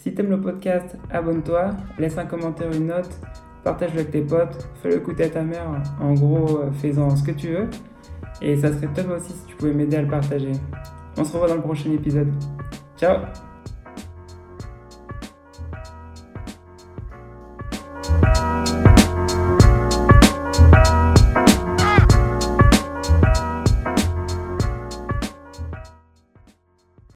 Si 0.00 0.14
t'aimes 0.14 0.30
le 0.30 0.40
podcast, 0.40 0.96
abonne-toi, 1.10 1.72
laisse 1.98 2.16
un 2.16 2.24
commentaire, 2.24 2.72
une 2.72 2.86
note, 2.86 3.10
partage-le 3.62 4.00
avec 4.00 4.10
tes 4.10 4.22
potes, 4.22 4.66
fais-le 4.82 4.96
écouter 4.96 5.24
à 5.24 5.28
ta 5.28 5.42
mère. 5.42 5.66
En 6.00 6.14
gros, 6.14 6.60
euh, 6.60 6.70
fais-en 6.72 7.14
ce 7.14 7.22
que 7.22 7.32
tu 7.32 7.48
veux. 7.48 7.68
Et 8.40 8.56
ça 8.56 8.72
serait 8.72 8.88
top 8.94 9.10
aussi 9.10 9.32
si 9.32 9.44
tu 9.44 9.56
pouvais 9.56 9.74
m'aider 9.74 9.98
à 9.98 10.02
le 10.02 10.08
partager. 10.08 10.52
On 11.18 11.24
se 11.24 11.34
revoit 11.34 11.48
dans 11.48 11.56
le 11.56 11.60
prochain 11.60 11.92
épisode. 11.92 12.32
Ciao 12.96 13.18